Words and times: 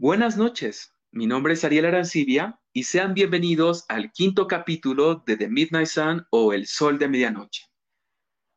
Buenas 0.00 0.36
noches, 0.36 0.92
mi 1.10 1.26
nombre 1.26 1.54
es 1.54 1.64
Ariel 1.64 1.86
Arancibia 1.86 2.60
y 2.72 2.84
sean 2.84 3.14
bienvenidos 3.14 3.84
al 3.88 4.12
quinto 4.12 4.46
capítulo 4.46 5.24
de 5.26 5.36
The 5.36 5.48
Midnight 5.48 5.88
Sun 5.88 6.24
o 6.30 6.52
El 6.52 6.68
Sol 6.68 7.00
de 7.00 7.08
Medianoche. 7.08 7.64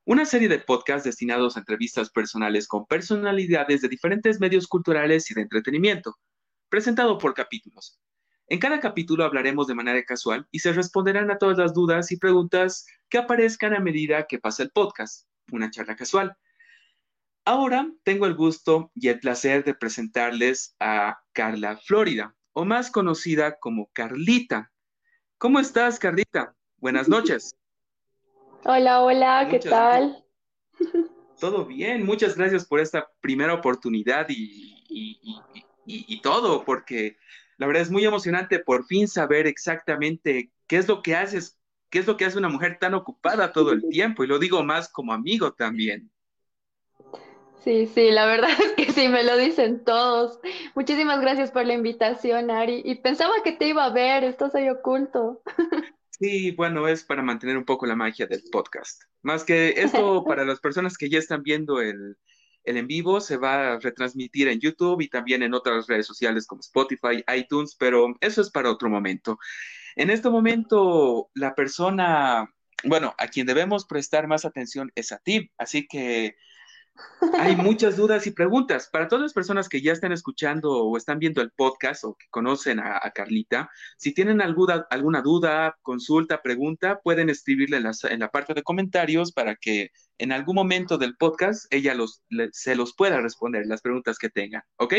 Una 0.05 0.25
serie 0.25 0.47
de 0.47 0.59
podcasts 0.59 1.04
destinados 1.04 1.57
a 1.57 1.62
entrevistas 1.62 2.12
personales 2.12 2.67
con 2.67 2.85
personalidades 2.85 3.81
de 3.81 3.88
diferentes 3.88 4.39
medios 4.39 4.67
culturales 4.67 5.31
y 5.31 5.33
de 5.33 5.41
entretenimiento, 5.41 6.15
presentado 6.69 7.17
por 7.17 7.33
capítulos. 7.33 7.99
En 8.46 8.60
cada 8.60 8.79
capítulo 8.79 9.23
hablaremos 9.23 9.65
de 9.65 9.73
manera 9.73 10.03
casual 10.03 10.47
y 10.51 10.60
se 10.60 10.73
responderán 10.73 11.31
a 11.31 11.39
todas 11.39 11.58
las 11.58 11.73
dudas 11.73 12.12
y 12.12 12.17
preguntas 12.17 12.85
que 13.10 13.17
aparezcan 13.17 13.73
a 13.73 13.79
medida 13.79 14.28
que 14.28 14.37
pasa 14.37 14.62
el 14.62 14.69
podcast, 14.69 15.28
una 15.51 15.71
charla 15.71 15.96
casual. 15.96 16.38
Ahora 17.44 17.91
tengo 18.03 18.27
el 18.27 18.35
gusto 18.35 18.91
y 18.94 19.07
el 19.07 19.20
placer 19.20 19.63
de 19.63 19.73
presentarles 19.73 20.76
a 20.80 21.20
Carla 21.34 21.77
Florida, 21.77 22.35
o 22.53 22.66
más 22.66 22.91
conocida 22.91 23.57
como 23.57 23.89
Carlita. 23.93 24.71
¿Cómo 25.39 25.59
estás, 25.59 25.97
Carlita? 25.97 26.55
Buenas 26.77 27.07
noches. 27.09 27.55
Hola, 28.63 29.02
hola, 29.02 29.47
¿qué 29.49 29.57
tal? 29.57 30.23
Todo 31.39 31.66
bien, 31.66 32.05
muchas 32.05 32.38
gracias 32.38 32.67
por 32.67 32.80
esta 32.80 33.09
primera 33.21 33.55
oportunidad 33.55 34.27
y, 34.30 34.85
y, 35.88 36.21
todo, 36.21 36.63
porque 36.63 37.17
la 37.58 37.66
verdad 37.66 37.81
es 37.81 37.89
muy 37.89 38.05
emocionante 38.05 38.59
por 38.59 38.85
fin 38.85 39.08
saber 39.08 39.47
exactamente 39.47 40.52
qué 40.67 40.77
es 40.77 40.88
lo 40.88 41.02
que 41.02 41.16
haces, 41.16 41.58
qué 41.89 41.97
es 41.97 42.05
lo 42.05 42.16
que 42.16 42.25
hace 42.25 42.38
una 42.38 42.49
mujer 42.49 42.77
tan 42.80 42.94
ocupada 42.94 43.52
todo 43.52 43.71
el 43.71 43.81
tiempo, 43.89 44.23
y 44.23 44.27
lo 44.27 44.38
digo 44.38 44.63
más 44.63 44.89
como 44.89 45.13
amigo 45.13 45.52
también. 45.53 46.11
Sí, 47.63 47.85
sí, 47.93 48.09
la 48.11 48.25
verdad 48.25 48.49
es 48.59 48.71
que 48.73 48.91
sí, 48.91 49.07
me 49.07 49.23
lo 49.23 49.38
dicen 49.38 49.83
todos. 49.83 50.39
Muchísimas 50.75 51.21
gracias 51.21 51.52
por 51.52 51.65
la 51.65 51.73
invitación, 51.73 52.49
Ari. 52.49 52.81
Y 52.83 52.95
pensaba 52.95 53.33
que 53.43 53.52
te 53.52 53.67
iba 53.67 53.85
a 53.85 53.93
ver, 53.93 54.23
estás 54.23 54.55
ahí 54.55 54.69
oculto. 54.69 55.41
Sí, 56.09 56.52
bueno, 56.52 56.88
es 56.88 57.03
para 57.03 57.23
mantener 57.23 57.58
un 57.58 57.66
poco 57.66 57.86
la 57.86 57.95
magia 57.95 58.27
del 58.27 58.44
podcast. 58.52 59.03
Más 59.21 59.44
que 59.44 59.73
esto, 59.77 60.23
para 60.27 60.45
las 60.45 60.59
personas 60.59 60.97
que 60.97 61.09
ya 61.09 61.19
están 61.19 61.44
viendo 61.44 61.81
el, 61.81 62.17
el 62.63 62.77
en 62.77 62.88
vivo, 62.88 63.21
se 63.21 63.38
va 63.38 63.73
a 63.73 63.80
retransmitir 63.80 64.47
en 64.47 64.59
YouTube 64.59 65.02
y 65.02 65.09
también 65.09 65.43
en 65.43 65.53
otras 65.53 65.88
redes 65.88 66.05
sociales 66.08 66.47
como 66.47 66.61
Spotify, 66.61 67.23
iTunes, 67.36 67.75
pero 67.75 68.16
eso 68.21 68.41
es 68.41 68.49
para 68.49 68.71
otro 68.71 68.89
momento. 68.89 69.38
En 69.95 70.09
este 70.09 70.30
momento, 70.30 71.30
la 71.33 71.53
persona, 71.53 72.52
bueno, 72.83 73.14
a 73.17 73.27
quien 73.27 73.45
debemos 73.45 73.86
prestar 73.86 74.27
más 74.27 74.45
atención 74.45 74.91
es 74.95 75.11
a 75.11 75.17
ti, 75.19 75.52
así 75.58 75.88
que 75.88 76.36
hay 77.33 77.55
muchas 77.55 77.97
dudas 77.97 78.25
y 78.27 78.31
preguntas. 78.31 78.89
Para 78.91 79.07
todas 79.07 79.23
las 79.23 79.33
personas 79.33 79.69
que 79.69 79.81
ya 79.81 79.94
están 79.94 80.11
escuchando 80.11 80.71
o 80.71 80.97
están 80.97 81.19
viendo 81.19 81.41
el 81.41 81.52
podcast 81.52 82.03
o 82.03 82.16
que 82.16 82.25
conocen 82.30 82.80
a, 82.80 82.99
Carlita, 83.13 83.69
si 83.97 84.13
tienen 84.13 84.41
alguna, 84.41 84.88
alguna 84.89 85.21
duda, 85.21 85.77
consulta, 85.81 86.41
pregunta, 86.41 86.99
pueden 87.02 87.30
escribirle 87.30 87.77
en 87.77 88.19
la, 88.19 88.31
parte 88.31 88.53
de 88.53 88.63
comentarios 88.63 89.31
para 89.31 89.55
que 89.55 89.91
en 90.17 90.31
algún 90.31 90.55
momento 90.55 90.97
del 90.97 91.16
podcast 91.16 91.66
ella 91.71 91.93
los, 91.93 92.23
se 92.52 92.75
los 92.75 92.95
pueda 92.95 93.21
responder 93.21 93.65
las 93.67 93.81
preguntas 93.81 94.17
que 94.17 94.30
tengan. 94.30 94.63
¿Ok? 94.77 94.95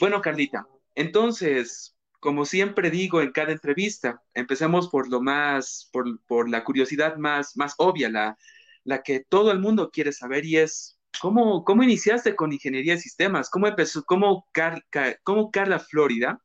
Bueno, 0.00 0.20
Carlita, 0.20 0.66
entonces, 0.94 1.96
como 2.20 2.44
siempre 2.44 2.90
digo 2.90 3.20
en 3.22 3.32
cada 3.32 3.52
entrevista, 3.52 4.22
empecemos 4.34 4.88
por 4.88 5.08
lo 5.08 5.20
más, 5.20 5.90
por, 5.92 6.48
la 6.48 6.64
curiosidad 6.64 7.16
más, 7.16 7.56
más 7.56 7.74
obvia, 7.78 8.08
la, 8.10 8.38
la 8.82 9.02
que 9.02 9.20
todo 9.20 9.52
el 9.52 9.60
mundo 9.60 9.90
quiere 9.90 10.12
saber 10.12 10.44
y 10.44 10.56
es 10.58 10.93
¿Cómo, 11.20 11.64
¿Cómo 11.64 11.82
iniciaste 11.82 12.34
con 12.36 12.52
ingeniería 12.52 12.94
de 12.94 13.00
sistemas? 13.00 13.50
¿Cómo 13.50 13.66
empezó, 13.66 14.04
cómo, 14.04 14.46
Carla 14.52 15.78
Florida 15.78 16.40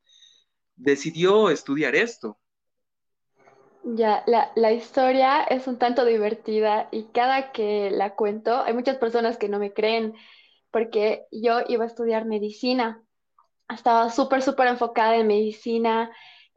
decidió 0.75 1.49
estudiar 1.49 1.95
esto? 1.95 2.37
Ya, 3.83 4.23
la, 4.27 4.51
la, 4.55 4.71
historia 4.71 5.43
es 5.43 5.67
un 5.67 5.79
tanto 5.79 6.05
divertida 6.05 6.89
y 6.91 7.05
cada 7.05 7.51
que 7.51 7.89
la 7.91 8.15
cuento, 8.15 8.61
hay 8.61 8.73
muchas 8.73 8.97
personas 8.97 9.37
que 9.37 9.49
no 9.49 9.57
me 9.57 9.73
creen 9.73 10.13
porque 10.69 11.25
yo 11.31 11.61
iba 11.67 11.85
a 11.85 11.87
estudiar 11.87 12.25
medicina. 12.25 13.01
Estaba 13.69 14.09
súper, 14.09 14.41
súper 14.41 14.67
enfocada 14.67 15.15
en 15.15 15.27
medicina. 15.27 16.11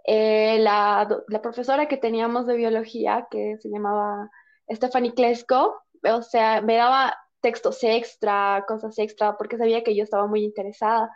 Eh, 0.04 0.58
la, 0.60 1.08
la, 1.28 1.42
profesora 1.42 1.86
que 1.86 1.96
teníamos 1.96 2.46
de 2.46 2.56
biología, 2.56 3.28
que 3.30 3.56
se 3.60 3.68
llamaba 3.68 4.28
Stephanie 4.68 5.14
Klesko, 5.14 5.80
o 6.02 6.22
sea, 6.22 6.60
me 6.60 6.74
daba 6.74 7.16
textos 7.42 7.84
extra, 7.84 8.64
cosas 8.66 8.98
extra, 8.98 9.36
porque 9.36 9.58
sabía 9.58 9.84
que 9.84 9.94
yo 9.96 10.04
estaba 10.04 10.26
muy 10.26 10.44
interesada. 10.44 11.10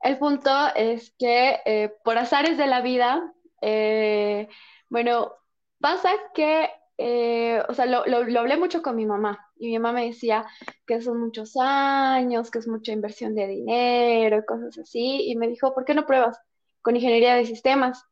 El 0.00 0.18
punto 0.18 0.50
es 0.76 1.14
que 1.18 1.60
eh, 1.66 1.94
por 2.04 2.18
azares 2.18 2.58
de 2.58 2.66
la 2.66 2.82
vida, 2.82 3.32
eh, 3.62 4.48
bueno, 4.90 5.32
pasa 5.80 6.10
que, 6.34 6.70
eh, 6.98 7.62
o 7.68 7.74
sea, 7.74 7.86
lo, 7.86 8.04
lo, 8.06 8.40
hablé 8.40 8.56
mucho 8.58 8.82
con 8.82 8.96
mi 8.96 9.06
mamá 9.06 9.50
y 9.56 9.68
mi 9.68 9.78
mamá 9.78 9.92
me 9.92 10.06
decía 10.06 10.46
que 10.86 11.00
son 11.00 11.20
muchos 11.20 11.56
años, 11.58 12.50
que 12.50 12.58
es 12.60 12.68
mucha 12.68 12.92
inversión 12.92 13.34
de 13.34 13.46
dinero, 13.46 14.44
cosas 14.46 14.78
así, 14.78 15.30
y 15.30 15.36
me 15.36 15.48
dijo, 15.48 15.74
¿por 15.74 15.84
qué 15.84 15.94
no 15.94 16.06
pruebas 16.06 16.38
con 16.82 16.96
ingeniería 16.96 17.34
de 17.36 17.46
sistemas? 17.46 18.04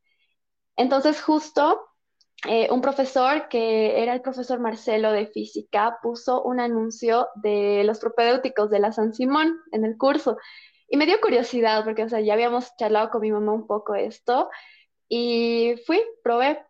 Entonces, 0.76 1.22
justo 1.22 1.81
eh, 2.48 2.69
un 2.70 2.80
profesor 2.80 3.48
que 3.48 4.03
era 4.03 4.14
el 4.14 4.20
profesor 4.20 4.58
Marcelo 4.58 5.12
de 5.12 5.26
física 5.28 5.98
puso 6.03 6.42
un 6.42 6.58
anuncio 6.58 7.28
de 7.36 7.84
los 7.84 8.00
propedéuticos 8.00 8.69
de 8.70 8.80
la 8.80 8.92
San 8.92 9.14
Simón 9.14 9.60
en 9.70 9.84
el 9.84 9.97
curso 9.97 10.36
y 10.88 10.97
me 10.97 11.06
dio 11.06 11.20
curiosidad 11.20 11.84
porque, 11.84 12.04
o 12.04 12.08
sea, 12.08 12.20
ya 12.20 12.34
habíamos 12.34 12.76
charlado 12.76 13.08
con 13.08 13.22
mi 13.22 13.32
mamá 13.32 13.52
un 13.52 13.66
poco 13.66 13.94
esto 13.94 14.50
y 15.08 15.75
fui, 15.86 16.02
probé. 16.22 16.60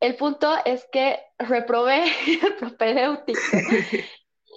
El 0.00 0.16
punto 0.16 0.52
es 0.64 0.86
que 0.92 1.18
reprobé 1.38 2.04
el 2.42 2.56
propedéutico. 2.56 3.40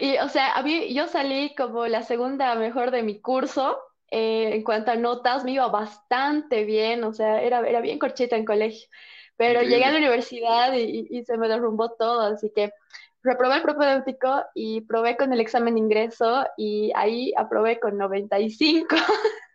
y, 0.00 0.16
o 0.18 0.28
sea, 0.30 0.52
a 0.52 0.62
mí, 0.62 0.94
yo 0.94 1.08
salí 1.08 1.54
como 1.54 1.86
la 1.88 2.02
segunda 2.02 2.54
mejor 2.54 2.90
de 2.90 3.02
mi 3.02 3.20
curso 3.20 3.78
eh, 4.10 4.54
en 4.54 4.64
cuanto 4.64 4.92
a 4.92 4.96
notas, 4.96 5.44
me 5.44 5.52
iba 5.52 5.68
bastante 5.68 6.64
bien, 6.64 7.04
o 7.04 7.12
sea, 7.12 7.42
era, 7.42 7.60
era 7.68 7.80
bien 7.80 7.98
corchita 7.98 8.36
en 8.36 8.46
colegio. 8.46 8.88
Pero 9.40 9.62
llegué 9.62 9.86
a 9.86 9.90
la 9.90 9.96
universidad 9.96 10.74
y, 10.74 11.24
se 11.24 11.38
me 11.38 11.48
derrumbó 11.48 11.92
todo, 11.92 12.20
así 12.20 12.52
que 12.54 12.74
reprobé 13.22 13.56
el 13.56 13.62
propedéutico 13.62 14.44
y 14.54 14.82
probé 14.82 15.16
con 15.16 15.32
el 15.32 15.40
examen 15.40 15.76
de 15.76 15.80
ingreso 15.80 16.44
y 16.58 16.92
ahí 16.94 17.32
aprobé 17.38 17.80
con 17.80 17.96
95. 17.96 18.94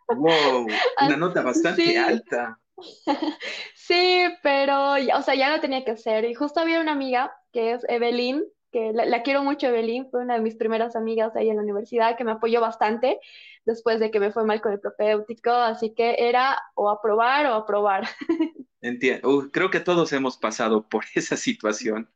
¡Wow! 0.08 0.66
Una 1.06 1.16
nota 1.16 1.42
bastante 1.42 1.96
alta. 1.96 2.58
Sí, 3.76 4.24
pero, 4.42 4.94
o 4.94 5.22
sea, 5.22 5.36
ya 5.36 5.54
lo 5.54 5.60
tenía 5.60 5.84
que 5.84 5.92
hacer. 5.92 6.24
Y 6.24 6.34
justo 6.34 6.58
había 6.58 6.80
una 6.80 6.90
amiga 6.90 7.32
que 7.52 7.74
es 7.74 7.86
Evelyn, 7.88 8.42
que 8.72 8.92
la, 8.92 9.22
quiero 9.22 9.44
mucho, 9.44 9.68
Evelyn, 9.68 10.10
fue 10.10 10.22
una 10.22 10.34
de 10.34 10.40
mis 10.40 10.56
primeras 10.56 10.96
amigas 10.96 11.36
ahí 11.36 11.48
en 11.48 11.56
la 11.56 11.62
universidad, 11.62 12.16
que 12.16 12.24
me 12.24 12.32
apoyó 12.32 12.60
bastante 12.60 13.20
después 13.64 14.00
de 14.00 14.10
que 14.10 14.18
me 14.18 14.32
fue 14.32 14.44
mal 14.44 14.60
con 14.60 14.72
el 14.72 14.80
propedéutico, 14.80 15.52
así 15.52 15.94
que 15.94 16.16
era 16.18 16.60
o 16.74 16.90
aprobar 16.90 17.46
o 17.46 17.54
aprobar. 17.54 18.08
Entiendo. 18.86 19.48
creo 19.50 19.68
que 19.68 19.80
todos 19.80 20.12
hemos 20.12 20.36
pasado 20.36 20.88
por 20.88 21.04
esa 21.14 21.36
situación. 21.36 22.08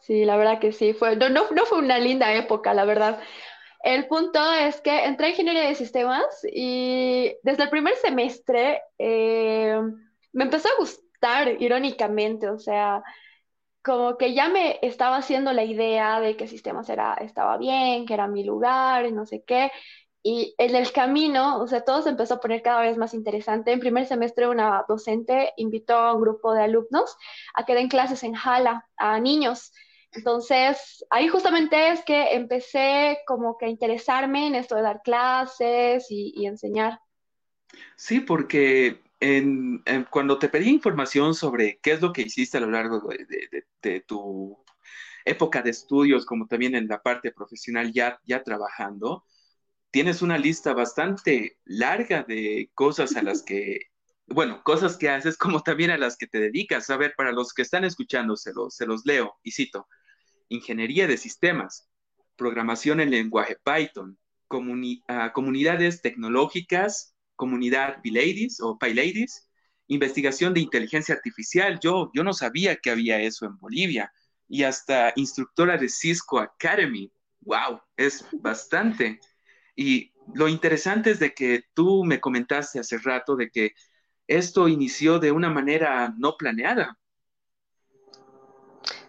Sí, 0.00 0.24
la 0.24 0.36
verdad 0.36 0.58
que 0.58 0.72
sí. 0.72 0.92
Fue, 0.92 1.16
no, 1.16 1.28
no, 1.28 1.64
fue 1.66 1.78
una 1.78 1.98
linda 1.98 2.34
época, 2.34 2.74
la 2.74 2.84
verdad. 2.84 3.20
El 3.82 4.06
punto 4.08 4.40
es 4.52 4.80
que 4.80 5.04
entré 5.04 5.26
en 5.26 5.32
ingeniería 5.32 5.68
de 5.68 5.74
sistemas 5.74 6.24
y 6.52 7.36
desde 7.42 7.64
el 7.64 7.70
primer 7.70 7.94
semestre 7.96 8.82
eh, 8.98 9.78
me 10.32 10.44
empezó 10.44 10.68
a 10.68 10.78
gustar, 10.78 11.62
irónicamente, 11.62 12.48
o 12.48 12.58
sea, 12.58 13.02
como 13.82 14.18
que 14.18 14.34
ya 14.34 14.48
me 14.48 14.78
estaba 14.82 15.16
haciendo 15.18 15.52
la 15.52 15.64
idea 15.64 16.20
de 16.20 16.36
que 16.36 16.48
sistemas 16.48 16.88
era, 16.88 17.14
estaba 17.14 17.58
bien, 17.58 18.06
que 18.06 18.14
era 18.14 18.26
mi 18.26 18.44
lugar 18.44 19.06
y 19.06 19.12
no 19.12 19.24
sé 19.26 19.44
qué. 19.46 19.70
Y 20.26 20.54
en 20.56 20.74
el 20.74 20.90
camino, 20.90 21.58
o 21.58 21.68
sea, 21.68 21.84
todo 21.84 22.00
se 22.00 22.08
empezó 22.08 22.34
a 22.34 22.40
poner 22.40 22.62
cada 22.62 22.80
vez 22.80 22.96
más 22.96 23.12
interesante. 23.12 23.72
En 23.72 23.78
primer 23.78 24.06
semestre, 24.06 24.48
una 24.48 24.82
docente 24.88 25.52
invitó 25.58 25.96
a 25.96 26.14
un 26.14 26.22
grupo 26.22 26.54
de 26.54 26.62
alumnos 26.62 27.14
a 27.52 27.66
que 27.66 27.74
den 27.74 27.88
clases 27.88 28.22
en 28.22 28.32
Jala 28.32 28.88
a 28.96 29.20
niños. 29.20 29.70
Entonces, 30.12 31.04
ahí 31.10 31.28
justamente 31.28 31.90
es 31.90 32.02
que 32.06 32.32
empecé 32.32 33.18
como 33.26 33.58
que 33.58 33.66
a 33.66 33.68
interesarme 33.68 34.46
en 34.46 34.54
esto 34.54 34.76
de 34.76 34.80
dar 34.80 35.02
clases 35.02 36.06
y, 36.08 36.46
enseñar. 36.46 37.00
Sí, 37.94 38.20
porque 38.20 39.02
en, 39.20 39.82
cuando 40.08 40.38
te 40.38 40.48
pedí 40.48 40.70
información 40.70 41.34
sobre 41.34 41.80
qué 41.82 41.92
es 41.92 42.00
lo 42.00 42.14
que 42.14 42.22
hiciste 42.22 42.56
a 42.56 42.60
lo 42.60 42.70
largo 42.70 43.02
de, 43.82 44.00
tu 44.06 44.56
época 45.26 45.60
de 45.60 45.68
estudios, 45.68 46.24
como 46.24 46.46
también 46.46 46.74
en 46.76 46.88
la 46.88 47.02
parte 47.02 47.30
profesional 47.30 47.92
ya, 47.92 48.18
ya 48.24 48.42
trabajando, 48.42 49.26
tienes 49.94 50.22
una 50.22 50.38
lista 50.38 50.74
bastante 50.74 51.60
larga 51.64 52.24
de 52.24 52.68
cosas 52.74 53.14
a 53.14 53.22
las 53.22 53.44
que, 53.44 53.92
bueno, 54.26 54.60
cosas 54.64 54.96
que 54.96 55.08
haces 55.08 55.36
como 55.38 55.62
también 55.62 55.92
a 55.92 55.98
las 55.98 56.16
que 56.16 56.26
te 56.26 56.40
dedicas. 56.40 56.90
A 56.90 56.96
ver, 56.96 57.14
para 57.16 57.30
los 57.30 57.54
que 57.54 57.62
están 57.62 57.84
escuchando, 57.84 58.34
se 58.34 58.52
los, 58.52 59.06
leo 59.06 59.36
y 59.44 59.52
cito. 59.52 59.86
Ingeniería 60.48 61.06
de 61.06 61.16
sistemas, 61.16 61.88
programación 62.34 62.98
en 62.98 63.12
lenguaje 63.12 63.56
Python, 63.62 64.18
comunidades 64.48 66.02
tecnológicas, 66.02 67.14
comunidad 67.36 68.02
P-Ladies 68.02 68.60
o 68.62 68.76
P-Ladies, 68.76 69.48
investigación 69.86 70.54
de 70.54 70.60
inteligencia 70.60 71.14
artificial. 71.14 71.78
Yo, 71.78 72.10
yo 72.12 72.24
no 72.24 72.32
sabía 72.32 72.74
que 72.74 72.90
había 72.90 73.20
eso 73.20 73.46
en 73.46 73.56
Bolivia. 73.58 74.12
Y 74.48 74.64
hasta 74.64 75.12
instructora 75.14 75.78
de 75.78 75.88
Cisco 75.88 76.40
Academy. 76.40 77.12
¡Wow! 77.42 77.80
Es 77.96 78.26
bastante. 78.32 79.20
Y 79.76 80.12
lo 80.34 80.48
interesante 80.48 81.10
es 81.12 81.20
de 81.20 81.34
que 81.34 81.64
tú 81.74 82.04
me 82.04 82.20
comentaste 82.20 82.78
hace 82.80 82.98
rato 82.98 83.36
de 83.36 83.50
que 83.50 83.72
esto 84.28 84.68
inició 84.68 85.18
de 85.20 85.32
una 85.32 85.50
manera 85.50 86.14
no 86.18 86.36
planeada. 86.36 86.98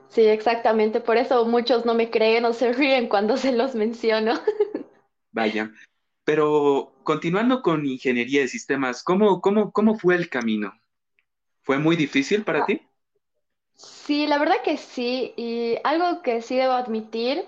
Sí, 0.10 0.22
exactamente. 0.26 1.00
Por 1.02 1.18
eso 1.18 1.46
muchos 1.46 1.86
no 1.86 1.94
me 1.94 2.10
creen 2.10 2.46
o 2.46 2.54
se 2.54 2.72
ríen 2.74 3.08
cuando 3.08 3.38
se 3.38 3.52
los 3.52 3.76
menciono. 3.76 4.34
Vaya. 5.32 5.72
Pero 6.24 6.94
continuando 7.04 7.62
con 7.62 7.86
ingeniería 7.86 8.42
de 8.42 8.48
sistemas, 8.48 9.04
¿cómo, 9.04 9.42
cómo, 9.42 9.72
cómo 9.72 9.98
fue 10.00 10.16
el 10.16 10.30
camino? 10.30 10.74
¿Fue 11.64 11.80
muy 11.80 11.96
difícil 11.98 12.44
para 12.46 12.64
Ah, 12.64 12.66
ti? 12.66 12.82
Sí, 13.76 14.28
la 14.28 14.38
verdad 14.38 14.58
que 14.64 14.78
sí. 14.78 15.34
Y 15.38 15.78
algo 15.84 16.22
que 16.22 16.42
sí 16.42 16.56
debo 16.58 16.74
admitir 16.74 17.46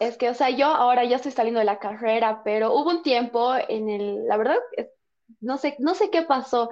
es 0.00 0.16
que, 0.16 0.30
o 0.30 0.34
sea, 0.34 0.50
yo 0.50 0.66
ahora 0.66 1.04
ya 1.04 1.16
estoy 1.16 1.32
saliendo 1.32 1.60
de 1.60 1.66
la 1.66 1.78
carrera, 1.78 2.42
pero 2.44 2.72
hubo 2.74 2.90
un 2.90 3.02
tiempo 3.02 3.54
en 3.68 3.88
el, 3.88 4.26
la 4.26 4.36
verdad, 4.36 4.56
no 5.40 5.56
sé, 5.58 5.76
no 5.78 5.94
sé 5.94 6.10
qué 6.10 6.22
pasó. 6.22 6.70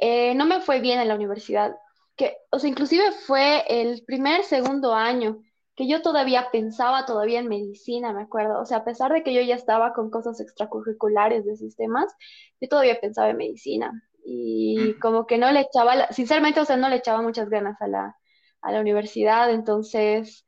Eh, 0.00 0.34
no 0.34 0.46
me 0.46 0.60
fue 0.60 0.80
bien 0.80 1.00
en 1.00 1.08
la 1.08 1.14
universidad. 1.14 1.76
Que, 2.16 2.36
o 2.50 2.58
sea, 2.58 2.68
inclusive 2.70 3.12
fue 3.12 3.64
el 3.68 4.04
primer, 4.04 4.44
segundo 4.44 4.94
año 4.94 5.42
que 5.74 5.88
yo 5.88 6.02
todavía 6.02 6.50
pensaba 6.52 7.06
todavía 7.06 7.40
en 7.40 7.48
medicina, 7.48 8.12
me 8.12 8.22
acuerdo. 8.22 8.60
O 8.60 8.66
sea, 8.66 8.78
a 8.78 8.84
pesar 8.84 9.12
de 9.12 9.22
que 9.22 9.32
yo 9.32 9.40
ya 9.42 9.54
estaba 9.54 9.94
con 9.94 10.10
cosas 10.10 10.38
extracurriculares 10.40 11.44
de 11.46 11.56
sistemas, 11.56 12.12
yo 12.60 12.68
todavía 12.68 13.00
pensaba 13.00 13.30
en 13.30 13.38
medicina. 13.38 13.90
Y 14.24 14.94
como 15.00 15.26
que 15.26 15.38
no 15.38 15.50
le 15.50 15.60
echaba, 15.60 15.96
la- 15.96 16.12
sinceramente, 16.12 16.60
o 16.60 16.64
sea, 16.64 16.76
no 16.76 16.88
le 16.90 16.96
echaba 16.96 17.22
muchas 17.22 17.48
ganas 17.48 17.80
a 17.80 17.88
la, 17.88 18.16
a 18.60 18.72
la 18.72 18.80
universidad. 18.80 19.50
Entonces, 19.50 20.44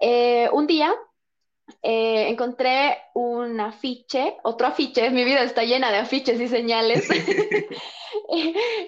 eh, 0.00 0.48
un 0.52 0.66
día 0.66 0.92
eh, 1.82 2.28
encontré 2.28 2.98
un 3.14 3.60
afiche, 3.60 4.36
otro 4.42 4.66
afiche, 4.68 5.10
mi 5.10 5.24
vida 5.24 5.42
está 5.42 5.62
llena 5.64 5.90
de 5.90 5.98
afiches 5.98 6.40
y 6.40 6.48
señales. 6.48 7.08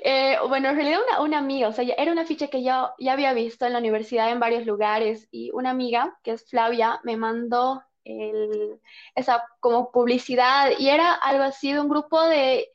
Eh, 0.05 0.37
bueno, 0.49 0.69
en 0.70 0.76
realidad 0.76 1.00
una, 1.08 1.20
una 1.23 1.38
amiga, 1.38 1.69
o 1.69 1.73
sea, 1.73 1.84
era 1.99 2.12
una 2.12 2.25
ficha 2.25 2.49
que 2.49 2.62
yo 2.62 2.90
ya 2.99 3.12
había 3.12 3.32
visto 3.34 3.67
en 3.67 3.73
la 3.73 3.78
universidad 3.81 4.31
en 4.31 4.40
varios 4.40 4.67
lugares 4.67 5.28
y 5.31 5.50
una 5.52 5.70
amiga, 5.70 6.17
que 6.23 6.32
es 6.32 6.49
Flavia, 6.49 7.00
me 7.05 7.17
mandó 7.17 7.82
el- 8.05 8.81
esa 9.14 9.43
como 9.61 9.90
publicidad 9.90 10.70
y 10.78 10.88
era 10.88 11.12
algo 11.14 11.43
así 11.44 11.73
de 11.73 11.81
un 11.81 11.88
grupo 11.88 12.23
de, 12.23 12.69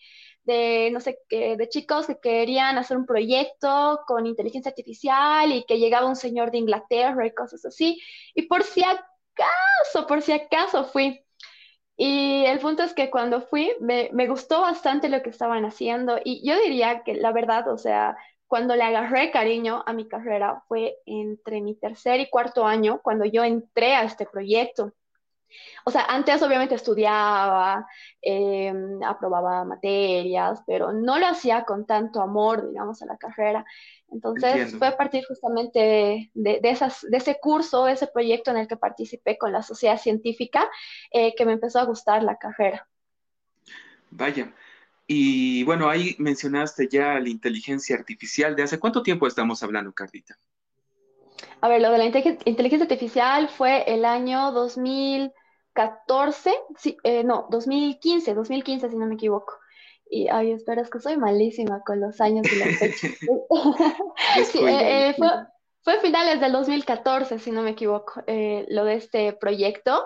de 0.44 0.90
no 0.92 1.00
sé, 1.00 1.20
de 1.30 1.70
chicos 1.70 2.08
que 2.08 2.20
querían 2.20 2.78
hacer 2.78 2.98
un 2.98 3.06
proyecto 3.06 4.02
con 4.08 4.26
inteligencia 4.26 4.70
artificial 4.70 5.52
y 5.52 5.64
que 5.66 5.80
llegaba 5.80 6.08
un 6.08 6.16
señor 6.16 6.52
de 6.52 6.58
Inglaterra 6.60 7.26
y 7.26 7.34
cosas 7.34 7.64
así. 7.66 8.02
Y 8.36 8.44
por 8.44 8.64
si 8.64 8.84
acaso, 9.36 10.08
por 10.08 10.22
si 10.22 10.32
acaso 10.34 10.86
fui. 10.86 11.24
Y 11.98 12.46
el 12.46 12.60
punto 12.60 12.84
es 12.84 12.94
que 12.94 13.12
cuando 13.12 13.42
fui, 13.42 13.74
me, 13.80 14.10
me 14.14 14.28
gustó 14.28 14.62
bastante 14.62 15.10
lo 15.10 15.22
que 15.22 15.30
estaban 15.30 15.66
haciendo 15.66 16.20
y 16.24 16.48
yo 16.48 16.60
diría 16.60 17.04
que 17.04 17.16
la 17.16 17.32
verdad, 17.32 17.68
o 17.70 17.78
sea, 17.78 18.18
cuando 18.48 18.76
le 18.76 18.84
agarré 18.84 19.32
cariño 19.32 19.84
a 19.86 19.94
mi 19.94 20.08
carrera 20.08 20.64
fue 20.68 20.98
entre 21.06 21.62
mi 21.62 21.76
tercer 21.76 22.20
y 22.20 22.30
cuarto 22.30 22.66
año, 22.66 23.02
cuando 23.04 23.26
yo 23.26 23.44
entré 23.44 23.96
a 23.96 24.04
este 24.04 24.26
proyecto. 24.26 24.94
O 25.86 25.92
sea, 25.92 26.06
antes 26.06 26.42
obviamente 26.44 26.76
estudiaba, 26.76 27.88
eh, 28.22 28.74
aprobaba 29.06 29.66
materias, 29.66 30.62
pero 30.66 30.92
no 30.94 31.20
lo 31.20 31.28
hacía 31.28 31.64
con 31.66 31.86
tanto 31.86 32.22
amor, 32.22 32.70
digamos, 32.70 33.02
a 33.02 33.06
la 33.06 33.18
carrera. 33.18 33.66
Entonces 34.12 34.52
Entiendo. 34.52 34.78
fue 34.78 34.88
a 34.88 34.98
partir 34.98 35.24
justamente 35.26 36.30
de, 36.34 36.60
esas, 36.64 37.02
de 37.10 37.18
ese 37.18 37.40
curso, 37.40 37.88
ese 37.88 38.08
proyecto 38.08 38.52
en 38.52 38.58
el 38.58 38.68
que 38.68 38.76
participé 38.76 39.38
con 39.38 39.54
la 39.54 39.64
sociedad 39.64 39.98
científica, 39.98 40.70
eh, 41.12 41.34
que 41.36 41.46
me 41.46 41.54
empezó 41.54 41.80
a 41.80 41.86
gustar 41.86 42.22
la 42.22 42.38
carrera. 42.38 42.86
Vaya. 44.10 44.54
Y 45.08 45.64
bueno, 45.64 45.90
ahí 45.90 46.16
mencionaste 46.20 46.88
ya 46.90 47.18
la 47.20 47.30
inteligencia 47.30 47.96
artificial. 47.96 48.56
¿De 48.56 48.64
hace 48.64 48.80
cuánto 48.80 49.02
tiempo 49.02 49.28
estamos 49.28 49.64
hablando, 49.64 49.94
Carlita? 49.94 50.38
A 51.62 51.70
ver, 51.70 51.82
lo 51.82 51.92
de 51.92 51.98
la 51.98 52.06
inteligen- 52.06 52.40
inteligencia 52.46 52.84
artificial 52.86 53.50
fue 53.50 53.84
el 53.88 54.06
año 54.06 54.52
2014, 54.52 56.54
sí, 56.78 56.98
eh, 57.04 57.24
no, 57.24 57.48
2015, 57.50 58.34
2015 58.34 58.90
si 58.90 58.98
no 58.98 59.06
me 59.06 59.16
equivoco. 59.16 59.54
Y, 60.14 60.28
ay, 60.28 60.52
espera, 60.52 60.82
es 60.82 60.90
que 60.90 61.00
soy 61.00 61.16
malísima 61.16 61.82
con 61.86 62.02
los 62.02 62.20
años 62.20 62.46
y 62.52 62.60
las 62.60 62.78
fechas. 62.78 63.12
Sí, 64.52 64.60
eh, 64.60 65.10
eh, 65.10 65.14
fue, 65.18 65.30
fue 65.84 66.00
finales 66.02 66.42
del 66.42 66.52
2014, 66.52 67.40
si 67.40 67.50
no 67.52 67.62
me 67.62 67.72
equivoco, 67.72 68.22
eh, 68.28 68.66
lo 68.68 68.84
de 68.84 68.96
este 68.96 69.32
proyecto. 69.32 70.06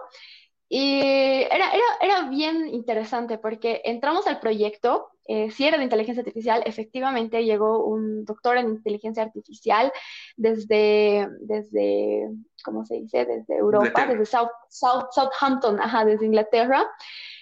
Y 0.70 1.02
era, 1.02 1.72
era, 1.72 1.86
era 2.02 2.30
bien 2.30 2.68
interesante 2.68 3.40
porque 3.40 3.82
entramos 3.84 4.28
al 4.28 4.40
proyecto, 4.40 5.10
eh, 5.28 5.50
si 5.50 5.66
era 5.66 5.78
de 5.78 5.84
inteligencia 5.84 6.22
artificial, 6.22 6.62
efectivamente 6.68 7.44
llegó 7.44 7.84
un 7.84 8.26
doctor 8.26 8.58
en 8.58 8.70
inteligencia 8.70 9.24
artificial 9.24 9.92
desde, 10.38 11.28
desde, 11.40 12.30
¿cómo 12.64 12.86
se 12.86 12.96
dice? 12.96 13.26
Desde 13.26 13.58
Europa, 13.58 13.88
Inglaterra. 13.88 14.12
desde 14.12 14.26
South, 14.28 14.50
South, 14.70 15.06
Southampton, 15.10 15.82
ajá, 15.82 16.06
desde 16.06 16.28
Inglaterra. 16.28 16.86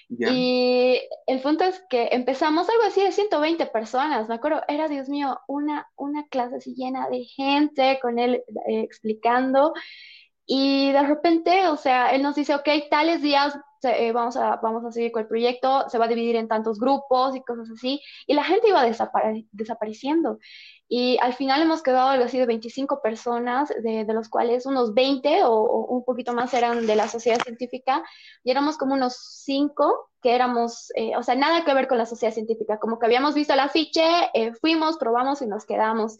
Y 0.09 1.01
el 1.27 1.41
punto 1.41 1.63
es 1.63 1.83
que 1.89 2.09
empezamos 2.11 2.69
algo 2.69 2.83
así 2.83 3.01
de 3.01 3.11
120 3.11 3.65
personas, 3.67 4.27
me 4.27 4.35
acuerdo, 4.35 4.61
era, 4.67 4.88
Dios 4.88 5.09
mío, 5.09 5.39
una, 5.47 5.88
una 5.95 6.27
clase 6.27 6.57
así 6.57 6.75
llena 6.75 7.09
de 7.09 7.23
gente 7.25 8.00
con 8.01 8.19
él 8.19 8.44
eh, 8.67 8.81
explicando. 8.81 9.73
Y 10.45 10.91
de 10.91 11.03
repente, 11.03 11.67
o 11.67 11.77
sea, 11.77 12.11
él 12.13 12.21
nos 12.21 12.35
dice, 12.35 12.53
ok, 12.53 12.67
tales 12.89 13.21
días 13.21 13.57
eh, 13.85 14.12
vamos 14.12 14.38
a, 14.38 14.57
vamos 14.57 14.85
a 14.85 14.91
seguir 14.91 15.12
con 15.12 15.24
el 15.24 15.27
proyecto, 15.27 15.89
se 15.89 15.97
va 15.97 16.06
a 16.06 16.07
dividir 16.07 16.35
en 16.35 16.47
tantos 16.47 16.80
grupos 16.80 17.35
y 17.35 17.41
cosas 17.41 17.69
así, 17.71 18.01
y 18.27 18.33
la 18.33 18.44
gente 18.44 18.69
iba 18.69 18.83
desapare 18.83 19.45
desapareciendo. 19.51 20.39
Y 20.88 21.18
al 21.21 21.33
final 21.33 21.62
hemos 21.62 21.81
quedado 21.81 22.09
algo 22.09 22.25
así 22.25 22.38
de 22.38 22.45
25 22.45 23.01
personas, 23.01 23.69
de, 23.69 24.06
de 24.06 24.13
los 24.13 24.30
cuales 24.30 24.65
unos 24.65 24.94
20 24.94 25.44
o, 25.44 25.51
o, 25.51 25.85
un 25.95 26.03
poquito 26.03 26.33
más 26.33 26.53
eran 26.53 26.85
de 26.85 26.95
la 26.95 27.07
sociedad 27.07 27.39
científica, 27.39 28.03
y 28.44 28.51
éramos 28.51 28.77
como 28.77 28.94
unos 28.94 29.15
5 29.44 30.09
que 30.21 30.33
éramos, 30.33 30.91
eh, 30.95 31.15
o 31.18 31.24
sea, 31.24 31.36
nada 31.36 31.65
que 31.65 31.74
ver 31.74 31.88
con 31.88 31.98
la 31.98 32.05
sociedad 32.05 32.34
científica, 32.34 32.79
como 32.79 32.98
que 32.98 33.05
habíamos 33.05 33.36
visto 33.36 33.53
el 33.53 33.60
afiche, 33.60 34.01
eh, 34.34 34.53
fuimos, 34.53 34.98
probamos 34.98 35.41
y 35.41 35.48
nos 35.48 35.65
quedamos. 35.65 36.17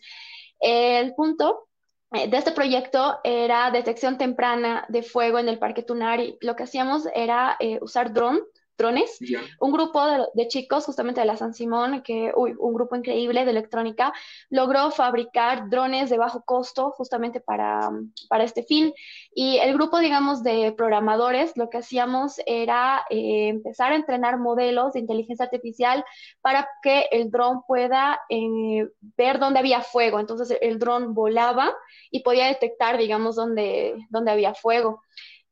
El 0.60 1.16
punto 1.16 1.68
de 2.14 2.38
este 2.38 2.52
proyecto 2.52 3.20
era 3.24 3.72
detección 3.72 4.20
temprana 4.20 4.86
de 4.88 5.02
fuego 5.02 5.40
en 5.40 5.50
el 5.50 5.58
Parque 5.58 5.82
Tunari. 5.82 6.38
Lo 6.42 6.56
que 6.56 6.64
hacíamos 6.64 7.08
era 7.16 7.58
eh, 7.60 7.80
usar 7.82 8.14
dron, 8.14 8.40
drones. 8.78 9.20
Un 9.60 9.72
grupo 9.72 10.06
de, 10.06 10.26
de, 10.34 10.48
chicos, 10.48 10.86
justamente 10.86 11.22
de 11.22 11.28
la 11.28 11.38
San 11.38 11.54
Simón, 11.54 12.02
que 12.02 12.32
uy, 12.36 12.54
un 12.58 12.74
grupo 12.74 12.96
increíble 12.96 13.46
de 13.46 13.52
electrónica, 13.52 14.14
logró 14.50 14.92
fabricar 14.92 15.70
drones 15.70 16.10
de 16.10 16.18
bajo 16.18 16.44
costo 16.44 16.92
justamente 16.92 17.40
para, 17.40 17.92
para 18.30 18.44
este 18.44 18.64
fin. 18.64 18.94
Y 19.34 19.58
el 19.58 19.74
grupo, 19.74 20.00
digamos, 20.00 20.44
de 20.44 20.74
programadores, 20.76 21.56
lo 21.56 21.70
que 21.70 21.78
hacíamos 21.78 22.40
era 22.46 23.06
eh, 23.10 23.50
empezar 23.50 23.92
a 23.92 23.96
entrenar 23.96 24.40
modelos 24.40 24.94
de 24.94 25.00
inteligencia 25.00 25.46
artificial 25.46 26.04
para 26.42 26.68
que 26.82 27.08
el 27.12 27.30
dron 27.30 27.64
pueda 27.68 28.22
eh, 28.30 28.88
ver 29.18 29.40
dónde 29.40 29.60
había 29.60 29.82
fuego. 29.82 30.20
Entonces 30.20 30.58
el 30.62 30.80
dron 30.80 31.14
volaba 31.14 31.74
y 32.12 32.22
podía 32.22 32.48
detectar, 32.48 32.98
digamos, 32.98 33.36
dónde, 33.36 33.96
dónde 34.10 34.32
había 34.32 34.54
fuego. 34.54 35.02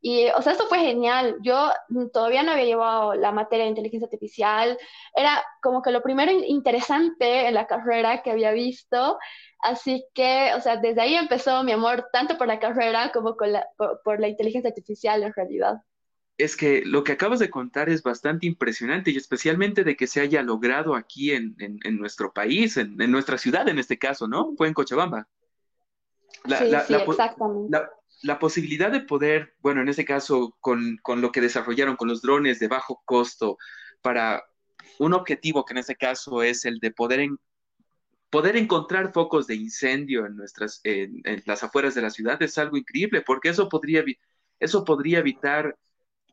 Y, 0.04 0.30
o 0.30 0.42
sea, 0.42 0.54
esto 0.54 0.66
fue 0.68 0.80
genial. 0.80 1.38
Yo 1.42 1.72
todavía 2.12 2.42
no 2.42 2.52
había 2.52 2.66
llevado 2.66 3.14
la 3.14 3.32
materia 3.32 3.66
de 3.66 3.70
inteligencia 3.70 4.08
artificial. 4.08 4.78
Era 5.16 5.44
como 5.62 5.84
que 5.84 5.92
lo 5.92 6.02
primero 6.02 6.32
interesante 6.32 7.48
en 7.48 7.54
la 7.54 7.68
carrera 7.68 8.24
que 8.24 8.32
había 8.32 8.52
visto. 8.52 9.20
Así 9.60 10.04
que, 10.16 10.54
o 10.56 10.62
sea, 10.62 10.78
desde 10.78 11.02
ahí 11.02 11.14
empezó 11.14 11.64
mi 11.64 11.72
amor 11.72 12.10
tanto 12.12 12.36
por 12.36 12.48
la 12.48 12.60
carrera 12.60 13.12
como 13.14 13.38
con 13.38 13.52
la, 13.52 13.68
por, 13.78 14.02
por 14.04 14.20
la 14.20 14.28
inteligencia 14.28 14.70
artificial 14.70 15.22
en 15.22 15.34
realidad. 15.34 15.76
Es 16.38 16.58
que 16.58 16.84
lo 16.84 17.04
que 17.04 17.12
acabas 17.12 17.38
de 17.38 17.52
contar 17.52 17.88
es 17.88 18.02
bastante 18.02 18.48
impresionante 18.48 19.12
y 19.12 19.18
especialmente 19.18 19.84
de 19.84 19.96
que 19.96 20.08
se 20.08 20.20
haya 20.20 20.42
logrado 20.42 20.96
aquí 20.96 21.32
en, 21.32 21.56
en, 21.60 21.78
en 21.84 22.00
nuestro 22.00 22.34
país, 22.34 22.78
en, 22.78 23.00
en, 23.00 23.12
nuestra 23.12 23.38
ciudad 23.38 23.70
en 23.70 23.78
este 23.78 24.00
caso, 24.00 24.28
¿no? 24.28 24.56
Fue 24.58 24.68
en 24.68 24.74
Cochabamba. 24.74 25.28
La, 26.46 26.58
sí, 26.58 26.70
la, 26.70 26.82
sí, 26.82 26.94
la, 26.94 27.04
exactamente. 27.04 27.78
La, 28.22 28.40
posibilidad 28.40 28.92
de 28.92 29.02
poder, 29.02 29.56
bueno, 29.62 29.82
en 29.82 29.90
este 29.90 30.06
caso, 30.06 30.56
con, 30.60 30.98
con, 31.02 31.22
lo 31.22 31.32
que 31.32 31.42
desarrollaron 31.42 31.96
con 31.96 32.08
los 32.08 32.22
drones 32.22 32.60
de 32.60 32.68
bajo 32.68 33.02
costo 33.06 33.58
para 34.02 34.44
un 35.00 35.14
objetivo 35.14 35.66
que 35.66 35.74
en 35.74 35.80
este 35.80 35.96
caso 35.96 36.44
es 36.44 36.66
el 36.66 36.80
de 36.80 36.92
poder, 36.92 37.22
en, 37.22 37.38
poder 38.30 38.56
encontrar 38.58 39.12
focos 39.12 39.48
de 39.48 39.56
incendio 39.56 40.26
en, 40.26 40.36
nuestras, 40.36 40.82
en, 40.84 41.22
las 41.46 41.64
afueras 41.64 41.96
de 41.96 42.02
la 42.02 42.10
ciudad 42.10 42.42
es 42.42 42.58
algo 42.58 42.78
increíble, 42.78 43.22
porque 43.22 43.50
eso 43.50 43.70
podría, 43.70 44.04
eso 44.60 44.86
podría 44.86 45.20
evitar 45.20 45.78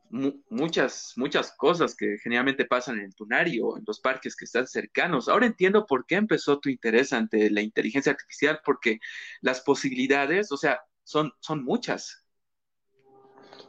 muchas, 0.09 1.13
muchas 1.17 1.51
cosas 1.55 1.95
que 1.95 2.17
generalmente 2.17 2.65
pasan 2.65 2.97
en 2.99 3.05
el 3.05 3.15
tunario, 3.15 3.77
en 3.77 3.83
los 3.85 3.99
parques 3.99 4.35
que 4.35 4.45
están 4.45 4.65
cercanos. 4.67 5.29
Ahora 5.29 5.45
entiendo 5.45 5.85
por 5.85 6.05
qué 6.05 6.15
empezó 6.15 6.59
tu 6.59 6.69
interés 6.69 7.13
ante 7.13 7.49
la 7.51 7.61
inteligencia 7.61 8.13
artificial, 8.13 8.59
porque 8.65 8.99
las 9.41 9.61
posibilidades, 9.61 10.51
o 10.51 10.57
sea, 10.57 10.79
son, 11.09 11.33
son 11.39 11.63
muchas. 11.63 12.23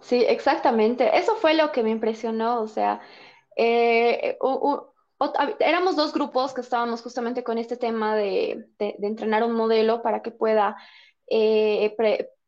Sí, 0.00 0.24
exactamente. 0.28 1.16
Eso 1.16 1.36
fue 1.36 1.54
lo 1.54 1.72
que 1.72 1.82
me 1.82 1.90
impresionó. 1.90 2.60
O 2.60 2.68
sea, 2.68 3.00
eh, 3.56 4.36
éramos 5.60 5.96
dos 5.96 6.12
grupos 6.12 6.52
que 6.52 6.60
estábamos 6.60 7.02
justamente 7.02 7.42
con 7.42 7.56
este 7.56 7.76
tema 7.76 8.14
de, 8.14 8.66
entrenar 8.78 9.42
un 9.42 9.52
modelo 9.52 10.02
para 10.02 10.20
que 10.20 10.30
pueda 10.30 10.76
eh, 11.28 11.96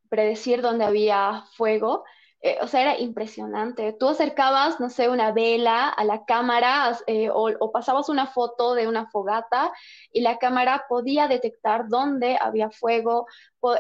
predecir 0.09 0.61
dónde 0.61 0.85
había 0.85 1.45
fuego. 1.57 2.05
Eh, 2.43 2.59
o 2.61 2.67
sea, 2.67 2.83
era 2.83 2.99
impresionante. 2.99 3.93
Tú 3.93 4.09
acercabas, 4.09 4.81
no 4.81 4.91
sé, 4.91 5.09
una 5.09 5.31
vela 5.33 5.89
a 5.89 6.05
la 6.05 6.25
cámara 6.25 6.99
eh, 7.07 7.31
o, 7.33 7.71
pasabas 7.71 8.09
una 8.09 8.27
foto 8.27 8.75
de 8.75 8.89
una 8.89 9.09
fogata 9.11 9.73
y 10.13 10.23
la 10.23 10.39
cámara 10.39 10.87
podía 10.89 11.29
detectar 11.29 11.89
dónde 11.89 12.37
había 12.41 12.71
fuego. 12.71 13.27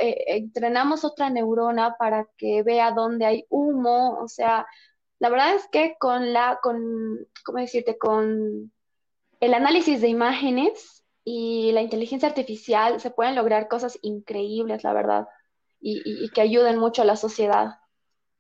Eh, 0.00 0.25
entrenamos 0.28 1.04
otra 1.04 1.28
neurona 1.28 1.97
para 1.99 2.28
que 2.37 2.62
vea 2.62 2.92
dónde 2.92 3.26
hay 3.26 3.47
humo. 3.50 4.19
O 4.21 4.28
sea, 4.28 4.66
la 5.19 5.28
verdad 5.28 5.54
es 5.57 5.66
que 5.69 5.97
con 5.99 6.33
la, 6.33 6.61
con, 6.62 7.19
¿cómo 7.45 7.59
decirte? 7.59 7.99
Con 7.99 8.73
el 9.40 9.54
análisis 9.54 10.00
de 10.00 10.09
imágenes 10.09 11.04
y 11.25 11.73
la 11.73 11.83
inteligencia 11.83 12.28
artificial 12.28 13.00
se 13.00 13.11
pueden 13.11 13.35
lograr 13.35 13.69
cosas 13.69 13.99
increíbles, 14.02 14.85
la 14.85 14.92
verdad, 14.92 15.28
y 15.81 16.31
que 16.31 16.40
ayuden 16.42 16.78
mucho 16.78 17.02
a 17.02 17.04
la 17.04 17.16
sociedad 17.16 17.81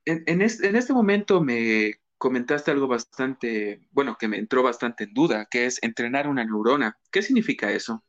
en, 0.04 0.42
este, 0.42 0.92
momento 0.92 1.40
me 1.40 1.94
comentaste 2.18 2.70
algo 2.70 2.86
bastante, 2.86 3.80
bueno, 3.90 4.16
que 4.18 4.28
me 4.28 4.38
entró 4.38 4.62
bastante 4.62 5.04
en 5.04 5.14
duda, 5.14 5.46
que 5.50 5.66
es 5.66 5.82
entrenar 5.82 6.28
una 6.28 6.44
neurona. 6.44 6.98
¿Qué 7.10 7.22
significa 7.22 7.70
eso? 7.70 8.02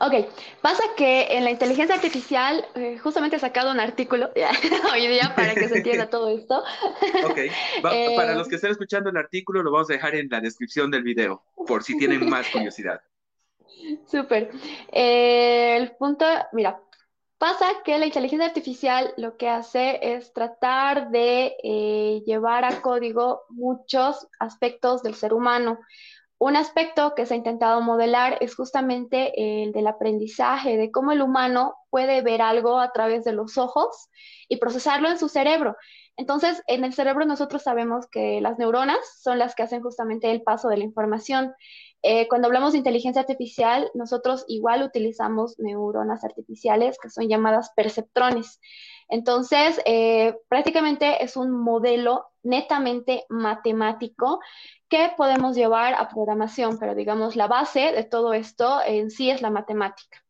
Ok, 0.00 0.26
pasa 0.60 0.82
que 0.96 1.28
en 1.30 1.44
la 1.44 1.52
inteligencia 1.52 1.94
artificial, 1.94 2.66
eh, 2.74 2.98
justamente 2.98 3.36
he 3.36 3.38
sacado 3.38 3.70
un 3.70 3.78
artículo 3.78 4.30
hoy 4.92 5.06
día 5.06 5.32
para 5.36 5.54
que 5.54 5.68
se 5.68 5.78
entienda 5.78 6.10
todo 6.10 6.28
esto. 6.36 6.62
Ok, 7.24 7.38
para 8.16 8.34
los 8.34 8.48
que 8.48 8.56
estén 8.56 8.72
escuchando 8.72 9.10
el 9.10 9.16
artículo, 9.16 9.62
lo 9.62 9.70
vamos 9.70 9.88
a 9.90 9.94
dejar 9.94 10.16
en 10.16 10.28
la 10.28 10.40
descripción 10.40 10.90
del 10.90 11.04
video, 11.04 11.44
por 11.66 11.84
si 11.84 11.96
tienen 11.96 12.28
más 12.28 12.48
curiosidad. 12.52 13.00
Súper. 14.06 14.50
Eh, 14.90 15.76
el 15.76 15.92
punto, 15.92 16.26
mira, 16.52 16.80
Pasa 17.42 17.66
que 17.84 17.98
la 17.98 18.06
inteligencia 18.06 18.46
artificial 18.46 19.14
lo 19.16 19.36
que 19.36 19.48
hace 19.48 20.14
es 20.14 20.32
tratar 20.32 21.10
de 21.10 21.56
eh, 21.64 22.22
llevar 22.24 22.64
a 22.64 22.80
código 22.80 23.42
muchos 23.48 24.28
aspectos 24.38 25.02
del 25.02 25.16
ser 25.16 25.34
humano. 25.34 25.80
Un 26.38 26.54
aspecto 26.54 27.16
que 27.16 27.26
se 27.26 27.34
ha 27.34 27.36
intentado 27.36 27.80
modelar 27.80 28.38
es 28.40 28.54
justamente 28.54 29.64
el 29.64 29.72
del 29.72 29.88
aprendizaje, 29.88 30.76
de 30.76 30.92
cómo 30.92 31.10
el 31.10 31.20
humano 31.20 31.74
puede 31.90 32.22
ver 32.22 32.42
algo 32.42 32.78
a 32.78 32.92
través 32.92 33.24
de 33.24 33.32
los 33.32 33.58
ojos 33.58 34.08
y 34.48 34.58
procesarlo 34.58 35.08
en 35.08 35.18
su 35.18 35.28
cerebro. 35.28 35.76
Entonces, 36.16 36.62
en 36.68 36.84
el 36.84 36.92
cerebro 36.92 37.24
nosotros 37.24 37.62
sabemos 37.62 38.06
que 38.06 38.40
las 38.40 38.56
neuronas 38.56 39.00
son 39.20 39.40
las 39.40 39.56
que 39.56 39.64
hacen 39.64 39.82
justamente 39.82 40.30
el 40.30 40.42
paso 40.42 40.68
de 40.68 40.76
la 40.76 40.84
información. 40.84 41.52
Eh, 42.02 42.26
cuando 42.28 42.48
hablamos 42.48 42.72
de 42.72 42.78
inteligencia 42.78 43.20
artificial, 43.22 43.90
nosotros 43.94 44.44
igual 44.48 44.82
utilizamos 44.82 45.58
neuronas 45.58 46.24
artificiales 46.24 46.98
que 47.00 47.10
son 47.10 47.28
llamadas 47.28 47.70
perceptrones. 47.76 48.60
Entonces, 49.08 49.80
eh, 49.84 50.36
prácticamente 50.48 51.22
es 51.22 51.36
un 51.36 51.50
modelo 51.50 52.26
netamente 52.42 53.24
matemático 53.28 54.40
que 54.88 55.12
podemos 55.16 55.54
llevar 55.54 55.94
a 55.94 56.08
programación, 56.08 56.78
pero 56.78 56.94
digamos, 56.94 57.36
la 57.36 57.46
base 57.46 57.92
de 57.92 58.04
todo 58.04 58.34
esto 58.34 58.80
en 58.84 59.10
sí 59.10 59.30
es 59.30 59.40
la 59.40 59.50
matemática. 59.50 60.24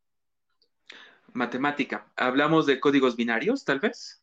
Matemática. 1.33 2.07
¿Hablamos 2.17 2.67
de 2.67 2.79
códigos 2.79 3.17
binarios, 3.17 3.64
tal 3.64 3.81
vez? 3.81 4.23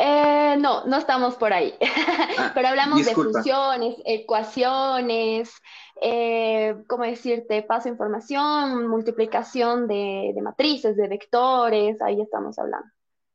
Eh, 0.00 0.56
no, 0.60 0.84
no 0.84 0.96
estamos 0.96 1.34
por 1.34 1.52
ahí, 1.52 1.74
ah, 2.38 2.52
pero 2.54 2.68
hablamos 2.68 3.04
de 3.04 3.12
funciones, 3.12 3.96
ecuaciones, 4.04 5.52
eh, 6.00 6.76
¿cómo 6.86 7.04
decirte? 7.04 7.62
Paso 7.62 7.88
información, 7.88 8.86
multiplicación 8.88 9.86
de, 9.88 10.34
matrices, 10.42 10.96
de 10.96 11.08
vectores, 11.08 12.00
ahí 12.02 12.20
estamos 12.20 12.58
hablando. 12.58 12.88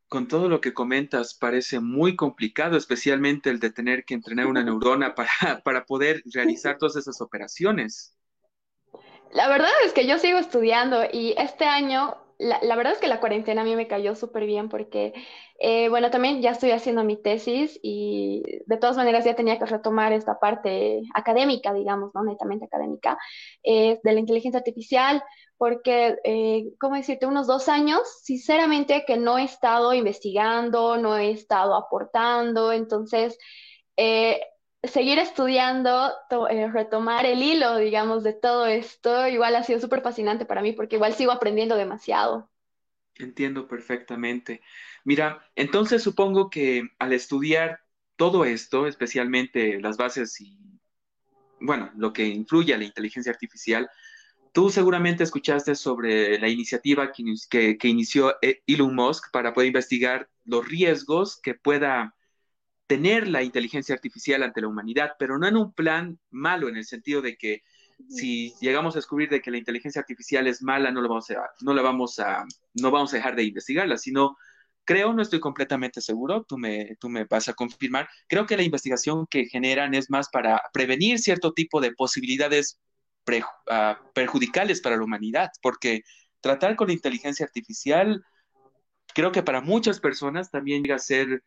Con 0.08 0.28
todo 0.28 0.48
lo 0.48 0.62
que 0.62 0.74
comentas, 0.74 1.34
parece 1.34 1.80
muy 1.80 2.16
complicado, 2.16 2.78
especialmente 2.78 3.50
el 3.50 3.60
de 3.60 3.72
tener 3.72 4.06
que 4.06 4.14
entrenar 4.14 4.48
una 4.48 4.64
neurona 4.64 5.16
para, 5.16 5.30
para 5.64 5.86
poder 5.86 6.22
realizar 6.34 6.78
todas 6.78 6.96
esas 6.96 7.20
operaciones. 7.22 8.16
La 9.32 9.48
verdad 9.48 9.72
es 9.86 9.94
que 9.94 10.06
yo 10.08 10.20
sigo 10.20 10.38
estudiando 10.38 11.04
y 11.12 11.34
este 11.38 11.66
año 11.66 12.23
la, 12.44 12.76
verdad 12.76 12.94
es 12.94 13.00
que 13.00 13.08
la 13.08 13.20
cuarentena 13.20 13.62
a 13.62 13.66
mí 13.66 13.76
me 13.76 13.88
cayó 13.88 14.16
súper 14.16 14.46
bien 14.46 14.70
porque, 14.70 15.14
eh, 15.60 15.90
bueno, 15.90 16.12
también 16.12 16.42
ya 16.42 16.52
estoy 16.52 16.72
haciendo 16.72 17.04
mi 17.04 17.16
tesis 17.16 17.80
y 17.82 18.44
de 18.66 18.78
todas 18.78 18.98
maneras 18.98 19.26
ya 19.26 19.36
tenía 19.36 19.58
que 19.58 19.66
retomar 19.66 20.14
esta 20.14 20.40
parte 20.40 21.02
académica, 21.14 21.74
digamos, 21.74 22.12
¿no? 22.14 22.24
Netamente 22.24 22.66
académica, 22.66 23.18
eh, 23.64 24.00
de 24.04 24.14
la 24.14 24.20
inteligencia 24.20 24.60
artificial, 24.60 25.24
porque, 25.58 26.18
eh, 26.24 26.74
¿cómo 26.80 26.96
decirte? 26.96 27.26
Unos 27.26 27.48
dos 27.48 27.70
años, 27.70 28.02
sinceramente, 28.24 29.06
que 29.08 29.18
no 29.18 29.38
he 29.38 29.44
estado 29.44 29.94
investigando, 29.94 30.98
no 30.98 31.18
he 31.18 31.32
estado 31.32 31.76
aportando, 31.76 32.72
entonces... 32.72 33.38
Eh, 33.96 34.42
seguir 34.84 35.18
estudiando, 35.18 36.12
eh, 36.50 36.68
retomar 36.68 37.26
el 37.26 37.42
hilo, 37.42 37.78
digamos, 37.78 38.24
de 38.24 38.34
todo 38.34 38.66
esto, 38.66 39.28
igual 39.28 39.56
ha 39.56 39.64
sido 39.64 39.80
súper 39.80 40.02
fascinante 40.02 40.46
para 40.46 40.62
mí 40.62 40.74
porque 40.74 40.98
igual 40.98 41.14
sigo 41.14 41.32
aprendiendo 41.32 41.76
demasiado. 41.76 42.50
Entiendo 43.16 43.68
perfectamente. 43.68 44.62
Mira, 45.06 45.46
entonces 45.56 46.02
supongo 46.02 46.50
que 46.50 46.90
al 47.00 47.14
estudiar 47.14 47.82
todo 48.16 48.44
esto, 48.46 48.88
especialmente 48.88 49.80
las 49.80 49.98
bases 49.98 50.40
y, 50.42 50.58
bueno, 51.60 51.92
lo 51.96 52.12
que 52.12 52.26
influye 52.26 52.74
a 52.74 52.78
la 52.78 52.84
inteligencia 52.84 53.32
artificial, 53.32 53.90
tú 54.52 54.70
seguramente 54.70 55.24
escuchaste 55.24 55.76
sobre 55.76 56.40
la 56.40 56.50
iniciativa 56.50 57.12
que, 57.12 57.78
que 57.78 57.88
inició 57.88 58.36
eh, 58.42 58.62
Elon 58.68 58.96
Musk 58.96 59.32
para 59.32 59.54
poder 59.54 59.68
investigar 59.68 60.30
los 60.46 60.68
riesgos 60.68 61.40
que 61.42 61.54
pueda 61.54 62.16
tener 62.94 63.28
la 63.28 63.42
inteligencia 63.42 63.96
artificial 63.96 64.44
ante 64.44 64.62
la 64.62 64.68
humanidad, 64.68 65.14
pero 65.18 65.40
no 65.40 65.48
en 65.48 65.58
un 65.58 65.74
plan 65.74 66.20
malo, 66.30 66.70
en 66.70 66.78
el 66.78 66.86
sentido 66.86 67.24
de 67.24 67.36
que 67.38 67.64
si 68.08 68.54
llegamos 68.62 68.94
a 68.94 69.00
descubrir 69.00 69.30
de 69.30 69.42
que 69.42 69.50
la 69.50 69.58
inteligencia 69.58 70.00
artificial 70.00 70.46
es 70.46 70.62
mala, 70.62 70.92
no, 70.92 71.02
lo 71.02 71.10
vamos 71.10 71.32
a, 71.32 71.50
no 71.62 71.74
la 71.74 71.82
vamos 71.82 72.20
a, 72.20 72.46
no 72.76 72.92
vamos 72.92 73.12
a 73.12 73.18
dejar 73.18 73.36
de 73.36 73.46
investigarla, 73.46 73.98
sino 73.98 74.38
creo, 74.86 75.12
no 75.12 75.24
estoy 75.24 75.40
completamente 75.40 76.02
seguro, 76.02 76.44
tú 76.44 76.60
me, 76.60 76.96
tú 77.00 77.10
me 77.10 77.24
vas 77.26 77.50
a 77.50 77.54
confirmar, 77.54 78.08
creo 78.28 78.46
que 78.46 78.58
la 78.58 78.64
investigación 78.64 79.26
que 79.28 79.46
generan 79.46 79.96
es 79.96 80.12
más 80.12 80.30
para 80.30 80.62
prevenir 80.72 81.18
cierto 81.18 81.52
tipo 81.54 81.82
de 81.82 81.94
posibilidades 81.94 82.80
ah, 83.72 84.00
perjudicales 84.14 84.82
para 84.82 84.98
la 84.98 85.04
humanidad, 85.04 85.50
porque 85.64 86.04
tratar 86.42 86.76
con 86.76 86.90
la 86.90 86.94
inteligencia 86.94 87.44
artificial, 87.44 88.24
creo 89.16 89.32
que 89.32 89.42
para 89.42 89.62
muchas 89.62 90.00
personas 90.00 90.52
también 90.52 90.84
llega 90.84 90.98
a 90.98 91.00
ser 91.00 91.42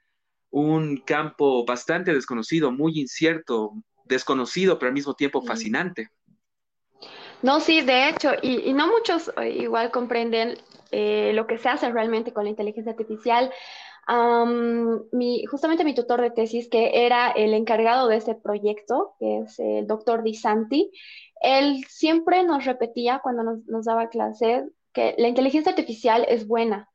un 0.51 0.97
campo 0.99 1.65
bastante 1.65 2.13
desconocido, 2.13 2.71
muy 2.71 2.99
incierto, 2.99 3.73
desconocido, 4.05 4.79
pero 4.79 4.89
al 4.89 4.95
mismo 4.95 5.15
tiempo 5.15 5.43
fascinante. 5.43 6.11
No, 7.43 7.61
sí, 7.61 7.83
de 7.83 8.09
hecho, 8.09 8.31
y, 8.43 8.73
no 8.73 8.89
muchos 8.89 9.31
eh, 9.41 9.51
igual 9.51 9.91
comprenden 9.91 10.55
eh, 10.91 11.33
lo 11.35 11.47
que 11.47 11.59
se 11.59 11.69
hace 11.69 11.91
realmente 11.91 12.33
con 12.33 12.45
la 12.45 12.51
inteligencia 12.51 12.93
artificial. 12.93 13.53
justamente 15.51 15.85
mi 15.85 15.95
tutor 15.95 16.23
de 16.23 16.31
tesis, 16.31 16.69
que 16.69 17.05
era 17.07 17.31
el 17.31 17.53
encargado 17.55 18.09
de 18.09 18.17
este 18.17 18.35
proyecto, 18.35 19.15
que 19.19 19.41
es 19.41 19.59
el 19.59 19.87
doctor 19.87 20.23
Di 20.23 20.35
Santi, 20.35 20.91
él 21.43 21.85
siempre 21.89 22.43
nos 22.45 22.65
repetía 22.65 23.21
cuando 23.23 23.43
nos, 23.43 23.65
nos 23.67 23.85
daba 23.85 24.09
clases 24.09 24.65
que 24.93 25.15
la 25.19 25.29
inteligencia 25.29 25.71
artificial 25.71 26.25
es 26.29 26.47
buena, 26.47 26.89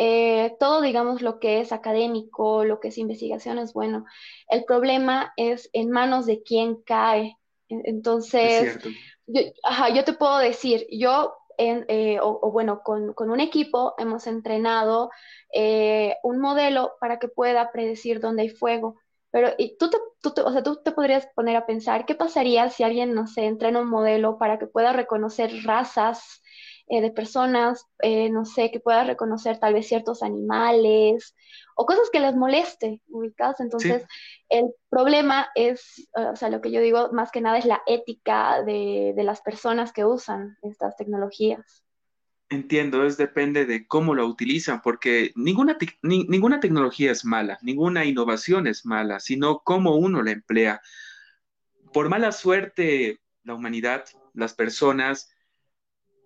eh, 0.00 0.56
todo, 0.60 0.80
digamos, 0.80 1.22
lo 1.22 1.40
que 1.40 1.58
es 1.58 1.72
académico, 1.72 2.62
lo 2.62 2.78
que 2.78 2.86
es 2.86 2.98
investigación 2.98 3.58
es 3.58 3.72
bueno. 3.72 4.04
El 4.48 4.64
problema 4.64 5.32
es 5.36 5.68
en 5.72 5.90
manos 5.90 6.24
de 6.24 6.44
quién 6.44 6.76
cae. 6.82 7.36
Entonces, 7.68 8.78
yo, 9.26 9.40
yo, 9.92 10.04
te 10.04 10.12
puedo 10.12 10.38
decir, 10.38 10.86
yo, 10.92 11.34
eh, 11.58 12.20
o, 12.22 12.52
bueno, 12.52 12.82
con, 12.84 13.12
un 13.18 13.40
equipo 13.40 13.94
hemos 13.98 14.28
entrenado 14.28 15.10
eh, 15.52 16.14
un 16.22 16.38
modelo 16.38 16.92
para 17.00 17.18
que 17.18 17.26
pueda 17.26 17.72
predecir 17.72 18.20
dónde 18.20 18.42
hay 18.42 18.50
fuego. 18.50 19.00
Pero 19.32 19.50
y 19.58 19.76
tú, 19.78 19.90
te, 19.90 19.98
tú, 20.22 20.32
o 20.44 20.52
sea, 20.52 20.62
tú 20.62 20.80
te 20.80 20.92
podrías 20.92 21.26
poner 21.34 21.56
a 21.56 21.66
pensar, 21.66 22.06
¿qué 22.06 22.14
pasaría 22.14 22.70
si 22.70 22.84
alguien, 22.84 23.14
no 23.14 23.26
sé, 23.26 23.46
entrena 23.46 23.80
un 23.80 23.90
modelo 23.90 24.38
para 24.38 24.60
que 24.60 24.68
pueda 24.68 24.92
reconocer 24.92 25.50
razas 25.64 26.40
eh, 26.88 27.00
de 27.00 27.10
personas, 27.10 27.86
eh, 28.00 28.30
no 28.30 28.44
sé, 28.44 28.70
que 28.70 28.80
pueda 28.80 29.04
reconocer 29.04 29.58
tal 29.58 29.74
vez 29.74 29.88
ciertos 29.88 30.22
animales 30.22 31.34
o 31.76 31.86
cosas 31.86 32.10
que 32.10 32.20
les 32.20 32.34
moleste, 32.34 33.02
ubicadas. 33.08 33.60
Entonces, 33.60 34.04
el 34.48 34.72
problema 34.88 35.48
es, 35.54 36.08
o 36.14 36.36
sea, 36.36 36.50
lo 36.50 36.60
que 36.60 36.70
yo 36.70 36.80
digo 36.80 37.10
más 37.12 37.30
que 37.30 37.40
nada 37.40 37.58
es 37.58 37.66
la 37.66 37.82
ética 37.86 38.62
de, 38.62 39.12
de 39.14 39.24
las 39.24 39.40
personas 39.42 39.92
que 39.92 40.04
usan 40.04 40.56
estas 40.62 40.96
tecnologías. 40.96 41.84
Entiendo, 42.50 43.04
es 43.04 43.18
depende 43.18 43.66
de 43.66 43.86
cómo 43.86 44.14
lo 44.14 44.26
utilizan, 44.26 44.80
porque 44.80 45.32
ninguna, 45.36 45.76
ninguna 46.02 46.60
tecnología 46.60 47.12
es 47.12 47.22
mala, 47.24 47.58
ninguna 47.60 48.06
innovación 48.06 48.66
es 48.66 48.86
mala, 48.86 49.20
sino 49.20 49.58
cómo 49.60 49.96
uno 49.96 50.22
la 50.22 50.30
emplea. 50.30 50.80
Por 51.92 52.08
mala 52.08 52.32
suerte, 52.32 53.20
la 53.44 53.54
humanidad, 53.54 54.06
las 54.32 54.54
personas, 54.54 55.30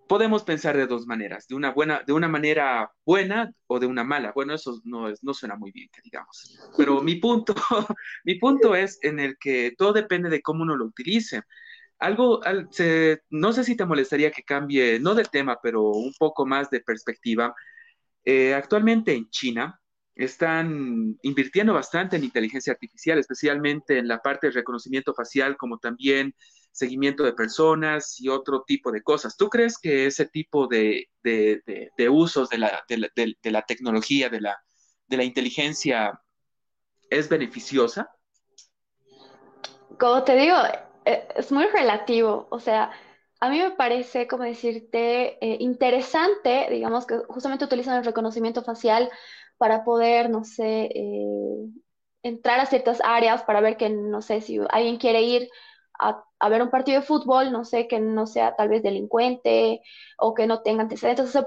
podemos 0.07 0.43
pensar 0.43 0.77
de 0.77 0.87
dos 0.87 1.05
maneras, 1.07 1.47
de 1.47 1.55
una 1.55 1.71
buena, 1.71 2.03
de 2.05 2.13
una 2.13 2.27
manera 2.27 2.91
buena 3.05 3.51
o 3.67 3.79
de 3.79 3.87
una 3.87 4.03
mala. 4.03 4.31
Bueno, 4.33 4.53
eso 4.53 4.81
no, 4.83 5.09
es, 5.09 5.23
no 5.23 5.33
suena 5.33 5.55
muy 5.55 5.71
bien, 5.71 5.89
que 5.91 6.01
digamos. 6.03 6.57
Pero 6.77 7.01
mi 7.03 7.15
punto, 7.15 7.55
mi 8.23 8.35
punto 8.35 8.75
es 8.75 8.99
en 9.01 9.19
el 9.19 9.37
que 9.37 9.73
todo 9.77 9.93
depende 9.93 10.29
de 10.29 10.41
cómo 10.41 10.63
uno 10.63 10.75
lo 10.75 10.85
utilice. 10.85 11.41
Algo, 11.99 12.41
no 13.29 13.53
sé 13.53 13.63
si 13.63 13.77
te 13.77 13.85
molestaría 13.85 14.31
que 14.31 14.43
cambie, 14.43 14.99
no 14.99 15.15
de 15.15 15.23
tema, 15.23 15.59
pero 15.63 15.83
un 15.83 16.13
poco 16.19 16.45
más 16.45 16.69
de 16.69 16.81
perspectiva. 16.81 17.55
Eh, 18.25 18.53
actualmente 18.53 19.13
en 19.13 19.29
China 19.29 19.79
están 20.15 21.17
invirtiendo 21.23 21.73
bastante 21.73 22.17
en 22.17 22.25
inteligencia 22.25 22.73
artificial, 22.73 23.19
especialmente 23.19 23.97
en 23.97 24.07
la 24.07 24.19
parte 24.19 24.47
de 24.47 24.53
reconocimiento 24.53 25.13
facial, 25.13 25.55
como 25.55 25.77
también 25.79 26.35
seguimiento 26.73 27.23
de 27.23 27.33
personas 27.33 28.19
y 28.19 28.27
otro 28.29 28.63
tipo 28.63 28.91
de 28.91 29.03
cosas. 29.03 29.37
¿Tú 29.37 29.47
crees 29.47 29.77
que 29.77 30.07
ese 30.07 30.25
tipo 30.25 30.67
de, 30.67 31.07
usos 32.09 32.49
de 32.49 32.57
la, 32.57 32.83
de 32.89 33.51
la, 33.51 33.61
tecnología, 33.61 34.29
de 34.29 34.41
la, 34.41 34.57
de 35.07 35.17
la 35.17 35.23
inteligencia, 35.23 36.19
es 37.09 37.29
beneficiosa? 37.29 38.09
Como 39.99 40.23
te 40.23 40.35
digo, 40.35 40.57
eh, 41.05 41.27
es 41.35 41.51
muy 41.51 41.65
relativo, 41.67 42.47
o 42.49 42.59
sea, 42.59 42.91
a 43.39 43.49
mí 43.49 43.59
me 43.59 43.71
parece, 43.71 44.27
como 44.27 44.43
decirte, 44.43 45.37
eh, 45.45 45.57
interesante, 45.59 46.67
digamos, 46.71 47.05
que 47.05 47.19
justamente 47.27 47.65
utilizan 47.65 47.97
el 47.97 48.05
reconocimiento 48.05 48.63
facial 48.63 49.11
para 49.57 49.83
poder, 49.83 50.31
no 50.31 50.43
sé, 50.43 50.89
eh, 50.95 51.69
entrar 52.23 52.59
a 52.59 52.65
ciertas 52.65 52.99
áreas 53.03 53.43
para 53.43 53.61
ver 53.61 53.77
que, 53.77 53.89
no 53.89 54.21
sé, 54.21 54.41
si 54.41 54.59
alguien 54.69 54.97
quiere 54.97 55.21
ir 55.21 55.49
a, 56.09 56.23
a, 56.39 56.49
ver 56.49 56.61
un 56.61 56.69
partido 56.69 56.99
de 56.99 57.05
fútbol, 57.05 57.51
no 57.51 57.65
sé, 57.65 57.87
que 57.87 57.99
no 57.99 58.27
sea 58.27 58.55
tal 58.55 58.69
vez 58.69 58.83
delincuente 58.83 59.81
o 60.17 60.33
que 60.33 60.47
no 60.47 60.61
tenga 60.61 60.83
antecedentes. 60.83 61.25
O 61.25 61.31
sea, 61.31 61.45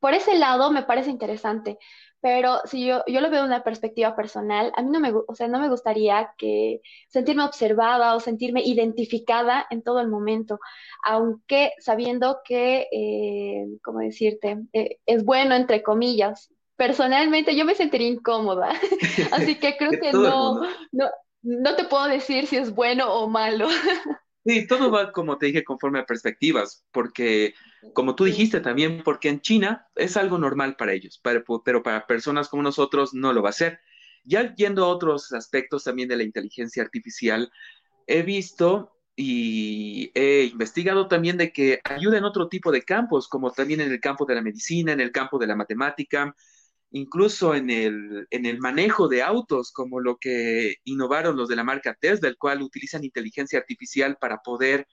por 0.00 0.14
ese 0.14 0.38
lado 0.38 0.70
me 0.70 0.82
parece 0.82 1.10
interesante. 1.10 1.78
Pero 2.20 2.60
si 2.64 2.84
yo, 2.84 3.04
yo 3.06 3.20
lo 3.20 3.30
veo 3.30 3.42
de 3.42 3.46
una 3.46 3.62
perspectiva 3.62 4.16
personal, 4.16 4.72
a 4.74 4.82
mí 4.82 4.90
no 4.90 5.00
me, 5.00 5.12
o 5.12 5.34
sea, 5.34 5.48
no 5.48 5.60
me 5.60 5.68
gustaría 5.68 6.32
que 6.38 6.80
sentirme 7.08 7.44
observada 7.44 8.16
o 8.16 8.20
sentirme 8.20 8.62
identificada 8.64 9.66
en 9.70 9.82
todo 9.82 10.00
el 10.00 10.08
momento, 10.08 10.58
aunque 11.04 11.72
sabiendo 11.78 12.40
que, 12.44 12.88
eh, 12.90 13.66
¿cómo 13.82 14.00
decirte?, 14.00 14.58
eh, 14.72 14.98
es 15.06 15.24
bueno, 15.24 15.54
entre 15.54 15.82
comillas. 15.82 16.52
Personalmente 16.74 17.54
yo 17.54 17.64
me 17.64 17.74
sentiría 17.74 18.08
incómoda, 18.08 18.70
así 19.32 19.54
que 19.60 19.76
creo 19.76 19.90
que 20.02 20.12
no, 20.12 20.62
no, 20.92 21.10
no 21.46 21.76
te 21.76 21.84
puedo 21.84 22.08
decir 22.08 22.46
si 22.46 22.56
es 22.56 22.74
bueno 22.74 23.12
o 23.12 23.28
malo. 23.28 23.68
Sí, 24.48 24.64
todo 24.68 24.92
va, 24.92 25.10
como 25.10 25.38
te 25.38 25.46
dije, 25.46 25.64
conforme 25.64 25.98
a 25.98 26.06
perspectivas, 26.06 26.84
porque, 26.92 27.54
como 27.94 28.14
tú 28.14 28.22
dijiste 28.22 28.60
también, 28.60 29.02
porque 29.02 29.28
en 29.28 29.40
China 29.40 29.88
es 29.96 30.16
algo 30.16 30.38
normal 30.38 30.76
para 30.76 30.92
ellos, 30.92 31.20
pero 31.20 31.82
para 31.82 32.06
personas 32.06 32.48
como 32.48 32.62
nosotros 32.62 33.12
no 33.12 33.32
lo 33.32 33.42
va 33.42 33.48
a 33.48 33.52
ser. 33.52 33.80
Ya 34.22 34.54
yendo 34.54 34.84
a 34.84 34.88
otros 34.88 35.32
aspectos 35.32 35.82
también 35.82 36.08
de 36.08 36.14
la 36.14 36.22
inteligencia 36.22 36.80
artificial, 36.84 37.50
he 38.06 38.22
visto 38.22 38.92
y 39.16 40.12
he 40.14 40.44
investigado 40.44 41.08
también 41.08 41.36
de 41.38 41.52
que 41.52 41.80
ayuda 41.82 42.16
en 42.18 42.24
otro 42.24 42.48
tipo 42.48 42.70
de 42.70 42.82
campos, 42.82 43.26
como 43.26 43.50
también 43.50 43.80
en 43.80 43.90
el 43.90 43.98
campo 43.98 44.26
de 44.26 44.36
la 44.36 44.42
medicina, 44.42 44.92
en 44.92 45.00
el 45.00 45.10
campo 45.10 45.40
de 45.40 45.48
la 45.48 45.56
matemática, 45.56 46.36
incluso 46.90 47.54
en 47.54 47.70
el, 47.70 48.26
en 48.30 48.46
el 48.46 48.58
manejo 48.58 49.08
de 49.08 49.22
autos, 49.22 49.72
como 49.72 50.00
lo 50.00 50.16
que 50.16 50.76
innovaron 50.84 51.36
los 51.36 51.48
de 51.48 51.56
la 51.56 51.64
marca 51.64 51.96
Tesla, 51.98 52.28
el 52.28 52.38
cual 52.38 52.62
utilizan 52.62 53.04
inteligencia 53.04 53.58
artificial 53.58 54.16
para 54.20 54.38
poder, 54.38 54.86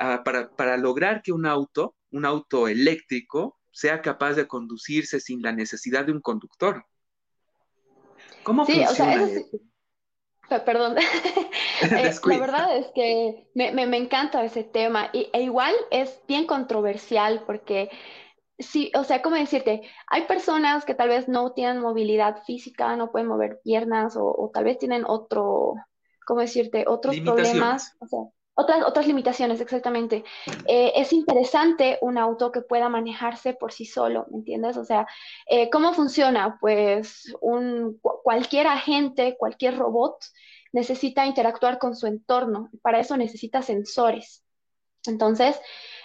uh, 0.00 0.22
para, 0.24 0.50
para 0.54 0.76
lograr 0.76 1.22
que 1.22 1.32
un 1.32 1.46
auto, 1.46 1.94
un 2.10 2.24
auto 2.24 2.68
eléctrico, 2.68 3.58
sea 3.70 4.00
capaz 4.00 4.34
de 4.34 4.48
conducirse 4.48 5.20
sin 5.20 5.42
la 5.42 5.52
necesidad 5.52 6.06
de 6.06 6.12
un 6.12 6.20
conductor. 6.20 6.84
¿Cómo 8.42 8.64
sí, 8.64 8.82
funciona 8.84 8.90
o 8.90 8.94
sea, 8.94 9.22
eso? 9.26 9.46
Perdón. 10.64 10.96
eh, 11.82 12.14
la 12.24 12.38
verdad 12.38 12.76
es 12.78 12.86
que 12.94 13.48
me, 13.54 13.72
me, 13.72 13.86
me, 13.86 13.96
encanta 13.96 14.44
ese 14.44 14.62
tema 14.62 15.10
y, 15.12 15.28
e 15.32 15.42
igual 15.42 15.74
es 15.90 16.20
bien 16.28 16.46
controversial 16.46 17.42
porque 17.46 17.90
Sí, 18.58 18.90
o 18.94 19.04
sea, 19.04 19.20
¿cómo 19.20 19.36
decirte? 19.36 19.82
Hay 20.06 20.22
personas 20.22 20.84
que 20.84 20.94
tal 20.94 21.08
vez 21.08 21.28
no 21.28 21.52
tienen 21.52 21.80
movilidad 21.80 22.42
física, 22.44 22.96
no 22.96 23.10
pueden 23.10 23.28
mover 23.28 23.60
piernas 23.62 24.16
o, 24.16 24.50
tal 24.52 24.64
vez 24.64 24.78
tienen 24.78 25.04
otro, 25.06 25.74
¿cómo 26.26 26.40
decirte? 26.40 26.84
Otros 26.86 27.20
problemas, 27.20 27.94
o 28.00 28.06
sea, 28.06 28.20
otras, 28.54 28.82
otras 28.86 29.06
limitaciones, 29.06 29.60
exactamente. 29.60 30.24
Eh, 30.66 30.92
es 30.96 31.12
interesante 31.12 31.98
un 32.00 32.16
auto 32.16 32.50
que 32.50 32.62
pueda 32.62 32.88
manejarse 32.88 33.52
por 33.52 33.72
sí 33.72 33.84
solo, 33.84 34.26
¿me 34.30 34.38
entiendes? 34.38 34.78
O 34.78 34.84
sea, 34.84 35.06
eh, 35.46 35.68
¿cómo 35.68 35.92
funciona? 35.92 36.56
Pues 36.58 37.34
un, 37.42 38.00
cualquier 38.00 38.66
agente, 38.68 39.36
cualquier 39.38 39.76
robot 39.76 40.16
necesita 40.72 41.26
interactuar 41.26 41.78
con 41.78 41.94
su 41.94 42.06
entorno. 42.06 42.70
Para 42.80 43.00
eso 43.00 43.18
necesita 43.18 43.60
sensores. 43.60 44.42
Entonces, 45.06 45.60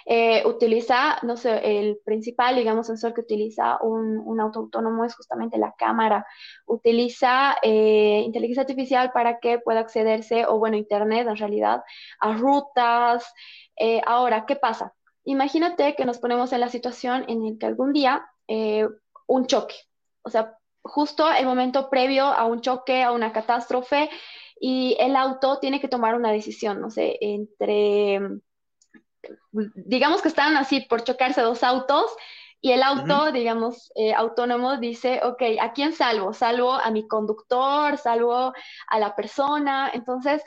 eh, 0.06 0.42
utiliza, 0.46 1.18
no 1.22 1.36
sé, 1.36 1.78
el 1.78 1.98
principal, 2.04 2.56
digamos, 2.56 2.86
sensor 2.86 3.14
que 3.14 3.20
utiliza 3.20 3.78
un, 3.82 4.18
un 4.18 4.40
auto 4.40 4.60
autónomo 4.60 5.04
es 5.04 5.14
justamente 5.14 5.58
la 5.58 5.74
cámara. 5.76 6.26
Utiliza 6.66 7.56
eh, 7.62 8.22
inteligencia 8.24 8.62
artificial 8.62 9.12
para 9.12 9.38
que 9.38 9.58
pueda 9.58 9.80
accederse, 9.80 10.46
o 10.46 10.58
bueno, 10.58 10.76
Internet 10.76 11.26
en 11.28 11.36
realidad, 11.36 11.82
a 12.20 12.34
rutas. 12.34 13.32
Eh, 13.76 14.00
ahora, 14.06 14.44
¿qué 14.46 14.56
pasa? 14.56 14.94
Imagínate 15.24 15.94
que 15.94 16.04
nos 16.04 16.18
ponemos 16.18 16.52
en 16.52 16.60
la 16.60 16.68
situación 16.68 17.24
en 17.28 17.44
la 17.44 17.58
que 17.58 17.66
algún 17.66 17.92
día 17.92 18.26
un 19.26 19.46
choque, 19.46 19.76
o 20.22 20.28
sea, 20.28 20.58
justo 20.82 21.30
el 21.30 21.46
momento 21.46 21.88
previo 21.88 22.24
a 22.24 22.44
un 22.44 22.60
choque, 22.60 23.02
a 23.02 23.12
una 23.12 23.32
catástrofe, 23.32 24.10
y 24.60 24.96
el 25.00 25.16
auto 25.16 25.58
tiene 25.58 25.80
que 25.80 25.88
tomar 25.88 26.14
una 26.14 26.30
decisión, 26.30 26.80
no 26.80 26.90
sé, 26.90 27.18
entre 27.20 28.20
digamos 29.52 30.22
que 30.22 30.28
están 30.28 30.56
así 30.56 30.80
por 30.80 31.04
chocarse 31.04 31.40
dos 31.40 31.62
autos 31.62 32.10
y 32.64 32.70
el 32.70 32.84
auto, 32.84 33.32
digamos, 33.32 33.90
eh, 33.96 34.14
autónomo 34.14 34.76
dice, 34.76 35.20
ok, 35.24 35.42
¿a 35.60 35.72
quién 35.72 35.92
salvo? 35.92 36.32
Salvo 36.32 36.72
a 36.74 36.92
mi 36.92 37.08
conductor, 37.08 37.98
salvo 37.98 38.52
a 38.86 38.98
la 39.00 39.16
persona. 39.16 39.90
Entonces, 39.92 40.44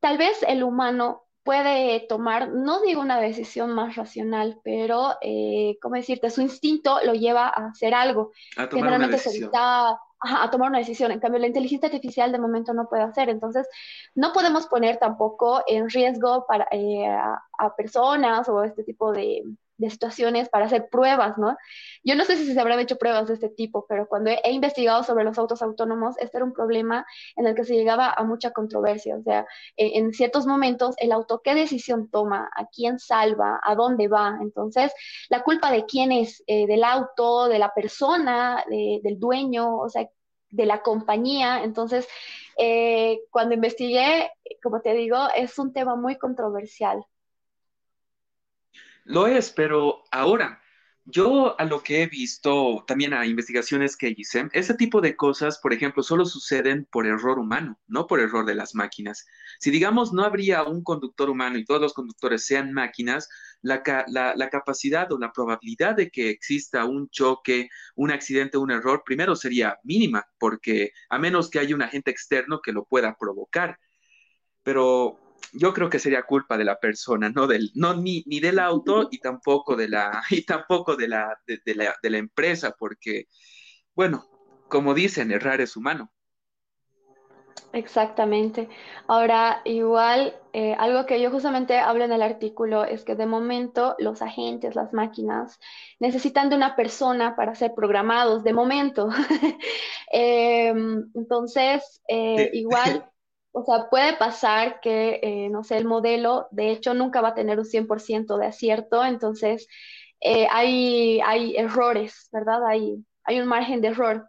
tal 0.00 0.18
vez 0.18 0.42
el 0.42 0.64
humano 0.64 1.22
puede 1.44 2.00
tomar, 2.08 2.48
no 2.48 2.80
digo 2.80 3.00
una 3.00 3.20
decisión 3.20 3.70
más 3.72 3.94
racional, 3.94 4.58
pero, 4.64 5.14
eh, 5.22 5.78
¿cómo 5.80 5.94
decirte? 5.94 6.30
Su 6.30 6.42
instinto 6.42 6.98
lo 7.04 7.14
lleva 7.14 7.46
a 7.46 7.68
hacer 7.68 7.94
algo. 7.94 8.32
A 8.56 8.68
tomar 8.68 8.90
Generalmente 8.90 9.14
una 9.14 9.22
decisión 9.22 9.50
a 10.20 10.50
tomar 10.50 10.70
una 10.70 10.78
decisión. 10.78 11.12
En 11.12 11.20
cambio, 11.20 11.40
la 11.40 11.46
inteligencia 11.46 11.88
artificial 11.88 12.32
de 12.32 12.38
momento 12.38 12.72
no 12.72 12.88
puede 12.88 13.02
hacer. 13.02 13.28
Entonces, 13.28 13.68
no 14.14 14.32
podemos 14.32 14.66
poner 14.66 14.98
tampoco 14.98 15.62
en 15.66 15.88
riesgo 15.90 16.46
para, 16.46 16.66
eh, 16.70 17.06
a, 17.06 17.74
personas 17.76 18.48
o 18.48 18.62
este 18.62 18.84
tipo 18.84 19.12
de, 19.12 19.42
de 19.78 19.90
situaciones 19.90 20.48
para 20.48 20.66
hacer 20.66 20.88
pruebas, 20.88 21.36
¿no? 21.38 21.56
Yo 22.02 22.14
no 22.14 22.24
sé 22.24 22.36
si 22.36 22.52
se 22.52 22.60
habrán 22.60 22.80
hecho 22.80 22.96
pruebas 22.96 23.28
de 23.28 23.34
este 23.34 23.48
tipo, 23.48 23.86
pero 23.88 24.08
cuando 24.08 24.30
he, 24.30 24.50
investigado 24.50 25.02
sobre 25.02 25.24
los 25.24 25.38
autos 25.38 25.62
autónomos, 25.62 26.16
este 26.18 26.38
era 26.38 26.46
un 26.46 26.52
problema 26.52 27.06
en 27.36 27.46
el 27.46 27.54
que 27.54 27.64
se 27.64 27.74
llegaba 27.74 28.10
a 28.10 28.24
mucha 28.24 28.52
controversia. 28.52 29.16
O 29.16 29.22
sea, 29.22 29.46
en, 29.76 30.12
ciertos 30.12 30.46
momentos, 30.46 30.94
el 30.98 31.12
auto, 31.12 31.42
¿qué 31.42 31.54
decisión 31.54 32.08
toma? 32.10 32.48
¿A 32.56 32.66
quién 32.66 32.98
salva? 32.98 33.60
¿A 33.62 33.74
dónde 33.74 34.08
va? 34.08 34.38
Entonces, 34.40 34.92
la 35.28 35.42
culpa 35.42 35.70
de 35.70 35.84
quién 35.86 36.12
es, 36.12 36.42
eh, 36.46 36.66
del 36.66 36.84
auto, 36.84 37.48
de 37.48 37.58
la 37.58 37.74
persona, 37.74 38.64
del 38.68 39.18
dueño, 39.18 39.76
o 39.76 39.88
sea, 39.88 40.08
de 40.50 40.66
la 40.66 40.82
compañía. 40.82 41.62
Entonces, 41.64 42.08
eh, 42.58 43.20
cuando 43.30 43.54
investigué, 43.54 44.30
como 44.62 44.80
te 44.80 44.94
digo, 44.94 45.18
es 45.36 45.58
un 45.58 45.72
tema 45.72 45.96
muy 45.96 46.16
controversial. 46.16 47.04
Lo 49.06 49.26
es, 49.28 49.52
pero 49.52 50.04
ahora, 50.10 50.60
Yo 51.06 51.58
a 51.60 51.64
lo 51.66 51.82
que 51.82 52.02
he 52.02 52.08
visto, 52.08 52.84
también 52.86 53.14
a 53.14 53.26
investigaciones 53.26 53.96
que 53.96 54.14
hice, 54.16 54.48
ese 54.52 54.74
tipo 54.74 55.00
de 55.00 55.16
cosas, 55.16 55.58
por 55.60 55.72
ejemplo, 55.74 56.04
solo 56.04 56.26
suceden 56.26 56.86
por 56.92 57.06
error 57.08 57.38
humano, 57.40 57.80
no 57.88 58.06
por 58.08 58.20
error 58.20 58.46
de 58.46 58.56
las 58.56 58.76
máquinas. 58.76 59.26
Si 59.60 59.72
digamos 59.72 60.12
no 60.12 60.24
habría 60.24 60.64
un 60.64 60.84
conductor 60.84 61.30
humano 61.30 61.58
y 61.58 61.64
todos 61.66 61.80
los 61.82 61.94
conductores 61.94 62.46
sean 62.46 62.72
máquinas, 62.74 63.28
la, 63.62 63.82
la 64.36 64.50
capacidad 64.50 65.10
o 65.12 65.18
la 65.18 65.32
probabilidad 65.32 65.96
de 65.96 66.10
que 66.10 66.30
exista 66.30 66.84
un 66.86 67.08
choque, 67.10 67.70
un 67.96 68.12
accidente, 68.12 68.58
un 68.58 68.72
error, 68.72 69.02
primero 69.06 69.36
sería 69.36 69.78
mínima, 69.84 70.26
porque 70.38 70.92
a 71.10 71.18
menos 71.18 71.50
que 71.50 71.60
haya 71.60 71.74
un 71.76 71.82
agente 71.82 72.12
externo 72.12 72.60
que 72.62 72.72
lo 72.72 72.84
pueda 72.86 73.16
provocar. 73.18 73.78
Pero 74.62 75.20
yo 75.52 75.72
creo 75.72 75.90
que 75.90 75.98
sería 75.98 76.22
culpa 76.22 76.58
de 76.58 76.64
la 76.64 76.78
persona, 76.78 77.30
no 77.30 77.46
del, 77.46 77.70
no 77.74 77.94
ni, 77.94 78.22
ni 78.26 78.40
del 78.40 78.58
auto 78.58 79.08
y 79.10 79.18
tampoco 79.18 79.76
de 79.76 79.88
la, 79.88 80.22
y 80.30 80.42
tampoco 80.42 80.96
de 80.96 81.08
la, 81.08 81.38
de, 81.46 81.74
la, 81.74 81.94
de 82.02 82.10
la 82.10 82.18
empresa, 82.18 82.74
porque, 82.78 83.26
bueno, 83.94 84.26
como 84.68 84.94
dicen, 84.94 85.32
errar 85.32 85.60
es 85.60 85.76
humano. 85.76 86.10
Exactamente. 87.72 88.68
Ahora, 89.06 89.60
igual, 89.64 90.34
eh, 90.54 90.74
algo 90.78 91.04
que 91.04 91.20
yo 91.20 91.30
justamente 91.30 91.78
hablo 91.78 92.04
en 92.04 92.12
el 92.12 92.22
artículo 92.22 92.84
es 92.84 93.04
que 93.04 93.16
de 93.16 93.26
momento 93.26 93.96
los 93.98 94.22
agentes, 94.22 94.74
las 94.74 94.94
máquinas, 94.94 95.58
necesitan 95.98 96.48
de 96.48 96.56
una 96.56 96.74
persona 96.74 97.36
para 97.36 97.54
ser 97.54 97.74
programados, 97.74 98.44
de 98.44 98.52
momento. 98.52 99.08
Em, 100.12 101.10
entonces, 101.14 102.00
eh, 102.08 102.48
igual 102.52 103.10
O 103.58 103.64
sea, 103.64 103.88
puede 103.88 104.14
pasar 104.18 104.80
que, 104.80 105.18
eh, 105.22 105.48
no 105.48 105.64
sé, 105.64 105.78
el 105.78 105.86
modelo, 105.86 106.46
de 106.50 106.72
hecho, 106.72 106.92
nunca 106.92 107.22
va 107.22 107.28
a 107.28 107.34
tener 107.34 107.58
un 107.58 107.64
100% 107.64 108.36
de 108.36 108.44
acierto, 108.48 109.02
entonces 109.02 109.66
eh, 110.20 110.46
hay, 110.50 111.20
hay 111.24 111.56
errores, 111.56 112.28
¿verdad? 112.30 112.66
Hay, 112.66 113.02
hay 113.24 113.40
un 113.40 113.48
margen 113.48 113.80
de 113.80 113.88
error. 113.88 114.28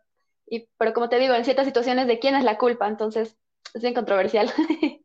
Y, 0.49 0.69
pero 0.77 0.93
como 0.93 1.09
te 1.09 1.19
digo, 1.19 1.33
en 1.33 1.43
ciertas 1.43 1.65
situaciones, 1.65 2.07
¿de 2.07 2.19
quién 2.19 2.35
es 2.35 2.45
la 2.45 2.57
culpa? 2.57 2.87
Entonces, 2.87 3.37
es 3.73 3.81
bien 3.81 3.93
controversial. 3.93 4.49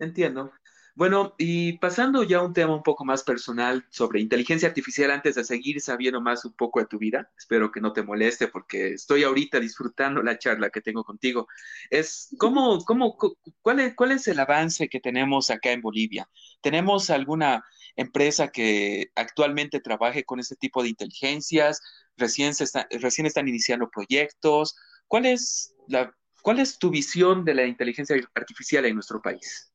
Entiendo. 0.00 0.50
Bueno, 0.96 1.34
y 1.38 1.78
pasando 1.78 2.22
ya 2.22 2.38
a 2.38 2.42
un 2.44 2.52
tema 2.52 2.72
un 2.72 2.84
poco 2.84 3.04
más 3.04 3.24
personal 3.24 3.84
sobre 3.90 4.20
inteligencia 4.20 4.68
artificial 4.68 5.10
antes 5.10 5.34
de 5.34 5.42
seguir 5.42 5.80
sabiendo 5.80 6.20
más 6.20 6.44
un 6.44 6.52
poco 6.52 6.78
de 6.78 6.86
tu 6.86 6.98
vida, 6.98 7.32
espero 7.36 7.72
que 7.72 7.80
no 7.80 7.92
te 7.92 8.04
moleste 8.04 8.46
porque 8.46 8.92
estoy 8.92 9.24
ahorita 9.24 9.58
disfrutando 9.58 10.22
la 10.22 10.38
charla 10.38 10.70
que 10.70 10.80
tengo 10.80 11.02
contigo, 11.02 11.48
es 11.90 12.28
cómo, 12.38 12.78
cómo, 12.84 13.16
cuál 13.60 13.80
es, 13.80 13.94
cuál 13.96 14.12
es 14.12 14.28
el 14.28 14.38
avance 14.38 14.88
que 14.88 15.00
tenemos 15.00 15.50
acá 15.50 15.72
en 15.72 15.80
Bolivia. 15.80 16.28
¿Tenemos 16.60 17.10
alguna 17.10 17.64
empresa 17.96 18.48
que 18.52 19.10
actualmente 19.16 19.80
trabaje 19.80 20.22
con 20.24 20.38
este 20.38 20.54
tipo 20.54 20.80
de 20.80 20.90
inteligencias? 20.90 21.80
¿Recién, 22.16 22.54
se 22.54 22.66
recién 23.00 23.26
están 23.26 23.48
iniciando 23.48 23.90
proyectos? 23.90 24.76
¿Cuál 25.08 25.26
es, 25.26 25.74
la, 25.88 26.14
¿Cuál 26.42 26.60
es 26.60 26.78
tu 26.78 26.90
visión 26.90 27.44
de 27.44 27.54
la 27.54 27.66
inteligencia 27.66 28.16
artificial 28.34 28.84
en 28.84 28.94
nuestro 28.94 29.20
país? 29.20 29.73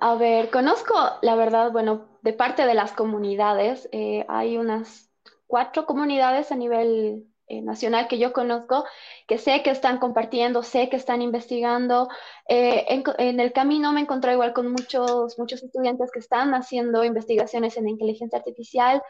A 0.00 0.14
ver, 0.16 0.50
conozco, 0.50 0.94
la 1.22 1.34
verdad, 1.36 1.72
bueno, 1.72 2.06
de 2.22 2.32
parte 2.32 2.66
de 2.66 2.74
las 2.74 2.92
comunidades, 2.92 3.88
eh, 3.92 4.26
hay 4.28 4.56
unas 4.58 5.10
cuatro 5.46 5.86
comunidades 5.86 6.52
a 6.52 6.56
nivel 6.56 7.26
eh, 7.48 7.62
nacional 7.62 8.08
que 8.08 8.18
yo 8.18 8.32
conozco, 8.32 8.84
que 9.28 9.38
sé 9.38 9.62
que 9.62 9.70
están 9.70 9.98
compartiendo, 9.98 10.64
sé 10.64 10.88
que 10.88 10.96
están 10.96 11.22
investigando. 11.22 12.08
Eh, 12.48 12.84
en, 13.18 13.38
el 13.40 13.52
camino 13.52 13.92
me 13.92 14.00
encontré 14.00 14.32
igual 14.32 14.52
con 14.52 14.72
muchos, 14.72 15.38
muchos 15.38 15.62
estudiantes 15.62 16.10
que 16.10 16.18
están 16.18 16.54
haciendo 16.54 17.04
investigaciones 17.04 17.76
en 17.76 17.88
inteligencia 17.88 18.38
artificial. 18.38 19.00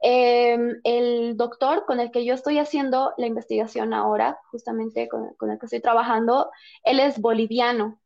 Em, 0.00 0.80
el 0.84 1.36
doctor 1.36 1.84
con 1.84 1.98
el 1.98 2.12
que 2.12 2.24
yo 2.24 2.34
estoy 2.34 2.58
haciendo 2.58 3.12
la 3.18 3.26
investigación 3.26 3.92
ahora, 3.92 4.38
justamente 4.52 5.08
con, 5.08 5.34
con 5.34 5.50
el 5.50 5.58
que 5.58 5.66
estoy 5.66 5.80
trabajando, 5.80 6.50
él 6.84 7.00
es 7.00 7.20
boliviano. 7.20 7.98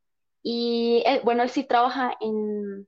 Y 0.45 1.03
bueno, 1.25 1.43
él 1.43 1.51
sí 1.51 1.65
trabaja 1.65 2.17
en, 2.21 2.87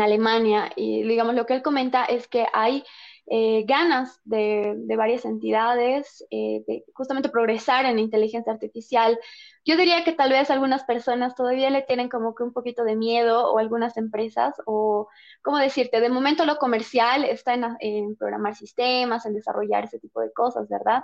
Alemania 0.00 0.72
y 0.74 1.04
digamos 1.04 1.34
lo 1.36 1.46
que 1.46 1.54
él 1.54 1.62
comenta 1.62 2.04
es 2.06 2.26
que 2.26 2.46
hay 2.52 2.82
eh, 3.28 3.64
ganas 3.66 4.20
de, 4.24 4.74
varias 4.96 5.24
entidades 5.24 6.24
eh, 6.30 6.64
de 6.66 6.84
justamente 6.92 7.28
progresar 7.28 7.86
en 7.86 7.98
inteligencia 8.00 8.52
artificial. 8.52 9.18
Yo 9.64 9.76
diría 9.76 10.04
que 10.04 10.12
tal 10.12 10.30
vez 10.30 10.50
algunas 10.50 10.84
personas 10.84 11.34
todavía 11.34 11.70
le 11.70 11.82
tienen 11.82 12.08
como 12.08 12.34
que 12.34 12.42
un 12.44 12.52
poquito 12.52 12.84
de 12.84 12.96
miedo 12.96 13.52
o 13.52 13.58
algunas 13.58 13.96
empresas 13.96 14.54
o, 14.66 15.08
¿cómo 15.42 15.58
decirte? 15.58 16.00
De 16.00 16.08
momento 16.08 16.44
lo 16.46 16.58
comercial 16.58 17.24
está 17.24 17.54
en, 17.80 18.16
programar 18.16 18.54
sistemas, 18.56 19.26
en 19.26 19.34
desarrollar 19.34 19.84
ese 19.84 19.98
tipo 20.00 20.20
de 20.20 20.32
cosas, 20.32 20.68
¿verdad? 20.68 21.02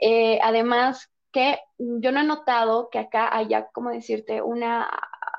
Eh, 0.00 0.38
además, 0.42 1.10
que 1.32 1.58
yo 1.78 2.12
no 2.12 2.20
he 2.20 2.24
notado 2.24 2.88
que 2.90 2.98
acá 2.98 3.34
haya, 3.36 3.68
¿cómo 3.72 3.90
decirte?, 3.90 4.42
una 4.42 4.88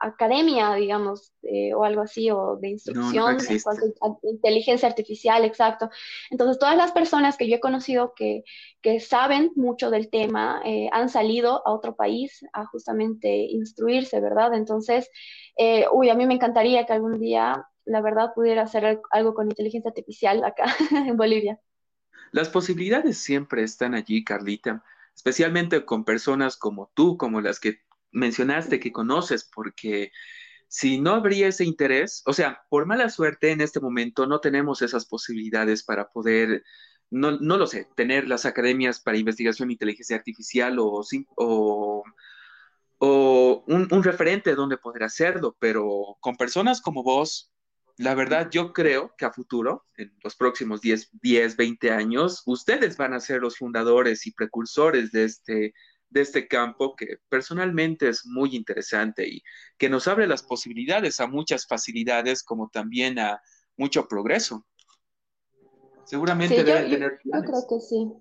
academia, 0.01 0.73
digamos, 0.75 1.33
o 1.75 1.83
algo 1.83 2.01
así, 2.01 2.29
o 2.31 2.57
de 2.57 2.69
instrucción 2.69 3.37
en 3.49 3.59
cuanto 3.61 3.85
a 4.01 4.27
inteligencia 4.29 4.87
artificial, 4.87 5.45
exacto. 5.45 5.89
Entonces, 6.29 6.59
todas 6.59 6.77
las 6.77 6.91
personas 6.91 7.37
que 7.37 7.49
yo 7.49 7.57
he 7.57 7.59
conocido 7.59 8.13
que, 8.15 8.43
que 8.81 8.99
saben 8.99 9.51
mucho 9.55 9.89
del 9.91 10.09
tema 10.09 10.61
eh, 10.65 10.89
han 10.91 11.09
salido 11.09 11.61
a 11.65 11.71
otro 11.71 11.95
país 11.95 12.45
a 12.53 12.65
justamente 12.65 13.29
instruirse, 13.29 14.19
¿verdad? 14.19 14.53
Entonces, 14.53 15.09
eh, 15.57 15.85
uy, 15.91 16.09
a 16.09 16.15
mí 16.15 16.25
me 16.25 16.35
encantaría 16.35 16.85
que 16.85 16.93
algún 16.93 17.19
día, 17.19 17.65
la 17.85 18.01
verdad, 18.01 18.33
pudiera 18.33 18.63
hacer 18.63 19.01
algo 19.11 19.33
con 19.33 19.47
inteligencia 19.47 19.89
artificial 19.89 20.43
acá 20.43 20.65
en 20.91 21.17
Bolivia. 21.17 21.59
Las 22.31 22.49
posibilidades 22.49 23.17
siempre 23.17 23.63
están 23.63 23.95
allí, 23.95 24.23
Carlita, 24.23 24.83
especialmente 25.15 25.83
con 25.83 26.05
personas 26.05 26.57
como 26.57 26.91
tú, 26.93 27.17
como 27.17 27.41
las 27.41 27.59
que 27.59 27.79
mencionaste 28.11 28.79
que 28.79 28.91
conoces, 28.91 29.49
porque 29.53 30.11
si 30.67 31.01
no 31.01 31.11
habría 31.15 31.47
ese 31.47 31.65
interés, 31.65 32.21
o 32.25 32.33
sea, 32.33 32.61
por 32.69 32.85
mala 32.85 33.09
suerte 33.09 33.51
en 33.51 33.61
este 33.61 33.79
momento 33.79 34.27
no 34.27 34.39
tenemos 34.39 34.81
esas 34.81 35.05
posibilidades 35.05 35.83
para 35.83 36.09
poder, 36.09 36.63
no, 37.09 37.31
no 37.31 37.57
lo 37.57 37.67
sé, 37.67 37.87
tener 37.95 38.27
las 38.27 38.45
academias 38.45 38.99
para 38.99 39.17
investigación 39.17 39.69
e 39.69 39.73
inteligencia 39.73 40.15
artificial 40.15 40.77
o, 40.79 41.01
o, 41.35 42.03
o 42.99 43.63
un, 43.67 43.87
un, 43.91 44.03
referente 44.03 44.53
donde 44.53 44.77
poder 44.77 45.03
hacerlo, 45.03 45.57
pero 45.59 46.17
con 46.19 46.35
personas 46.37 46.81
como 46.81 47.01
vos, 47.03 47.51
la 47.97 48.13
verdad 48.13 48.49
yo 48.51 48.71
creo 48.71 49.15
que 49.17 49.25
a 49.25 49.33
futuro, 49.33 49.85
en 49.97 50.13
los 50.23 50.35
próximos 50.35 50.81
10, 50.81 51.09
10 51.19 51.57
20 51.57 51.91
años, 51.91 52.43
ustedes 52.45 52.95
van 52.95 53.13
a 53.13 53.19
ser 53.19 53.41
los 53.41 53.57
fundadores 53.57 54.27
y 54.27 54.33
precursores 54.33 55.11
de 55.11 55.23
este 55.25 55.73
de 56.09 56.21
este 56.21 56.47
campo 56.47 56.95
que 56.95 57.17
personalmente 57.29 58.09
es 58.09 58.25
muy 58.25 58.55
interesante 58.55 59.27
y 59.27 59.43
que 59.77 59.89
nos 59.89 60.07
abre 60.07 60.27
las 60.27 60.43
posibilidades 60.43 61.19
a 61.19 61.27
muchas 61.27 61.67
facilidades 61.67 62.43
como 62.43 62.69
también 62.69 63.19
a 63.19 63.41
mucho 63.77 64.07
progreso. 64.07 64.65
Seguramente 66.05 66.63
deben 66.63 66.89
tener 66.89 67.19
Yo 67.23 67.41
creo 67.41 67.67
que 67.69 67.79
sí. 67.79 68.11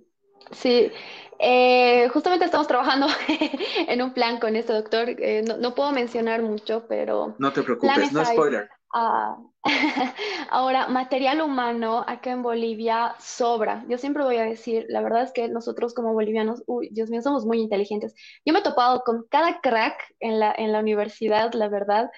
Sí, 0.53 0.91
eh, 1.39 2.09
justamente 2.09 2.45
estamos 2.45 2.69
trabajando 2.69 3.07
en 3.89 4.03
un 4.03 4.13
plan 4.15 4.39
con 4.39 4.57
este 4.57 4.73
doctor. 4.73 5.09
Eh, 5.09 5.43
no, 5.43 5.75
puedo 5.75 5.93
mencionar 5.93 6.43
mucho, 6.43 6.87
pero... 6.89 7.35
No 7.39 7.53
te 7.53 7.63
preocupes, 7.63 8.13
no 8.13 8.25
spoiler. 8.25 8.69
Ah, 9.01 9.37
ahora, 10.51 10.89
material 10.89 11.41
humano 11.41 12.05
acá 12.07 12.33
en 12.33 12.43
Bolivia 12.43 13.15
sobra. 13.21 13.85
Yo 13.89 13.97
siempre 13.97 14.25
voy 14.25 14.37
a 14.39 14.43
decir, 14.45 14.87
la 14.89 15.01
verdad 15.03 15.23
es 15.23 15.33
que 15.33 15.47
nosotros 15.49 15.95
como 15.95 16.15
bolivianos, 16.15 16.65
uy, 16.67 16.89
Dios 16.91 17.09
mío, 17.09 17.23
somos 17.23 17.45
muy 17.47 17.61
inteligentes. 17.61 18.13
Yo 18.45 18.53
me 18.53 18.59
he 18.61 18.63
topado 18.63 19.03
con 19.05 19.25
cada 19.31 19.61
crack 19.61 20.03
en 20.19 20.41
la, 20.41 20.53
en 20.57 20.73
la 20.73 20.81
universidad, 20.81 21.53
la 21.55 21.69
verdad, 21.69 22.11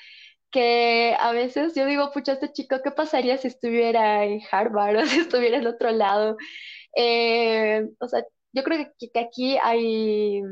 que 0.51 1.17
a 1.21 1.33
veces 1.33 1.75
yo 1.75 1.87
digo, 1.87 2.13
pucha, 2.13 2.33
este 2.35 2.53
chico, 2.53 2.79
¿qué 2.85 2.91
pasaría 2.93 3.39
si 3.39 3.49
estuviera 3.49 4.25
en 4.25 4.41
Harvard 4.51 4.97
o 4.99 5.05
si 5.07 5.21
estuviera 5.21 5.59
en 5.59 5.67
otro 5.67 5.91
lado? 5.93 6.37
Eh, 6.97 7.89
o 8.01 8.09
sea, 8.09 8.25
yo 8.53 8.65
creo 8.65 8.91
que, 8.99 9.11
que 9.11 9.21
aquí 9.21 9.59
hay, 9.63 10.43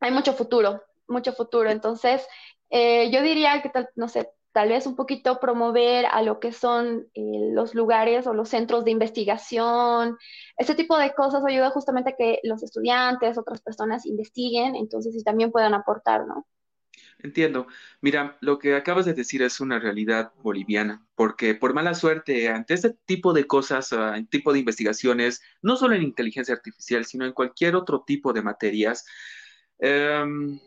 hay 0.00 0.10
mucho 0.12 0.34
futuro, 0.34 0.82
mucho 1.08 1.32
futuro. 1.32 1.70
Entonces, 1.70 2.26
eh, 2.70 3.10
yo 3.12 3.22
diría 3.22 3.62
que, 3.62 3.70
no 3.96 4.08
sé, 4.08 4.30
tal 4.54 4.68
vez 4.68 4.86
un 4.86 4.94
poquito 4.94 5.40
promover 5.40 6.06
a 6.06 6.22
lo 6.22 6.38
que 6.38 6.52
son 6.52 7.08
eh, 7.14 7.50
los 7.52 7.74
lugares 7.74 8.28
o 8.28 8.32
los 8.32 8.48
centros 8.48 8.84
de 8.84 8.92
investigación. 8.92 10.16
Ese 10.56 10.76
tipo 10.76 10.96
de 10.96 11.12
cosas 11.12 11.44
ayuda 11.44 11.70
justamente 11.70 12.10
a 12.10 12.16
que 12.16 12.38
los 12.44 12.62
estudiantes, 12.62 13.36
otras 13.36 13.60
personas 13.60 14.06
investiguen, 14.06 14.76
entonces 14.76 15.16
y 15.16 15.24
también 15.24 15.50
puedan 15.50 15.74
aportar, 15.74 16.24
¿no? 16.28 16.46
Entiendo. 17.18 17.66
Mira, 18.00 18.36
lo 18.40 18.60
que 18.60 18.76
acabas 18.76 19.06
de 19.06 19.14
decir 19.14 19.42
es 19.42 19.58
una 19.58 19.80
realidad 19.80 20.32
boliviana, 20.42 21.04
porque 21.16 21.56
por 21.56 21.74
mala 21.74 21.94
suerte, 21.94 22.48
ante 22.48 22.74
este 22.74 22.90
tipo 23.06 23.32
de 23.32 23.48
cosas, 23.48 23.90
uh, 23.92 24.24
tipo 24.30 24.52
de 24.52 24.60
investigaciones, 24.60 25.42
no 25.62 25.76
solo 25.76 25.96
en 25.96 26.02
inteligencia 26.02 26.54
artificial, 26.54 27.04
sino 27.04 27.24
en 27.24 27.32
cualquier 27.32 27.74
otro 27.74 28.04
tipo 28.06 28.32
de 28.32 28.42
materias, 28.42 29.04
Em, 29.78 30.58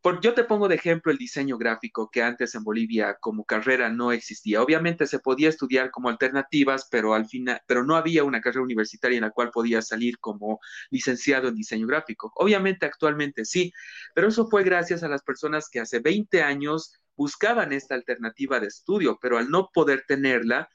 por, 0.00 0.20
yo 0.20 0.32
te 0.34 0.42
pongo 0.44 0.68
de 0.68 0.74
ejemplo 0.74 1.12
el 1.12 1.18
diseño 1.18 1.58
gráfico 1.58 2.10
que 2.10 2.22
antes 2.22 2.54
en 2.54 2.64
Bolivia 2.64 3.16
como 3.20 3.44
carrera 3.44 3.88
no 3.90 4.10
existía. 4.12 4.62
Obviamente 4.62 5.06
se 5.06 5.18
podía 5.18 5.48
estudiar 5.50 5.90
como 5.90 6.08
alternativas, 6.08 6.88
pero 6.90 7.14
al 7.14 7.26
final, 7.26 7.60
pero 7.66 7.84
no 7.84 7.96
había 7.96 8.24
una 8.24 8.40
carrera 8.40 8.62
universitaria 8.62 9.18
en 9.18 9.24
la 9.24 9.30
cual 9.30 9.50
podía 9.50 9.82
salir 9.82 10.18
como 10.18 10.60
licenciado 10.90 11.48
en 11.48 11.54
diseño 11.56 11.86
gráfico. 11.86 12.32
Obviamente 12.36 12.86
actualmente 12.86 13.44
sí, 13.44 13.72
pero 14.14 14.28
eso 14.28 14.48
fue 14.48 14.64
gracias 14.64 15.02
a 15.02 15.08
las 15.08 15.22
personas 15.22 15.68
que 15.68 15.80
hace 15.80 16.00
20 16.00 16.42
años 16.42 16.94
buscaban 17.16 17.72
esta 17.72 17.94
alternativa 17.94 18.60
de 18.60 18.66
estudio, 18.68 19.18
pero 19.20 19.38
al 19.38 19.50
no 19.50 19.70
poder 19.72 20.04
tenerla, 20.06 20.68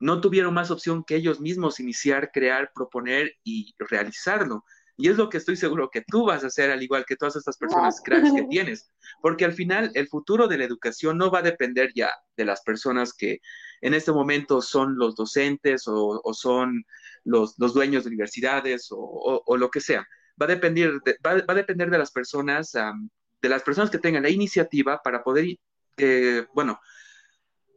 no 0.00 0.20
tuvieron 0.20 0.54
más 0.54 0.70
opción 0.70 1.04
que 1.04 1.16
ellos 1.16 1.40
mismos 1.40 1.80
iniciar, 1.80 2.30
crear, 2.32 2.72
proponer 2.74 3.34
y 3.44 3.74
realizarlo. 3.78 4.64
Y 4.96 5.08
es 5.08 5.16
lo 5.16 5.28
que 5.28 5.38
estoy 5.38 5.56
seguro 5.56 5.88
que 5.90 6.02
tú 6.02 6.26
vas 6.26 6.44
a 6.44 6.48
hacer, 6.48 6.70
al 6.70 6.82
igual 6.82 7.04
que 7.06 7.16
todas 7.16 7.36
estas 7.36 7.56
personas 7.56 8.00
cracks 8.04 8.32
que 8.32 8.42
tienes, 8.50 8.90
porque 9.20 9.44
al 9.44 9.52
final 9.52 9.90
el 9.94 10.08
futuro 10.08 10.48
de 10.48 10.58
la 10.58 10.64
educación 10.64 11.18
no 11.18 11.30
va 11.30 11.38
a 11.38 11.42
depender 11.42 11.92
ya 11.94 12.10
de 12.36 12.44
las 12.44 12.62
personas 12.62 13.12
que 13.14 13.40
en 13.80 13.94
este 13.94 14.12
momento 14.12 14.60
son 14.60 14.96
los 14.96 15.16
docentes 15.16 15.84
o, 15.86 16.20
son 16.34 16.84
los, 17.24 17.56
dueños 17.56 18.04
de 18.04 18.08
universidades 18.08 18.88
o, 18.90 19.56
lo 19.56 19.70
que 19.70 19.80
sea. 19.80 20.06
Va 20.40 20.46
a 20.46 20.50
depender 20.50 20.92
de, 21.04 21.16
va, 21.24 21.42
a 21.46 21.54
depender 21.54 21.90
de 21.90 21.98
las 21.98 22.10
personas, 22.10 22.72
de 22.72 23.48
las 23.48 23.62
personas 23.62 23.90
que 23.90 23.98
tengan 23.98 24.22
la 24.22 24.30
iniciativa 24.30 25.00
para 25.02 25.22
poder, 25.22 25.56
eh, 25.96 26.46
bueno, 26.54 26.80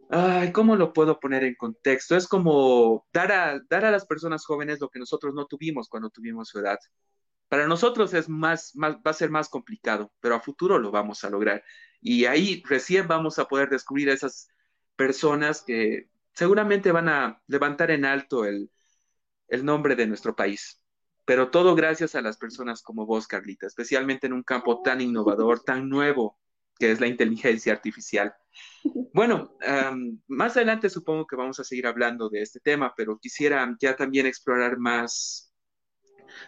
Ay, 0.09 0.51
¿cómo 0.51 0.75
lo 0.75 0.93
puedo 0.93 1.19
poner 1.19 1.43
en 1.43 1.55
contexto? 1.55 2.15
Es 2.15 2.27
como 2.27 3.07
dar 3.11 3.31
a, 3.31 3.59
dar 3.69 3.85
a 3.85 3.91
las 3.91 4.05
personas 4.05 4.45
jóvenes 4.45 4.79
lo 4.79 4.89
que 4.89 4.99
nosotros 4.99 5.33
no 5.33 5.45
tuvimos 5.47 5.89
cuando 5.89 6.09
tuvimos 6.09 6.49
su 6.49 6.59
edad. 6.59 6.79
Para 7.49 7.67
nosotros 7.67 8.13
es 8.13 8.29
más, 8.29 8.73
va 8.81 8.99
a 9.03 9.13
ser 9.13 9.29
más 9.29 9.49
complicado, 9.49 10.11
pero 10.19 10.35
a 10.35 10.39
futuro 10.39 10.79
lo 10.79 10.91
vamos 10.91 11.23
a 11.23 11.29
lograr. 11.29 11.63
Y 12.01 12.25
ahí 12.25 12.63
recién 12.67 13.07
vamos 13.07 13.39
a 13.39 13.45
poder 13.45 13.69
descubrir 13.69 14.09
a 14.09 14.13
esas 14.13 14.47
personas 14.95 15.61
que 15.61 16.09
seguramente 16.33 16.91
van 16.91 17.09
a 17.09 17.41
levantar 17.47 17.91
en 17.91 18.05
alto 18.05 18.45
el, 18.45 18.71
el 19.47 19.65
nombre 19.65 19.95
de 19.95 20.07
nuestro 20.07 20.35
país. 20.35 20.81
Pero 21.25 21.49
todo 21.49 21.75
gracias 21.75 22.15
a 22.15 22.21
las 22.21 22.37
personas 22.37 22.83
como 22.83 23.05
vos, 23.05 23.27
Carlita, 23.27 23.67
especialmente 23.67 24.27
en 24.27 24.33
un 24.33 24.43
campo 24.43 24.81
tan 24.83 25.01
innovador, 25.01 25.61
tan 25.63 25.89
nuevo, 25.89 26.37
que 26.77 26.91
es 26.91 26.99
la 26.99 27.07
inteligencia 27.07 27.73
artificial. 27.73 28.33
Bueno, 29.13 29.57
más 30.27 30.57
adelante 30.57 30.89
supongo 30.89 31.25
que 31.25 31.37
vamos 31.37 31.59
a 31.59 31.63
seguir 31.63 31.87
hablando 31.87 32.29
de 32.29 32.41
este 32.41 32.59
tema, 32.59 32.93
pero 32.95 33.17
quisiera 33.17 33.75
ya 33.79 33.95
también 33.95 34.25
explorar 34.25 34.77
más, 34.77 35.53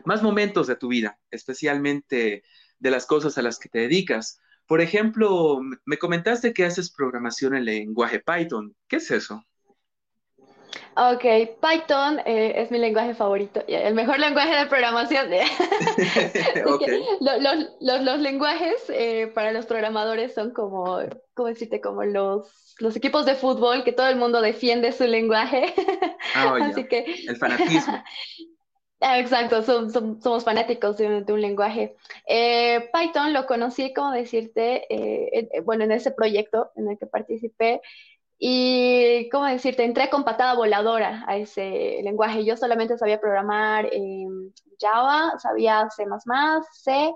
más 0.04 0.22
momentos 0.22 0.68
de 0.68 0.76
tu 0.76 0.90
vida, 0.90 1.18
especialmente 1.32 2.44
de 2.80 2.92
las 2.92 3.06
cosas 3.06 3.38
a 3.38 3.42
las 3.42 3.58
que 3.58 3.70
te 3.70 3.80
dedicas. 3.80 4.40
Por 4.68 4.82
ejemplo, 4.82 5.62
me 5.86 5.98
comentaste 5.98 6.54
que 6.54 6.66
haces 6.66 6.92
programación 6.92 7.56
en 7.56 7.66
lenguaje 7.66 8.20
Python. 8.20 8.76
¿Qué 8.88 8.98
es 8.98 9.12
eso? 9.12 9.44
Ok, 11.00 11.24
Python 11.62 12.20
eh, 12.26 12.54
es 12.56 12.72
mi 12.72 12.80
lenguaje 12.80 13.14
favorito, 13.14 13.64
el 13.68 13.94
mejor 13.94 14.18
lenguaje 14.18 14.56
de 14.56 14.66
programación. 14.66 15.30
los, 17.80 18.20
lenguajes 18.20 18.84
eh, 18.90 19.28
para 19.28 19.52
los 19.52 19.68
programadores 19.68 20.34
son 20.34 20.54
como, 20.54 20.98
¿cómo 21.36 21.50
decirte? 21.50 21.82
Como 21.82 22.04
los, 22.04 22.76
los 22.80 22.96
equipos 22.96 23.28
de 23.28 23.36
fútbol 23.36 23.84
que 23.84 23.92
todo 23.92 24.08
el 24.08 24.16
mundo 24.16 24.42
defiende 24.42 24.92
su 24.92 25.04
lenguaje. 25.04 25.72
Ah, 26.34 26.58
Así 26.64 26.88
que... 26.88 27.06
El 27.28 27.38
fanatismo. 27.38 28.04
Ah, 29.00 29.20
exacto, 29.20 29.62
somos 29.62 30.44
fanáticos 30.44 30.98
de, 30.98 31.24
un 31.28 31.40
lenguaje. 31.40 31.96
Eh, 32.26 32.90
Python 32.92 33.32
lo 33.32 33.46
conocí, 33.46 33.94
como 33.94 34.12
decirte, 34.12 34.88
bueno, 35.66 35.84
en 35.84 35.92
ese 35.92 36.10
proyecto 36.10 36.72
en 36.76 36.90
el 36.90 36.98
que 36.98 37.06
participé, 37.06 37.80
y, 38.40 39.30
¿cómo 39.30 39.46
decirte? 39.46 39.84
Entré 39.84 40.10
con 40.10 40.24
patada 40.24 40.54
voladora 40.56 41.24
a 41.28 41.38
ese 41.38 42.00
lenguaje. 42.04 42.46
Yo 42.46 42.56
solamente 42.58 42.98
sabía 42.98 43.20
programar 43.20 43.88
en 43.92 44.54
Java, 44.80 45.34
sabía 45.40 45.90
C++, 45.90 46.06
C, 46.84 47.14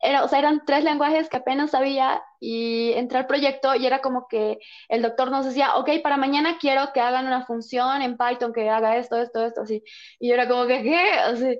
era, 0.00 0.24
o 0.24 0.28
sea, 0.28 0.38
eran 0.38 0.62
tres 0.66 0.84
lenguajes 0.84 1.28
que 1.28 1.36
apenas 1.36 1.70
sabía 1.72 2.22
y 2.40 2.92
entré 2.92 3.18
al 3.18 3.26
proyecto 3.26 3.74
y 3.74 3.86
era 3.86 4.00
como 4.00 4.26
que 4.28 4.58
el 4.88 5.02
doctor 5.02 5.30
nos 5.30 5.46
decía, 5.46 5.76
ok, 5.76 5.90
para 6.02 6.16
mañana 6.16 6.58
quiero 6.60 6.92
que 6.92 7.00
hagan 7.00 7.26
una 7.26 7.46
función 7.46 8.02
en 8.02 8.16
Python 8.16 8.52
que 8.52 8.68
haga 8.68 8.96
esto, 8.96 9.16
esto, 9.16 9.44
esto, 9.44 9.62
así. 9.62 9.82
Y 10.18 10.28
yo 10.28 10.34
era 10.34 10.48
como 10.48 10.66
que, 10.66 10.82
¿qué? 10.82 11.10
Así. 11.12 11.58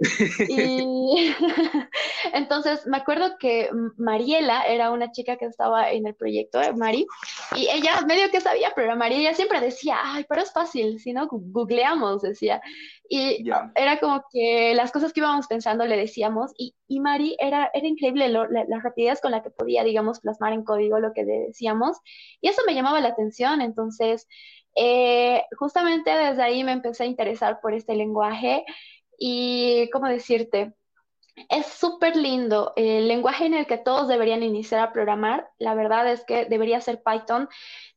Y 0.48 1.34
entonces 2.32 2.86
me 2.86 2.98
acuerdo 2.98 3.36
que 3.38 3.70
Mariela 3.96 4.62
era 4.62 4.90
una 4.90 5.10
chica 5.12 5.36
que 5.36 5.46
estaba 5.46 5.90
en 5.90 6.06
el 6.06 6.14
proyecto, 6.14 6.60
eh, 6.60 6.72
Mari, 6.74 7.06
y 7.56 7.68
ella 7.68 8.00
medio 8.06 8.30
que 8.30 8.40
sabía 8.40 8.74
programar 8.74 9.12
y 9.12 9.16
ella 9.16 9.34
siempre 9.34 9.60
decía, 9.60 9.98
ay, 10.02 10.24
pero 10.28 10.42
es 10.42 10.52
fácil, 10.52 11.00
si 11.00 11.12
no, 11.12 11.28
googleamos, 11.30 12.22
decía. 12.22 12.60
Y 13.08 13.44
era 13.74 14.00
como 14.00 14.24
que 14.32 14.74
las 14.74 14.90
cosas 14.90 15.12
que 15.12 15.20
íbamos 15.20 15.46
pensando 15.46 15.84
le 15.86 15.96
decíamos 15.96 16.52
y, 16.56 16.74
y 16.88 17.00
Mari 17.00 17.36
era, 17.38 17.70
era 17.74 17.86
increíble 17.86 18.28
la, 18.28 18.48
rapidez 18.82 19.20
con 19.20 19.30
la 19.30 19.42
que 19.42 19.50
podía, 19.50 19.84
digamos, 19.84 20.20
plasmar 20.20 20.52
en 20.52 20.63
código 20.64 20.98
lo 20.98 21.12
que 21.12 21.24
decíamos 21.24 21.98
y 22.40 22.48
eso 22.48 22.62
me 22.66 22.74
llamaba 22.74 23.00
la 23.00 23.08
atención. 23.08 23.60
Entonces, 23.60 24.26
eh, 24.76 25.44
justamente 25.58 26.10
desde 26.10 26.42
ahí 26.42 26.64
me 26.64 26.72
empecé 26.72 27.04
a 27.04 27.06
interesar 27.06 27.60
por 27.60 27.74
este 27.74 27.94
lenguaje 27.94 28.64
y, 29.18 29.88
¿cómo 29.92 30.08
decirte? 30.08 30.74
Es 31.48 31.66
súper 31.66 32.16
lindo. 32.16 32.72
El 32.76 33.08
lenguaje 33.08 33.46
en 33.46 33.54
el 33.54 33.66
que 33.66 33.78
todos 33.78 34.06
deberían 34.06 34.42
iniciar 34.44 34.80
a 34.80 34.92
programar, 34.92 35.48
la 35.58 35.74
verdad 35.74 36.10
es 36.10 36.24
que 36.24 36.44
debería 36.44 36.80
ser 36.80 37.02
Python. 37.02 37.48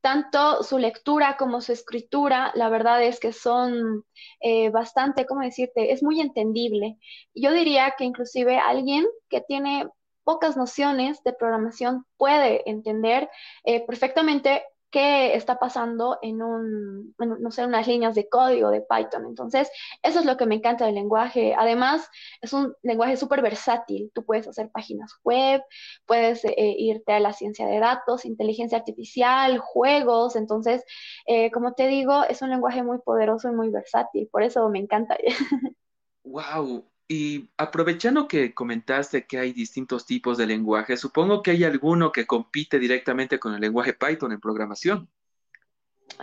Tanto 0.02 0.64
su 0.64 0.80
lectura 0.80 1.38
como 1.38 1.62
su 1.62 1.72
escritura, 1.72 2.52
la 2.56 2.70
verdad 2.70 3.04
es 3.04 3.20
que 3.20 3.34
son 3.34 4.06
eh, 4.42 4.70
bastante, 4.70 5.26
¿cómo 5.28 5.42
decirte? 5.42 5.92
Es 5.92 6.02
muy 6.02 6.20
entendible. 6.20 6.98
Yo 7.36 7.52
diría 7.52 7.94
que 7.98 8.06
inclusive 8.06 8.58
alguien 8.58 9.06
que 9.30 9.42
tiene 9.42 9.88
pocas 10.28 10.58
nociones 10.58 11.24
de 11.24 11.32
programación 11.32 12.06
puede 12.18 12.70
entender 12.70 13.30
eh, 13.64 13.86
perfectamente 13.88 14.62
qué 14.92 15.36
está 15.36 15.58
pasando 15.58 16.20
en 16.22 16.42
un, 16.42 17.16
no 17.18 17.50
sé, 17.52 17.64
unas 17.64 17.88
líneas 17.88 18.14
de 18.14 18.28
código 18.28 18.70
de 18.70 18.82
Python. 18.82 19.26
Entonces, 19.26 19.72
eso 20.04 20.20
es 20.20 20.26
lo 20.26 20.36
que 20.36 20.46
me 20.46 20.56
encanta 20.56 20.86
del 20.86 20.96
lenguaje. 20.96 21.56
Además, 21.58 22.10
es 22.42 22.52
un 22.52 22.76
lenguaje 22.84 23.16
súper 23.16 23.42
versátil. 23.42 24.12
Tú 24.14 24.26
puedes 24.26 24.50
hacer 24.50 24.70
páginas 24.70 25.14
web, 25.24 25.64
puedes 26.06 26.44
eh, 26.44 26.54
irte 26.78 27.14
a 27.14 27.22
la 27.22 27.32
ciencia 27.32 27.66
de 27.66 27.80
datos, 27.80 28.26
inteligencia 28.26 28.78
artificial, 28.78 29.60
juegos. 29.60 30.36
Entonces, 30.36 30.84
eh, 31.26 31.52
como 31.52 31.74
te 31.74 31.88
digo, 31.88 32.26
es 32.26 32.42
un 32.42 32.50
lenguaje 32.50 32.84
muy 32.84 32.98
poderoso 32.98 33.48
y 33.48 33.56
muy 33.56 33.70
versátil. 33.70 34.28
Por 34.30 34.44
eso 34.44 34.68
me 34.68 34.80
encanta. 34.80 35.18
¡Wow! 36.26 36.84
Y 37.08 37.50
aprovechando 37.56 38.28
que 38.28 38.54
comentaste 38.54 39.26
que 39.26 39.40
hay 39.40 39.54
distintos 39.54 40.06
tipos 40.06 40.38
de 40.38 40.46
lenguaje, 40.46 40.98
supongo 40.98 41.42
que 41.42 41.52
hay 41.52 41.64
alguno 41.64 42.12
que 42.12 42.28
compite 42.28 42.80
directamente 42.80 43.40
con 43.40 43.54
el 43.54 43.62
lenguaje 43.62 43.94
Python 43.94 44.34
en 44.34 44.42
programación. 44.42 45.08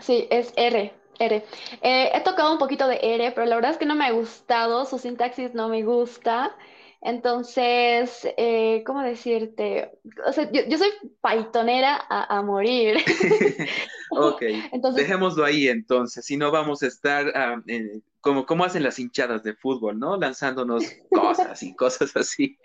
Sí, 0.01 0.27
es 0.31 0.53
R. 0.57 0.93
R. 1.19 1.45
Eh, 1.81 2.11
he 2.13 2.21
tocado 2.21 2.53
un 2.53 2.59
poquito 2.59 2.87
de 2.87 2.99
R, 3.01 3.33
pero 3.33 3.47
la 3.47 3.55
verdad 3.55 3.71
es 3.71 3.79
que 3.79 3.87
no 3.87 3.95
me 3.95 4.05
ha 4.05 4.13
gustado, 4.13 4.85
su 4.85 4.99
sintaxis 4.99 5.55
no 5.55 5.69
me 5.69 5.83
gusta. 5.83 6.55
Entonces, 7.01 8.27
eh, 8.39 8.83
¿cómo 8.87 9.03
decirte? 9.03 9.93
O 10.27 10.33
sea, 10.33 10.51
yo, 10.51 10.79
soy 10.79 10.89
Pythonera 11.23 12.03
a, 12.09 12.41
morir. 12.41 12.97
ok, 14.11 14.43
entonces, 14.73 15.03
dejémoslo 15.03 15.45
ahí 15.45 15.69
entonces, 15.69 16.25
si 16.25 16.39
no 16.39 16.51
vamos 16.51 16.83
a 16.83 16.87
estar 16.87 17.31
ah, 17.37 17.63
como, 18.25 18.47
como 18.47 18.65
hacen 18.65 18.83
las 18.83 18.99
hinchadas 18.99 19.43
de 19.43 19.55
fútbol, 19.55 19.99
¿no? 19.99 20.17
Lanzándonos 20.17 20.83
cosas 21.11 21.63
y 21.63 21.77
cosas 21.77 22.17
así. 22.17 22.59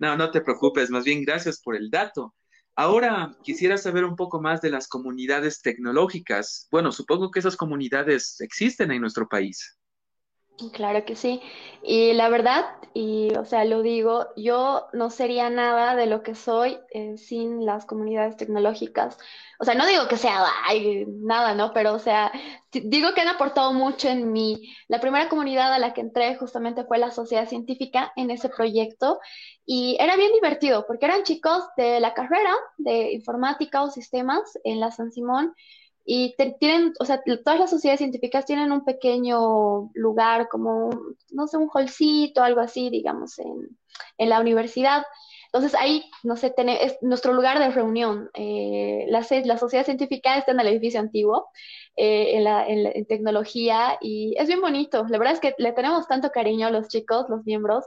No, 0.00 0.16
no 0.16 0.30
te 0.30 0.40
preocupes, 0.40 0.88
más 0.90 1.04
bien 1.04 1.22
gracias 1.22 1.60
por 1.60 1.76
el 1.76 1.90
dato. 1.90 2.34
Ahora 2.74 3.36
quisiera 3.42 3.76
saber 3.76 4.06
un 4.06 4.16
poco 4.16 4.40
más 4.40 4.62
de 4.62 4.70
las 4.70 4.88
comunidades 4.88 5.60
tecnológicas. 5.60 6.66
Bueno, 6.70 6.90
supongo 6.90 7.30
que 7.30 7.40
esas 7.40 7.56
comunidades 7.56 8.40
existen 8.40 8.90
en 8.90 9.02
nuestro 9.02 9.28
país. 9.28 9.78
Claro 10.72 11.04
que 11.04 11.16
sí. 11.16 11.40
Y 11.82 12.12
la 12.12 12.28
verdad, 12.28 12.64
y 12.94 13.34
o 13.36 13.44
sea, 13.44 13.64
lo 13.64 13.82
digo, 13.82 14.28
yo 14.36 14.86
no 14.92 15.10
sería 15.10 15.50
nada 15.50 15.96
de 15.96 16.06
lo 16.06 16.22
que 16.22 16.36
soy 16.36 16.78
eh, 16.92 17.16
sin 17.18 17.64
las 17.66 17.84
comunidades 17.84 18.36
tecnológicas. 18.36 19.18
O 19.58 19.64
sea, 19.64 19.74
no 19.74 19.86
digo 19.86 20.06
que 20.06 20.16
sea 20.16 20.44
nada, 21.08 21.54
¿no? 21.54 21.72
Pero, 21.72 21.94
o 21.94 21.98
sea, 21.98 22.30
digo 22.70 23.12
que 23.12 23.22
han 23.22 23.28
aportado 23.28 23.72
mucho 23.72 24.08
en 24.08 24.30
mí. 24.30 24.72
La 24.86 25.00
primera 25.00 25.28
comunidad 25.28 25.72
a 25.72 25.78
la 25.80 25.94
que 25.94 26.00
entré 26.02 26.36
justamente 26.36 26.84
fue 26.84 26.98
la 26.98 27.10
sociedad 27.10 27.48
científica 27.48 28.12
en 28.14 28.30
ese 28.30 28.48
proyecto 28.48 29.18
y 29.66 29.96
era 29.98 30.16
bien 30.16 30.32
divertido 30.32 30.86
porque 30.86 31.06
eran 31.06 31.24
chicos 31.24 31.64
de 31.76 31.98
la 31.98 32.14
carrera 32.14 32.54
de 32.76 33.12
informática 33.12 33.82
o 33.82 33.90
sistemas 33.90 34.42
en 34.64 34.78
la 34.80 34.92
San 34.92 35.10
Simón 35.12 35.54
y 36.04 36.34
tienen, 36.58 36.92
o 36.98 37.04
sea, 37.04 37.22
todas 37.44 37.60
las 37.60 37.70
sociedades 37.70 37.98
científicas 37.98 38.44
tienen 38.44 38.72
un 38.72 38.84
pequeño 38.84 39.90
lugar, 39.94 40.48
como, 40.48 40.90
no 41.30 41.46
sé, 41.46 41.56
un 41.56 41.70
holcito, 41.72 42.42
algo 42.42 42.60
así, 42.60 42.90
digamos, 42.90 43.38
en, 43.38 43.78
en 44.18 44.28
la 44.28 44.40
universidad. 44.40 45.04
Entonces 45.52 45.78
ahí, 45.78 46.10
no 46.22 46.36
sé, 46.36 46.54
es 46.56 46.96
nuestro 47.02 47.34
lugar 47.34 47.58
de 47.58 47.70
reunión. 47.70 48.30
Eh, 48.32 49.04
la, 49.08 49.24
la 49.44 49.58
sociedad 49.58 49.84
científica 49.84 50.38
está 50.38 50.52
en 50.52 50.60
el 50.60 50.68
edificio 50.68 50.98
antiguo, 50.98 51.50
eh, 51.94 52.36
en, 52.36 52.44
la, 52.44 52.66
en, 52.66 53.04
tecnología, 53.06 53.98
y 54.00 54.34
es 54.38 54.46
bien 54.46 54.62
bonito. 54.62 55.04
La 55.10 55.18
verdad 55.18 55.34
es 55.34 55.40
que 55.40 55.54
le 55.58 55.72
tenemos 55.72 56.08
tanto 56.08 56.30
cariño 56.30 56.68
a 56.68 56.70
los 56.70 56.88
chicos, 56.88 57.26
los 57.28 57.44
miembros. 57.44 57.84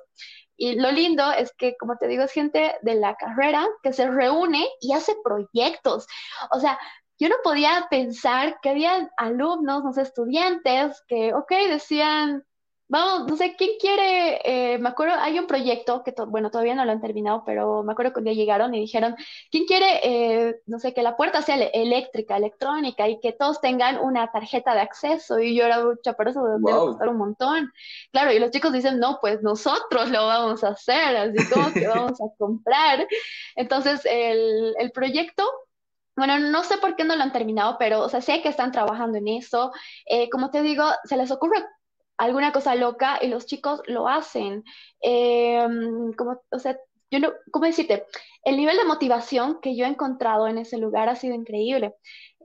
Y 0.55 0.75
lo 0.75 0.91
lindo 0.91 1.31
es 1.31 1.53
que, 1.57 1.75
como 1.77 1.97
te 1.97 2.07
digo, 2.07 2.23
es 2.23 2.31
gente 2.31 2.75
de 2.83 2.95
la 2.95 3.15
carrera 3.15 3.65
que 3.81 3.93
se 3.93 4.09
reúne 4.09 4.67
y 4.79 4.93
hace 4.93 5.15
proyectos. 5.23 6.05
O 6.51 6.59
sea, 6.59 6.77
yo 7.19 7.29
no 7.29 7.35
podía 7.43 7.87
pensar 7.89 8.59
que 8.61 8.69
había 8.69 9.09
alumnos, 9.17 9.83
no 9.83 9.93
sé, 9.93 10.01
estudiantes 10.01 11.03
que, 11.07 11.33
ok, 11.33 11.51
decían, 11.69 12.45
Vamos, 12.87 13.27
no 13.27 13.35
sé, 13.35 13.55
¿quién 13.57 13.71
quiere? 13.79 14.41
Eh, 14.45 14.77
me 14.77 14.89
acuerdo, 14.89 15.15
hay 15.17 15.39
un 15.39 15.47
proyecto 15.47 16.03
que, 16.03 16.13
bueno, 16.27 16.51
todavía 16.51 16.75
no 16.75 16.85
lo 16.85 16.91
han 16.91 17.01
terminado, 17.01 17.41
pero 17.43 17.81
me 17.81 17.93
acuerdo 17.93 18.13
que 18.13 18.19
un 18.19 18.25
día 18.25 18.33
llegaron 18.33 18.75
y 18.75 18.79
dijeron, 18.79 19.15
¿quién 19.49 19.65
quiere, 19.65 20.01
eh, 20.03 20.61
no 20.67 20.77
sé, 20.77 20.93
que 20.93 21.01
la 21.01 21.17
puerta 21.17 21.41
sea 21.41 21.55
eléctrica, 21.55 22.37
electrónica 22.37 23.09
y 23.09 23.19
que 23.19 23.33
todos 23.33 23.59
tengan 23.59 23.97
una 23.99 24.31
tarjeta 24.31 24.75
de 24.75 24.81
acceso? 24.81 25.39
Y 25.39 25.55
yo 25.55 25.65
era, 25.65 25.79
pero 26.15 26.29
eso 26.29 26.43
debe 26.43 26.61
costar 26.61 27.09
un 27.09 27.17
montón. 27.17 27.71
Claro, 28.11 28.31
y 28.31 28.37
los 28.37 28.51
chicos 28.51 28.71
dicen, 28.71 28.99
no, 28.99 29.17
pues 29.19 29.41
nosotros 29.41 30.11
lo 30.11 30.27
vamos 30.27 30.63
a 30.63 30.69
hacer, 30.69 31.17
así 31.17 31.49
como 31.51 31.73
que 31.73 31.87
vamos 31.87 32.21
a 32.21 32.25
comprar. 32.37 33.07
Entonces, 33.55 34.01
el, 34.05 34.75
el 34.77 34.91
proyecto 34.91 35.43
bueno, 36.15 36.39
no 36.39 36.63
sé 36.63 36.77
por 36.77 36.95
qué 36.95 37.03
no 37.03 37.15
lo 37.15 37.23
han 37.23 37.31
terminado, 37.31 37.77
pero, 37.77 38.01
o 38.01 38.09
sea, 38.09 38.21
sé 38.21 38.41
que 38.41 38.49
están 38.49 38.71
trabajando 38.71 39.17
en 39.17 39.27
eso. 39.27 39.71
Eh, 40.05 40.29
como 40.29 40.49
te 40.51 40.61
digo, 40.61 40.85
se 41.03 41.17
les 41.17 41.31
ocurre 41.31 41.65
alguna 42.17 42.51
cosa 42.51 42.75
loca 42.75 43.19
y 43.21 43.27
los 43.27 43.45
chicos 43.45 43.81
lo 43.87 44.07
hacen. 44.07 44.63
Em, 45.01 46.13
como, 46.13 46.41
o 46.51 46.59
sea, 46.59 46.77
yo 47.11 47.19
¿cómo 47.51 47.65
decirte? 47.65 48.05
El 48.43 48.57
nivel 48.57 48.77
de 48.77 48.85
motivación 48.85 49.59
que 49.61 49.75
yo 49.75 49.85
he 49.85 49.89
encontrado 49.89 50.47
en 50.47 50.57
ese 50.57 50.77
lugar 50.77 51.09
ha 51.09 51.15
sido 51.15 51.35
increíble. 51.35 51.95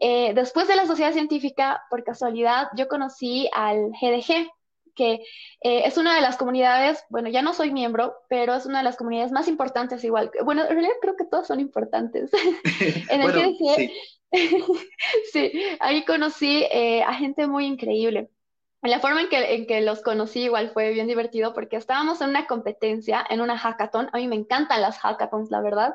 Eh, 0.01 0.33
después 0.35 0.67
de 0.69 0.77
la 0.77 0.87
sociedad 0.87 1.13
científica, 1.13 1.83
por 1.91 2.05
casualidad, 2.05 2.69
yo 2.77 2.89
conocí 2.89 3.49
al 3.53 3.91
GDG, 4.01 4.49
que 4.95 5.15
eh, 5.63 5.83
es 5.85 5.97
una 5.97 6.15
de 6.15 6.21
las 6.21 6.37
comunidades, 6.37 7.05
bueno, 7.09 7.29
ya 7.29 7.43
no 7.43 7.55
soy 7.55 7.73
miembro, 7.73 8.15
pero 8.29 8.55
es 8.55 8.67
una 8.67 8.79
de 8.79 8.85
las 8.85 8.97
comunidades 8.97 9.33
más 9.33 9.49
importantes 9.49 10.05
igual. 10.05 10.31
Bueno, 10.45 10.63
en 10.63 10.71
realidad 10.71 10.95
creo 11.01 11.17
que 11.17 11.25
todas 11.25 11.47
son 11.47 11.61
importantes. 11.61 12.31
en 13.11 13.21
el 13.21 13.33
GDG, 13.33 13.77
sí. 13.77 13.93
sí. 15.33 15.53
ahí 15.81 16.05
conocí 16.05 16.65
eh, 16.71 17.03
a 17.03 17.15
gente 17.15 17.47
muy 17.47 17.67
increíble. 17.67 18.31
La 18.83 18.99
forma 18.99 19.21
en 19.21 19.29
que, 19.29 19.55
en 19.55 19.67
que 19.67 19.83
los 19.83 20.01
conocí 20.01 20.45
igual 20.45 20.71
fue 20.71 20.91
bien 20.93 21.07
divertido 21.07 21.53
porque 21.53 21.77
estábamos 21.77 22.23
en 22.23 22.31
una 22.31 22.47
competencia, 22.47 23.23
en 23.29 23.43
una 23.43 23.59
hackathon. 23.59 24.09
A 24.11 24.17
mí 24.17 24.27
me 24.27 24.37
encantan 24.37 24.81
las 24.81 24.99
hackathons, 24.99 25.51
la 25.51 25.61
verdad. 25.61 25.95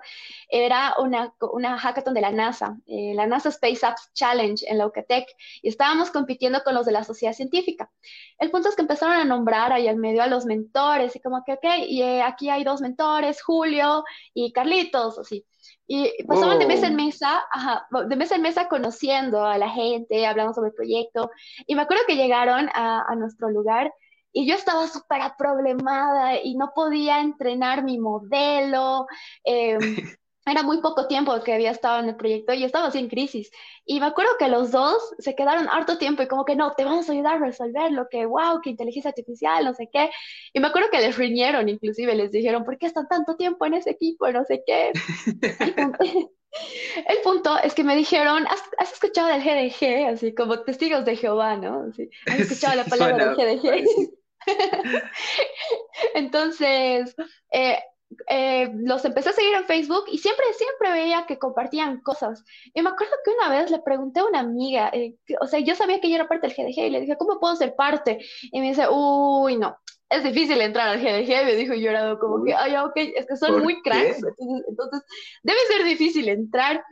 Era 0.49 0.93
una, 0.99 1.33
una 1.51 1.79
hackathon 1.79 2.13
de 2.13 2.21
la 2.21 2.31
NASA, 2.31 2.77
eh, 2.85 3.13
la 3.15 3.25
NASA 3.25 3.49
Space 3.49 3.83
Apps 3.83 4.11
Challenge 4.13 4.63
en 4.69 4.77
la 4.77 4.85
UCATEC, 4.85 5.27
y 5.63 5.69
estábamos 5.69 6.11
compitiendo 6.11 6.63
con 6.63 6.75
los 6.75 6.85
de 6.85 6.91
la 6.91 7.03
sociedad 7.03 7.33
científica. 7.33 7.91
El 8.37 8.51
punto 8.51 8.69
es 8.69 8.75
que 8.75 8.83
empezaron 8.83 9.15
a 9.15 9.25
nombrar 9.25 9.73
ahí 9.73 9.87
al 9.87 9.97
medio 9.97 10.21
a 10.21 10.27
los 10.27 10.45
mentores 10.45 11.15
y 11.15 11.19
como 11.21 11.43
que, 11.43 11.53
ok, 11.53 11.65
y 11.87 12.03
eh, 12.03 12.21
aquí 12.21 12.49
hay 12.49 12.63
dos 12.63 12.81
mentores, 12.81 13.41
Julio 13.41 14.03
y 14.35 14.51
Carlitos, 14.53 15.17
así. 15.17 15.43
Y 15.87 16.23
pasaban 16.23 16.59
de 16.59 16.65
mesa 16.65 16.87
en 16.87 16.95
mesa, 16.95 17.43
de 18.07 18.15
mesa 18.15 18.35
en 18.35 18.41
mesa 18.41 18.67
conociendo 18.67 19.45
a 19.45 19.57
la 19.57 19.69
gente, 19.69 20.25
hablando 20.25 20.53
sobre 20.53 20.69
el 20.69 20.75
proyecto. 20.75 21.29
Y 21.67 21.75
me 21.75 21.83
acuerdo 21.83 22.03
que 22.07 22.15
llegaron 22.15 22.69
a, 22.73 23.15
nuestro 23.15 23.49
lugar 23.49 23.93
y 24.31 24.47
yo 24.47 24.55
estaba 24.55 24.87
súper 24.87 25.21
problemada 25.37 26.41
y 26.41 26.55
no 26.55 26.71
podía 26.75 27.21
entrenar 27.21 27.83
mi 27.83 27.99
modelo. 27.99 29.05
Eh, 29.43 29.77
era 30.45 30.63
muy 30.63 30.79
poco 30.79 31.07
tiempo 31.07 31.39
que 31.43 31.53
había 31.53 31.71
estado 31.71 31.99
en 31.99 32.09
el 32.09 32.15
proyecto 32.15 32.53
y 32.53 32.63
estaba 32.63 32.87
así 32.87 32.99
en 32.99 33.09
crisis. 33.09 33.51
Y 33.85 33.99
me 33.99 34.05
acuerdo 34.05 34.31
que 34.37 34.47
los 34.47 34.71
dos 34.71 35.15
se 35.17 35.35
quedaron 35.35 35.67
harto 35.69 35.97
tiempo 35.97 36.21
y 36.21 36.27
como 36.27 36.45
que 36.45 36.55
no, 36.55 36.73
te 36.73 36.85
vamos 36.85 37.09
a 37.09 37.13
ayudar 37.13 37.35
a 37.35 37.45
resolver 37.45 37.91
lo 37.91 38.07
que, 38.09 38.25
wow, 38.25 38.61
qué 38.61 38.69
inteligencia 38.69 39.09
artificial, 39.09 39.65
no 39.65 39.73
sé 39.73 39.89
qué. 39.91 40.11
Y 40.53 40.59
me 40.59 40.67
acuerdo 40.67 40.89
que 40.91 40.99
les 40.99 41.17
riñeron, 41.17 41.67
inclusive 41.67 42.15
les 42.15 42.31
dijeron, 42.31 42.63
¿por 42.63 42.77
qué 42.77 42.85
están 42.85 43.07
tanto 43.07 43.35
tiempo 43.35 43.65
en 43.65 43.75
ese 43.75 43.91
equipo? 43.91 44.31
No 44.31 44.43
sé 44.45 44.63
qué. 44.65 44.91
el 47.07 47.17
punto 47.23 47.57
es 47.63 47.73
que 47.73 47.83
me 47.83 47.95
dijeron, 47.95 48.45
¿has, 48.77 48.93
escuchado 48.93 49.29
del 49.29 49.41
GDG? 49.41 50.13
Así 50.13 50.35
como 50.35 50.59
testigos 50.61 51.05
de 51.05 51.15
Jehová, 51.15 51.57
¿no? 51.57 51.87
¿Has 52.27 52.39
escuchado 52.39 52.75
la 52.75 52.85
palabra 52.85 53.33
del 53.33 53.59
GDG? 53.59 54.11
Entonces, 56.13 57.15
eh, 57.51 57.79
eh, 58.29 58.71
los 58.73 59.03
empecé 59.05 59.29
a 59.29 59.33
seguir 59.33 59.53
en 59.53 59.65
Facebook 59.65 60.05
y 60.11 60.17
siempre, 60.17 60.45
siempre 60.53 60.91
veía 60.91 61.25
que 61.25 61.37
compartían 61.37 62.01
cosas. 62.01 62.43
Y 62.73 62.81
me 62.81 62.89
acuerdo 62.89 63.13
que 63.23 63.31
una 63.31 63.49
vez 63.49 63.71
le 63.71 63.79
pregunté 63.79 64.19
a 64.19 64.25
una 64.25 64.39
amiga, 64.39 64.89
eh, 64.93 65.15
o 65.41 65.47
sea, 65.47 65.59
yo 65.59 65.75
sabía 65.75 65.99
que 65.99 66.07
ella 66.07 66.17
era 66.17 66.27
parte 66.27 66.47
del 66.47 66.55
GDG 66.55 66.79
y 66.79 66.89
le 66.89 67.01
dije, 67.01 67.17
¿cómo 67.17 67.39
puedo 67.39 67.55
ser 67.55 67.75
parte? 67.75 68.19
Y 68.43 68.59
me 68.59 68.69
dice, 68.69 68.87
uy, 68.89 69.57
no, 69.57 69.77
es 70.09 70.23
difícil 70.23 70.61
entrar 70.61 70.89
al 70.89 70.99
GDG. 70.99 71.41
Y 71.41 71.45
me 71.45 71.55
dijo 71.55 71.73
llorado 71.73 72.19
como 72.19 72.43
que, 72.43 72.53
ay, 72.53 72.75
ok, 72.75 72.95
es 72.95 73.25
que 73.25 73.35
son 73.37 73.61
muy 73.61 73.81
cracks, 73.81 74.21
entonces, 74.67 75.01
debe 75.43 75.59
ser 75.67 75.83
difícil 75.85 76.29
entrar. 76.29 76.83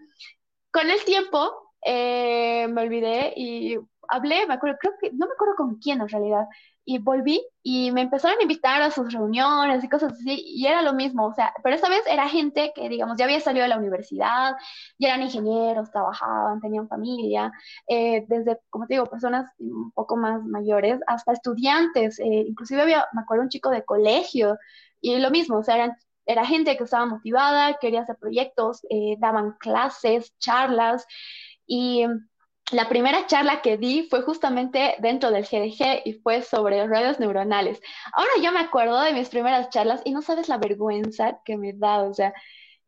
Con 0.71 0.89
el 0.89 1.03
tiempo 1.03 1.73
eh, 1.85 2.67
me 2.69 2.81
olvidé 2.81 3.33
y 3.35 3.77
hablé, 4.09 4.45
me 4.47 4.55
acuerdo, 4.55 4.77
creo 4.79 4.93
que, 4.99 5.11
no 5.11 5.27
me 5.27 5.33
acuerdo 5.33 5.55
con 5.55 5.75
quién 5.75 6.01
en 6.01 6.09
realidad, 6.09 6.45
y 6.85 6.97
volví 6.97 7.41
y 7.61 7.91
me 7.91 8.01
empezaron 8.01 8.39
a 8.39 8.41
invitar 8.41 8.81
a 8.81 8.91
sus 8.91 9.13
reuniones 9.13 9.83
y 9.83 9.89
cosas 9.89 10.13
así, 10.13 10.43
y 10.45 10.65
era 10.67 10.81
lo 10.81 10.93
mismo, 10.93 11.27
o 11.27 11.33
sea, 11.33 11.53
pero 11.63 11.75
esta 11.75 11.87
vez 11.89 12.01
era 12.07 12.27
gente 12.27 12.73
que, 12.75 12.89
digamos, 12.89 13.17
ya 13.17 13.25
había 13.25 13.39
salido 13.39 13.63
de 13.63 13.69
la 13.69 13.77
universidad, 13.77 14.55
ya 14.99 15.07
eran 15.09 15.21
ingenieros, 15.23 15.91
trabajaban, 15.91 16.59
tenían 16.59 16.89
familia, 16.89 17.51
eh, 17.87 18.25
desde, 18.27 18.59
como 18.69 18.85
te 18.87 18.95
digo, 18.95 19.05
personas 19.05 19.49
un 19.59 19.91
poco 19.91 20.17
más 20.17 20.43
mayores 20.43 20.99
hasta 21.07 21.31
estudiantes, 21.33 22.19
eh, 22.19 22.25
inclusive 22.47 22.81
había, 22.81 23.05
me 23.13 23.21
acuerdo, 23.21 23.43
un 23.43 23.49
chico 23.49 23.69
de 23.69 23.85
colegio, 23.85 24.57
y 24.99 25.17
lo 25.19 25.31
mismo, 25.31 25.57
o 25.59 25.63
sea, 25.63 25.75
eran, 25.75 25.93
era 26.25 26.45
gente 26.45 26.75
que 26.77 26.83
estaba 26.83 27.05
motivada, 27.05 27.77
quería 27.79 28.01
hacer 28.01 28.17
proyectos, 28.17 28.81
eh, 28.89 29.15
daban 29.19 29.53
clases, 29.59 30.37
charlas, 30.37 31.05
y 31.65 32.05
la 32.71 32.87
primera 32.89 33.27
charla 33.27 33.61
que 33.61 33.77
di 33.77 34.07
fue 34.09 34.21
justamente 34.21 34.95
dentro 34.99 35.31
del 35.31 35.43
GDG 35.43 36.01
y 36.05 36.13
fue 36.13 36.41
sobre 36.41 36.87
redes 36.87 37.19
neuronales. 37.19 37.81
Ahora 38.13 38.31
yo 38.41 38.51
me 38.51 38.59
acuerdo 38.59 38.99
de 39.01 39.13
mis 39.13 39.29
primeras 39.29 39.69
charlas 39.69 40.01
y 40.05 40.11
no 40.11 40.21
sabes 40.21 40.47
la 40.47 40.57
vergüenza 40.57 41.39
que 41.43 41.57
me 41.57 41.73
da, 41.73 42.03
o 42.03 42.13
sea, 42.13 42.33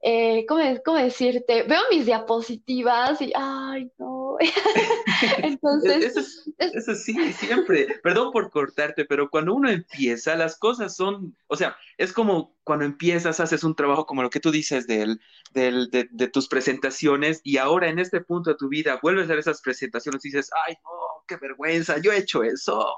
eh, 0.08 0.46
¿cómo, 0.48 0.62
¿cómo, 0.86 1.00
decirte? 1.00 1.63
Veo 1.63 1.82
mis 1.89 2.06
diapositivas 2.06 3.20
y, 3.24 3.32
ay, 3.36 3.91
no. 3.98 4.38
Entonces... 5.41 6.15
Eso, 6.15 6.22
eso, 6.60 6.94
sí, 6.94 7.34
siempre. 7.34 7.88
Perdón 8.04 8.32
por 8.32 8.52
cortarte, 8.52 9.06
pero 9.06 9.32
cuando 9.32 9.56
uno 9.56 9.68
empieza, 9.68 10.36
las 10.36 10.60
cosas 10.60 10.96
son, 10.96 11.36
o 11.48 11.56
sea, 11.56 11.76
es 11.98 12.13
como 12.13 12.56
cuando 12.63 12.86
empiezas, 12.86 13.39
haces 13.39 13.63
un 13.63 13.76
trabajo 13.76 14.06
como 14.06 14.22
lo 14.22 14.30
que 14.30 14.39
tú 14.39 14.52
dices 14.52 14.86
del, 14.86 15.20
del, 15.54 15.89
de, 15.89 16.08
de, 16.12 16.28
tus 16.28 16.48
presentaciones 16.48 17.41
y 17.44 17.58
ahora 17.58 17.89
en 17.89 17.98
este 17.98 18.22
punto 18.22 18.52
de 18.52 18.58
tu 18.58 18.70
vida 18.70 19.00
vuelves 19.02 19.24
a 19.24 19.26
hacer 19.26 19.39
esas 19.39 19.62
presentaciones 19.63 20.24
y 20.24 20.28
dices, 20.28 20.52
ay, 20.68 20.76
no, 20.84 21.24
qué 21.28 21.38
vergüenza, 21.38 21.98
yo 21.98 22.12
he 22.12 22.20
hecho 22.20 22.44
eso. 22.44 22.96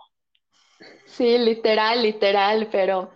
Sí, 1.06 1.38
literal, 1.38 2.04
literal, 2.04 2.68
pero 2.70 3.14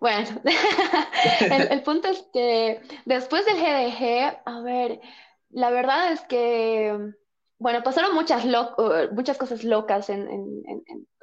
bueno, 0.00 0.28
el, 1.70 1.82
punto 1.82 2.08
es 2.08 2.26
que 2.32 2.80
después 3.04 3.44
del 3.46 3.56
GDG, 3.56 4.40
a 4.44 4.60
ver, 4.60 5.00
la 5.50 5.70
verdad 5.70 6.12
es 6.12 6.20
que, 6.22 6.96
bueno, 7.58 7.82
pasaron 7.82 8.14
muchas, 8.14 8.44
muchas 9.12 9.38
cosas 9.38 9.64
locas 9.64 10.10
en, 10.10 10.28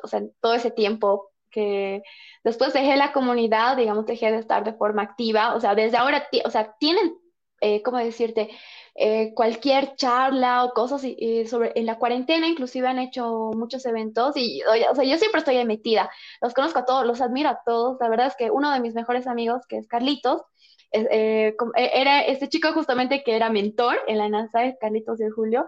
o 0.01 0.07
sea, 0.07 0.19
en 0.19 0.33
todo 0.41 0.55
ese 0.55 0.71
tiempo 0.71 1.29
que 1.51 2.01
después 2.43 2.73
dejé 2.73 2.97
la 2.97 3.13
comunidad, 3.13 3.77
digamos, 3.77 4.05
dejé 4.05 4.31
de 4.31 4.39
estar 4.39 4.63
de 4.63 4.73
forma 4.73 5.03
activa, 5.03 5.55
o 5.55 5.59
sea, 5.59 5.75
desde 5.75 5.97
ahora, 5.97 6.27
o 6.45 6.49
sea, 6.49 6.75
tienen, 6.79 7.15
eh, 7.61 7.83
¿cómo 7.83 7.97
decirte? 7.97 8.49
Eh, 8.95 9.33
cualquier 9.33 9.95
charla 9.95 10.63
o 10.63 10.73
cosas 10.73 11.01
sobre 11.47 11.71
en 11.73 11.85
la 11.87 11.97
cuarentena 11.97 12.47
inclusive 12.47 12.87
han 12.87 12.99
hecho 12.99 13.49
muchos 13.55 13.83
eventos 13.87 14.37
y 14.37 14.61
o 14.63 14.93
sea, 14.93 15.03
yo 15.03 15.17
siempre 15.17 15.39
estoy 15.39 15.57
ahí 15.57 15.65
metida, 15.65 16.11
los 16.41 16.53
conozco 16.53 16.77
a 16.77 16.85
todos, 16.85 17.03
los 17.03 17.19
admiro 17.19 17.49
a 17.49 17.59
todos, 17.65 17.97
la 17.99 18.07
verdad 18.07 18.27
es 18.27 18.35
que 18.35 18.51
uno 18.51 18.71
de 18.71 18.79
mis 18.79 18.93
mejores 18.93 19.25
amigos 19.25 19.65
que 19.67 19.77
es 19.77 19.87
Carlitos, 19.87 20.43
eh, 20.91 21.55
eh, 21.75 21.91
era 21.95 22.21
este 22.21 22.49
chico 22.49 22.71
justamente 22.73 23.23
que 23.23 23.35
era 23.35 23.49
mentor 23.49 23.97
en 24.07 24.19
la 24.19 24.29
NASA, 24.29 24.59
Carlitos 24.79 25.17
de 25.17 25.31
Julio. 25.31 25.65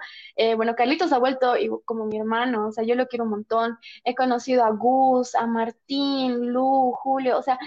bueno, 0.56 0.76
Carlitos 0.76 1.12
ha 1.12 1.18
vuelto 1.18 1.56
como 1.86 2.06
mi 2.06 2.18
hermano, 2.18 2.68
o 2.68 2.72
sea, 2.72 2.84
yo 2.84 2.94
lo 2.94 3.08
quiero 3.08 3.24
un 3.24 3.32
montón. 3.32 3.78
He 4.04 4.14
conocido 4.14 4.64
a 4.64 4.70
Gus, 4.70 5.34
a 5.34 5.48
Martín, 5.48 6.54
Lu, 6.54 6.92
Julio, 6.94 7.40
o 7.40 7.42
sea, 7.42 7.58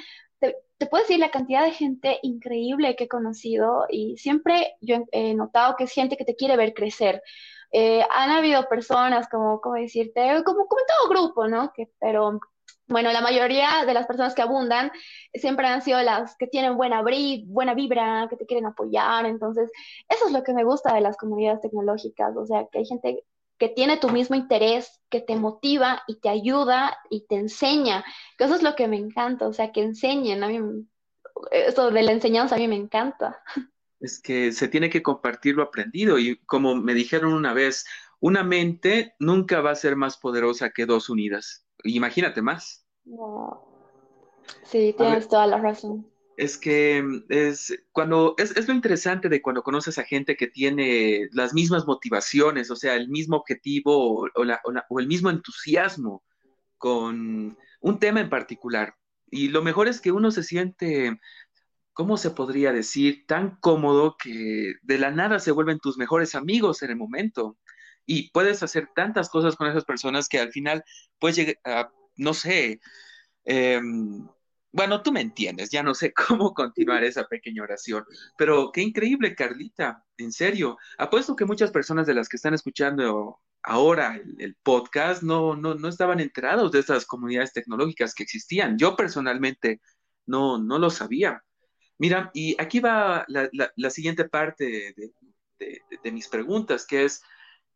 te 0.79 0.87
puedo 0.87 1.03
decir 1.03 1.19
la 1.19 1.31
cantidad 1.31 1.65
de 1.65 1.73
gente 1.73 2.19
increíble 2.23 2.97
que 2.97 3.05
he 3.05 3.09
conocido 3.09 3.87
y 3.91 4.17
siempre 4.17 4.77
yo 4.81 5.05
he 5.13 5.35
notado 5.35 5.75
que 5.77 5.85
es 5.85 5.93
gente 5.93 6.17
que 6.17 6.25
te 6.25 6.37
quiere 6.37 6.57
ver 6.57 6.73
crecer. 6.73 7.23
Eh, 7.73 8.03
han 8.15 8.31
habido 8.31 8.69
personas 8.69 9.29
como, 9.29 9.61
¿cómo 9.61 9.75
decirte? 9.75 10.43
Como, 10.45 10.67
como 10.67 10.81
en 10.81 10.87
todo 10.87 11.09
grupo, 11.11 11.49
¿no? 11.49 11.73
Que, 11.73 11.91
pero 12.01 12.41
bueno, 12.87 13.13
la 13.13 13.21
mayoría 13.21 13.85
de 13.87 13.93
las 13.93 14.07
personas 14.07 14.35
que 14.35 14.43
abundan 14.43 14.91
siempre 15.35 15.67
han 15.67 15.83
sido 15.83 16.01
las 16.03 16.37
que 16.37 16.47
tienen 16.47 16.77
buena, 16.77 17.03
buena 17.47 17.75
vibra, 17.75 18.27
que 18.31 18.37
te 18.37 18.47
quieren 18.47 18.67
apoyar. 18.67 19.27
Entonces, 19.27 19.71
eso 20.09 20.27
es 20.27 20.33
lo 20.33 20.43
que 20.43 20.55
me 20.55 20.65
gusta 20.65 20.95
de 20.95 21.03
las 21.03 21.17
comunidades 21.19 21.61
tecnológicas, 21.61 22.35
o 22.37 22.47
sea, 22.47 22.67
que 22.73 22.79
hay 22.79 22.87
gente 22.87 23.25
que 23.59 23.69
tiene 23.69 23.97
tu 23.97 24.09
mismo 24.11 24.37
interés, 24.37 25.01
que 25.11 25.21
te 25.21 25.37
motiva 25.37 26.03
y 26.07 26.21
te 26.21 26.29
ayuda 26.29 26.99
y 27.11 27.27
te 27.27 27.37
enseña. 27.37 28.05
Que 28.37 28.45
eso 28.45 28.55
es 28.55 28.63
lo 28.63 28.77
que 28.77 28.89
me 28.89 28.97
encanta, 28.97 29.49
o 29.49 29.53
sea, 29.53 29.73
que 29.73 29.83
enseñen. 29.83 30.43
A 30.45 30.49
mí, 30.49 30.61
eso 31.51 31.91
de 31.91 32.03
la 32.03 32.13
enseñanza 32.13 32.55
a 32.55 32.59
mí 32.59 32.69
me 32.69 32.77
encanta. 32.77 33.43
Es 34.01 34.21
que 34.23 34.53
se 34.53 34.69
tiene 34.69 34.91
que 34.91 35.03
compartir 35.03 35.57
lo 35.57 35.65
aprendido 35.65 36.19
y 36.19 36.39
como 36.45 36.77
me 36.77 36.95
dijeron 36.95 37.33
una 37.33 37.53
vez, 37.53 37.85
una 38.21 38.45
mente 38.45 39.15
nunca 39.19 39.61
va 39.61 39.73
a 39.73 39.77
ser 39.77 39.97
más 39.97 40.17
poderosa 40.17 40.71
que 40.71 40.87
dos 40.87 41.11
unidas. 41.11 41.67
Imagínate 41.83 42.43
más. 42.43 42.87
Sí, 44.65 44.95
tienes 44.97 45.29
toda 45.29 45.47
la 45.47 45.59
razón. 45.59 46.07
Es 46.39 46.57
que 46.57 47.05
es 47.31 47.77
cuando 47.91 48.37
es, 48.39 48.69
lo 48.69 48.73
interesante 48.73 49.29
de 49.29 49.43
cuando 49.43 49.65
conoces 49.65 49.99
a 49.99 50.05
gente 50.05 50.37
que 50.37 50.47
tiene 50.47 51.29
las 51.33 51.53
mismas 51.53 51.85
motivaciones, 51.85 52.71
o 52.71 52.77
sea, 52.77 52.95
el 52.95 53.09
mismo 53.09 53.39
objetivo 53.39 54.23
o, 54.23 54.29
o 54.89 55.01
el 55.01 55.07
mismo 55.09 55.31
entusiasmo 55.31 56.23
con 56.77 57.59
un 57.81 57.99
tema 57.99 58.21
en 58.21 58.31
particular. 58.31 58.95
Y 59.29 59.49
lo 59.49 59.63
mejor 59.63 59.89
es 59.89 60.01
que 60.01 60.13
uno 60.13 60.31
se 60.31 60.45
siente, 60.45 61.19
¿cómo 61.93 62.17
se 62.17 62.31
podría 62.31 62.73
decir? 62.73 63.25
Tan 63.27 63.57
cómodo 63.57 64.17
que 64.17 64.75
de 64.83 64.99
la 64.99 65.11
nada 65.11 65.41
se 65.41 65.51
vuelven 65.51 65.81
tus 65.81 65.99
mejores 65.99 66.37
amigos 66.37 66.85
en 66.85 66.91
el 66.91 66.97
momento 66.97 67.59
y 68.07 68.31
puedes 68.31 68.63
hacer 68.63 68.91
tantas 68.95 69.29
cosas 69.29 69.57
con 69.57 69.67
esas 69.67 69.85
personas 69.85 70.29
que 70.29 70.39
al 70.39 70.53
final 70.53 70.85
a, 71.65 71.91
no 72.17 72.33
sé, 72.33 72.81
em, 73.45 74.29
bueno, 74.73 75.03
tú 75.03 75.13
me 75.13 75.21
entiendes, 75.21 75.71
ya 75.71 75.83
no 75.83 75.95
sé 75.95 76.13
cómo 76.29 76.55
continuar 76.55 77.05
esa 77.05 77.25
pequeña 77.27 77.63
oración, 77.63 78.05
pero 78.37 78.71
qué 78.73 78.83
increíble, 78.83 79.35
Carlita, 79.35 80.05
en 80.17 80.33
serio. 80.33 80.77
Apuesto 80.99 81.37
que 81.37 81.45
muchas 81.45 81.71
personas 81.71 82.07
de 82.07 82.15
las 82.15 82.29
que 82.29 82.37
están 82.37 82.55
escuchando 82.55 83.41
ahora 83.63 84.21
el, 84.39 84.57
podcast 84.63 85.23
no, 85.23 85.57
no, 85.57 85.75
no, 85.75 85.89
estaban 85.89 86.21
enterados 86.21 86.73
de 86.73 86.81
estas 86.81 87.07
comunidades 87.07 87.53
tecnológicas 87.53 88.15
que 88.15 88.23
existían. 88.23 88.79
Yo 88.79 88.97
personalmente 88.97 89.81
no, 90.27 90.59
no 90.59 90.79
lo 90.79 90.91
sabía. 90.91 91.43
Mira, 91.99 92.31
y 92.33 92.55
aquí 92.61 92.81
va 92.81 93.27
la, 93.29 93.91
siguiente 93.91 94.25
parte 94.29 94.95
de 95.59 96.13
mis 96.13 96.29
preguntas, 96.29 96.87
que 96.87 97.05
es, 97.05 97.23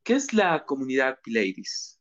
¿Qué 0.04 0.14
es 0.14 0.32
la 0.32 0.64
comunidad 0.64 1.18
Ladies? 1.26 2.00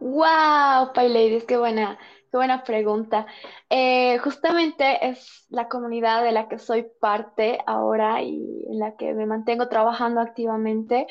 ¡Wow! 0.00 0.92
Ladies, 0.94 1.44
qué 1.44 1.56
buena, 1.56 1.98
qué 2.36 2.38
buena 2.38 2.64
pregunta. 2.64 3.26
Eh, 3.70 4.18
justamente 4.18 5.08
es 5.08 5.46
la 5.48 5.68
comunidad 5.68 6.22
de 6.22 6.32
la 6.32 6.48
que 6.48 6.58
soy 6.58 6.86
parte 7.00 7.58
ahora 7.66 8.20
y 8.20 8.62
en 8.68 8.78
la 8.78 8.94
que 8.96 9.14
me 9.14 9.24
mantengo 9.24 9.68
trabajando 9.68 10.20
activamente. 10.20 11.06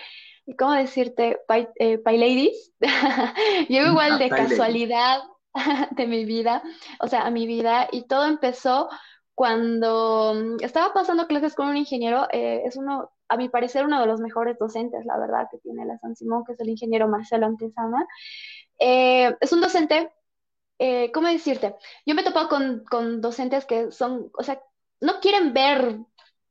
¿Y 0.45 0.55
cómo 0.55 0.73
decirte, 0.73 1.39
Pai, 1.47 1.67
eh, 1.79 1.99
Ladies? 2.05 2.73
Igual 3.69 4.19
de 4.19 4.29
casualidad 4.29 5.21
de 5.91 6.05
mi 6.05 6.25
vida, 6.25 6.61
o 6.99 7.07
sea, 7.07 7.25
a 7.25 7.31
mi 7.31 7.47
vida, 7.47 7.87
y 7.91 8.03
todo 8.03 8.25
empezó 8.25 8.87
cuando 9.33 10.35
mm, 10.35 10.63
estaba 10.63 10.93
pasando 10.93 11.25
clases 11.25 11.55
con 11.55 11.69
un 11.69 11.77
ingeniero, 11.77 12.27
eh, 12.31 12.61
es 12.65 12.77
uno, 12.77 13.09
a 13.29 13.37
mi 13.37 13.49
parecer, 13.49 13.83
uno 13.83 13.99
de 13.99 14.05
los 14.05 14.21
mejores 14.21 14.59
docentes, 14.59 15.03
la 15.05 15.17
verdad, 15.17 15.47
que 15.49 15.57
tiene 15.57 15.85
la 15.85 15.97
San 15.97 16.15
Simón, 16.15 16.43
que 16.45 16.53
es 16.53 16.59
el 16.59 16.69
ingeniero 16.69 17.07
Marcelo 17.07 17.47
Antesana. 17.47 18.05
Eh, 18.77 19.35
es 19.41 19.51
un 19.53 19.61
docente, 19.61 20.11
eh, 20.79 21.11
¿cómo 21.11 21.27
decirte? 21.27 21.75
Yo 22.05 22.15
me 22.15 22.21
he 22.21 22.25
topado 22.25 22.49
con, 22.49 23.21
docentes 23.21 23.65
que 23.65 23.91
son, 23.91 24.31
o 24.37 24.43
sea, 24.43 24.61
no 25.01 25.19
quieren 25.19 25.53
ver 25.53 25.99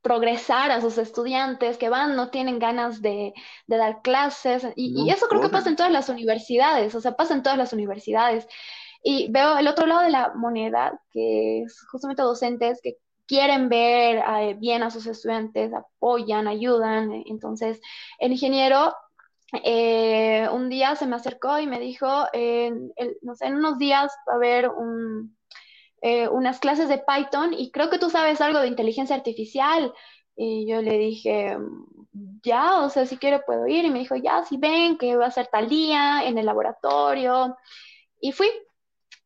progresar 0.01 0.71
a 0.71 0.81
sus 0.81 0.97
estudiantes, 0.97 1.77
que 1.77 1.89
van, 1.89 2.15
no 2.15 2.29
tienen 2.29 2.59
ganas 2.59 3.01
de, 3.01 3.33
dar 3.67 4.01
clases, 4.03 4.67
y, 4.75 5.09
eso 5.09 5.27
creo 5.27 5.41
que 5.41 5.49
pasa 5.49 5.69
en 5.69 5.75
todas 5.75 5.91
las 5.91 6.09
universidades, 6.09 6.93
o 6.93 7.01
sea, 7.01 7.15
pasa 7.15 7.33
en 7.33 7.43
todas 7.43 7.57
las 7.57 7.73
universidades. 7.73 8.47
Y 9.03 9.31
veo 9.31 9.57
el 9.57 9.67
otro 9.67 9.85
lado 9.85 10.01
de 10.01 10.11
la 10.11 10.33
moneda, 10.35 10.99
que 11.11 11.61
es 11.63 11.79
justamente 11.91 12.23
docentes 12.23 12.79
que 12.81 12.97
quieren 13.27 13.69
ver 13.69 14.23
eh, 14.39 14.55
bien 14.59 14.83
a 14.83 14.91
sus 14.91 15.05
estudiantes, 15.07 15.73
apoyan, 15.73 16.47
ayudan. 16.47 17.23
Entonces, 17.25 17.81
el 18.19 18.31
ingeniero 18.31 18.95
eh, 19.63 20.47
un 20.51 20.69
día 20.69 20.95
se 20.95 21.07
me 21.07 21.15
acercó 21.15 21.59
y 21.59 21.67
me 21.67 21.79
dijo, 21.79 22.07
no 22.07 23.35
sé, 23.35 23.45
en 23.45 23.55
unos 23.55 23.77
días 23.77 24.11
va 24.27 24.33
a 24.33 24.35
haber 24.35 24.71
eh, 26.01 26.27
unas 26.27 26.59
clases 26.59 26.89
de 26.89 26.99
Python 26.99 27.53
y 27.53 27.71
creo 27.71 27.89
que 27.89 27.99
tú 27.99 28.09
sabes 28.09 28.41
algo 28.41 28.59
de 28.59 28.67
inteligencia 28.67 29.15
artificial. 29.15 29.93
Y 30.35 30.67
yo 30.67 30.81
le 30.81 30.97
dije, 30.97 31.57
ya, 32.43 32.81
o 32.81 32.89
sea, 32.89 33.05
si 33.05 33.17
quiere 33.17 33.39
puedo 33.39 33.67
ir. 33.67 33.85
Y 33.85 33.89
me 33.89 33.99
dijo, 33.99 34.15
ya, 34.15 34.43
si 34.43 34.57
ven, 34.57 34.97
que 34.97 35.15
va 35.15 35.27
a 35.27 35.31
ser 35.31 35.47
tal 35.47 35.69
día 35.69 36.23
en 36.25 36.37
el 36.37 36.45
laboratorio. 36.45 37.57
Y 38.19 38.31
fui, 38.31 38.47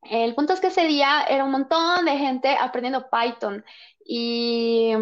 el 0.04 0.36
punto 0.36 0.54
es 0.54 0.60
que 0.60 0.68
ese 0.68 0.88
día 0.88 1.24
era 1.30 1.44
un 1.44 1.52
montón 1.52 2.06
de 2.06 2.18
gente 2.18 2.56
aprendiendo 2.60 3.10
Python 3.10 3.64
y 4.06 4.94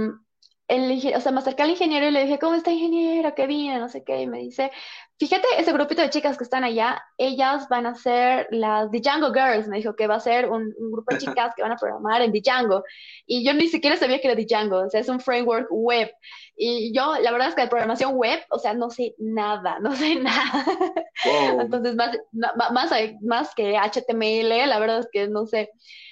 el, 0.68 1.15
o 1.15 1.22
sea, 1.22 1.32
me 1.32 1.39
acerqué 1.39 1.63
al 1.63 1.70
ingeniero 1.70 2.07
y 2.07 2.11
le 2.11 2.24
dije, 2.24 2.39
¿cómo 2.39 2.55
está 2.55 2.72
ingeniero? 2.72 3.34
¿Qué 3.36 3.47
viene? 3.47 3.80
No 3.80 3.89
sé 3.89 4.03
qué. 4.03 4.22
Y 4.22 4.28
me 4.28 4.39
dice, 4.39 4.72
Fíjate, 5.20 5.47
ese 5.57 5.74
grupito 5.74 6.03
de 6.03 6.11
chicas 6.11 6.38
que 6.38 6.43
están 6.43 6.63
allá, 6.63 7.03
ellas 7.18 7.68
van 7.70 7.88
a 7.88 7.95
ser 7.95 8.47
las 8.51 8.91
Django 8.91 9.34
Girls, 9.34 9.68
me 9.68 9.78
dijo 9.78 9.95
que 9.95 10.05
va 10.05 10.15
a 10.15 10.20
ser 10.20 10.47
un, 10.47 10.76
grupo 10.91 11.11
de 11.11 11.18
chicas 11.18 11.55
que 11.55 11.63
van 11.63 11.72
a 11.72 11.76
programar 11.76 12.22
en 12.22 12.32
Django. 12.32 12.84
Y 13.26 13.43
yo 13.43 13.51
ni 13.55 13.68
siquiera 13.68 13.97
sabía 13.97 14.22
que 14.22 14.30
era 14.30 14.39
Django, 14.39 14.86
o 14.86 14.89
sea, 14.91 14.99
es 14.99 15.09
un 15.09 15.20
framework 15.20 15.70
web. 15.72 16.11
Y 16.55 16.93
yo, 16.93 17.15
la 17.20 17.32
verdad 17.32 17.49
es 17.49 17.55
que 17.55 17.61
de 17.61 17.68
programación 17.68 18.13
web, 18.13 18.45
o 18.51 18.59
sea, 18.59 18.76
no 18.76 18.91
sé 18.91 19.15
nada, 19.18 19.80
no 19.82 19.95
sé 19.95 20.18
nada. 20.18 20.63
Entonces, 21.61 21.95
más, 21.95 22.15
más, 22.32 22.91
más 23.22 23.55
que 23.55 23.76
HTML, 23.76 24.70
la 24.70 24.78
verdad 24.78 24.99
es 24.99 25.09
que 25.11 25.28
no 25.28 25.47
sé. 25.47 25.72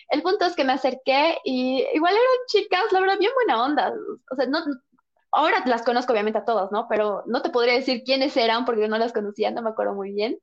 El 0.10 0.22
punto 0.22 0.45
es 0.45 0.56
que 0.56 0.64
me 0.64 0.74
acerqué 0.74 1.38
y 1.43 1.84
igual 1.93 2.14
eran 2.14 2.45
chicas, 2.47 2.91
la 2.91 2.99
verdad, 2.99 3.18
bien 3.20 3.32
buena 3.36 3.64
onda. 3.64 3.93
O 4.32 4.36
sea, 4.36 4.45
no, 4.45 4.60
ahora 5.36 5.64
las 5.66 5.84
conozco 5.84 6.14
obviamente 6.14 6.39
a 6.39 6.45
todas, 6.45 6.72
¿no? 6.72 6.88
Pero 6.88 7.24
no 7.28 7.41
te 7.41 7.49
podría 7.49 7.74
decir 7.74 8.03
quiénes 8.03 8.36
eran 8.38 8.66
porque 8.66 8.88
no 8.88 8.97
las 8.97 9.12
conocía, 9.14 9.51
no 9.51 9.62
me 9.62 9.70
acuerdo 9.70 9.93
muy 9.93 10.14
bien. 10.14 10.39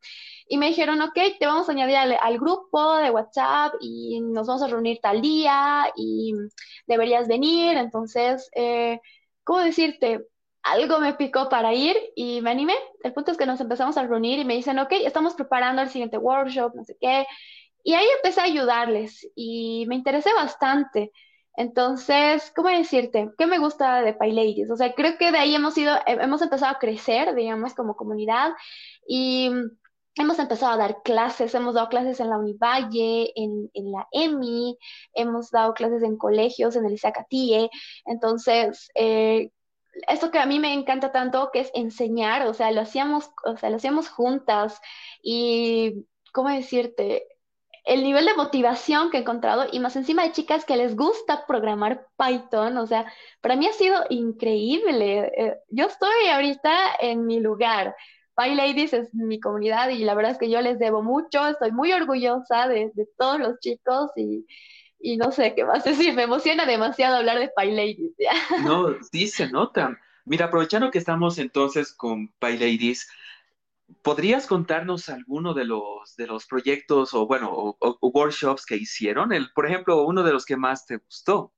Y 0.48 0.58
me 0.58 0.66
dijeron, 0.68 1.00
ok, 1.00 1.18
te 1.38 1.46
vamos 1.46 1.68
a 1.68 1.72
añadir 1.72 1.96
al, 1.96 2.38
grupo 2.38 2.96
de 2.96 3.10
WhatsApp 3.10 3.74
y 3.80 4.20
nos 4.20 4.46
vamos 4.46 4.62
a 4.62 4.66
reunir 4.68 4.98
tal 5.02 5.22
día 5.22 5.86
y 5.96 6.34
deberías 6.86 7.26
venir. 7.26 7.76
Entonces, 7.78 8.50
eh, 8.54 9.00
¿cómo 9.44 9.60
decirte? 9.60 10.26
Algo 10.62 11.00
me 11.00 11.14
picó 11.14 11.48
para 11.48 11.72
ir 11.74 11.96
y 12.14 12.42
me 12.42 12.50
animé. 12.50 12.74
El 13.02 13.14
punto 13.14 13.32
es 13.32 13.38
que 13.38 13.46
nos 13.46 13.60
empezamos 13.60 13.96
a 13.96 14.06
reunir 14.06 14.38
y 14.38 14.44
me 14.44 14.54
dicen, 14.54 14.78
ok, 14.78 14.92
estamos 15.04 15.34
preparando 15.34 15.82
el 15.82 15.88
siguiente 15.88 16.18
workshop, 16.18 16.74
no 16.74 16.84
sé 16.84 16.96
qué. 17.00 17.26
Y 17.82 17.94
ahí 17.94 18.06
empecé 18.16 18.40
a 18.40 18.44
ayudarles 18.44 19.26
y 19.34 19.84
me 19.88 19.96
interesé 19.96 20.32
bastante. 20.34 21.12
Entonces, 21.56 22.52
¿cómo 22.56 22.68
decirte? 22.68 23.30
¿Qué 23.36 23.46
me 23.46 23.58
gusta 23.58 24.02
de 24.02 24.14
PyLadies? 24.14 24.70
O 24.70 24.76
sea, 24.76 24.94
creo 24.94 25.18
que 25.18 25.32
de 25.32 25.38
ahí 25.38 25.54
hemos 25.54 25.76
ido, 25.76 25.94
hemos 26.06 26.40
empezado 26.42 26.72
a 26.74 26.78
crecer, 26.78 27.34
digamos, 27.34 27.74
como 27.74 27.96
comunidad 27.96 28.52
y 29.06 29.50
hemos 30.14 30.38
empezado 30.38 30.72
a 30.72 30.76
dar 30.76 31.02
clases, 31.02 31.54
hemos 31.54 31.74
dado 31.74 31.88
clases 31.88 32.20
en 32.20 32.30
la 32.30 32.38
Univalle, 32.38 33.32
en, 33.36 33.70
en 33.74 33.92
la 33.92 34.08
EMI, 34.12 34.78
hemos 35.14 35.50
dado 35.50 35.74
clases 35.74 36.02
en 36.02 36.16
colegios, 36.16 36.76
en 36.76 36.86
el 36.86 36.94
Isacatie. 36.94 37.70
Entonces, 38.06 38.90
eh, 38.94 39.50
esto 40.08 40.30
que 40.30 40.38
a 40.38 40.46
mí 40.46 40.58
me 40.58 40.72
encanta 40.74 41.12
tanto, 41.12 41.50
que 41.52 41.60
es 41.60 41.70
enseñar, 41.74 42.46
o 42.46 42.54
sea, 42.54 42.70
lo 42.72 42.80
hacíamos, 42.80 43.30
o 43.44 43.56
sea, 43.56 43.70
lo 43.70 43.76
hacíamos 43.76 44.08
juntas 44.08 44.80
y, 45.22 46.06
¿cómo 46.32 46.48
decirte? 46.48 47.26
El 47.84 48.04
nivel 48.04 48.26
de 48.26 48.34
motivación 48.34 49.10
que 49.10 49.16
he 49.16 49.20
encontrado 49.20 49.66
y 49.70 49.80
más 49.80 49.96
encima 49.96 50.22
de 50.22 50.32
chicas 50.32 50.64
que 50.64 50.76
les 50.76 50.94
gusta 50.94 51.46
programar 51.46 52.06
Python, 52.16 52.76
o 52.76 52.86
sea, 52.86 53.12
para 53.40 53.56
mí 53.56 53.66
ha 53.66 53.72
sido 53.72 54.04
increíble. 54.08 55.32
Eh, 55.36 55.56
yo 55.68 55.86
estoy 55.86 56.28
ahorita 56.32 56.72
en 57.00 57.26
mi 57.26 57.40
lugar. 57.40 57.94
PyLadies 58.36 58.92
es 58.92 59.14
mi 59.14 59.40
comunidad 59.40 59.90
y 59.90 60.04
la 60.04 60.14
verdad 60.14 60.32
es 60.32 60.38
que 60.38 60.48
yo 60.48 60.60
les 60.60 60.78
debo 60.78 61.02
mucho, 61.02 61.46
estoy 61.48 61.72
muy 61.72 61.92
orgullosa 61.92 62.66
de, 62.66 62.90
todos 63.18 63.38
los 63.38 63.58
chicos 63.60 64.10
y, 64.16 64.46
y, 64.98 65.16
no 65.18 65.32
sé 65.32 65.54
qué 65.54 65.64
más 65.64 65.84
decir, 65.84 66.14
me 66.14 66.22
emociona 66.22 66.64
demasiado 66.64 67.16
hablar 67.16 67.38
de 67.38 67.50
PyLadies. 67.54 68.12
No, 68.64 68.96
sí 69.10 69.26
se 69.26 69.50
nota. 69.50 69.98
Mira, 70.24 70.46
aprovechando 70.46 70.90
que 70.90 70.98
estamos 70.98 71.38
entonces 71.38 71.92
con 71.92 72.28
PyLadies, 72.38 73.08
¿Podrías 74.02 74.46
contarnos 74.46 75.08
alguno 75.08 75.54
de 75.54 75.64
los, 75.64 76.16
de 76.16 76.26
los 76.26 76.46
proyectos 76.46 77.14
o, 77.14 77.26
bueno, 77.26 77.50
o, 77.52 77.98
workshops 78.00 78.64
que 78.64 78.76
hicieron? 78.76 79.32
El, 79.32 79.52
por 79.52 79.66
ejemplo, 79.66 80.04
uno 80.06 80.22
de 80.22 80.32
los 80.32 80.44
que 80.44 80.56
más 80.56 80.86
te 80.86 80.96
gustó. 80.96 81.52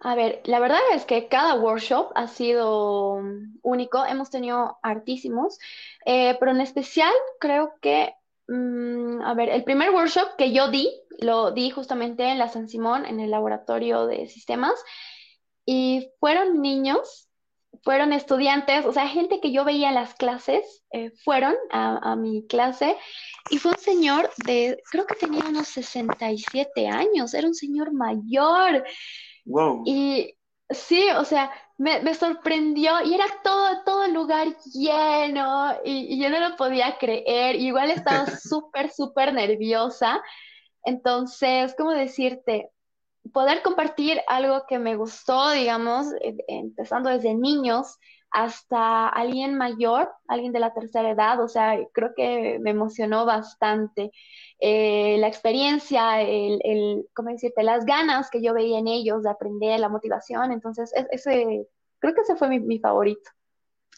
A 0.00 0.14
ver, 0.14 0.40
la 0.44 0.60
verdad 0.60 0.80
es 0.94 1.04
que 1.04 1.26
cada 1.26 1.56
workshop 1.56 2.12
ha 2.14 2.28
sido 2.28 3.20
único. 3.62 4.06
Hemos 4.06 4.30
tenido 4.30 4.78
artísimos, 4.82 5.58
eh, 6.06 6.36
pero 6.38 6.52
en 6.52 6.60
especial 6.60 7.12
creo 7.40 7.74
que 7.80 8.14
mm, 8.46 9.22
a 9.22 9.34
ver, 9.34 9.48
el 9.48 9.64
primer 9.64 9.90
workshop 9.90 10.36
que 10.36 10.52
yo 10.52 10.70
di, 10.70 10.88
lo 11.18 11.50
di 11.50 11.70
justamente 11.70 12.24
en 12.24 12.38
la 12.38 12.48
San 12.48 12.68
Simón, 12.68 13.06
en 13.06 13.18
el 13.18 13.30
laboratorio 13.30 14.06
de 14.06 14.28
sistemas, 14.28 14.82
y 15.66 16.10
fueron 16.20 16.62
niños, 16.62 17.27
fueron 17.82 18.12
estudiantes, 18.12 18.84
o 18.84 18.92
sea, 18.92 19.08
gente 19.08 19.40
que 19.40 19.52
yo 19.52 19.64
veía 19.64 19.88
en 19.88 19.94
las 19.94 20.14
clases, 20.14 20.84
eh, 20.92 21.10
fueron 21.24 21.54
a, 21.70 22.12
a 22.12 22.16
mi 22.16 22.46
clase, 22.46 22.96
y 23.50 23.58
fue 23.58 23.72
un 23.72 23.78
señor 23.78 24.30
de, 24.44 24.82
creo 24.90 25.06
que 25.06 25.14
tenía 25.14 25.44
unos 25.48 25.68
67 25.68 26.88
años, 26.88 27.34
era 27.34 27.46
un 27.46 27.54
señor 27.54 27.92
mayor. 27.92 28.84
Wow. 29.44 29.82
Y 29.86 30.34
sí, 30.70 31.06
o 31.16 31.24
sea, 31.24 31.50
me, 31.78 32.00
me 32.00 32.14
sorprendió 32.14 33.02
y 33.04 33.14
era 33.14 33.26
todo, 33.42 33.84
todo 33.84 34.04
el 34.04 34.12
lugar 34.12 34.48
lleno 34.74 35.74
y, 35.84 36.14
y 36.14 36.22
yo 36.22 36.28
no 36.28 36.40
lo 36.40 36.56
podía 36.56 36.98
creer. 36.98 37.56
Igual 37.56 37.90
estaba 37.90 38.26
súper, 38.42 38.90
súper 38.90 39.32
nerviosa. 39.32 40.22
Entonces, 40.84 41.74
¿cómo 41.76 41.92
decirte? 41.92 42.70
Poder 43.32 43.62
compartir 43.62 44.20
algo 44.28 44.64
que 44.68 44.78
me 44.78 44.96
gustó, 44.96 45.50
digamos, 45.50 46.06
eh, 46.20 46.36
empezando 46.48 47.10
desde 47.10 47.34
niños 47.34 47.98
hasta 48.30 49.08
alguien 49.08 49.56
mayor, 49.56 50.10
alguien 50.28 50.52
de 50.52 50.60
la 50.60 50.74
tercera 50.74 51.10
edad, 51.10 51.42
o 51.42 51.48
sea, 51.48 51.78
creo 51.92 52.12
que 52.14 52.58
me 52.60 52.70
emocionó 52.70 53.24
bastante 53.24 54.10
eh, 54.60 55.16
la 55.18 55.28
experiencia, 55.28 56.20
el, 56.20 56.60
el, 56.62 57.08
¿cómo 57.14 57.30
decirte?, 57.30 57.62
las 57.62 57.84
ganas 57.86 58.30
que 58.30 58.42
yo 58.42 58.52
veía 58.54 58.78
en 58.78 58.88
ellos 58.88 59.22
de 59.22 59.30
aprender, 59.30 59.80
la 59.80 59.88
motivación, 59.88 60.52
entonces 60.52 60.92
ese, 61.10 61.66
creo 61.98 62.14
que 62.14 62.20
ese 62.22 62.36
fue 62.36 62.48
mi, 62.48 62.60
mi 62.60 62.78
favorito. 62.78 63.30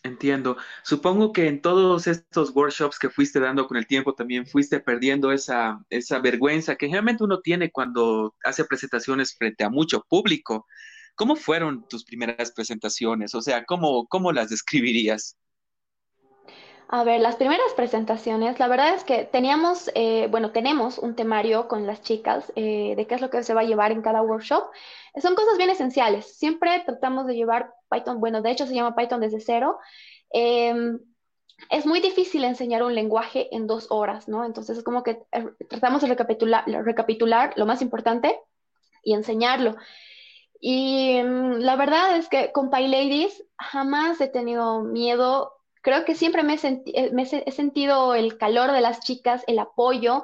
Entiendo. 0.03 0.57
Supongo 0.82 1.32
que 1.32 1.46
en 1.46 1.61
todos 1.61 2.07
estos 2.07 2.55
workshops 2.55 2.98
que 2.98 3.11
fuiste 3.11 3.38
dando 3.38 3.66
con 3.66 3.76
el 3.76 3.86
tiempo 3.86 4.14
también 4.14 4.46
fuiste 4.46 4.80
perdiendo 4.80 5.30
esa, 5.30 5.84
esa 5.90 6.20
vergüenza 6.20 6.76
que 6.76 6.86
generalmente 6.86 7.24
uno 7.24 7.40
tiene 7.40 7.70
cuando 7.70 8.34
hace 8.42 8.64
presentaciones 8.64 9.36
frente 9.36 9.62
a 9.62 9.68
mucho 9.68 10.03
público. 10.09 10.66
¿Cómo 11.14 11.36
fueron 11.36 11.86
tus 11.86 12.05
primeras 12.05 12.51
presentaciones? 12.53 13.34
O 13.34 13.42
sea, 13.42 13.64
¿cómo, 13.66 14.07
cómo 14.07 14.32
las 14.32 14.48
describirías? 14.48 15.36
A 16.93 17.05
ver, 17.05 17.20
las 17.20 17.36
primeras 17.36 17.72
presentaciones, 17.76 18.59
la 18.59 18.66
verdad 18.66 18.95
es 18.95 19.05
que 19.05 19.24
teníamos, 19.24 19.93
eh, 19.95 20.26
bueno, 20.28 20.51
tenemos 20.51 20.99
un 20.99 21.14
temario 21.14 21.68
con 21.68 21.86
las 21.86 22.03
chicas 22.03 22.53
eh, 22.57 22.95
de 22.97 23.07
qué 23.07 23.14
es 23.14 23.20
lo 23.20 23.30
que 23.30 23.45
se 23.45 23.55
va 23.55 23.61
a 23.61 23.64
llevar 23.64 23.93
en 23.93 24.03
cada 24.03 24.22
workshop. 24.22 24.64
Son 25.22 25.36
cosas 25.36 25.57
bien 25.57 25.70
esenciales. 25.70 26.36
Siempre 26.36 26.82
tratamos 26.84 27.26
de 27.28 27.36
llevar 27.36 27.72
Python, 27.88 28.18
bueno, 28.18 28.43
de 28.43 28.51
hecho 28.51 28.66
se 28.66 28.74
llama 28.74 28.97
Python 28.97 29.20
desde 29.20 29.38
cero. 29.38 29.78
Eh, 30.32 30.74
es 31.68 31.86
muy 31.86 32.01
difícil 32.01 32.43
enseñar 32.43 32.82
un 32.82 32.95
lenguaje 32.95 33.55
en 33.55 33.68
dos 33.68 33.86
horas, 33.91 34.28
¿no? 34.28 34.45
Entonces 34.45 34.78
es 34.78 34.84
como 34.84 35.05
que 35.05 35.22
eh, 35.32 35.47
tratamos 35.68 36.03
de 36.03 36.09
recapitular, 36.09 36.64
recapitular 36.66 37.53
lo 37.57 37.66
más 37.66 37.82
importante 37.82 38.36
y 39.05 39.14
enseñarlo. 39.14 39.76
Y 40.61 41.22
mm, 41.22 41.59
la 41.61 41.76
verdad 41.76 42.16
es 42.16 42.28
que 42.28 42.51
con 42.53 42.70
PyLadies 42.70 43.45
jamás 43.59 44.20
he 44.20 44.28
tenido 44.28 44.82
miedo. 44.82 45.59
Creo 45.83 46.05
que 46.05 46.14
siempre 46.14 46.43
me, 46.43 46.59
senti 46.59 46.93
eh, 46.95 47.11
me 47.12 47.22
he 47.22 47.53
sentido 47.53 48.14
el 48.14 48.37
calor 48.39 48.72
de 48.72 48.81
las 48.81 49.01
chicas, 49.01 49.43
el 49.47 49.59
apoyo, 49.59 50.22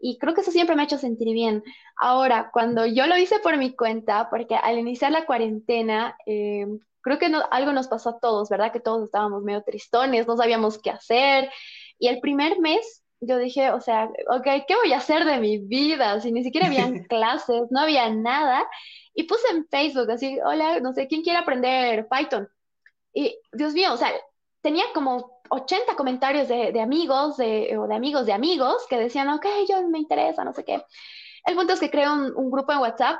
y 0.00 0.18
creo 0.18 0.34
que 0.34 0.40
eso 0.40 0.50
siempre 0.50 0.76
me 0.76 0.82
ha 0.82 0.84
hecho 0.86 0.98
sentir 0.98 1.32
bien. 1.32 1.62
Ahora, 1.96 2.50
cuando 2.52 2.86
yo 2.86 3.06
lo 3.06 3.16
hice 3.18 3.38
por 3.40 3.56
mi 3.58 3.74
cuenta, 3.76 4.30
porque 4.30 4.56
al 4.56 4.78
iniciar 4.78 5.12
la 5.12 5.26
cuarentena, 5.26 6.16
eh, 6.26 6.66
creo 7.02 7.18
que 7.18 7.28
no, 7.28 7.42
algo 7.50 7.72
nos 7.72 7.88
pasó 7.88 8.10
a 8.10 8.18
todos, 8.20 8.48
¿verdad? 8.48 8.72
Que 8.72 8.80
todos 8.80 9.04
estábamos 9.04 9.42
medio 9.42 9.62
tristones, 9.62 10.26
no 10.26 10.36
sabíamos 10.36 10.78
qué 10.78 10.90
hacer. 10.90 11.50
Y 11.98 12.08
el 12.08 12.20
primer 12.20 12.58
mes 12.60 13.04
yo 13.20 13.36
dije, 13.38 13.70
o 13.70 13.80
sea, 13.80 14.06
ok, 14.30 14.46
¿qué 14.66 14.74
voy 14.76 14.92
a 14.92 14.98
hacer 14.98 15.24
de 15.24 15.38
mi 15.38 15.58
vida? 15.58 16.20
Si 16.20 16.32
ni 16.32 16.42
siquiera 16.42 16.66
habían 16.66 17.04
clases, 17.08 17.64
no 17.70 17.80
había 17.80 18.08
nada. 18.10 18.66
Y 19.14 19.24
puse 19.24 19.48
en 19.50 19.66
Facebook 19.68 20.10
así, 20.10 20.38
hola, 20.44 20.80
no 20.80 20.92
sé, 20.92 21.06
¿quién 21.06 21.22
quiere 21.22 21.38
aprender 21.38 22.08
Python? 22.08 22.48
Y 23.12 23.38
Dios 23.52 23.74
mío, 23.74 23.92
o 23.92 23.96
sea, 23.96 24.10
tenía 24.62 24.84
como 24.94 25.40
80 25.50 25.96
comentarios 25.96 26.48
de, 26.48 26.72
de 26.72 26.80
amigos 26.80 27.36
de, 27.36 27.76
o 27.78 27.86
de 27.86 27.94
amigos 27.94 28.26
de 28.26 28.32
amigos 28.32 28.86
que 28.88 28.98
decían, 28.98 29.28
ok, 29.28 29.46
yo 29.68 29.88
me 29.88 29.98
interesa, 29.98 30.44
no 30.44 30.52
sé 30.52 30.64
qué. 30.64 30.82
El 31.44 31.56
punto 31.56 31.72
es 31.72 31.80
que 31.80 31.90
creé 31.90 32.08
un, 32.10 32.32
un 32.36 32.50
grupo 32.50 32.72
en 32.72 32.78
WhatsApp 32.80 33.18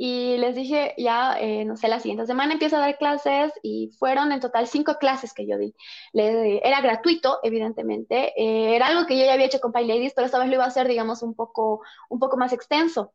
y 0.00 0.36
les 0.38 0.54
dije, 0.54 0.94
ya, 0.96 1.36
eh, 1.40 1.64
no 1.64 1.76
sé, 1.76 1.88
la 1.88 1.98
siguiente 1.98 2.24
semana 2.24 2.52
empiezo 2.52 2.76
a 2.76 2.80
dar 2.80 2.96
clases 2.98 3.52
y 3.64 3.90
fueron 3.98 4.30
en 4.30 4.38
total 4.38 4.68
cinco 4.68 4.94
clases 4.94 5.34
que 5.34 5.44
yo 5.44 5.58
di. 5.58 5.74
Le, 6.12 6.66
era 6.66 6.80
gratuito, 6.80 7.40
evidentemente, 7.42 8.32
eh, 8.40 8.76
era 8.76 8.86
algo 8.86 9.06
que 9.06 9.18
yo 9.18 9.24
ya 9.24 9.32
había 9.32 9.46
hecho 9.46 9.58
con 9.58 9.72
PyLadies, 9.72 10.14
pero 10.14 10.26
esta 10.26 10.38
vez 10.38 10.48
lo 10.48 10.54
iba 10.54 10.64
a 10.64 10.68
hacer, 10.68 10.86
digamos, 10.86 11.22
un 11.22 11.34
poco, 11.34 11.82
un 12.10 12.20
poco 12.20 12.36
más 12.36 12.52
extenso. 12.52 13.12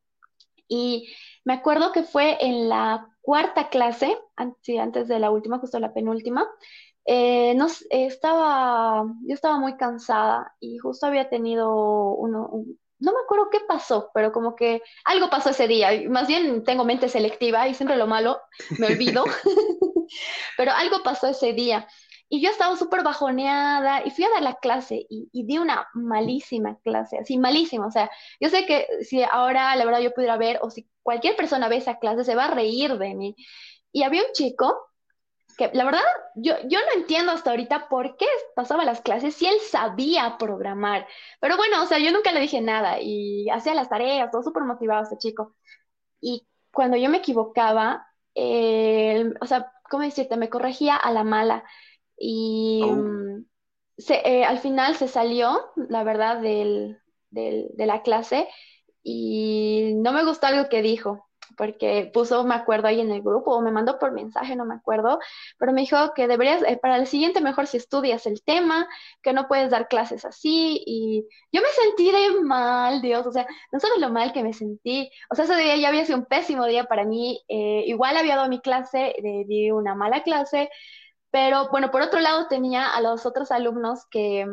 Y 0.67 1.13
me 1.45 1.53
acuerdo 1.53 1.93
que 1.93 2.03
fue 2.03 2.37
en 2.45 2.67
la 2.67 3.07
cuarta 3.21 3.69
clase, 3.69 4.17
sí, 4.61 4.77
antes 4.77 5.07
de 5.07 5.19
la 5.19 5.31
última, 5.31 5.59
justo 5.59 5.79
la 5.79 5.93
penúltima, 5.93 6.45
eh, 7.05 7.53
no, 7.55 7.67
estaba, 7.89 9.03
yo 9.27 9.33
estaba 9.33 9.59
muy 9.59 9.75
cansada 9.75 10.55
y 10.59 10.77
justo 10.77 11.05
había 11.05 11.29
tenido 11.29 12.15
uno, 12.15 12.47
un, 12.47 12.79
no 12.99 13.11
me 13.11 13.19
acuerdo 13.23 13.49
qué 13.51 13.59
pasó, 13.67 14.09
pero 14.13 14.31
como 14.31 14.55
que 14.55 14.81
algo 15.03 15.29
pasó 15.29 15.49
ese 15.49 15.67
día. 15.67 15.89
Más 16.09 16.27
bien 16.27 16.63
tengo 16.63 16.85
mente 16.85 17.09
selectiva 17.09 17.67
y 17.67 17.73
siempre 17.73 17.97
lo 17.97 18.07
malo 18.07 18.39
me 18.79 18.87
olvido, 18.87 19.25
pero 20.57 20.71
algo 20.71 21.03
pasó 21.03 21.27
ese 21.27 21.53
día. 21.53 21.87
Y 22.29 22.41
yo 22.41 22.49
estaba 22.49 22.75
súper 22.77 23.03
bajoneada 23.03 24.01
y 24.05 24.09
fui 24.09 24.23
a 24.23 24.29
dar 24.29 24.41
la 24.41 24.55
clase 24.55 25.05
y, 25.07 25.29
y, 25.31 25.45
di 25.45 25.59
una 25.59 25.87
malísima 25.93 26.79
clase, 26.83 27.19
así 27.19 27.37
malísima. 27.37 27.85
O 27.85 27.91
sea, 27.91 28.09
yo 28.39 28.49
sé 28.49 28.65
que 28.65 28.87
si 29.01 29.21
ahora 29.21 29.75
la 29.75 29.85
verdad 29.85 29.99
yo 29.99 30.13
pudiera 30.13 30.37
ver 30.37 30.59
o 30.63 30.71
si 30.71 30.89
cualquier 31.03 31.35
persona 31.35 31.67
ve 31.67 31.77
esa 31.77 31.99
clase 31.99 32.23
se 32.23 32.35
va 32.35 32.45
a 32.45 32.51
reír 32.51 32.97
de 32.97 33.13
mí. 33.13 33.35
Y 33.91 34.03
había 34.03 34.21
un 34.23 34.31
chico 34.33 34.73
que 35.55 35.69
la 35.73 35.85
verdad 35.85 36.01
yo, 36.35 36.53
yo 36.67 36.79
no 36.79 36.99
entiendo 36.99 37.31
hasta 37.31 37.51
ahorita 37.51 37.87
por 37.89 38.17
qué 38.17 38.25
pasaba 38.55 38.85
las 38.85 39.01
clases 39.01 39.35
si 39.35 39.45
él 39.45 39.55
sabía 39.59 40.37
programar. 40.37 41.07
Pero 41.39 41.57
bueno, 41.57 41.83
o 41.83 41.85
sea, 41.85 41.99
yo 41.99 42.11
nunca 42.11 42.31
le 42.31 42.39
dije 42.39 42.61
nada 42.61 42.99
y 43.01 43.49
hacía 43.49 43.73
las 43.73 43.89
tareas, 43.89 44.31
todo 44.31 44.43
súper 44.43 44.63
motivado 44.63 45.03
este 45.03 45.17
chico. 45.17 45.55
Y 46.21 46.47
cuando 46.73 46.97
yo 46.97 47.09
me 47.09 47.17
equivocaba, 47.17 48.07
eh, 48.35 49.31
o 49.41 49.45
sea, 49.45 49.71
¿cómo 49.89 50.03
decirte? 50.03 50.37
Me 50.37 50.49
corregía 50.49 50.95
a 50.95 51.11
la 51.11 51.23
mala. 51.23 51.63
Y 52.17 52.81
oh. 52.83 53.43
se, 53.97 54.15
eh, 54.25 54.45
al 54.45 54.59
final 54.59 54.95
se 54.95 55.07
salió, 55.07 55.71
la 55.75 56.03
verdad, 56.03 56.39
del, 56.41 56.99
del, 57.29 57.69
de 57.73 57.85
la 57.85 58.01
clase 58.01 58.47
y 59.03 59.93
no 59.95 60.13
me 60.13 60.23
gustó 60.23 60.47
algo 60.47 60.69
que 60.69 60.81
dijo 60.81 61.27
porque 61.57 62.09
puso, 62.13 62.43
me 62.43 62.55
acuerdo 62.55 62.87
ahí 62.87 62.99
en 63.01 63.11
el 63.11 63.21
grupo, 63.21 63.55
o 63.55 63.61
me 63.61 63.71
mandó 63.71 63.99
por 63.99 64.11
mensaje, 64.11 64.55
no 64.55 64.65
me 64.65 64.75
acuerdo, 64.75 65.19
pero 65.57 65.73
me 65.73 65.81
dijo 65.81 65.97
que 66.15 66.27
deberías, 66.27 66.63
eh, 66.63 66.77
para 66.81 66.97
el 66.97 67.07
siguiente 67.07 67.41
mejor 67.41 67.67
si 67.67 67.77
estudias 67.77 68.25
el 68.25 68.43
tema, 68.43 68.87
que 69.21 69.33
no 69.33 69.47
puedes 69.47 69.71
dar 69.71 69.87
clases 69.87 70.25
así, 70.25 70.83
y 70.85 71.25
yo 71.51 71.61
me 71.61 71.67
sentí 71.69 72.11
de 72.11 72.41
mal, 72.41 73.01
Dios, 73.01 73.25
o 73.27 73.31
sea, 73.31 73.47
no 73.71 73.79
sabes 73.79 73.99
lo 73.99 74.09
mal 74.09 74.33
que 74.33 74.43
me 74.43 74.53
sentí, 74.53 75.09
o 75.29 75.35
sea, 75.35 75.45
ese 75.45 75.55
día 75.55 75.75
ya 75.77 75.89
había 75.89 76.05
sido 76.05 76.19
un 76.19 76.25
pésimo 76.25 76.65
día 76.65 76.85
para 76.85 77.05
mí, 77.05 77.41
eh, 77.47 77.83
igual 77.87 78.17
había 78.17 78.35
dado 78.35 78.49
mi 78.49 78.59
clase, 78.61 79.15
eh, 79.17 79.45
di 79.47 79.71
una 79.71 79.95
mala 79.95 80.23
clase, 80.23 80.69
pero 81.31 81.69
bueno, 81.69 81.91
por 81.91 82.01
otro 82.01 82.19
lado 82.19 82.47
tenía 82.47 82.95
a 82.95 83.01
los 83.01 83.25
otros 83.25 83.51
alumnos 83.51 84.05
que 84.11 84.45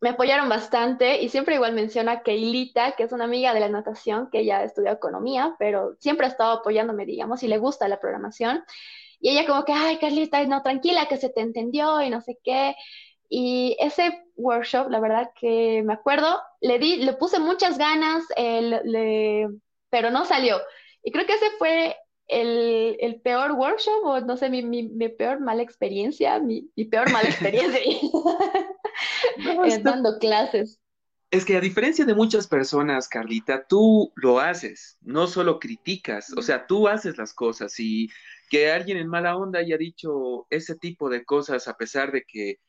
me 0.00 0.10
apoyaron 0.10 0.48
bastante 0.48 1.22
y 1.22 1.28
siempre 1.28 1.54
igual 1.54 1.72
menciona 1.72 2.12
a 2.12 2.22
Keilita, 2.22 2.92
que 2.92 3.04
es 3.04 3.12
una 3.12 3.24
amiga 3.24 3.54
de 3.54 3.60
la 3.60 3.68
natación, 3.68 4.28
que 4.30 4.40
ella 4.40 4.62
estudió 4.62 4.92
economía, 4.92 5.56
pero 5.58 5.96
siempre 6.00 6.26
ha 6.26 6.30
estado 6.30 6.58
apoyándome, 6.58 7.06
digamos, 7.06 7.42
y 7.42 7.48
le 7.48 7.58
gusta 7.58 7.88
la 7.88 7.98
programación. 7.98 8.62
Y 9.20 9.30
ella 9.30 9.46
como 9.46 9.64
que, 9.64 9.72
ay, 9.72 9.98
Carlita, 9.98 10.44
no, 10.44 10.62
tranquila, 10.62 11.06
que 11.06 11.16
se 11.16 11.30
te 11.30 11.40
entendió 11.40 12.02
y 12.02 12.10
no 12.10 12.20
sé 12.20 12.38
qué. 12.44 12.76
Y 13.28 13.76
ese 13.80 14.24
workshop, 14.36 14.90
la 14.90 15.00
verdad 15.00 15.30
que 15.40 15.82
me 15.82 15.94
acuerdo, 15.94 16.40
le 16.60 16.78
di, 16.78 16.96
le 16.96 17.14
puse 17.14 17.38
muchas 17.38 17.78
ganas, 17.78 18.24
eh, 18.36 18.80
le, 18.84 19.48
pero 19.88 20.10
no 20.10 20.24
salió. 20.26 20.60
Y 21.02 21.10
creo 21.10 21.26
que 21.26 21.34
ese 21.34 21.50
fue 21.58 21.96
el, 22.28 22.96
el, 23.00 23.20
peor 23.22 23.52
workshop 23.52 24.04
o 24.04 24.20
no 24.20 24.36
sé, 24.36 24.50
mi, 24.50 24.62
mi, 24.62 24.82
mi 24.82 25.08
peor 25.08 25.40
mala 25.40 25.62
experiencia, 25.62 26.38
mi, 26.38 26.70
mi 26.76 26.84
peor 26.84 27.10
mala 27.10 27.28
experiencia 27.28 27.80
eh, 29.36 29.80
dando 29.82 30.18
clases. 30.18 30.80
Es 31.30 31.44
que 31.44 31.56
a 31.56 31.60
diferencia 31.60 32.04
de 32.04 32.14
muchas 32.14 32.46
personas, 32.46 33.08
Carlita, 33.08 33.66
tú 33.66 34.12
lo 34.14 34.38
haces, 34.38 34.96
no 35.00 35.26
solo 35.26 35.58
criticas, 35.58 36.32
o 36.36 36.40
sea, 36.40 36.66
tú 36.66 36.86
haces 36.86 37.18
las 37.18 37.34
cosas 37.34 37.74
y 37.80 38.08
que 38.48 38.70
alguien 38.70 38.96
en 38.98 39.08
mala 39.08 39.36
onda 39.36 39.58
haya 39.58 39.76
dicho 39.76 40.46
ese 40.50 40.76
tipo 40.76 41.10
de 41.10 41.24
cosas 41.24 41.66
a 41.66 41.76
pesar 41.76 42.12
de 42.12 42.22
que, 42.22 42.60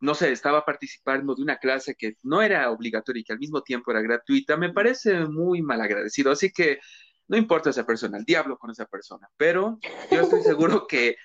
no 0.00 0.14
sé, 0.14 0.32
estaba 0.32 0.64
participando 0.64 1.36
de 1.36 1.42
una 1.42 1.58
clase 1.58 1.94
que 1.94 2.16
no 2.22 2.42
era 2.42 2.70
obligatoria 2.70 3.20
y 3.20 3.24
que 3.24 3.32
al 3.32 3.38
mismo 3.38 3.62
tiempo 3.62 3.92
era 3.92 4.02
gratuita, 4.02 4.56
me 4.56 4.72
parece 4.72 5.26
muy 5.26 5.62
mal 5.62 5.80
agradecido. 5.80 6.32
Así 6.32 6.50
que 6.50 6.80
no 7.28 7.36
importa 7.36 7.70
esa 7.70 7.86
persona, 7.86 8.18
el 8.18 8.24
diablo 8.24 8.58
con 8.58 8.70
esa 8.70 8.86
persona, 8.86 9.28
pero 9.36 9.78
yo 10.10 10.20
estoy 10.20 10.42
seguro 10.42 10.86
que 10.86 11.16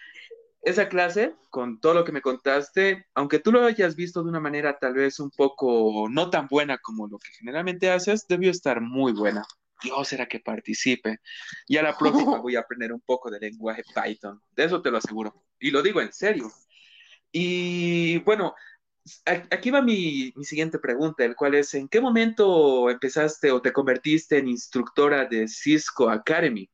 esa 0.62 0.90
clase, 0.90 1.36
con 1.50 1.80
todo 1.80 1.94
lo 1.94 2.04
que 2.04 2.12
me 2.12 2.22
contaste, 2.22 3.06
aunque 3.14 3.40
tú 3.40 3.52
lo 3.52 3.66
hayas 3.66 3.96
visto 3.96 4.24
de 4.24 4.30
una 4.30 4.40
manera 4.40 4.78
tal 4.78 4.94
vez 4.94 5.20
un 5.20 5.32
poco 5.32 6.08
no 6.10 6.30
tan 6.30 6.48
buena 6.48 6.78
como 6.80 7.08
lo 7.08 7.18
que 7.18 7.32
generalmente 7.32 7.90
haces, 7.90 8.28
debió 8.28 8.52
estar 8.52 8.82
muy 8.82 9.14
buena. 9.14 9.44
Dios 9.82 10.12
era 10.12 10.28
que 10.28 10.40
participe. 10.40 11.20
Y 11.68 11.78
a 11.78 11.84
la 11.84 11.98
próxima 11.98 12.40
voy 12.42 12.56
a 12.56 12.62
aprender 12.62 12.92
un 12.92 13.02
poco 13.02 13.32
de 13.32 13.40
lenguaje 13.40 13.84
Python. 13.96 14.42
De 14.52 14.66
eso 14.66 14.82
te 14.82 14.92
lo 14.92 14.98
aseguro. 14.98 15.46
Y 15.60 15.72
lo 15.72 15.82
digo 15.82 16.02
en 16.02 16.12
serio. 16.12 16.52
Y 17.32 18.18
bueno, 18.20 18.54
aquí 19.26 19.72
va 19.72 19.82
mi, 19.82 20.34
mi, 20.36 20.44
siguiente 20.44 20.80
pregunta, 20.80 21.24
el 21.24 21.36
cual 21.36 21.56
es, 21.56 21.74
¿en 21.74 21.88
qué 21.88 22.02
momento 22.02 22.90
empezaste 22.90 23.52
o 23.52 23.62
te 23.62 23.72
convertiste 23.72 24.38
en 24.38 24.50
instructora 24.50 25.26
de 25.26 25.48
Cisco 25.48 26.10
Academy? 26.10 26.70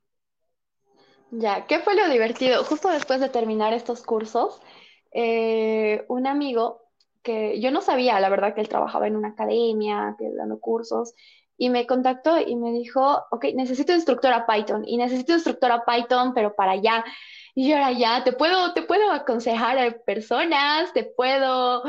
Ya, 1.32 1.66
¿qué 1.68 1.80
fue 1.80 1.96
lo 1.96 2.08
divertido? 2.10 2.64
Justo 2.64 2.90
después 2.90 3.20
de 3.20 3.30
terminar 3.30 3.74
estos 3.74 4.04
cursos, 4.04 4.62
eh, 5.12 6.06
un 6.08 6.28
amigo 6.28 6.82
que 7.24 7.60
yo 7.60 7.72
no 7.72 7.82
sabía, 7.82 8.20
la 8.20 8.30
verdad, 8.30 8.54
que 8.54 8.62
él 8.62 8.70
trabajaba 8.70 9.08
en 9.08 9.16
una 9.16 9.30
academia, 9.30 10.16
que 10.18 10.30
dando 10.32 10.60
cursos, 10.60 11.14
y 11.58 11.70
me 11.70 11.88
contactó 11.88 12.40
y 12.40 12.56
me 12.56 12.72
dijo, 12.72 13.24
ok, 13.32 13.46
necesito 13.56 13.94
instructora 13.94 14.46
Python, 14.46 14.84
y 14.86 14.98
necesito 14.98 15.34
instructora 15.34 15.84
Python, 15.86 16.34
pero 16.34 16.56
para 16.56 16.74
allá. 16.74 17.04
Y 17.56 17.70
yo 17.70 17.76
era 17.76 17.92
ya, 17.92 18.24
te 18.24 18.34
puedo, 18.34 18.74
te 18.74 18.84
puedo 18.84 19.12
aconsejar 19.12 19.80
a 19.80 19.92
personas, 20.06 20.94
te 20.94 21.04
puedo 21.04 21.84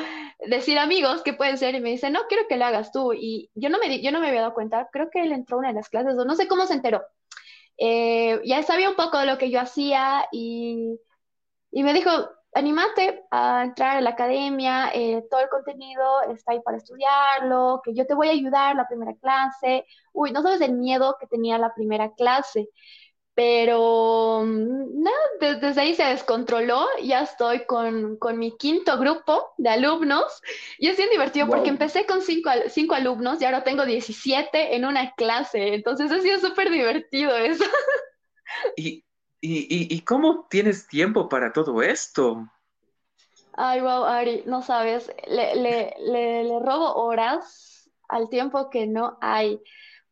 decir 0.47 0.79
amigos 0.79 1.23
que 1.23 1.35
pueden 1.35 1.59
ser, 1.59 1.75
y 1.75 1.81
me 1.81 1.91
dice, 1.91 2.11
no, 2.11 2.21
quiero 2.29 2.45
que 2.49 2.57
lo 2.57 2.65
hagas 2.65 2.91
tú. 2.93 3.13
Y 3.13 3.51
yo 3.55 3.69
no 3.69 3.79
me, 3.79 4.01
yo 4.01 4.13
no 4.13 4.21
me 4.21 4.29
había 4.29 4.41
dado 4.43 4.55
cuenta, 4.55 4.89
creo 4.93 5.11
que 5.11 5.21
él 5.23 5.33
entró 5.33 5.57
a 5.57 5.61
una 5.61 5.69
de 5.69 5.75
las 5.75 5.89
clases, 5.89 6.17
o 6.19 6.25
no 6.25 6.35
sé 6.37 6.49
cómo 6.49 6.67
se 6.67 6.75
enteró 6.75 7.03
eh, 7.79 8.41
ya 8.45 8.63
sabía 8.63 8.91
un 8.91 8.97
poco 8.97 9.19
de 9.19 9.27
lo 9.27 9.39
que 9.39 9.51
yo 9.51 9.61
hacía 9.61 10.27
y, 10.33 10.99
y 11.73 11.83
me 11.85 11.93
dijo, 11.95 12.11
anímate 12.55 13.25
a 13.31 13.65
entrar 13.65 13.99
a 13.99 14.01
la 14.01 14.11
academia, 14.11 14.91
eh, 14.95 15.25
todo 15.31 15.41
el 15.41 15.49
contenido 15.49 16.23
está 16.35 16.53
ahí 16.53 16.61
para 16.63 16.79
estudiarlo, 16.79 17.81
que 17.85 17.95
yo 17.95 18.07
te 18.07 18.15
voy 18.15 18.29
a 18.29 18.33
ayudar 18.33 18.77
la 18.77 18.89
primera 18.89 19.15
clase. 19.21 19.87
Uy, 20.13 20.33
no 20.33 20.43
sabes 20.43 20.61
el 20.63 20.75
miedo 20.75 21.17
que 21.21 21.27
tenía 21.27 21.59
la 21.59 21.75
primera 21.75 22.13
clase. 22.15 22.71
Pero 23.37 24.45
mm, 24.47 25.03
nada, 25.03 25.61
desde 25.61 25.79
ahí 25.79 25.95
se 25.95 26.05
descontroló, 26.05 26.87
ya 27.03 27.21
estoy 27.21 27.67
con, 27.67 28.19
mi 28.39 28.57
quinto 28.57 28.99
grupo 28.99 29.53
de 29.59 29.69
alumnos 29.69 30.41
y 30.79 30.89
es 30.89 30.97
bien 30.97 31.11
divertido 31.11 31.47
porque 31.47 31.69
empecé 31.69 32.07
con 32.07 32.23
cinco, 32.23 32.49
cinco, 32.69 32.95
alumnos 32.95 33.41
y 33.41 33.45
ahora 33.45 33.63
tengo 33.63 33.85
17 33.85 34.75
en 34.75 34.87
una 34.87 35.13
clase, 35.17 35.75
entonces 35.75 36.11
ha 36.11 36.21
sido 36.21 36.41
súper 36.41 36.71
divertido 36.71 37.37
eso. 37.37 37.65
¿Y, 38.77 39.05
y, 39.43 40.01
cómo 40.01 40.47
tienes 40.49 40.89
tiempo 40.89 41.29
para 41.29 41.53
todo 41.53 41.83
esto? 41.83 42.49
Ay, 43.53 43.83
wow, 43.83 44.05
Ari, 44.05 44.45
no 44.47 44.63
sabes, 44.63 45.13
le, 45.29 45.57
le, 45.57 45.95
le, 45.99 46.45
le 46.45 46.59
robo 46.61 46.95
horas 46.95 47.91
al 48.09 48.31
tiempo 48.31 48.71
que 48.71 48.87
no 48.87 49.19
hay, 49.21 49.61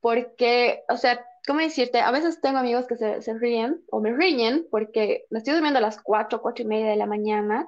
porque, 0.01 0.83
o 0.91 0.99
sea, 0.99 1.25
¿cómo 1.47 1.61
decirte? 1.61 2.01
A 2.01 2.11
veces 2.11 2.41
tengo 2.41 2.59
amigos 2.59 2.87
que 2.87 2.97
se, 2.97 3.23
se 3.23 3.35
ríen 3.35 3.83
o 3.91 4.01
me 4.01 4.13
riñen 4.13 4.67
porque 4.71 5.25
me 5.31 5.39
estoy 5.39 5.55
durmiendo 5.55 5.79
a 5.79 5.83
las 5.83 6.01
4, 6.01 6.41
4 6.41 6.65
y 6.65 6.67
media 6.67 6.91
de 6.91 6.97
la 6.97 7.07
mañana 7.07 7.67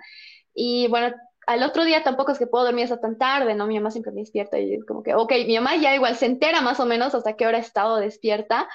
y 0.55 0.89
bueno, 0.89 1.14
al 1.47 1.62
otro 1.62 1.85
día 1.85 2.03
tampoco 2.03 2.33
es 2.33 2.39
que 2.39 2.47
puedo 2.47 2.64
dormir 2.64 2.85
hasta 2.85 3.01
tan 3.01 3.18
tarde, 3.18 3.55
¿no? 3.55 3.66
Mi 3.66 3.77
mamá 3.77 3.91
siempre 3.91 4.12
me 4.12 4.20
despierta 4.20 4.59
y 4.59 4.74
es 4.74 4.85
como 4.85 5.03
que, 5.03 5.14
ok, 5.14 5.33
mi 5.47 5.55
mamá 5.57 5.77
ya 5.77 5.95
igual 5.95 6.16
se 6.16 6.27
entera 6.27 6.61
más 6.61 6.81
o 6.81 6.87
menos 6.87 7.14
hasta 7.14 7.37
qué 7.37 7.47
hora 7.47 7.59
he 7.59 7.61
estado 7.61 7.97
despierta 7.97 8.68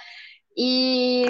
y 0.56 1.26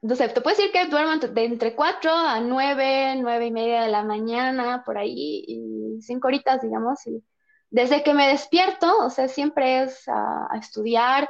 no 0.00 0.14
sé, 0.14 0.28
te 0.28 0.40
puedo 0.40 0.56
decir 0.56 0.70
que 0.70 0.86
duermo 0.86 1.16
de 1.16 1.44
entre 1.44 1.74
4 1.74 2.12
a 2.12 2.40
9, 2.40 3.16
9 3.16 3.46
y 3.46 3.50
media 3.50 3.82
de 3.82 3.88
la 3.88 4.04
mañana, 4.04 4.82
por 4.86 4.96
ahí, 4.96 5.44
y 5.46 6.00
5 6.02 6.28
horitas, 6.28 6.62
digamos, 6.62 7.04
y 7.06 7.24
desde 7.70 8.02
que 8.02 8.14
me 8.14 8.28
despierto, 8.28 9.04
o 9.04 9.10
sea, 9.10 9.28
siempre 9.28 9.82
es 9.82 10.08
a, 10.08 10.46
a 10.50 10.58
estudiar 10.58 11.28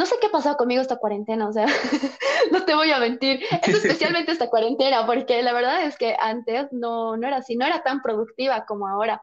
no 0.00 0.06
sé 0.06 0.16
qué 0.18 0.28
ha 0.28 0.30
pasado 0.30 0.56
conmigo 0.56 0.80
esta 0.80 0.96
cuarentena, 0.96 1.46
o 1.46 1.52
sea, 1.52 1.66
no 2.52 2.64
te 2.64 2.74
voy 2.74 2.90
a 2.90 2.98
mentir, 2.98 3.42
es 3.62 3.68
especialmente 3.84 4.32
esta 4.32 4.48
cuarentena, 4.48 5.04
porque 5.04 5.42
la 5.42 5.52
verdad 5.52 5.84
es 5.84 5.98
que 5.98 6.16
antes 6.18 6.72
no, 6.72 7.18
no 7.18 7.28
era 7.28 7.36
así, 7.36 7.54
no 7.54 7.66
era 7.66 7.82
tan 7.82 8.00
productiva 8.00 8.64
como 8.64 8.88
ahora, 8.88 9.22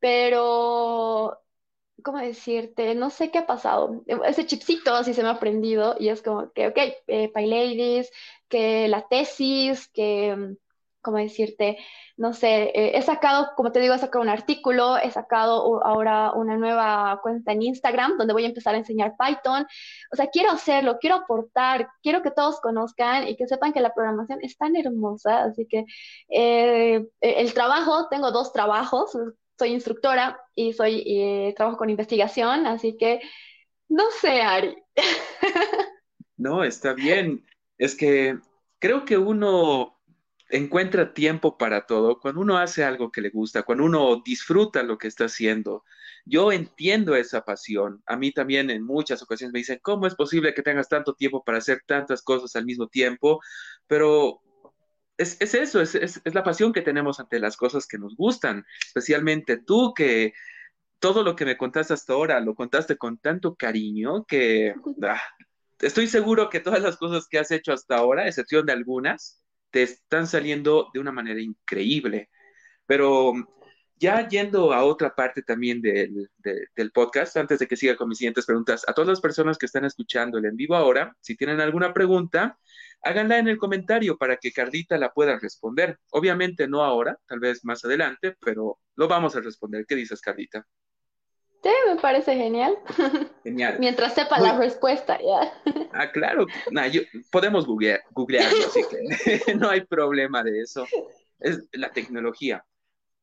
pero, 0.00 1.38
¿cómo 2.02 2.18
decirte? 2.18 2.96
No 2.96 3.10
sé 3.10 3.30
qué 3.30 3.38
ha 3.38 3.46
pasado, 3.46 4.02
ese 4.26 4.44
chipcito 4.44 4.92
así 4.92 5.14
se 5.14 5.22
me 5.22 5.28
ha 5.28 5.38
prendido 5.38 5.94
y 6.00 6.08
es 6.08 6.20
como 6.20 6.50
que, 6.52 6.66
ok, 6.66 6.78
eh, 7.06 7.30
Ladies, 7.36 8.10
que 8.48 8.88
la 8.88 9.06
tesis, 9.06 9.88
que 9.88 10.56
¿cómo 11.00 11.18
decirte? 11.18 11.78
No 12.16 12.32
sé, 12.32 12.70
eh, 12.74 12.92
he 12.94 13.02
sacado, 13.02 13.50
como 13.56 13.72
te 13.72 13.80
digo, 13.80 13.94
he 13.94 13.98
sacado 13.98 14.22
un 14.22 14.28
artículo, 14.28 14.98
he 14.98 15.10
sacado 15.10 15.84
ahora 15.84 16.32
una 16.32 16.56
nueva 16.56 17.20
cuenta 17.22 17.52
en 17.52 17.62
Instagram 17.62 18.16
donde 18.18 18.32
voy 18.32 18.44
a 18.44 18.48
empezar 18.48 18.74
a 18.74 18.78
enseñar 18.78 19.14
Python. 19.18 19.66
O 20.12 20.16
sea, 20.16 20.28
quiero 20.28 20.50
hacerlo, 20.50 20.98
quiero 21.00 21.16
aportar, 21.16 21.88
quiero 22.02 22.22
que 22.22 22.30
todos 22.30 22.60
conozcan 22.60 23.28
y 23.28 23.36
que 23.36 23.46
sepan 23.46 23.72
que 23.72 23.80
la 23.80 23.94
programación 23.94 24.40
es 24.42 24.56
tan 24.56 24.76
hermosa. 24.76 25.44
Así 25.44 25.66
que 25.66 25.84
eh, 26.28 27.06
el 27.20 27.54
trabajo, 27.54 28.08
tengo 28.08 28.32
dos 28.32 28.52
trabajos, 28.52 29.16
soy 29.58 29.70
instructora 29.72 30.40
y 30.54 30.72
soy 30.72 31.02
eh, 31.06 31.54
trabajo 31.56 31.78
con 31.78 31.90
investigación, 31.90 32.66
así 32.66 32.96
que 32.96 33.20
no 33.88 34.04
sé, 34.20 34.42
Ari. 34.42 34.76
No, 36.40 36.62
está 36.62 36.92
bien. 36.92 37.44
Es 37.78 37.96
que 37.96 38.38
creo 38.78 39.04
que 39.04 39.18
uno 39.18 39.97
encuentra 40.50 41.12
tiempo 41.12 41.58
para 41.58 41.86
todo 41.86 42.20
cuando 42.20 42.40
uno 42.40 42.58
hace 42.58 42.84
algo 42.84 43.10
que 43.12 43.20
le 43.20 43.30
gusta, 43.30 43.62
cuando 43.62 43.84
uno 43.84 44.22
disfruta 44.24 44.82
lo 44.82 44.98
que 44.98 45.08
está 45.08 45.26
haciendo. 45.26 45.84
Yo 46.24 46.52
entiendo 46.52 47.14
esa 47.16 47.44
pasión. 47.44 48.02
A 48.06 48.16
mí 48.16 48.32
también 48.32 48.70
en 48.70 48.82
muchas 48.82 49.22
ocasiones 49.22 49.52
me 49.52 49.60
dicen, 49.60 49.80
¿cómo 49.82 50.06
es 50.06 50.14
posible 50.14 50.54
que 50.54 50.62
tengas 50.62 50.88
tanto 50.88 51.14
tiempo 51.14 51.44
para 51.44 51.58
hacer 51.58 51.82
tantas 51.86 52.22
cosas 52.22 52.54
al 52.56 52.64
mismo 52.64 52.88
tiempo? 52.88 53.40
Pero 53.86 54.40
es, 55.16 55.36
eso, 55.40 55.80
es, 55.80 55.94
es, 55.94 56.20
la 56.24 56.44
pasión 56.44 56.72
que 56.72 56.82
tenemos 56.82 57.20
ante 57.20 57.40
las 57.40 57.56
cosas 57.56 57.86
que 57.86 57.98
nos 57.98 58.16
gustan, 58.16 58.64
especialmente 58.86 59.58
tú 59.58 59.92
que 59.94 60.32
todo 60.98 61.22
lo 61.22 61.36
que 61.36 61.44
me 61.44 61.56
contaste 61.56 61.94
hasta 61.94 62.12
ahora 62.12 62.40
lo 62.40 62.54
contaste 62.54 62.96
con 62.96 63.18
tanto 63.18 63.54
cariño 63.54 64.24
que 64.24 64.74
ah, 65.02 65.20
estoy 65.80 66.08
seguro 66.08 66.50
que 66.50 66.60
todas 66.60 66.82
las 66.82 66.96
cosas 66.96 67.28
que 67.28 67.38
has 67.38 67.50
hecho 67.50 67.72
hasta 67.72 67.96
ahora, 67.96 68.26
excepción 68.26 68.66
de 68.66 68.72
algunas, 68.72 69.42
te 69.70 69.82
están 69.82 70.26
saliendo 70.26 70.90
de 70.92 71.00
una 71.00 71.12
manera 71.12 71.40
increíble. 71.40 72.30
Pero 72.86 73.34
ya 73.98 74.28
yendo 74.28 74.72
a 74.72 74.84
otra 74.84 75.14
parte 75.14 75.42
también 75.42 75.80
del, 75.82 76.30
del, 76.38 76.92
podcast, 76.92 77.36
antes 77.36 77.58
de 77.58 77.66
que 77.66 77.76
siga 77.76 77.96
con 77.96 78.08
mis 78.08 78.18
siguientes 78.18 78.46
preguntas, 78.46 78.84
a 78.88 78.94
todas 78.94 79.08
las 79.08 79.20
personas 79.20 79.58
que 79.58 79.66
están 79.66 79.84
escuchando 79.84 80.38
el 80.38 80.46
en 80.46 80.56
vivo 80.56 80.76
ahora, 80.76 81.16
si 81.20 81.36
tienen 81.36 81.60
alguna 81.60 81.92
pregunta, 81.92 82.58
háganla 83.02 83.38
en 83.38 83.48
el 83.48 83.58
comentario 83.58 84.16
para 84.16 84.36
que 84.36 84.52
Carlita 84.52 84.98
la 84.98 85.12
pueda 85.12 85.38
responder. 85.38 85.98
Obviamente 86.10 86.68
no 86.68 86.84
ahora, 86.84 87.18
tal 87.26 87.40
vez 87.40 87.64
más 87.64 87.84
adelante, 87.84 88.36
pero 88.40 88.78
lo 88.96 89.08
vamos 89.08 89.36
a 89.36 89.40
responder. 89.40 89.84
¿Qué 89.86 89.96
dices, 89.96 90.20
Carlita? 90.20 90.66
Sí, 91.62 91.70
me 91.88 91.96
parece 91.96 92.36
genial. 92.36 92.78
Genial. 93.44 93.78
Mientras 93.80 94.14
sepa 94.14 94.38
la 94.38 94.56
respuesta, 94.56 95.18
ya. 95.20 95.52
Ah, 95.92 96.12
claro. 96.12 96.46
podemos 97.30 97.66
googlear, 97.66 98.00
googlearlo, 98.10 98.66
así 98.66 98.82
que 98.90 99.54
no 99.56 99.70
hay 99.70 99.80
problema 99.80 100.44
de 100.44 100.60
eso. 100.60 100.86
Es 101.40 101.66
la 101.72 101.90
tecnología. 101.90 102.64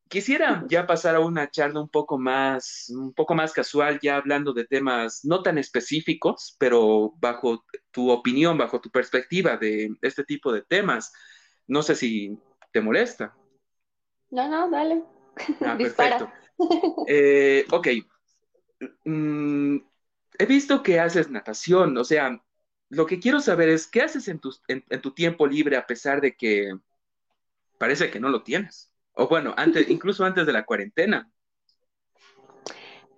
Quisiera 0.10 0.64
ya 0.68 0.86
pasar 0.86 1.16
a 1.16 1.20
una 1.20 1.50
charla 1.50 1.80
un 1.80 1.90
poco 1.90 2.18
más, 2.18 2.90
un 2.90 3.14
poco 3.14 3.34
más 3.34 3.54
casual, 3.54 4.00
ya 4.02 4.18
hablando 4.18 4.52
de 4.52 4.66
temas 4.66 5.22
no 5.24 5.42
tan 5.42 5.58
específicos, 5.58 6.56
pero 6.60 7.14
bajo 7.18 7.64
tu 7.92 8.10
opinión, 8.10 8.58
bajo 8.58 8.82
tu 8.82 8.90
perspectiva 8.90 9.58
de 9.58 9.96
este 10.02 10.24
tipo 10.24 10.52
de 10.52 10.64
temas. 10.64 11.14
No 11.68 11.82
sé 11.82 11.96
si 11.96 12.38
te 12.74 12.82
molesta. 12.82 13.36
No, 14.32 14.50
no, 14.50 14.70
dale. 14.70 15.04
Ah, 15.62 15.78
perfecto. 15.78 16.32
Eh, 17.08 17.66
ok, 17.72 17.88
Mm, 19.04 19.78
he 20.40 20.46
visto 20.46 20.84
que 20.84 21.00
haces 21.00 21.30
natación, 21.30 21.98
o 21.98 22.04
sea, 22.04 22.42
lo 22.90 23.06
que 23.06 23.20
quiero 23.20 23.40
saber 23.40 23.70
es, 23.70 23.88
¿qué 23.88 24.02
haces 24.02 24.28
en 24.28 24.40
tu, 24.40 24.54
en, 24.68 24.84
tu 25.02 25.14
tiempo 25.14 25.48
libre 25.48 25.78
a 25.78 25.86
pesar 25.86 26.22
de 26.22 26.36
que 26.36 26.74
parece 27.78 28.10
que 28.10 28.20
no 28.20 28.30
lo 28.30 28.44
tienes? 28.44 28.92
O 29.14 29.28
bueno, 29.28 29.54
antes, 29.58 29.90
incluso 29.90 30.24
antes 30.24 30.46
de 30.46 30.54
la 30.54 30.66
cuarentena. 30.66 31.30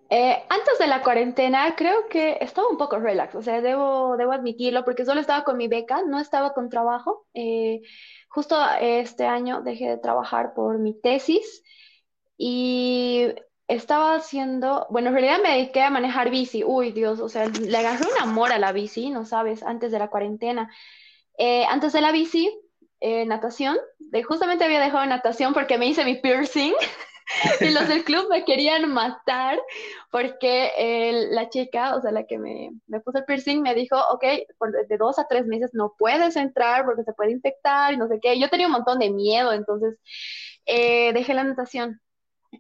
Eh, 0.09 0.41
antes 0.47 0.79
de 0.79 0.87
la 0.87 1.01
cuarentena 1.01 1.75
creo 1.75 2.07
que 2.07 2.37
estaba 2.39 2.69
un 2.69 2.77
poco 2.77 2.97
relax, 2.97 3.35
o 3.35 3.41
sea, 3.41 3.59
debo, 3.59 4.15
debo 4.15 4.31
admitirlo, 4.31 4.85
porque 4.85 5.03
solo 5.03 5.19
estaba 5.19 5.43
con 5.43 5.57
mi 5.57 5.67
beca, 5.67 6.01
no 6.07 6.19
estaba 6.19 6.53
con 6.53 6.69
trabajo. 6.69 7.27
Eh, 7.33 7.81
justo 8.29 8.55
este 8.79 9.25
año 9.25 9.61
dejé 9.61 9.89
de 9.89 9.97
trabajar 9.97 10.53
por 10.53 10.79
mi 10.79 10.97
tesis 10.99 11.61
y 12.37 13.33
estaba 13.67 14.15
haciendo, 14.15 14.87
bueno, 14.89 15.09
en 15.09 15.15
realidad 15.15 15.39
me 15.43 15.51
dediqué 15.51 15.81
a 15.81 15.89
manejar 15.89 16.29
bici. 16.29 16.63
Uy, 16.63 16.91
Dios, 16.91 17.19
o 17.19 17.29
sea, 17.29 17.47
le 17.47 17.77
agarré 17.77 18.05
un 18.05 18.21
amor 18.21 18.51
a 18.51 18.59
la 18.59 18.71
bici, 18.71 19.09
no 19.09 19.25
sabes, 19.25 19.63
antes 19.63 19.91
de 19.91 19.99
la 19.99 20.09
cuarentena. 20.09 20.71
Eh, 21.37 21.65
antes 21.65 21.93
de 21.93 22.01
la 22.01 22.11
bici, 22.11 22.49
eh, 23.01 23.25
natación. 23.25 23.77
Justamente 24.27 24.63
había 24.63 24.79
dejado 24.79 25.05
natación 25.05 25.53
porque 25.53 25.77
me 25.77 25.87
hice 25.87 26.05
mi 26.05 26.15
piercing. 26.15 26.73
y 27.59 27.69
los 27.71 27.87
del 27.89 28.05
club 28.05 28.27
me 28.29 28.45
querían 28.45 28.91
matar 28.91 29.59
porque 30.11 31.27
la 31.31 31.49
chica, 31.49 31.95
o 31.95 32.01
sea, 32.01 32.11
la 32.11 32.23
que 32.25 32.37
me, 32.37 32.71
me, 32.87 33.01
puso 33.01 33.17
el 33.17 33.25
piercing, 33.25 33.61
me 33.61 33.75
dijo, 33.75 33.97
ok, 34.13 34.23
por 34.57 34.71
de 34.71 34.97
dos 34.97 35.19
a 35.19 35.27
tres 35.27 35.45
meses 35.45 35.71
no 35.73 35.93
puedes 35.97 36.37
entrar 36.37 36.85
porque 36.85 37.03
se 37.03 37.13
puede 37.13 37.31
infectar 37.31 37.93
y 37.93 37.97
no 37.97 38.07
sé 38.07 38.19
qué. 38.21 38.39
Yo 38.39 38.49
tenía 38.49 38.67
un 38.67 38.73
montón 38.73 38.99
de 38.99 39.09
miedo, 39.09 39.51
entonces 39.51 39.99
eh, 40.65 41.11
dejé 41.13 41.33
la 41.33 41.43
natación. 41.43 42.01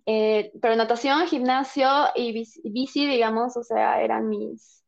Eh, 0.05 0.51
pero 0.61 0.75
natación, 0.75 1.27
gimnasio 1.27 1.87
y 2.15 2.31
bici, 2.63 3.07
digamos, 3.07 3.57
o 3.57 3.63
sea, 3.63 4.01
eran 4.01 4.29
mis, 4.29 4.83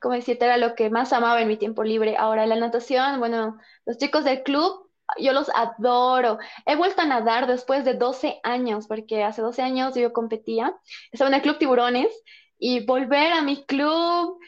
como 0.00 0.14
decirte, 0.14 0.44
era 0.44 0.56
lo 0.56 0.74
que 0.74 0.90
más 0.90 1.12
amaba 1.12 1.40
en 1.40 1.48
mi 1.48 1.56
tiempo 1.56 1.84
libre. 1.84 2.16
Ahora, 2.16 2.46
la 2.46 2.56
natación, 2.56 3.18
bueno, 3.18 3.58
los 3.86 3.98
chicos 3.98 4.24
del 4.24 4.42
club 4.42 4.90
yo 5.18 5.32
los 5.32 5.50
adoro. 5.54 6.38
He 6.66 6.76
vuelto 6.76 7.02
a 7.02 7.06
nadar 7.06 7.46
después 7.46 7.84
de 7.84 7.94
12 7.94 8.40
años, 8.42 8.86
porque 8.86 9.24
hace 9.24 9.42
12 9.42 9.62
años 9.62 9.94
yo 9.94 10.12
competía, 10.12 10.76
estaba 11.12 11.28
en 11.28 11.34
el 11.34 11.42
Club 11.42 11.58
Tiburones, 11.58 12.12
y 12.58 12.84
volver 12.84 13.32
a 13.32 13.42
mi 13.42 13.64
club, 13.64 14.38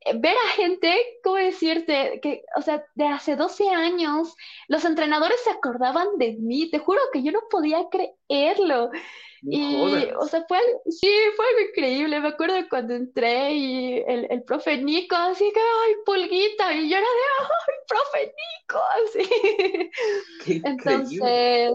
eh, 0.00 0.18
ver 0.18 0.34
a 0.36 0.50
gente, 0.50 0.94
¿cómo 1.22 1.36
decirte? 1.36 2.20
Que, 2.22 2.42
o 2.56 2.62
sea, 2.62 2.84
de 2.94 3.06
hace 3.06 3.36
12 3.36 3.70
años, 3.70 4.34
los 4.68 4.84
entrenadores 4.84 5.40
se 5.44 5.50
acordaban 5.50 6.18
de 6.18 6.36
mí, 6.38 6.70
te 6.70 6.80
juro 6.80 7.00
que 7.12 7.22
yo 7.22 7.32
no 7.32 7.42
podía 7.50 7.86
creerlo 7.90 8.90
y, 9.48 10.08
o 10.18 10.26
sea, 10.26 10.44
fue, 10.48 10.58
sí, 10.88 11.08
fue 11.36 11.46
algo 11.46 11.60
increíble. 11.70 12.20
Me 12.20 12.28
acuerdo 12.28 12.54
cuando 12.68 12.94
entré 12.94 13.52
y 13.54 13.98
el, 14.06 14.26
el 14.30 14.42
profe 14.44 14.78
Nico, 14.78 15.16
así 15.16 15.50
que, 15.52 15.60
ay, 15.60 15.94
pulguita, 16.04 16.72
y 16.74 16.90
yo 16.90 16.96
era 16.96 17.06
de, 17.06 17.46
ay, 17.48 17.74
profe 17.88 18.34
Nico, 18.36 18.80
así. 19.06 19.90
Entonces, 20.64 21.72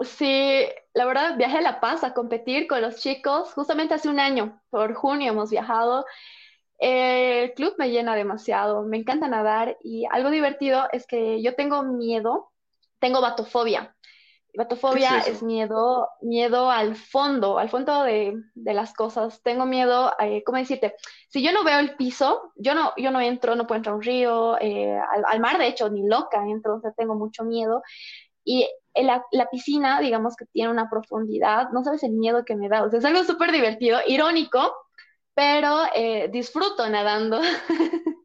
sí, 0.00 0.66
la 0.94 1.04
verdad, 1.06 1.36
viajé 1.36 1.58
a 1.58 1.62
La 1.62 1.80
Paz 1.80 2.04
a 2.04 2.14
competir 2.14 2.66
con 2.66 2.80
los 2.82 2.96
chicos, 2.96 3.52
justamente 3.54 3.94
hace 3.94 4.08
un 4.08 4.20
año, 4.20 4.62
por 4.70 4.94
junio 4.94 5.32
hemos 5.32 5.50
viajado. 5.50 6.04
El 6.78 7.54
club 7.54 7.74
me 7.78 7.90
llena 7.90 8.16
demasiado, 8.16 8.82
me 8.82 8.96
encanta 8.96 9.28
nadar 9.28 9.78
y 9.82 10.04
algo 10.10 10.30
divertido 10.30 10.88
es 10.92 11.06
que 11.06 11.40
yo 11.40 11.54
tengo 11.54 11.84
miedo, 11.84 12.50
tengo 12.98 13.20
batofobia. 13.20 13.94
Batofobia 14.54 15.20
es, 15.20 15.42
miedo, 15.42 16.08
miedo 16.20 16.70
al 16.70 16.94
fondo, 16.94 17.58
al 17.58 17.70
fondo 17.70 18.02
de, 18.02 18.36
las 18.54 18.92
cosas. 18.92 19.40
Tengo 19.42 19.64
miedo, 19.64 20.12
eh, 20.18 20.42
¿cómo 20.44 20.58
decirte? 20.58 20.94
Si 21.28 21.42
yo 21.42 21.52
no 21.52 21.64
veo 21.64 21.78
el 21.78 21.96
piso, 21.96 22.52
yo 22.56 22.74
no, 22.74 22.92
yo 22.98 23.10
no 23.10 23.20
entro, 23.20 23.54
no 23.54 23.66
puedo 23.66 23.78
entrar 23.78 23.94
a 23.94 23.96
un 23.96 24.02
río, 24.02 24.58
eh, 24.60 24.98
al, 25.26 25.40
mar 25.40 25.58
de 25.58 25.68
hecho, 25.68 25.88
ni 25.88 26.06
loca 26.06 26.44
entro, 26.46 26.76
o 26.76 26.80
sea, 26.80 26.92
tengo 26.92 27.14
mucho 27.14 27.44
miedo. 27.44 27.82
Y 28.44 28.68
la, 28.94 29.24
la, 29.32 29.48
piscina, 29.48 30.00
digamos 30.00 30.36
que 30.36 30.44
tiene 30.46 30.70
una 30.70 30.90
profundidad, 30.90 31.70
no 31.70 31.82
sabes 31.82 32.02
el 32.02 32.12
miedo 32.12 32.44
que 32.44 32.56
me 32.56 32.68
da, 32.68 32.82
o 32.82 32.90
sea, 32.90 32.98
es 32.98 33.04
algo 33.04 33.24
súper 33.24 33.52
divertido, 33.52 34.00
irónico, 34.06 34.74
pero 35.34 35.84
eh, 35.94 36.28
disfruto 36.30 36.88
nadando. 36.90 37.40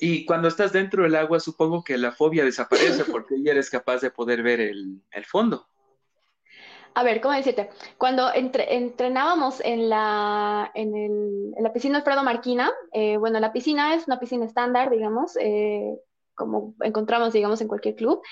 Y 0.00 0.24
cuando 0.24 0.48
estás 0.48 0.72
dentro 0.72 1.02
del 1.02 1.14
agua, 1.14 1.40
supongo 1.40 1.82
que 1.82 1.98
la 1.98 2.12
fobia 2.12 2.44
desaparece 2.44 3.04
porque 3.04 3.42
ya 3.42 3.52
eres 3.52 3.70
capaz 3.70 4.00
de 4.00 4.10
poder 4.10 4.42
ver 4.42 4.60
el, 4.60 5.00
fondo. 5.26 5.66
A 6.94 7.02
ver, 7.02 7.20
¿cómo 7.20 7.34
decirte? 7.34 7.70
Cuando 7.98 8.30
entrenábamos 8.32 9.60
en 9.64 9.88
la, 9.88 10.70
en, 10.74 11.52
la 11.58 11.72
piscina 11.72 11.98
Alfredo 11.98 12.22
Marquina, 12.22 12.70
eh, 12.92 13.16
bueno, 13.16 13.40
la 13.40 13.52
piscina 13.52 13.94
es 13.94 14.06
una 14.06 14.20
piscina 14.20 14.44
estándar, 14.44 14.90
digamos, 14.90 15.36
eh, 15.40 15.98
como 16.34 16.74
encontramos, 16.80 17.32
digamos, 17.32 17.60
en 17.60 17.68
cualquier 17.68 17.96
club. 17.96 18.22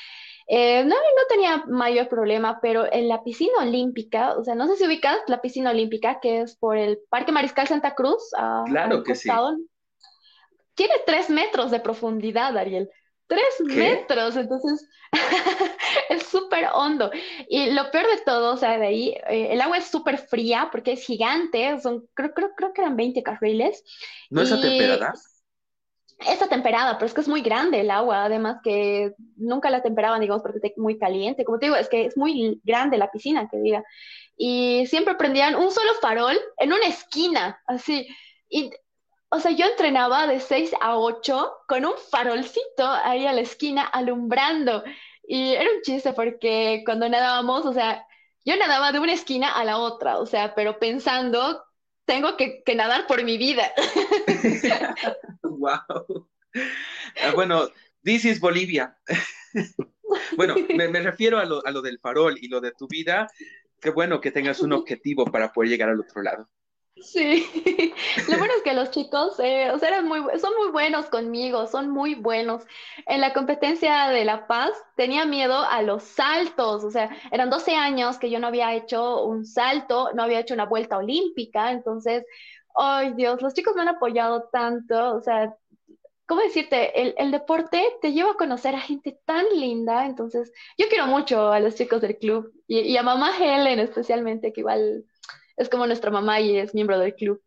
Eh, 0.47 0.85
no, 0.85 0.95
no 0.95 1.27
tenía 1.29 1.65
mayor 1.69 2.09
problema, 2.09 2.61
pero 2.61 2.85
en 2.93 3.09
la 3.09 3.25
piscina 3.25 3.53
olímpica, 3.63 4.37
o 4.37 4.45
sea, 4.45 4.55
no 4.55 4.67
sé 4.69 4.77
si 4.77 4.87
ubicas 4.87 5.19
la 5.27 5.41
piscina 5.41 5.71
olímpica, 5.71 6.21
que 6.21 6.43
es 6.43 6.57
por 6.57 6.77
el 6.77 7.01
Parque 7.09 7.33
Mariscal 7.33 7.67
Santa 7.67 7.95
Cruz. 7.95 8.31
claro 8.67 9.03
que 9.03 9.15
sí 9.15 9.29
tiene 10.75 10.95
tres 11.07 11.31
metros 11.31 11.70
de 11.70 11.81
profundidad, 11.81 12.57
Ariel. 12.57 12.91
Tres 13.27 13.61
metros, 13.61 14.37
entonces 14.37 14.89
es 16.11 16.25
súper 16.25 16.68
hondo. 16.75 17.11
Y 17.49 17.70
lo 17.70 17.91
peor 17.91 18.07
de 18.07 18.23
todo, 18.25 18.55
o 18.55 18.57
sea, 18.57 18.79
de 18.79 18.87
ahí, 18.87 19.09
eh, 19.29 19.49
el 19.53 19.61
agua 19.61 19.79
es 19.79 19.87
súper 19.87 20.18
fría 20.18 20.68
porque 20.70 20.93
es 20.93 21.05
gigante, 21.05 21.81
son, 21.81 22.07
creo, 22.14 22.33
creo, 22.35 22.51
creo 22.55 22.73
que 22.73 22.83
eran 22.83 22.97
20 22.97 23.23
carriles. 23.23 23.85
¿No 24.31 24.43
es 24.43 24.51
temperada? 24.51 25.12
Está 26.27 26.49
temperada, 26.49 26.99
pero 26.99 27.07
es 27.07 27.14
que 27.14 27.20
es 27.20 27.29
muy 27.29 27.41
grande 27.41 27.81
el 27.81 27.91
agua, 27.91 28.25
además 28.25 28.59
que 28.62 29.14
nunca 29.37 29.70
la 29.70 29.83
temperaban, 29.83 30.20
digamos, 30.20 30.43
porque 30.43 30.59
está 30.62 30.68
muy 30.81 30.99
caliente. 30.99 31.45
Como 31.45 31.59
te 31.59 31.66
digo, 31.66 31.77
es 31.77 31.89
que 31.89 32.07
es 32.07 32.16
muy 32.16 32.61
grande 32.62 32.97
la 32.97 33.11
piscina, 33.11 33.49
que 33.51 33.59
diga. 33.59 33.83
Y 34.37 34.87
siempre 34.87 35.16
prendían 35.16 35.57
un 35.57 35.70
solo 35.70 35.91
farol 36.01 36.39
en 36.59 36.73
una 36.73 36.87
esquina, 36.87 37.61
así. 37.66 38.07
Y 38.49 38.70
o 39.35 39.41
sea, 39.41 39.51
yo 39.51 39.64
entrenaba 39.64 40.26
de 40.26 40.41
6 40.41 40.72
a 40.78 40.99
8 40.99 41.53
con 41.66 41.87
un 41.87 41.95
farolcito 42.11 42.87
ahí 42.87 43.26
a 43.26 43.33
la 43.33 43.41
esquina 43.41 43.83
alumbrando. 43.83 44.85
Y 45.26 45.55
era 45.55 45.70
un 45.74 45.80
chiste 45.80 46.12
porque 46.12 46.83
cuando 46.85 47.09
nadábamos, 47.09 47.64
o 47.64 47.72
sea, 47.72 48.07
yo 48.45 48.57
nadaba 48.59 48.93
de 48.93 48.99
una 48.99 49.14
esquina 49.14 49.49
a 49.49 49.64
la 49.64 49.78
otra, 49.78 50.18
o 50.18 50.26
sea, 50.26 50.55
pero 50.55 50.78
pensando, 50.78 51.64
tengo 52.05 52.37
que, 52.37 52.62
nadar 52.76 53.07
por 53.07 53.24
mi 53.24 53.39
vida. 53.39 53.72
wow. 55.43 56.28
Ah, 57.22 57.33
bueno, 57.35 57.70
this 58.05 58.26
is 58.26 58.39
Bolivia. 58.39 58.99
bueno, 60.37 60.57
me, 60.76 60.89
refiero 61.01 61.39
a 61.39 61.47
lo, 61.47 61.64
a 61.64 61.70
lo 61.70 61.80
del 61.80 61.99
farol 62.01 62.37
y 62.39 62.49
lo 62.49 62.61
de 62.61 62.72
tu 62.72 62.87
vida. 62.87 63.30
Qué 63.80 63.89
bueno 63.89 64.20
que 64.20 64.30
tengas 64.30 64.61
un 64.61 64.74
objetivo 64.74 65.24
para 65.24 65.55
poder 65.55 65.70
llegar 65.70 65.89
al 65.89 66.01
otro 66.01 66.20
lado. 66.20 66.51
Sí, 66.97 67.45
lo 68.28 68.38
bueno 68.38 68.53
es 68.57 68.62
que 68.62 68.74
los 68.74 68.90
chicos, 68.90 69.38
eh, 69.40 69.70
o 69.72 69.78
sea, 69.78 69.88
eran 69.88 70.07
muy, 70.07 70.20
son 70.38 70.53
muy 70.59 70.70
buenos 70.70 71.07
conmigo, 71.07 71.66
son 71.66 71.90
muy 71.90 72.14
buenos. 72.14 72.64
En 73.07 73.20
la 73.20 73.32
competencia 73.32 74.09
de 74.09 74.24
La 74.24 74.47
Paz 74.47 74.70
tenía 74.95 75.24
miedo 75.24 75.57
a 75.59 75.82
los 75.82 76.03
saltos, 76.05 76.84
o 76.84 76.90
sea, 76.90 77.11
eran 77.32 77.51
12 77.51 77.74
años 77.74 78.18
que 78.18 78.30
yo 78.30 78.38
no 78.38 78.47
había 78.49 78.74
hecho 78.74 79.24
un 79.24 79.45
salto, 79.47 80.11
no 80.14 80.22
había 80.22 80.40
hecho 80.40 80.55
una 80.55 80.66
vuelta 80.66 80.99
olímpica, 80.99 81.72
entonces, 81.72 82.24
ay 82.76 83.14
Dios, 83.14 83.40
los 83.43 83.55
chicos 83.55 83.74
me 83.74 83.82
han 83.82 83.88
apoyado 83.88 84.49
tanto, 84.53 85.16
o 85.16 85.20
sea, 85.20 85.57
¿cómo 86.26 86.40
decirte? 86.43 87.01
El, 87.03 87.14
el 87.18 87.30
deporte 87.30 87.82
te 88.01 88.12
lleva 88.12 88.32
a 88.32 88.34
conocer 88.34 88.74
a 88.74 88.80
gente 88.80 89.20
tan 89.24 89.47
linda, 89.55 90.07
entonces 90.07 90.53
yo 90.78 90.86
quiero 90.88 91.07
mucho 91.07 91.53
a 91.53 91.61
los 91.61 91.74
chicos 91.74 92.01
del 92.01 92.18
club 92.18 92.53
y, 92.66 92.80
y 92.80 92.97
a 92.97 93.03
mamá 93.03 93.32
Helen 93.38 93.78
especialmente, 93.80 94.53
que 94.53 94.61
igual 94.61 95.05
es 95.57 95.69
como 95.69 95.87
nuestra 95.87 96.11
mamá 96.11 96.41
y 96.41 96.57
es 96.57 96.75
miembro 96.75 96.99
del 96.99 97.15
club. 97.15 97.43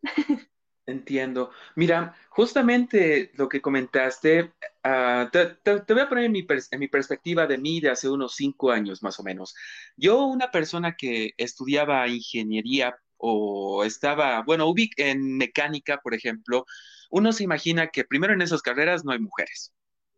Entiendo. 0.88 1.50
Mira, 1.76 2.16
justamente 2.30 3.32
lo 3.36 3.50
que 3.50 3.60
comentaste, 3.60 4.54
ah, 4.84 5.30
te, 5.32 5.94
voy 5.94 6.02
a 6.02 6.10
poner 6.10 6.26
en 6.26 6.32
mi, 6.32 6.46
en 6.72 6.80
mi, 6.80 6.88
perspectiva 6.88 7.48
de 7.48 7.58
mí 7.58 7.80
de 7.80 7.90
hace 7.90 8.08
unos 8.08 8.36
cinco 8.36 8.70
años 8.72 9.02
más 9.02 9.20
o 9.20 9.24
menos. 9.24 9.56
Yo, 9.98 10.26
una 10.26 10.52
persona 10.52 10.96
que 10.96 11.32
estudiaba 11.38 12.08
ingeniería 12.08 12.96
o 13.18 13.84
estaba, 13.84 14.44
bueno, 14.44 14.68
ubic 14.68 14.94
en 15.00 15.38
mecánica, 15.38 16.00
por 16.04 16.14
ejemplo, 16.14 16.66
uno 17.10 17.34
se 17.34 17.44
imagina 17.44 17.88
que 17.88 18.04
primero 18.04 18.34
en 18.34 18.42
esas 18.44 18.62
carreras 18.62 19.04
no 19.04 19.12
hay 19.12 19.20
mujeres. 19.20 19.74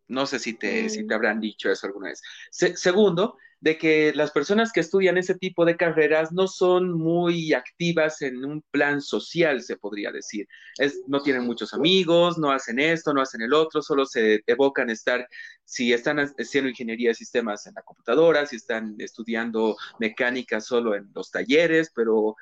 No 0.08 0.26
sé 0.26 0.38
si 0.38 0.54
te, 0.54 0.88
si 0.88 1.06
te 1.06 1.14
mm. 1.14 1.16
habrán 1.16 1.40
dicho 1.40 1.70
eso 1.70 1.86
alguna 1.86 2.08
vez. 2.08 2.22
segundo, 2.50 3.36
de 3.60 3.76
que 3.76 4.12
las 4.14 4.30
personas 4.30 4.72
que 4.72 4.80
estudian 4.80 5.18
ese 5.18 5.34
tipo 5.34 5.64
de 5.64 5.76
carreras 5.76 6.32
no 6.32 6.46
son 6.46 6.92
muy 6.92 7.52
activas 7.52 8.22
en 8.22 8.44
un 8.44 8.62
plan 8.70 9.00
social, 9.00 9.62
se 9.62 9.76
podría 9.76 10.12
decir. 10.12 10.46
Es, 10.76 11.00
no 11.08 11.22
tienen 11.22 11.44
muchos 11.44 11.74
amigos, 11.74 12.38
no 12.38 12.50
hacen 12.52 12.78
esto, 12.78 13.12
no 13.12 13.20
hacen 13.20 13.42
el 13.42 13.52
otro, 13.52 13.82
solo 13.82 14.06
se 14.06 14.42
evocan 14.46 14.90
estar, 14.90 15.26
si 15.64 15.92
están 15.92 16.18
haciendo 16.18 16.70
ingeniería 16.70 17.10
de 17.10 17.14
sistemas 17.14 17.66
en 17.66 17.74
la 17.74 17.82
computadora, 17.82 18.46
si 18.46 18.56
están 18.56 18.94
estudiando 18.98 19.76
mecánica 19.98 20.60
solo 20.60 20.94
en 20.94 21.10
los 21.14 21.30
talleres, 21.30 21.90
pero 21.94 22.36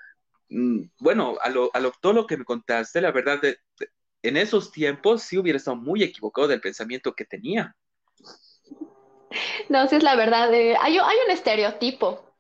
mm, 0.51 0.83
bueno, 1.01 1.37
a, 1.41 1.49
lo, 1.49 1.71
a 1.75 1.81
lo, 1.81 1.93
todo 1.93 2.12
lo 2.12 2.27
que 2.27 2.37
me 2.37 2.45
contaste, 2.45 3.01
la 3.01 3.12
verdad, 3.12 3.41
en 4.23 4.37
esos 4.37 4.73
tiempos 4.73 5.23
sí 5.23 5.39
hubiera 5.39 5.57
estado 5.57 5.77
muy 5.77 6.03
equivocado 6.03 6.49
del 6.49 6.61
pensamiento 6.61 7.14
que 7.14 7.25
tenía. 7.25 7.75
No, 9.69 9.87
sí 9.89 9.97
es 9.97 10.03
la 10.03 10.17
verdad. 10.17 10.53
Eh, 10.53 10.77
hay, 10.81 10.99
hay 10.99 11.17
un 11.27 11.31
estereotipo. 11.31 12.35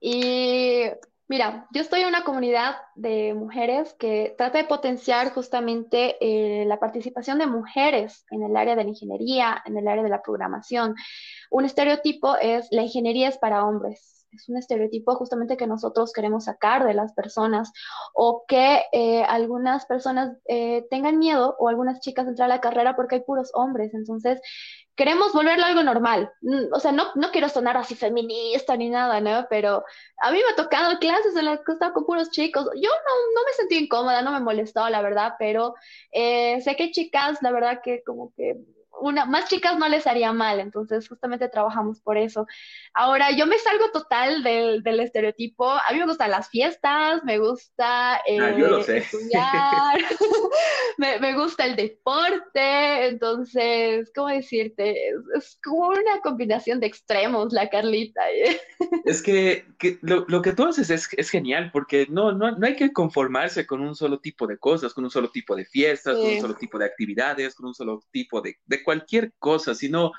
Y 0.00 0.84
mira, 1.28 1.66
yo 1.72 1.80
estoy 1.80 2.00
en 2.00 2.08
una 2.08 2.24
comunidad 2.24 2.76
de 2.94 3.34
mujeres 3.34 3.94
que 3.98 4.34
trata 4.36 4.58
de 4.58 4.64
potenciar 4.64 5.32
justamente 5.32 6.16
eh, 6.20 6.64
la 6.66 6.78
participación 6.78 7.38
de 7.38 7.46
mujeres 7.46 8.24
en 8.30 8.42
el 8.42 8.56
área 8.56 8.76
de 8.76 8.84
la 8.84 8.90
ingeniería, 8.90 9.62
en 9.64 9.76
el 9.76 9.88
área 9.88 10.02
de 10.02 10.10
la 10.10 10.22
programación. 10.22 10.94
Un 11.50 11.64
estereotipo 11.64 12.36
es 12.36 12.68
la 12.70 12.82
ingeniería 12.82 13.28
es 13.28 13.38
para 13.38 13.64
hombres. 13.64 14.17
Es 14.32 14.48
un 14.48 14.56
estereotipo 14.56 15.14
justamente 15.16 15.56
que 15.56 15.66
nosotros 15.66 16.12
queremos 16.12 16.44
sacar 16.44 16.84
de 16.84 16.94
las 16.94 17.12
personas 17.12 17.72
o 18.14 18.44
que 18.46 18.82
eh, 18.92 19.22
algunas 19.22 19.86
personas 19.86 20.36
eh, 20.46 20.86
tengan 20.90 21.18
miedo 21.18 21.56
o 21.58 21.68
algunas 21.68 22.00
chicas 22.00 22.26
entrar 22.26 22.46
a 22.50 22.54
la 22.54 22.60
carrera 22.60 22.96
porque 22.96 23.16
hay 23.16 23.20
puros 23.22 23.50
hombres. 23.54 23.94
Entonces, 23.94 24.40
queremos 24.94 25.32
volverlo 25.32 25.64
algo 25.64 25.82
normal. 25.82 26.30
Mm, 26.42 26.72
o 26.72 26.80
sea, 26.80 26.92
no, 26.92 27.04
no 27.14 27.30
quiero 27.30 27.48
sonar 27.48 27.76
así 27.76 27.94
feminista 27.94 28.76
ni 28.76 28.90
nada, 28.90 29.20
¿no? 29.20 29.46
Pero 29.48 29.84
a 30.22 30.30
mí 30.30 30.38
me 30.38 30.52
ha 30.52 30.56
tocado 30.56 30.98
clases 30.98 31.36
en 31.36 31.46
las 31.46 31.60
que 31.64 31.72
estaba 31.72 31.94
con 31.94 32.04
puros 32.04 32.30
chicos. 32.30 32.64
Yo 32.74 32.90
no, 32.90 33.14
no 33.34 33.44
me 33.46 33.52
sentí 33.56 33.78
incómoda, 33.78 34.22
no 34.22 34.32
me 34.32 34.40
molestó, 34.40 34.88
la 34.88 35.02
verdad, 35.02 35.34
pero 35.38 35.74
eh, 36.12 36.60
sé 36.62 36.76
que 36.76 36.90
chicas, 36.90 37.38
la 37.42 37.52
verdad 37.52 37.80
que 37.82 38.02
como 38.04 38.32
que 38.34 38.56
una, 39.00 39.24
más 39.24 39.48
chicas 39.48 39.78
no 39.78 39.88
les 39.88 40.06
haría 40.06 40.32
mal, 40.32 40.60
entonces 40.60 41.08
justamente 41.08 41.48
trabajamos 41.48 42.00
por 42.00 42.16
eso. 42.16 42.46
Ahora, 42.94 43.30
yo 43.30 43.46
me 43.46 43.58
salgo 43.58 43.90
total 43.92 44.42
del, 44.42 44.82
del 44.82 45.00
estereotipo, 45.00 45.68
a 45.70 45.92
mí 45.92 45.98
me 45.98 46.06
gustan 46.06 46.30
las 46.30 46.48
fiestas, 46.48 47.22
me 47.24 47.38
gusta 47.38 48.16
ah, 48.16 48.22
eh, 48.26 48.84
estudiar, 48.88 49.98
me, 50.98 51.18
me, 51.20 51.34
gusta 51.34 51.64
el 51.64 51.76
deporte, 51.76 53.08
entonces, 53.08 54.10
¿cómo 54.14 54.28
decirte? 54.28 54.96
Es, 55.36 55.58
como 55.62 55.88
una 55.88 56.20
combinación 56.22 56.80
de 56.80 56.86
extremos, 56.86 57.52
la 57.52 57.68
Carlita. 57.68 58.30
¿eh? 58.30 58.60
Es 59.04 59.22
que, 59.22 59.64
que 59.78 59.98
lo, 60.02 60.24
lo, 60.28 60.42
que 60.42 60.52
tú 60.52 60.66
haces 60.66 60.90
es, 60.90 61.08
es 61.16 61.30
genial, 61.30 61.70
porque 61.72 62.06
no, 62.10 62.32
no, 62.32 62.50
no, 62.52 62.66
hay 62.66 62.76
que 62.76 62.92
conformarse 62.92 63.66
con 63.66 63.80
un 63.80 63.94
solo 63.94 64.18
tipo 64.18 64.46
de 64.46 64.58
cosas, 64.58 64.92
con 64.92 65.04
un 65.04 65.10
solo 65.10 65.30
tipo 65.30 65.56
de 65.56 65.64
fiestas, 65.64 66.14
con 66.14 66.26
un 66.26 66.40
solo 66.40 66.54
tipo 66.54 66.78
de 66.78 66.84
actividades, 66.84 67.54
con 67.54 67.66
un 67.66 67.74
solo 67.74 68.02
tipo 68.10 68.40
de, 68.40 68.56
de 68.66 68.82
cualquier 68.88 69.34
cosa, 69.38 69.74
sino 69.74 70.12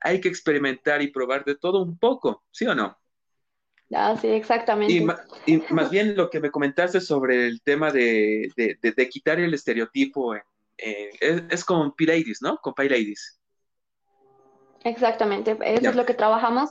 hay 0.00 0.18
que 0.18 0.30
experimentar 0.30 1.02
y 1.02 1.08
probar 1.08 1.44
de 1.44 1.56
todo 1.56 1.82
un 1.82 1.98
poco, 1.98 2.42
¿sí 2.50 2.64
o 2.64 2.74
no? 2.74 2.96
Ah, 3.92 4.16
sí, 4.18 4.28
exactamente. 4.28 4.94
Y, 4.94 5.62
más 5.68 5.90
bien 5.90 6.16
lo 6.16 6.30
que 6.30 6.40
me 6.40 6.50
comentaste 6.50 7.02
sobre 7.02 7.46
el 7.46 7.60
tema 7.60 7.90
de, 7.90 8.50
de, 8.56 9.08
quitar 9.10 9.40
el 9.40 9.52
estereotipo 9.52 10.34
es, 10.78 11.64
con 11.66 11.94
P-Ladies, 11.94 12.40
¿no? 12.40 12.56
Con 12.62 12.72
P-Ladies. 12.72 13.38
Exactamente, 14.84 15.58
eso 15.62 15.90
es 15.90 15.96
lo 15.96 16.06
que 16.06 16.14
trabajamos. 16.14 16.70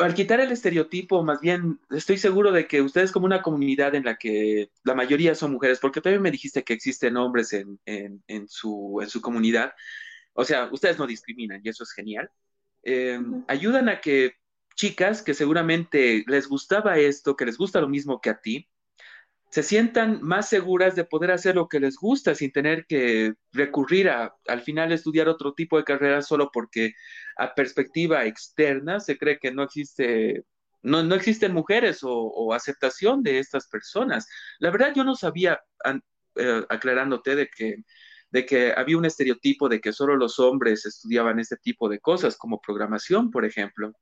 Al 0.00 0.14
quitar 0.14 0.40
el 0.40 0.50
estereotipo, 0.50 1.22
más 1.22 1.40
bien 1.40 1.78
estoy 1.90 2.18
seguro 2.18 2.50
de 2.50 2.66
que 2.66 2.82
ustedes 2.82 3.12
como 3.12 3.26
una 3.26 3.40
comunidad 3.40 3.94
en 3.94 4.04
la 4.04 4.16
que 4.16 4.72
la 4.82 4.96
mayoría 4.96 5.36
son 5.36 5.52
mujeres, 5.52 5.78
porque 5.78 6.00
también 6.00 6.22
me 6.22 6.32
dijiste 6.32 6.64
que 6.64 6.72
existen 6.72 7.16
hombres 7.16 7.52
en, 7.52 7.78
en, 7.86 8.24
en 8.26 8.48
su, 8.48 8.98
en 9.00 9.08
su 9.08 9.20
comunidad, 9.20 9.72
o 10.34 10.44
sea, 10.44 10.68
ustedes 10.72 10.98
no 10.98 11.06
discriminan 11.06 11.60
y 11.64 11.68
eso 11.68 11.84
es 11.84 11.92
genial. 11.92 12.30
Eh, 12.82 13.18
ayudan 13.48 13.88
a 13.88 14.00
que 14.00 14.34
chicas 14.76 15.22
que 15.22 15.34
seguramente 15.34 16.24
les 16.26 16.48
gustaba 16.48 16.98
esto, 16.98 17.36
que 17.36 17.46
les 17.46 17.56
gusta 17.56 17.80
lo 17.80 17.88
mismo 17.88 18.20
que 18.20 18.30
a 18.30 18.40
ti, 18.40 18.68
se 19.50 19.62
sientan 19.62 20.20
más 20.20 20.48
seguras 20.48 20.96
de 20.96 21.04
poder 21.04 21.30
hacer 21.30 21.54
lo 21.54 21.68
que 21.68 21.78
les 21.78 21.96
gusta 21.96 22.34
sin 22.34 22.50
tener 22.50 22.86
que 22.86 23.34
recurrir 23.52 24.08
a 24.08 24.34
al 24.48 24.62
final 24.62 24.90
estudiar 24.90 25.28
otro 25.28 25.54
tipo 25.54 25.76
de 25.76 25.84
carrera 25.84 26.22
solo 26.22 26.50
porque 26.52 26.94
a 27.36 27.54
perspectiva 27.54 28.24
externa 28.24 28.98
se 28.98 29.16
cree 29.16 29.38
que 29.38 29.52
no 29.52 29.62
existe 29.62 30.44
no, 30.82 31.02
no 31.04 31.14
existen 31.14 31.54
mujeres 31.54 32.00
o, 32.02 32.52
aceptación 32.52 33.22
de 33.22 33.38
estas 33.38 33.68
personas. 33.68 34.28
La 34.58 34.70
verdad 34.70 34.92
yo 34.94 35.04
no 35.04 35.14
sabía, 35.14 35.62
eh, 36.36 36.64
aclarándote 36.68 37.36
de 37.36 37.48
que 37.48 37.76
de 38.34 38.44
que 38.44 38.74
había 38.76 38.98
un 38.98 39.04
estereotipo 39.04 39.68
de 39.68 39.80
que 39.80 39.92
solo 39.92 40.16
los 40.16 40.40
hombres 40.40 40.84
estudiaban 40.84 41.38
este 41.38 41.56
tipo 41.56 41.88
de 41.88 42.00
cosas, 42.00 42.36
como 42.36 42.60
programación, 42.60 43.30
por 43.30 43.44
ejemplo. 43.44 43.92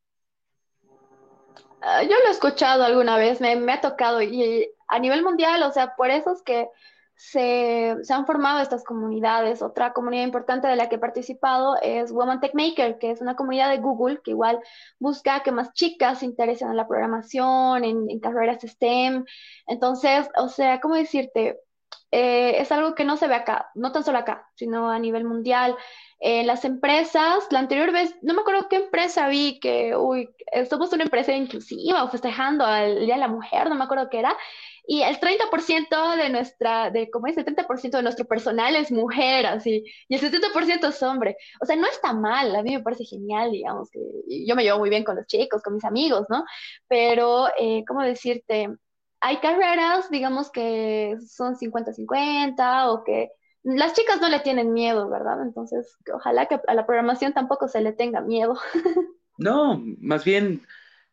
Ah, 1.82 2.02
yo 2.02 2.16
lo 2.16 2.28
he 2.28 2.30
escuchado 2.30 2.82
alguna 2.82 3.18
vez, 3.18 3.42
me, 3.42 3.50
ha 3.70 3.80
tocado 3.82 4.22
y 4.22 4.70
a 4.88 4.98
nivel 4.98 5.22
mundial, 5.22 5.62
o 5.64 5.70
sea, 5.70 5.94
por 5.96 6.10
eso 6.10 6.32
es 6.32 6.40
que 6.42 6.70
se, 7.14 7.94
se, 8.00 8.14
han 8.14 8.24
formado 8.24 8.60
estas 8.60 8.84
comunidades. 8.84 9.60
Otra 9.60 9.92
comunidad 9.92 10.24
importante 10.24 10.66
de 10.66 10.76
la 10.76 10.88
que 10.88 10.94
he 10.94 10.98
participado 10.98 11.76
es 11.82 12.10
Woman 12.10 12.40
Tech 12.40 12.54
Maker, 12.54 12.98
que 12.98 13.10
es 13.10 13.20
una 13.20 13.36
comunidad 13.36 13.68
de 13.68 13.82
Google 13.82 14.22
que 14.24 14.30
igual 14.30 14.60
busca 14.98 15.42
que 15.42 15.52
más 15.52 15.74
chicas 15.74 16.20
se 16.20 16.24
interesen 16.24 16.70
en 16.70 16.78
la 16.78 16.88
programación, 16.88 17.84
en, 17.84 18.08
en 18.08 18.18
carreras 18.18 18.62
STEM. 18.62 19.26
Entonces, 19.66 20.26
o 20.38 20.48
sea, 20.48 20.80
¿cómo 20.80 20.94
decirte? 20.94 21.60
Eh, 22.14 22.60
es 22.60 22.70
algo 22.70 22.94
que 22.94 23.04
no 23.04 23.16
se 23.16 23.26
ve 23.26 23.34
acá, 23.34 23.70
no 23.74 23.90
tan 23.90 24.04
solo 24.04 24.18
acá, 24.18 24.46
sino 24.54 24.90
a 24.90 24.98
nivel 24.98 25.24
mundial. 25.24 25.74
En 26.20 26.46
las 26.46 26.64
empresas, 26.66 27.46
la 27.50 27.58
anterior 27.58 27.90
vez, 27.90 28.14
no 28.22 28.34
me 28.34 28.42
acuerdo 28.42 28.68
qué 28.68 28.76
empresa 28.76 29.28
vi 29.28 29.58
que, 29.60 29.96
uy, 29.96 30.28
somos 30.68 30.92
una 30.92 31.04
empresa 31.04 31.32
inclusiva 31.32 32.04
o 32.04 32.08
festejando 32.10 32.68
el 32.68 33.06
Día 33.06 33.14
de 33.14 33.20
la 33.20 33.28
Mujer, 33.28 33.68
no 33.68 33.74
me 33.74 33.84
acuerdo 33.84 34.10
qué 34.10 34.18
era, 34.18 34.36
y 34.86 35.02
el 35.02 35.18
30% 35.18 36.16
de 36.16 36.28
nuestra, 36.28 36.90
de, 36.90 37.10
¿cómo 37.10 37.28
es? 37.28 37.36
El 37.38 37.44
30% 37.44 37.96
de 37.96 38.02
nuestro 38.02 38.26
personal 38.26 38.76
es 38.76 38.92
mujer, 38.92 39.46
así, 39.46 39.82
y 40.08 40.14
el 40.14 40.20
70% 40.20 40.88
es 40.88 41.02
hombre. 41.02 41.36
O 41.60 41.66
sea, 41.66 41.76
no 41.76 41.86
está 41.88 42.12
mal, 42.12 42.54
a 42.54 42.62
mí 42.62 42.76
me 42.76 42.82
parece 42.82 43.04
genial, 43.04 43.52
digamos, 43.52 43.90
que 43.90 44.00
yo 44.46 44.54
me 44.54 44.64
llevo 44.64 44.80
muy 44.80 44.90
bien 44.90 45.04
con 45.04 45.16
los 45.16 45.26
chicos, 45.26 45.62
con 45.62 45.74
mis 45.74 45.84
amigos, 45.84 46.26
¿no? 46.28 46.44
Pero, 46.88 47.48
eh, 47.58 47.84
¿cómo 47.86 48.02
decirte? 48.02 48.68
Hay 49.22 49.38
carreras, 49.38 50.10
digamos, 50.10 50.50
que 50.50 51.16
son 51.26 51.56
50-50 51.56 52.90
o 52.90 53.04
que 53.04 53.30
las 53.64 53.94
chicas 53.94 54.20
no 54.20 54.28
le 54.28 54.40
tienen 54.40 54.72
miedo, 54.74 55.08
¿verdad? 55.10 55.42
Entonces, 55.42 55.96
ojalá 56.14 56.46
que 56.46 56.60
a 56.66 56.74
la 56.74 56.86
programación 56.86 57.32
tampoco 57.34 57.68
se 57.68 57.80
le 57.82 57.92
tenga 57.94 58.20
miedo. 58.22 58.56
No, 59.36 59.82
más 60.00 60.24
bien 60.24 60.66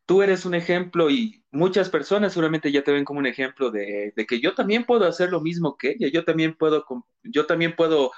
tú 0.05 0.21
eres 0.23 0.45
un 0.45 0.55
ejemplo 0.55 1.09
y 1.11 1.43
muchas 1.51 1.89
personas 1.89 2.33
seguramente 2.33 2.71
ya 2.71 2.83
te 2.83 2.91
ven 2.91 3.05
como 3.05 3.19
un 3.19 3.27
ejemplo 3.27 3.71
de, 3.71 4.13
de 4.15 4.25
que 4.27 4.41
yo 4.41 4.55
también 4.55 4.85
puedo 4.85 5.05
hacer 5.07 5.31
lo 5.31 5.41
mismo 5.41 5.77
que 5.77 5.91
ella, 5.91 6.09
yo 6.13 6.25
también 6.25 6.55
puedo, 6.57 6.85
yo 7.23 7.45
también 7.47 7.75
puedo 7.75 8.11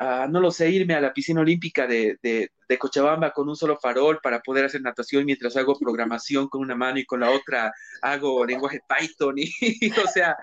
no 0.00 0.40
lo 0.40 0.50
sé, 0.50 0.70
irme 0.70 0.94
a 0.94 1.00
la 1.00 1.12
piscina 1.12 1.40
olímpica 1.40 1.86
de, 1.86 2.18
de, 2.22 2.50
Cochabamba 2.78 3.30
con 3.30 3.48
un 3.48 3.54
solo 3.54 3.78
farol 3.78 4.18
para 4.20 4.40
poder 4.40 4.64
hacer 4.64 4.82
natación 4.82 5.24
mientras 5.24 5.56
hago 5.56 5.78
programación 5.78 6.48
con 6.48 6.60
una 6.60 6.74
mano 6.74 6.98
y 6.98 7.04
con 7.04 7.20
la 7.20 7.30
otra 7.30 7.72
hago 8.02 8.44
lenguaje 8.44 8.80
Python. 8.88 9.36
Y, 9.38 9.50
o 10.04 10.08
sea, 10.08 10.36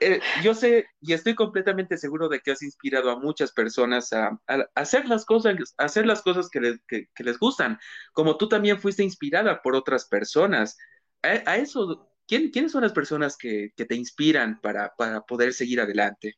eh, 0.00 0.20
yo 0.42 0.54
sé 0.54 0.86
y 1.00 1.12
estoy 1.12 1.34
completamente 1.34 1.96
seguro 1.96 2.28
de 2.28 2.40
que 2.40 2.52
has 2.52 2.62
inspirado 2.62 3.10
a 3.10 3.18
muchas 3.18 3.52
personas 3.52 4.12
a, 4.12 4.38
hacer 4.74 5.08
las 5.08 5.24
cosas, 5.24 5.56
hacer 5.78 6.06
las 6.06 6.22
cosas 6.22 6.48
que, 6.50 6.78
que, 6.88 7.24
les 7.24 7.38
gustan, 7.38 7.78
como 8.12 8.36
tú 8.36 8.48
también 8.48 8.80
fuiste 8.80 9.02
inspirada 9.04 9.62
por 9.62 9.76
otras 9.76 10.06
personas. 10.06 10.76
A, 11.22 11.56
eso, 11.56 12.10
¿quién, 12.26 12.50
¿quiénes 12.50 12.72
son 12.72 12.82
las 12.82 12.92
personas 12.92 13.36
que, 13.36 13.70
que 13.76 13.86
te 13.86 13.94
inspiran 13.94 14.60
para, 14.60 14.92
para 14.96 15.22
poder 15.22 15.52
seguir 15.54 15.80
adelante? 15.80 16.34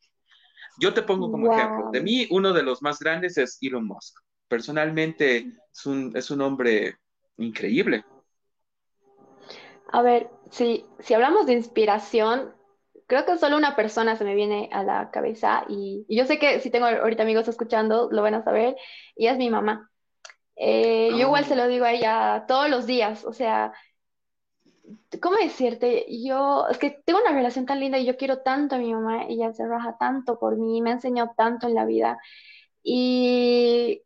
Yo 0.79 0.95
te 0.95 1.03
pongo 1.03 1.31
como 1.31 1.53
ejemplo. 1.53 1.91
De 1.91 2.01
mí, 2.01 2.27
uno 2.31 2.53
de 2.53 2.63
los 2.63 2.83
más 2.83 2.99
grandes 2.99 3.39
es 3.39 3.59
Elon 3.61 3.87
Musk. 3.87 4.19
Personalmente 4.49 5.47
es 5.73 5.87
un, 5.87 6.13
es 6.15 6.31
un 6.31 6.41
hombre 6.43 6.97
increíble. 7.39 8.05
A 9.93 10.03
ver, 10.03 10.31
si, 10.51 10.85
si 10.99 11.15
hablamos 11.15 11.47
de 11.47 11.55
inspiración, 11.55 12.55
creo 13.07 13.25
que 13.25 13.39
solo 13.39 13.57
una 13.57 13.77
persona 13.77 14.17
se 14.17 14.25
me 14.25 14.35
viene 14.35 14.69
a 14.73 14.83
la 14.83 15.11
cabeza 15.11 15.65
y, 15.69 16.05
yo 16.09 16.27
sé 16.27 16.39
que 16.39 16.61
si 16.61 16.71
tengo 16.71 16.87
ahorita 16.87 17.23
amigos 17.23 17.49
escuchando, 17.49 18.09
lo 18.11 18.23
van 18.23 18.35
a 18.35 18.45
saber, 18.45 18.77
y 19.15 19.27
es 19.29 19.39
mi 19.39 19.51
mamá. 19.51 19.91
Eh, 20.57 21.11
yo 21.13 21.19
igual 21.19 21.45
ah. 21.45 21.49
se 21.49 21.57
lo 21.57 21.69
digo 21.69 21.85
a 21.85 21.93
ella 21.93 22.45
todos 22.49 22.69
los 22.69 22.87
días, 22.87 23.25
o 23.25 23.33
sea, 23.33 23.73
¿cómo 25.21 25.37
decirte? 25.37 26.07
Yo, 26.25 26.67
es 26.69 26.79
que 26.79 26.91
tengo 27.05 27.21
una 27.21 27.33
relación 27.33 27.67
tan 27.67 27.81
linda 27.81 27.99
y 27.99 28.07
yo 28.07 28.17
quiero 28.17 28.43
tanto 28.43 28.77
a 28.77 28.79
mi 28.79 28.93
mamá, 28.93 29.25
ella 29.29 29.53
se 29.53 29.67
raja 29.67 29.97
tanto 29.99 30.39
por 30.39 30.57
mí, 30.57 30.83
me 30.83 30.91
ha 30.91 30.95
enseñado 30.95 31.33
tanto 31.37 31.67
en 31.67 31.75
la 31.75 31.85
vida. 31.85 32.19
Y 32.83 34.03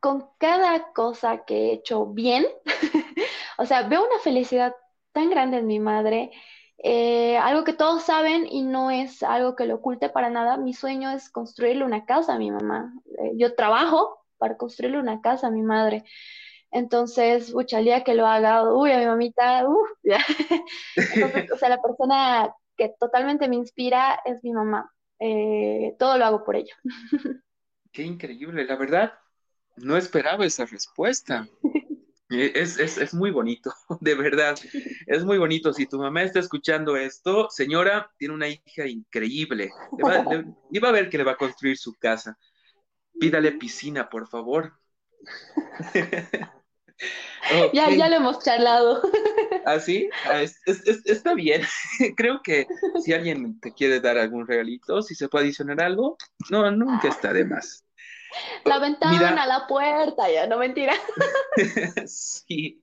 con 0.00 0.28
cada 0.38 0.92
cosa 0.92 1.44
que 1.44 1.70
he 1.70 1.72
hecho 1.74 2.06
bien, 2.06 2.46
o 3.58 3.66
sea, 3.66 3.82
veo 3.82 4.04
una 4.04 4.18
felicidad 4.20 4.74
tan 5.12 5.30
grande 5.30 5.58
en 5.58 5.66
mi 5.66 5.80
madre, 5.80 6.30
eh, 6.78 7.38
algo 7.38 7.64
que 7.64 7.72
todos 7.72 8.02
saben 8.02 8.46
y 8.46 8.62
no 8.62 8.90
es 8.90 9.22
algo 9.22 9.56
que 9.56 9.66
lo 9.66 9.76
oculte 9.76 10.08
para 10.08 10.30
nada. 10.30 10.56
Mi 10.56 10.74
sueño 10.74 11.10
es 11.10 11.30
construirle 11.30 11.84
una 11.84 12.04
casa 12.04 12.34
a 12.34 12.38
mi 12.38 12.50
mamá. 12.50 12.92
Eh, 13.18 13.32
yo 13.36 13.54
trabajo 13.54 14.18
para 14.38 14.56
construirle 14.56 14.98
una 14.98 15.20
casa 15.20 15.48
a 15.48 15.50
mi 15.50 15.62
madre. 15.62 16.04
Entonces, 16.76 17.54
día 17.82 18.04
que 18.04 18.14
lo 18.14 18.26
haga, 18.26 18.70
uy, 18.70 18.92
a 18.92 18.98
mi 18.98 19.06
mamita, 19.06 19.66
uff, 19.66 19.88
o 21.54 21.56
sea, 21.56 21.70
la 21.70 21.80
persona 21.80 22.54
que 22.76 22.92
totalmente 23.00 23.48
me 23.48 23.56
inspira 23.56 24.20
es 24.26 24.44
mi 24.44 24.52
mamá. 24.52 24.92
Eh, 25.18 25.96
todo 25.98 26.18
lo 26.18 26.26
hago 26.26 26.44
por 26.44 26.54
ella. 26.54 26.74
Qué 27.92 28.02
increíble, 28.02 28.66
la 28.66 28.76
verdad, 28.76 29.14
no 29.76 29.96
esperaba 29.96 30.44
esa 30.44 30.66
respuesta. 30.66 31.48
Eh, 32.28 32.50
es, 32.56 32.76
es, 32.80 32.98
es, 32.98 33.14
muy 33.14 33.30
bonito, 33.30 33.72
de 34.00 34.16
verdad, 34.16 34.58
es 35.06 35.24
muy 35.24 35.38
bonito. 35.38 35.72
Si 35.72 35.86
tu 35.86 36.00
mamá 36.00 36.24
está 36.24 36.40
escuchando 36.40 36.96
esto, 36.96 37.48
señora, 37.50 38.10
tiene 38.18 38.34
una 38.34 38.48
hija 38.48 38.84
increíble. 38.84 39.70
y 40.72 40.78
va 40.80 40.88
a 40.88 40.92
ver 40.92 41.08
que 41.08 41.18
le 41.18 41.22
va 41.22 41.32
a 41.32 41.36
construir 41.36 41.78
su 41.78 41.94
casa. 41.94 42.36
Pídale 43.20 43.52
piscina, 43.52 44.08
por 44.10 44.26
favor. 44.26 44.72
Ya, 47.72 47.90
ya 47.90 48.08
lo 48.08 48.16
hemos 48.16 48.42
charlado. 48.42 49.02
¿Así? 49.64 50.08
¿Ah, 50.24 50.42
está 50.42 51.34
bien. 51.34 51.62
Creo 52.16 52.42
que 52.42 52.66
si 53.04 53.12
alguien 53.12 53.60
te 53.60 53.72
quiere 53.72 54.00
dar 54.00 54.18
algún 54.18 54.46
regalito, 54.46 55.02
si 55.02 55.14
se 55.14 55.28
puede 55.28 55.46
adicionar 55.46 55.80
algo, 55.80 56.16
no, 56.50 56.70
nunca 56.70 57.08
está 57.08 57.32
de 57.32 57.44
más. 57.44 57.84
La 58.64 58.78
ventana, 58.78 59.46
la 59.46 59.66
puerta, 59.66 60.30
ya, 60.30 60.46
no 60.46 60.58
mentira. 60.58 60.94
sí. 62.06 62.82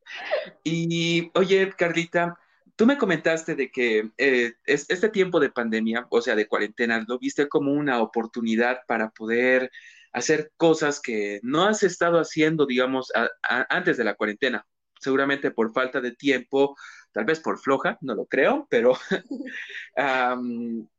Y 0.64 1.32
oye, 1.36 1.72
Carlita, 1.78 2.39
tú 2.76 2.86
me 2.86 2.97
comentaste 2.97 3.55
de 3.55 3.70
que 3.70 4.09
eh, 4.18 4.53
este 4.66 5.09
tiempo 5.09 5.39
de 5.39 5.51
pandemia, 5.51 6.07
o 6.09 6.22
sea, 6.22 6.36
de 6.36 6.47
cuarentena, 6.47 7.03
lo 7.07 7.20
viste 7.20 7.47
como 7.49 7.72
una 7.72 8.01
oportunidad 8.01 8.80
para 8.88 9.09
poder 9.09 9.70
hacer 10.14 10.51
cosas 10.57 11.01
que 11.01 11.39
no 11.43 11.66
has 11.66 11.84
estado 11.84 12.20
haciendo, 12.20 12.66
digamos, 12.66 13.11
antes 13.43 13.97
de 13.97 14.03
la 14.03 14.16
cuarentena. 14.16 14.66
Seguramente 14.99 15.51
por 15.51 15.74
falta 15.74 15.99
de 15.99 16.16
tiempo, 16.16 16.78
tal 17.11 17.26
vez 17.26 17.39
por 17.39 17.59
floja, 17.59 17.97
no 18.01 18.16
lo 18.16 18.26
creo, 18.26 18.68
pero 18.70 18.97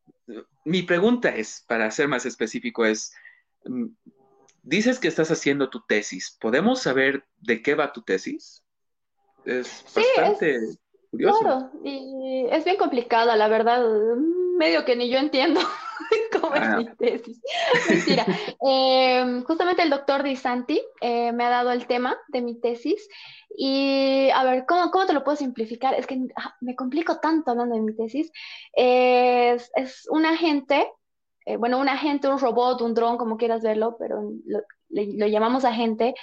mi 0.65 0.83
pregunta 0.83 1.31
es, 1.31 1.65
para 1.67 1.91
ser 1.91 2.09
más 2.09 2.27
específico, 2.27 2.85
es, 2.85 3.13
mm, 3.65 3.87
dices 4.63 4.99
que 4.99 5.09
estás 5.09 5.31
haciendo 5.31 5.71
tu 5.71 5.85
tesis. 5.87 6.37
¿Podemos 6.41 6.83
saber 6.83 7.25
de 7.39 7.63
qué 7.63 7.75
va 7.75 7.93
tu 7.93 8.03
tesis? 8.03 8.63
Es 9.45 9.85
bastante 9.95 10.59
curioso. 11.11 11.39
Claro, 11.41 11.71
y 11.85 12.47
es 12.51 12.65
bien 12.65 12.77
complicada, 12.77 13.37
la 13.37 13.49
verdad. 13.49 13.85
Medio 14.59 14.85
que 14.85 14.97
ni 14.97 15.11
yo 15.11 15.19
entiendo 15.19 15.61
cómo 16.41 16.55
es 16.55 16.63
ah. 16.63 16.77
mi 16.77 16.87
tesis. 16.97 17.41
Mentira. 17.89 18.27
Em, 18.61 19.43
justamente 19.45 19.83
el 19.83 19.91
doctor 19.91 20.23
Di 20.23 20.37
Santi 20.37 20.81
eh, 21.01 21.33
me 21.33 21.45
ha 21.45 21.51
dado 21.51 21.73
el 21.73 21.87
tema 21.87 22.17
de 22.29 22.43
mi 22.43 22.61
tesis. 22.61 23.09
Y 23.57 24.31
a 24.35 24.43
ver, 24.45 24.65
¿cómo, 24.67 24.91
cómo 24.91 25.07
te 25.07 25.13
lo 25.13 25.23
puedo 25.23 25.37
simplificar? 25.37 25.95
Es 25.95 26.07
que 26.07 26.21
ah, 26.37 26.55
me 26.61 26.75
complico 26.75 27.19
tanto 27.21 27.53
hablando 27.53 27.77
de 27.77 27.83
mi 27.83 27.95
tesis. 27.95 28.31
Es, 28.73 29.71
es 29.75 30.07
un 30.11 30.27
agente 30.27 30.89
eh, 31.47 31.57
bueno, 31.57 31.79
un 31.79 31.89
agente, 31.89 32.29
un 32.29 32.39
robot, 32.39 32.81
un 32.81 32.95
dron, 32.95 33.19
como 33.19 33.37
quieras 33.37 33.63
verlo, 33.63 33.97
pero 33.99 34.23
lo, 34.47 35.27
llamamos 35.27 35.65
agente, 35.65 36.15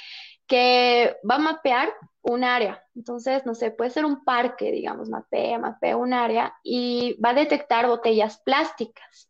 que 0.47 1.17
va 1.29 1.35
a 1.35 1.39
mapear 1.39 1.93
un 2.21 2.43
área. 2.43 2.83
Entonces, 2.95 3.45
no 3.45 3.53
sé, 3.53 3.71
puede 3.71 3.91
ser 3.91 4.05
un 4.05 4.23
parque, 4.23 4.71
digamos, 4.71 5.09
mapea, 5.09 5.59
mapea 5.59 5.97
un 5.97 6.13
área 6.13 6.55
y 6.63 7.19
va 7.23 7.29
a 7.29 7.35
detectar 7.35 7.87
botellas 7.87 8.41
plásticas. 8.43 9.29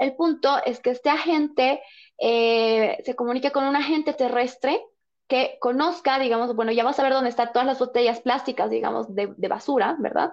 El 0.00 0.16
punto 0.16 0.56
es 0.64 0.80
que 0.80 0.90
este 0.90 1.10
agente 1.10 1.82
eh, 2.18 2.98
se 3.04 3.14
comunique 3.14 3.52
con 3.52 3.64
un 3.64 3.76
agente 3.76 4.14
terrestre 4.14 4.82
que 5.28 5.58
conozca, 5.60 6.18
digamos, 6.18 6.56
bueno, 6.56 6.72
ya 6.72 6.84
va 6.84 6.90
a 6.90 6.94
saber 6.94 7.12
dónde 7.12 7.28
están 7.28 7.52
todas 7.52 7.66
las 7.66 7.78
botellas 7.78 8.20
plásticas, 8.20 8.70
digamos, 8.70 9.14
de, 9.14 9.26
basura, 9.48 9.96
¿verdad? 9.98 10.32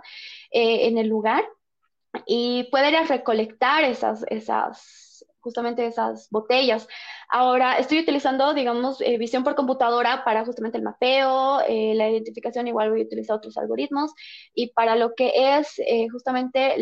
Eh, 0.49 0.88
en 0.88 0.97
el 0.97 1.07
lugar 1.07 1.43
y 2.26 2.63
a 2.95 3.03
recolectar 3.03 3.84
esas, 3.84 4.26
esas, 4.30 5.07
justamente 5.48 5.86
esas 5.86 6.28
botellas. 6.30 6.88
Ahora, 7.30 7.78
estoy 7.78 8.00
utilizando, 8.00 8.54
digamos, 8.54 9.00
eh, 9.02 9.18
visión 9.18 9.43
por 9.45 9.56
computadora 9.56 10.24
para 10.26 10.45
justamente 10.45 10.78
el 10.78 10.84
mapeo, 10.84 11.62
eh, 11.68 11.93
la 11.95 12.10
identificación, 12.10 12.68
igual 12.68 12.89
voy 12.89 13.02
a 13.02 13.06
utilizar 13.06 13.38
otros 13.38 13.58
algoritmos, 13.58 14.14
y 14.54 14.74
para 14.74 14.95
lo 14.95 15.16
que 15.16 15.32
es 15.36 15.80
eh, 15.80 16.08
justamente 16.12 16.76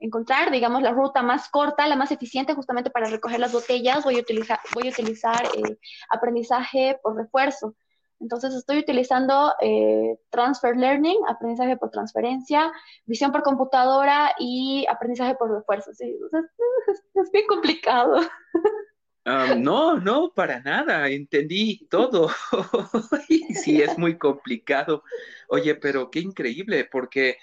encontrar, 0.00 0.50
digamos, 0.50 0.82
la 0.82 0.92
ruta 0.92 1.22
más 1.22 1.48
corta, 1.48 1.86
la 1.88 1.96
más 1.96 2.10
eficiente 2.12 2.54
justamente 2.54 2.90
para 2.90 3.08
recoger 3.08 3.40
las 3.40 3.52
botellas, 3.52 4.04
voy 4.04 4.16
a 4.16 4.20
utilizar, 4.20 4.58
voy 4.74 4.88
a 4.88 4.90
utilizar 4.90 5.42
aprendizaje 6.10 6.98
por 7.02 7.16
refuerzo. 7.16 7.74
Entonces 8.20 8.54
estoy 8.54 8.78
utilizando 8.78 9.52
eh, 9.60 10.18
Transfer 10.30 10.76
Learning, 10.76 11.18
aprendizaje 11.28 11.76
por 11.76 11.90
transferencia, 11.90 12.72
visión 13.06 13.32
por 13.32 13.42
computadora 13.42 14.34
y 14.38 14.86
aprendizaje 14.88 15.34
por 15.34 15.50
refuerzo. 15.50 15.90
Es, 17.14 17.30
bien 17.32 17.46
complicado. 17.46 18.20
No, 19.24 19.98
no, 19.98 20.32
para 20.34 20.60
nada, 20.60 21.08
entendí 21.08 21.86
todo. 21.88 22.30
sí, 23.54 23.80
es 23.80 23.96
muy 23.96 24.18
complicado. 24.18 25.02
Oye, 25.48 25.74
pero 25.74 26.10
qué 26.10 26.20
increíble, 26.20 26.86
porque, 26.90 27.38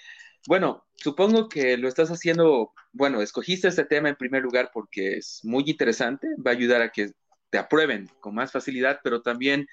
bueno, 0.46 0.84
supongo 0.94 1.48
que 1.48 1.76
lo 1.76 1.88
estás 1.88 2.10
haciendo, 2.10 2.72
bueno, 2.92 3.20
escogiste 3.20 3.68
este 3.68 3.84
tema 3.84 4.08
en 4.08 4.16
primer 4.16 4.42
lugar 4.42 4.70
porque 4.72 5.16
es 5.16 5.40
muy 5.42 5.64
interesante, 5.66 6.28
va 6.44 6.52
a 6.52 6.54
ayudar 6.54 6.82
a 6.82 6.92
que 6.92 7.12
te 7.50 7.58
aprueben 7.58 8.08
con 8.20 8.34
más 8.34 8.52
facilidad, 8.52 9.00
pero 9.02 9.20
también 9.20 9.66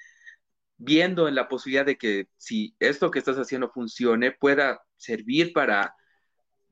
viendo 0.80 1.28
en 1.28 1.34
la 1.34 1.46
posibilidad 1.46 1.84
de 1.84 1.98
que 1.98 2.28
si 2.38 2.74
esto 2.80 3.10
que 3.10 3.18
estás 3.18 3.36
haciendo 3.36 3.70
funcione, 3.70 4.32
pueda 4.32 4.82
servir 4.96 5.52
para, 5.52 5.94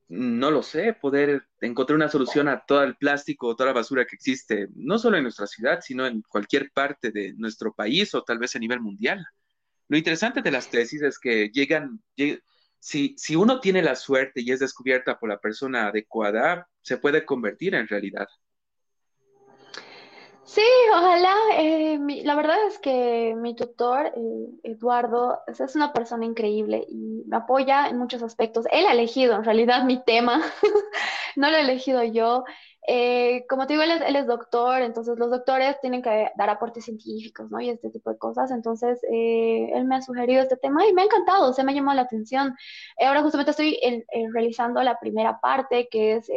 no 0.08 0.50
lo 0.50 0.62
sé, 0.62 0.94
poder 0.94 1.46
encontrar 1.60 1.96
una 1.96 2.08
solución 2.08 2.48
a 2.48 2.64
todo 2.66 2.82
el 2.84 2.96
plástico, 2.96 3.54
toda 3.54 3.68
la 3.68 3.74
basura 3.74 4.06
que 4.06 4.16
existe, 4.16 4.68
no 4.74 4.98
solo 4.98 5.18
en 5.18 5.24
nuestra 5.24 5.46
ciudad, 5.46 5.80
sino 5.82 6.06
en 6.06 6.22
cualquier 6.22 6.70
parte 6.72 7.10
de 7.12 7.34
nuestro 7.36 7.74
país 7.74 8.14
o 8.14 8.22
tal 8.22 8.38
vez 8.38 8.56
a 8.56 8.58
nivel 8.58 8.80
mundial. 8.80 9.24
Lo 9.88 9.98
interesante 9.98 10.40
de 10.40 10.50
las 10.52 10.70
tesis 10.70 11.02
es 11.02 11.18
que 11.18 11.50
llegan, 11.50 12.02
si, 12.78 13.14
si 13.18 13.36
uno 13.36 13.60
tiene 13.60 13.82
la 13.82 13.94
suerte 13.94 14.40
y 14.40 14.52
es 14.52 14.60
descubierta 14.60 15.18
por 15.18 15.28
la 15.28 15.38
persona 15.38 15.88
adecuada, 15.88 16.66
se 16.80 16.96
puede 16.96 17.26
convertir 17.26 17.74
en 17.74 17.88
realidad. 17.88 18.26
Sí, 20.48 20.62
ojalá. 20.94 21.34
Eh, 21.58 21.98
la 22.24 22.34
verdad 22.34 22.56
es 22.66 22.78
que 22.78 23.34
mi 23.36 23.54
tutor, 23.54 24.06
eh, 24.16 24.48
Eduardo, 24.62 25.40
es, 25.46 25.76
una 25.76 25.92
persona 25.92 26.24
increíble 26.24 26.86
y 26.88 27.22
me 27.26 27.36
apoya 27.36 27.86
en 27.88 27.98
muchos 27.98 28.22
aspectos. 28.22 28.64
Él 28.72 28.86
ha 28.86 28.92
elegido 28.92 29.36
en 29.36 29.44
realidad 29.44 29.84
mi 29.84 30.02
tema, 30.02 30.40
no 31.36 31.50
lo 31.50 31.56
he 31.58 31.60
elegido 31.60 32.02
yo. 32.02 32.44
Eh, 32.90 33.44
como 33.50 33.66
te 33.66 33.74
digo, 33.74 33.82
él 33.82 34.16
es, 34.16 34.26
doctor, 34.26 34.80
entonces 34.80 35.18
los 35.18 35.30
doctores 35.30 35.78
tienen 35.82 36.00
que 36.00 36.30
dar 36.38 36.48
aportes 36.48 36.86
científicos, 36.86 37.50
¿no? 37.50 37.60
Y 37.60 37.68
este 37.68 37.90
tipo 37.90 38.10
de 38.10 38.16
cosas. 38.16 38.50
Entonces, 38.50 38.98
eh, 39.12 39.70
él 39.74 39.84
me 39.84 39.96
ha 39.96 40.00
sugerido 40.02 40.40
este 40.42 40.56
tema 40.56 40.86
y 40.86 40.94
me 40.94 41.02
ha 41.02 41.04
encantado, 41.04 41.52
se 41.52 41.62
me 41.62 41.72
ha 41.72 41.74
llamado 41.74 41.96
la 41.96 42.02
atención. 42.02 42.56
Ahora 43.06 43.20
justamente 43.22 43.50
estoy 43.50 43.78
realizando 44.32 44.82
la 44.82 44.98
primera 44.98 45.38
parte, 45.40 45.88
que 45.90 46.14
es 46.16 46.30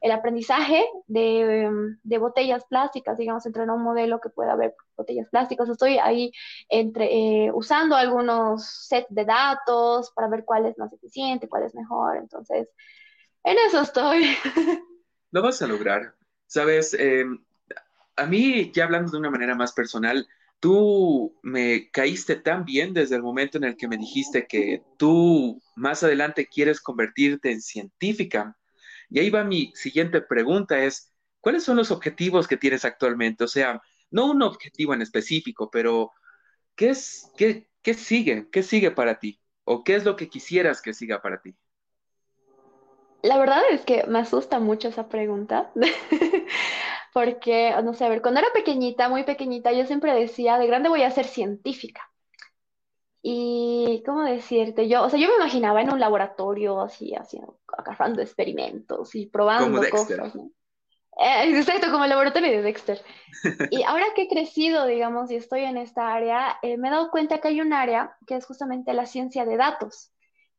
el 0.00 0.10
aprendizaje 0.12 0.84
de, 1.06 1.70
de, 2.02 2.18
botellas 2.18 2.64
plásticas, 2.64 3.18
digamos, 3.18 3.46
entrenar 3.46 3.76
un 3.76 3.82
modelo 3.82 4.20
que 4.20 4.30
pueda 4.30 4.52
haber 4.52 4.74
botellas 4.96 5.28
plásticas. 5.30 5.68
Estoy 5.68 5.98
ahí 5.98 6.32
entre, 6.68 7.50
usando 7.52 7.96
algunos 7.96 8.66
sets 8.66 9.06
de 9.10 9.24
datos 9.24 10.12
para 10.14 10.28
ver 10.28 10.44
cuál 10.44 10.66
es 10.66 10.78
más 10.78 10.92
eficiente, 10.92 11.48
cuál 11.48 11.64
es 11.64 11.74
mejor. 11.74 12.16
Entonces, 12.16 12.68
en 13.44 13.56
eso 13.66 13.80
estoy. 13.80 14.36
Lo 15.30 15.42
vas 15.42 15.60
a 15.62 15.66
lograr. 15.66 16.14
Sabes, 16.46 16.94
em, 16.94 17.44
a 18.16 18.26
mí, 18.26 18.72
ya 18.72 18.84
hablando 18.84 19.12
de 19.12 19.18
una 19.18 19.30
manera 19.30 19.54
más 19.54 19.72
personal, 19.72 20.26
tú 20.60 21.38
me 21.42 21.90
caíste 21.90 22.36
tan 22.36 22.64
bien 22.64 22.94
desde 22.94 23.16
el 23.16 23.22
momento 23.22 23.58
en 23.58 23.64
el 23.64 23.76
que 23.76 23.88
me 23.88 23.96
dijiste 23.96 24.46
que 24.46 24.82
tú 24.96 25.60
más 25.76 26.02
adelante 26.02 26.46
quieres 26.46 26.80
convertirte 26.80 27.52
en 27.52 27.60
científica. 27.60 28.56
Y 29.10 29.20
ahí 29.20 29.30
va 29.30 29.44
mi 29.44 29.72
siguiente 29.74 30.20
pregunta, 30.20 30.78
es, 30.82 31.12
¿cuáles 31.40 31.64
son 31.64 31.76
los 31.76 31.90
objetivos 31.90 32.48
que 32.48 32.56
tienes 32.56 32.84
actualmente? 32.84 33.44
O 33.44 33.48
sea, 33.48 33.82
no 34.10 34.30
un 34.30 34.42
objetivo 34.42 34.94
en 34.94 35.02
específico, 35.02 35.70
pero 35.70 36.12
¿qué, 36.74 36.90
es, 36.90 37.30
qué, 37.36 37.68
qué 37.82 37.94
sigue? 37.94 38.48
¿Qué 38.50 38.62
sigue 38.62 38.90
para 38.90 39.18
ti? 39.18 39.40
¿O 39.64 39.84
qué 39.84 39.96
es 39.96 40.04
lo 40.04 40.16
que 40.16 40.28
quisieras 40.28 40.82
que 40.82 40.94
siga 40.94 41.22
para 41.22 41.40
ti? 41.40 41.56
La 43.22 43.38
verdad 43.38 43.62
es 43.70 43.84
que 43.84 44.04
me 44.06 44.20
asusta 44.20 44.60
mucho 44.60 44.88
esa 44.88 45.08
pregunta, 45.08 45.72
porque, 47.12 47.74
no 47.82 47.94
sé, 47.94 48.04
a 48.04 48.08
ver, 48.08 48.22
cuando 48.22 48.40
era 48.40 48.52
pequeñita, 48.52 49.08
muy 49.08 49.24
pequeñita, 49.24 49.72
yo 49.72 49.84
siempre 49.86 50.14
decía, 50.14 50.58
de 50.58 50.66
grande 50.66 50.88
voy 50.88 51.02
a 51.02 51.10
ser 51.10 51.26
científica. 51.26 52.08
Y, 53.28 54.04
¿cómo 54.06 54.22
decirte? 54.22 54.86
Yo, 54.86 55.02
o 55.02 55.10
sea, 55.10 55.18
yo 55.18 55.26
me 55.26 55.34
imaginaba 55.34 55.82
en 55.82 55.92
un 55.92 55.98
laboratorio 55.98 56.80
así, 56.80 57.12
haciendo, 57.12 57.58
agarrando 57.76 58.22
experimentos 58.22 59.16
y 59.16 59.26
probando 59.26 59.82
cosas, 59.90 60.32
¿no? 60.36 60.52
Eh, 61.18 61.58
exacto, 61.58 61.90
como 61.90 62.04
el 62.04 62.10
laboratorio 62.10 62.52
de 62.52 62.62
Dexter. 62.62 63.02
Y 63.72 63.82
ahora 63.82 64.06
que 64.14 64.22
he 64.22 64.28
crecido, 64.28 64.86
digamos, 64.86 65.32
y 65.32 65.34
estoy 65.34 65.62
en 65.62 65.76
esta 65.76 66.14
área, 66.14 66.58
eh, 66.62 66.76
me 66.76 66.86
he 66.86 66.90
dado 66.92 67.10
cuenta 67.10 67.40
que 67.40 67.48
hay 67.48 67.60
un 67.60 67.72
área 67.72 68.16
que 68.28 68.36
es 68.36 68.46
justamente 68.46 68.92
la 68.94 69.06
ciencia 69.06 69.44
de 69.44 69.56
datos 69.56 70.12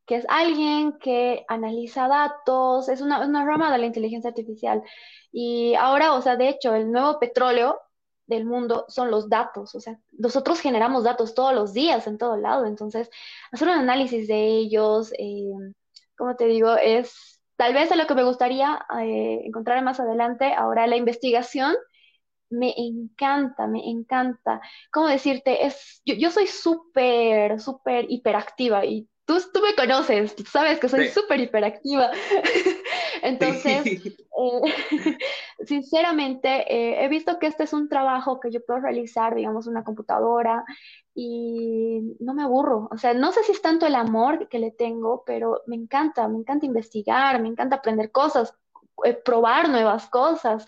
que 0.04 0.16
es 0.16 0.26
alguien 0.30 0.98
que 0.98 1.44
analiza 1.48 2.08
datos, 2.08 2.88
es 2.88 3.02
una, 3.02 3.18
rama 3.44 3.70
de 3.70 3.76
la 3.76 3.84
inteligencia 3.84 4.30
artificial. 4.30 4.82
Y 5.30 5.74
ahora, 5.74 6.14
o 6.14 6.22
sea, 6.22 6.36
de 6.36 6.48
hecho, 6.48 6.74
el 6.74 6.90
nuevo 6.90 7.18
petróleo 7.20 7.78
del 8.28 8.44
mundo 8.44 8.84
son 8.88 9.10
los 9.10 9.28
datos, 9.28 9.74
o 9.74 9.80
sea, 9.80 9.98
nosotros 10.12 10.60
generamos 10.60 11.04
datos 11.04 11.34
todos 11.34 11.54
los 11.54 11.72
días 11.72 12.06
en 12.06 12.18
todo 12.18 12.36
lado, 12.36 12.66
entonces 12.66 13.10
hacer 13.50 13.68
un 13.68 13.74
análisis 13.74 14.28
de 14.28 14.46
ellos, 14.46 15.12
eh, 15.18 15.50
como 16.16 16.36
te 16.36 16.46
digo, 16.46 16.76
es 16.76 17.40
tal 17.56 17.74
vez 17.74 17.90
a 17.90 17.96
lo 17.96 18.06
que 18.06 18.14
me 18.14 18.24
gustaría 18.24 18.86
eh, 19.00 19.40
encontrar 19.44 19.82
más 19.82 19.98
adelante, 19.98 20.54
ahora 20.54 20.86
la 20.86 20.96
investigación 20.96 21.74
me 22.50 22.74
encanta, 22.76 23.66
me 23.66 23.88
encanta. 23.90 24.60
¿Cómo 24.92 25.08
decirte? 25.08 25.66
Es, 25.66 26.02
yo, 26.04 26.30
soy 26.30 26.46
súper, 26.46 27.60
súper 27.60 28.06
hiperactiva 28.10 28.84
y 28.84 29.08
tú, 29.28 29.38
tú 29.52 29.60
me 29.60 29.74
conoces, 29.74 30.34
sabes 30.50 30.80
que 30.80 30.88
soy 30.88 31.08
súper 31.08 31.38
hiperactiva. 31.38 32.10
Entonces, 33.22 33.84
eh, 33.86 34.16
sinceramente, 35.66 36.48
eh, 36.74 37.04
he 37.04 37.08
visto 37.08 37.38
que 37.38 37.46
este 37.46 37.64
es 37.64 37.74
un 37.74 37.90
trabajo 37.90 38.40
que 38.40 38.50
yo 38.50 38.64
puedo 38.64 38.80
realizar, 38.80 39.34
digamos, 39.34 39.66
una 39.66 39.84
computadora 39.84 40.64
y 41.14 42.16
no 42.20 42.32
me 42.32 42.42
aburro. 42.42 42.88
O 42.90 42.96
sea, 42.96 43.12
no 43.12 43.30
sé 43.32 43.42
si 43.42 43.52
es 43.52 43.60
tanto 43.60 43.86
el 43.86 43.96
amor 43.96 44.48
que 44.48 44.58
le 44.58 44.70
tengo, 44.70 45.24
pero 45.26 45.60
me 45.66 45.76
encanta, 45.76 46.26
me 46.26 46.38
encanta 46.38 46.64
investigar, 46.64 47.38
me 47.42 47.48
encanta 47.48 47.76
aprender 47.76 48.10
cosas, 48.10 48.54
eh, 49.04 49.12
probar 49.12 49.68
nuevas 49.68 50.08
cosas 50.08 50.66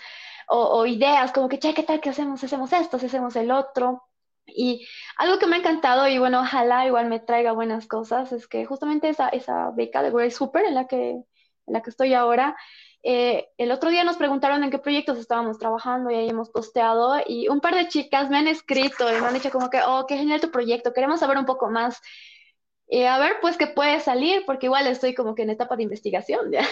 o, 0.52 0.84
ideas, 0.84 1.32
como 1.32 1.48
que, 1.48 1.58
che, 1.58 1.72
¿qué 1.74 1.84
tal 1.84 2.00
que 2.00 2.10
hacemos? 2.10 2.42
Hacemos 2.42 2.72
esto, 2.72 2.96
hacemos 2.96 3.36
el 3.36 3.52
otro. 3.52 4.09
Y 4.54 4.86
algo 5.16 5.38
que 5.38 5.46
me 5.46 5.56
ha 5.56 5.58
encantado, 5.60 6.08
y 6.08 6.18
bueno, 6.18 6.40
ojalá 6.40 6.86
igual 6.86 7.08
me 7.08 7.20
traiga 7.20 7.52
buenas 7.52 7.86
cosas, 7.86 8.32
es 8.32 8.46
que 8.46 8.64
justamente 8.66 9.08
esa, 9.08 9.28
esa 9.28 9.70
beca 9.70 10.02
de 10.02 10.10
World 10.10 10.32
Super 10.32 10.64
en 10.64 10.74
la 10.74 10.86
que, 10.86 11.10
en 11.10 11.24
la 11.66 11.82
que 11.82 11.90
estoy 11.90 12.14
ahora, 12.14 12.56
eh, 13.02 13.48
el 13.56 13.72
otro 13.72 13.90
día 13.90 14.04
nos 14.04 14.16
preguntaron 14.16 14.62
en 14.62 14.70
qué 14.70 14.78
proyectos 14.78 15.18
estábamos 15.18 15.58
trabajando 15.58 16.10
y 16.10 16.16
ahí 16.16 16.28
hemos 16.28 16.50
posteado 16.50 17.18
y 17.26 17.48
un 17.48 17.60
par 17.60 17.74
de 17.74 17.88
chicas 17.88 18.28
me 18.28 18.36
han 18.36 18.46
escrito 18.46 19.08
y 19.08 19.20
me 19.20 19.26
han 19.26 19.34
dicho 19.34 19.50
como 19.50 19.70
que, 19.70 19.80
oh, 19.86 20.04
qué 20.06 20.18
genial 20.18 20.40
tu 20.40 20.50
proyecto, 20.50 20.92
queremos 20.92 21.20
saber 21.20 21.38
un 21.38 21.46
poco 21.46 21.70
más. 21.70 22.00
y 22.88 23.04
a 23.04 23.18
ver, 23.18 23.34
pues, 23.40 23.56
qué 23.56 23.68
puede 23.68 24.00
salir, 24.00 24.42
porque 24.46 24.66
igual 24.66 24.86
estoy 24.86 25.14
como 25.14 25.34
que 25.34 25.42
en 25.42 25.50
etapa 25.50 25.76
de 25.76 25.84
investigación. 25.84 26.50
¿ya? 26.52 26.66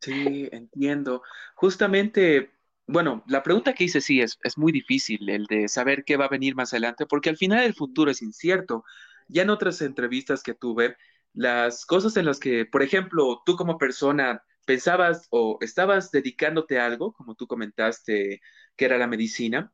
Sí, 0.00 0.48
entiendo. 0.52 1.22
Justamente 1.54 2.50
bueno, 2.88 3.22
la 3.28 3.42
pregunta 3.42 3.74
que 3.74 3.84
hice 3.84 4.00
sí 4.00 4.20
es, 4.20 4.38
es 4.42 4.58
muy 4.58 4.72
difícil, 4.72 5.28
el 5.28 5.46
de 5.46 5.68
saber 5.68 6.04
qué 6.04 6.16
va 6.16 6.24
a 6.26 6.28
venir 6.28 6.54
más 6.56 6.72
adelante, 6.72 7.06
porque 7.06 7.28
al 7.30 7.36
final 7.36 7.64
el 7.64 7.74
futuro 7.74 8.10
es 8.10 8.22
incierto. 8.22 8.84
Ya 9.28 9.42
en 9.42 9.50
otras 9.50 9.82
entrevistas 9.82 10.42
que 10.42 10.54
tuve, 10.54 10.96
las 11.34 11.84
cosas 11.86 12.16
en 12.16 12.26
las 12.26 12.40
que, 12.40 12.66
por 12.66 12.82
ejemplo, 12.82 13.42
tú 13.44 13.56
como 13.56 13.78
persona 13.78 14.42
pensabas 14.66 15.28
o 15.30 15.58
estabas 15.60 16.10
dedicándote 16.10 16.78
a 16.80 16.86
algo, 16.86 17.12
como 17.12 17.34
tú 17.34 17.46
comentaste, 17.46 18.40
que 18.76 18.84
era 18.84 18.98
la 18.98 19.06
medicina, 19.06 19.72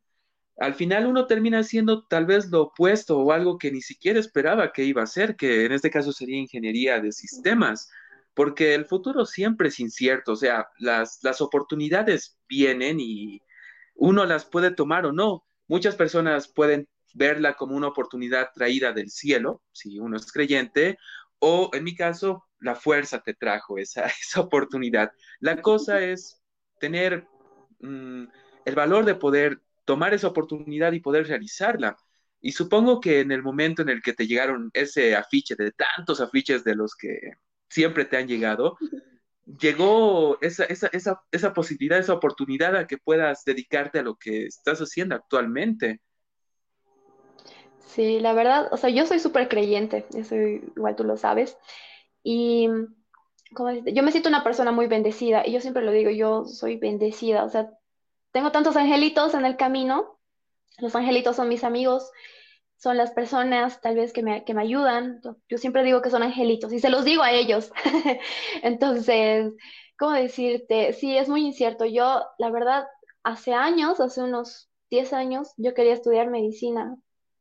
al 0.57 0.75
final 0.75 1.07
uno 1.07 1.27
termina 1.27 1.61
haciendo 1.61 2.07
tal 2.07 2.27
vez 2.27 2.51
lo 2.51 2.62
opuesto 2.62 3.19
o 3.19 3.33
algo 3.33 3.59
que 3.59 3.73
ni 3.73 3.81
siquiera 3.81 4.21
esperaba 4.21 4.73
que 4.73 4.85
iba 4.85 5.03
a 5.03 5.07
ser, 5.07 5.37
que 5.37 5.65
en 5.67 5.73
este 5.73 5.91
caso 5.91 6.12
sería 6.12 6.39
ingeniería 6.39 7.01
de 7.01 7.12
sistemas 7.12 7.89
porque 8.35 8.74
el 8.74 8.85
futuro 8.87 9.24
siempre 9.24 9.68
es 9.68 9.80
incierto, 9.80 10.32
o 10.32 10.37
sea, 10.37 10.68
las, 10.78 11.20
las 11.22 11.41
oportunidades 11.41 12.39
vienen 12.49 12.99
y 13.01 13.41
uno 13.95 14.26
las 14.26 14.45
puede 14.45 14.72
tomar 14.72 15.07
o 15.07 15.12
no. 15.12 15.45
Muchas 15.68 15.95
personas 15.95 16.49
pueden 16.49 16.89
verla 17.14 17.55
como 17.55 17.76
una 17.76 17.89
oportunidad 17.89 18.51
traída 18.53 18.93
del 18.93 19.11
cielo, 19.11 19.62
si 19.72 19.99
uno 19.99 20.16
es 20.16 20.30
creyente, 20.32 20.99
o 21.39 21.70
en 21.72 21.85
mi 21.85 21.95
caso, 21.95 22.45
la 22.59 22.74
fuerza 22.74 23.22
te 23.22 23.35
trajo 23.35 23.78
esa, 23.78 24.07
esa 24.20 24.41
oportunidad. 24.41 25.12
La 25.41 25.62
cosa 25.62 26.01
es 26.01 26.43
tener 26.80 27.26
mm, 27.80 28.24
el 28.64 28.74
valor 28.74 29.05
de 29.05 29.14
poder 29.14 29.61
tomar 29.85 30.14
esa 30.14 30.28
oportunidad 30.28 30.93
y 30.93 31.01
poder 31.01 31.28
realizarla. 31.28 31.97
Y 32.41 32.53
supongo 32.53 33.01
que 33.01 33.20
en 33.20 33.32
el 33.32 33.43
momento 33.43 33.82
en 33.82 33.89
el 33.89 34.03
que 34.03 34.12
te 34.12 34.26
llegaron 34.26 34.70
ese 34.74 35.14
afiche 35.16 35.55
de 35.55 35.72
tantos 35.72 36.20
afiches 36.20 36.64
de 36.64 36.74
los 36.74 36.95
que 36.95 37.32
siempre 37.75 38.05
te 38.05 38.16
han 38.16 38.29
llegado, 38.29 38.79
llegó 39.61 40.39
esa, 40.41 40.64
esa, 40.64 40.87
esa, 40.93 41.20
esa 41.33 41.53
posibilidad, 41.53 41.99
esa 41.99 42.14
oportunidad 42.14 42.77
a 42.77 42.87
que 42.87 42.99
puedas 42.99 43.45
dedicarte 43.45 43.99
a 43.99 44.03
lo 44.03 44.14
que 44.14 44.47
estás 44.47 44.79
haciendo 44.79 45.16
actualmente. 45.16 46.01
Sí, 47.81 48.20
la 48.20 48.33
verdad, 48.33 48.68
o 48.72 48.77
sea, 48.77 48.91
yo 48.91 49.07
soy 49.07 49.18
súper 49.18 49.49
creyente, 49.49 50.07
eso 50.14 50.37
igual 50.37 50.95
tú 50.95 51.03
lo 51.03 51.16
sabes, 51.16 51.57
y 52.22 52.68
como 53.55 53.72
yo 53.72 54.03
me 54.03 54.12
siento 54.12 54.29
una 54.29 54.45
persona 54.45 54.70
muy 54.70 54.87
bendecida, 54.87 55.45
y 55.45 55.53
yo 55.53 55.61
siempre 55.61 55.83
lo 55.83 55.91
digo, 55.91 56.11
yo 56.11 56.45
soy 56.45 56.77
bendecida, 56.77 57.45
o 57.45 57.51
sea, 57.51 57.70
tengo 58.31 58.53
tantos 58.53 58.77
angelitos 58.77 59.35
en 59.35 59.45
el 59.45 59.57
camino, 59.57 60.18
los 60.79 60.95
angelitos 60.95 61.37
son 61.37 61.49
mis 61.49 61.64
amigos, 61.64 62.11
son 62.85 62.99
las 62.99 63.12
personas 63.12 63.80
tal 63.80 63.97
vez 63.97 64.12
que 64.12 64.22
me, 64.22 64.45
que 64.45 64.53
me 64.53 64.61
ayudan. 64.61 65.22
Yo 65.49 65.57
siempre 65.57 65.82
digo 65.82 66.03
que 66.03 66.11
son 66.11 66.22
angelitos 66.22 66.70
y 66.70 66.80
se 66.80 66.91
los 66.91 67.07
digo 67.07 67.22
a 67.22 67.32
ellos. 67.32 67.72
Entonces, 68.62 69.55
¿cómo 69.99 70.12
decirte? 70.12 70.93
Sí, 70.93 71.16
es 71.16 71.30
muy 71.30 71.47
incierto. 71.47 71.87
Yo, 71.87 72.22
la 72.37 72.51
verdad, 72.51 72.87
hace 73.22 73.55
años, 73.55 74.01
hace 74.01 74.20
unos 74.20 74.68
10 74.91 75.14
años, 75.14 75.55
yo 75.57 75.72
quería 75.72 75.95
estudiar 75.95 76.28
medicina, 76.28 76.95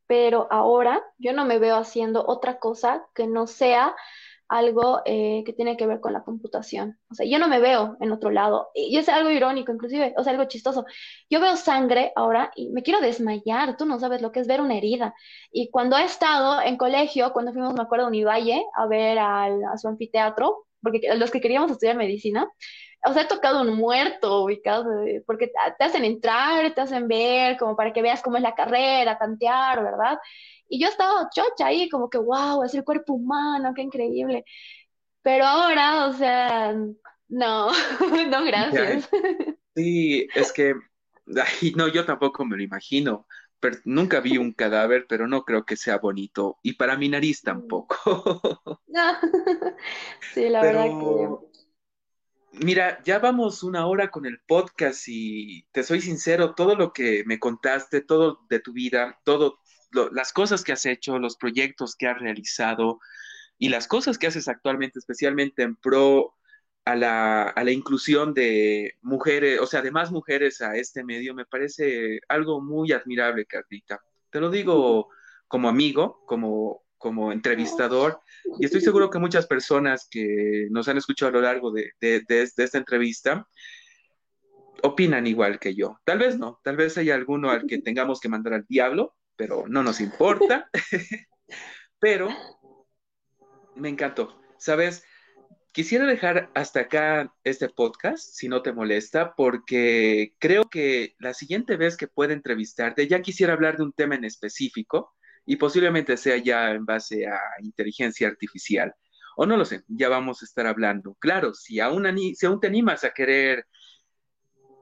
pero 0.08 0.48
ahora 0.50 1.04
yo 1.18 1.34
no 1.34 1.44
me 1.44 1.60
veo 1.60 1.76
haciendo 1.76 2.26
otra 2.26 2.58
cosa 2.58 3.06
que 3.14 3.28
no 3.28 3.46
sea 3.46 3.94
algo 4.54 5.02
eh, 5.06 5.44
que 5.46 5.54
tiene 5.54 5.76
que 5.78 5.88
ver 5.88 6.00
con 6.00 6.14
la 6.14 6.24
computación. 6.24 7.00
O 7.10 7.16
sea, 7.16 7.26
yo 7.26 7.40
no 7.40 7.48
me 7.48 7.60
veo 7.60 7.98
en 8.00 8.12
otro 8.12 8.30
lado. 8.30 8.70
Y 8.76 8.98
es 8.98 9.10
algo 9.10 9.32
irónico, 9.32 9.72
inclusive, 9.72 10.14
o 10.16 10.24
sea, 10.24 10.32
algo 10.32 10.46
chistoso. 10.46 10.86
Yo 11.30 11.40
veo 11.40 11.56
sangre 11.58 12.12
ahora 12.16 12.52
y 12.56 12.70
me 12.70 12.84
quiero 12.84 13.02
desmayar. 13.02 13.78
Tú 13.78 13.86
no 13.86 14.00
sabes 14.00 14.22
lo 14.22 14.32
que 14.32 14.42
es 14.42 14.48
ver 14.48 14.62
una 14.62 14.78
herida. 14.78 15.16
Y 15.52 15.72
cuando 15.72 15.98
he 15.98 16.04
estado 16.04 16.62
en 16.62 16.78
colegio, 16.78 17.34
cuando 17.34 17.52
fuimos, 17.52 17.74
me 17.74 17.82
acuerdo, 17.82 18.06
a 18.06 18.10
Univalle 18.10 18.64
a 18.76 18.86
ver 18.88 19.18
al, 19.18 19.64
a 19.64 19.78
su 19.78 19.88
anfiteatro, 19.88 20.68
porque 20.84 21.02
los 21.16 21.32
que 21.32 21.42
queríamos 21.42 21.72
estudiar 21.72 21.96
medicina, 21.96 22.48
o 23.06 23.14
sea, 23.14 23.24
he 23.24 23.28
tocado 23.28 23.62
un 23.62 23.76
muerto 23.76 24.44
ubicado, 24.44 24.86
porque 25.26 25.52
te 25.78 25.84
hacen 25.84 26.06
entrar, 26.06 26.74
te 26.74 26.82
hacen 26.82 27.08
ver, 27.08 27.58
como 27.58 27.76
para 27.76 27.92
que 27.92 28.02
veas 28.02 28.22
cómo 28.22 28.38
es 28.38 28.44
la 28.44 28.56
carrera, 28.56 29.18
tantear, 29.18 29.84
¿verdad? 29.84 30.18
Y 30.70 30.82
yo 30.82 30.88
estaba 30.88 31.30
chocha 31.30 31.68
ahí, 31.68 31.90
como 31.90 32.10
que, 32.10 32.18
wow, 32.18 32.64
es 32.64 32.74
el 32.74 32.84
cuerpo 32.84 33.14
humano, 33.14 33.74
qué 33.76 33.82
increíble. 33.82 34.46
Pero 35.22 35.46
ahora, 35.46 36.08
o 36.08 36.14
sea, 36.14 36.74
no, 37.28 37.70
no, 38.30 38.44
gracias. 38.46 39.10
Sí, 39.76 40.28
es 40.36 40.52
que, 40.54 40.74
no, 41.76 41.88
yo 41.88 42.06
tampoco 42.06 42.46
me 42.46 42.58
lo 42.58 42.64
imagino. 42.64 43.28
Pero 43.60 43.78
nunca 43.86 44.20
vi 44.20 44.38
un 44.38 44.52
cadáver, 44.52 45.06
pero 45.08 45.26
no 45.26 45.44
creo 45.46 45.64
que 45.64 45.78
sea 45.78 45.98
bonito. 45.98 46.60
Y 46.64 46.74
para 46.74 46.98
mi 46.98 47.08
nariz 47.08 47.42
mm. 47.44 47.46
tampoco. 47.46 48.80
No. 48.88 49.14
Sí, 50.34 50.50
la 50.50 50.62
verdad 50.62 50.86
que. 50.86 51.53
Mira, 52.62 53.02
ya 53.04 53.18
vamos 53.18 53.64
una 53.64 53.88
hora 53.88 54.12
con 54.12 54.28
el 54.28 54.40
podcast 54.40 55.06
y 55.08 55.66
te 55.72 55.82
soy 55.84 56.02
sincero, 56.02 56.54
todo 56.54 56.76
lo 56.76 56.94
que 56.94 57.24
me 57.26 57.40
contaste, 57.40 58.02
todo 58.02 58.46
de 58.48 58.60
tu 58.60 58.74
vida, 58.74 59.20
todo 59.24 59.60
las 60.12 60.34
cosas 60.34 60.64
que 60.64 60.72
has 60.72 60.86
hecho, 60.86 61.18
los 61.18 61.36
proyectos 61.36 61.96
que 61.96 62.08
has 62.08 62.20
realizado 62.20 63.00
y 63.58 63.70
las 63.70 63.88
cosas 63.88 64.18
que 64.20 64.28
haces 64.28 64.48
actualmente, 64.48 65.00
especialmente 65.00 65.64
en 65.64 65.76
pro 65.76 66.36
a 66.86 66.96
la, 66.96 67.44
a 67.44 67.64
la 67.64 67.72
inclusión 67.72 68.34
de 68.36 68.98
mujeres, 69.02 69.60
o 69.60 69.66
sea, 69.66 69.82
de 69.82 69.92
más 69.92 70.12
mujeres 70.12 70.62
a 70.62 70.76
este 70.76 71.04
medio, 71.04 71.34
me 71.34 71.46
parece 71.46 72.20
algo 72.28 72.62
muy 72.62 72.92
admirable, 72.92 73.46
Carlita. 73.46 74.00
Te 74.30 74.40
lo 74.40 74.50
digo 74.52 75.10
como 75.48 75.70
amigo, 75.70 76.24
como, 76.28 76.83
como 77.04 77.34
entrevistador, 77.34 78.22
y 78.62 78.64
estoy 78.64 78.80
seguro 78.80 79.10
que 79.10 79.20
muchas 79.20 79.46
personas 79.46 80.08
que 80.10 80.70
nos 80.72 80.88
han 80.88 80.96
escuchado 80.96 81.32
a 81.32 81.34
lo 81.34 81.42
largo 81.42 81.70
de, 81.70 81.92
de, 82.00 82.22
de 82.22 82.50
esta 82.56 82.78
entrevista 82.78 83.46
opinan 84.84 85.28
igual 85.28 85.60
que 85.60 85.76
yo. 85.76 86.00
Tal 86.06 86.20
vez 86.20 86.40
no, 86.40 86.62
tal 86.64 86.78
vez 86.78 86.98
haya 86.98 87.16
alguno 87.16 87.52
al 87.52 87.68
que 87.68 87.80
tengamos 87.80 88.22
que 88.22 88.30
mandar 88.30 88.54
al 88.54 88.66
diablo, 88.70 89.18
pero 89.36 89.66
no 89.68 89.84
nos 89.84 90.00
importa. 90.00 90.70
pero 92.00 92.30
me 93.76 93.90
encantó. 93.90 94.42
Sabes, 94.58 95.04
quisiera 95.74 96.06
dejar 96.06 96.52
hasta 96.54 96.80
acá 96.80 97.36
este 97.44 97.68
podcast, 97.68 98.30
si 98.32 98.48
no 98.48 98.62
te 98.62 98.72
molesta, 98.72 99.36
porque 99.36 100.36
creo 100.40 100.70
que 100.70 101.16
la 101.20 101.34
siguiente 101.34 101.76
vez 101.76 101.98
que 101.98 102.08
pueda 102.08 102.32
entrevistarte, 102.32 103.10
ya 103.10 103.22
quisiera 103.22 103.52
hablar 103.52 103.76
de 103.76 103.84
un 103.84 103.92
tema 103.92 104.16
en 104.16 104.24
específico 104.24 105.14
y 105.46 105.56
posiblemente 105.58 106.18
sea 106.18 106.38
ya 106.38 106.72
en 106.72 106.86
base 106.86 107.28
a 107.28 107.40
inteligencia 107.62 108.28
artificial. 108.28 108.94
O 109.36 109.46
no 109.46 109.58
lo 109.58 109.66
sé, 109.66 109.84
ya 109.88 110.10
vamos 110.10 110.42
a 110.42 110.46
estar 110.46 110.68
hablando. 110.68 111.16
Claro, 111.20 111.54
si 111.54 111.80
aún, 111.80 112.06
si 112.36 112.46
aún 112.46 112.60
te 112.60 112.68
animas 112.68 113.04
a 113.04 113.12
querer 113.12 113.66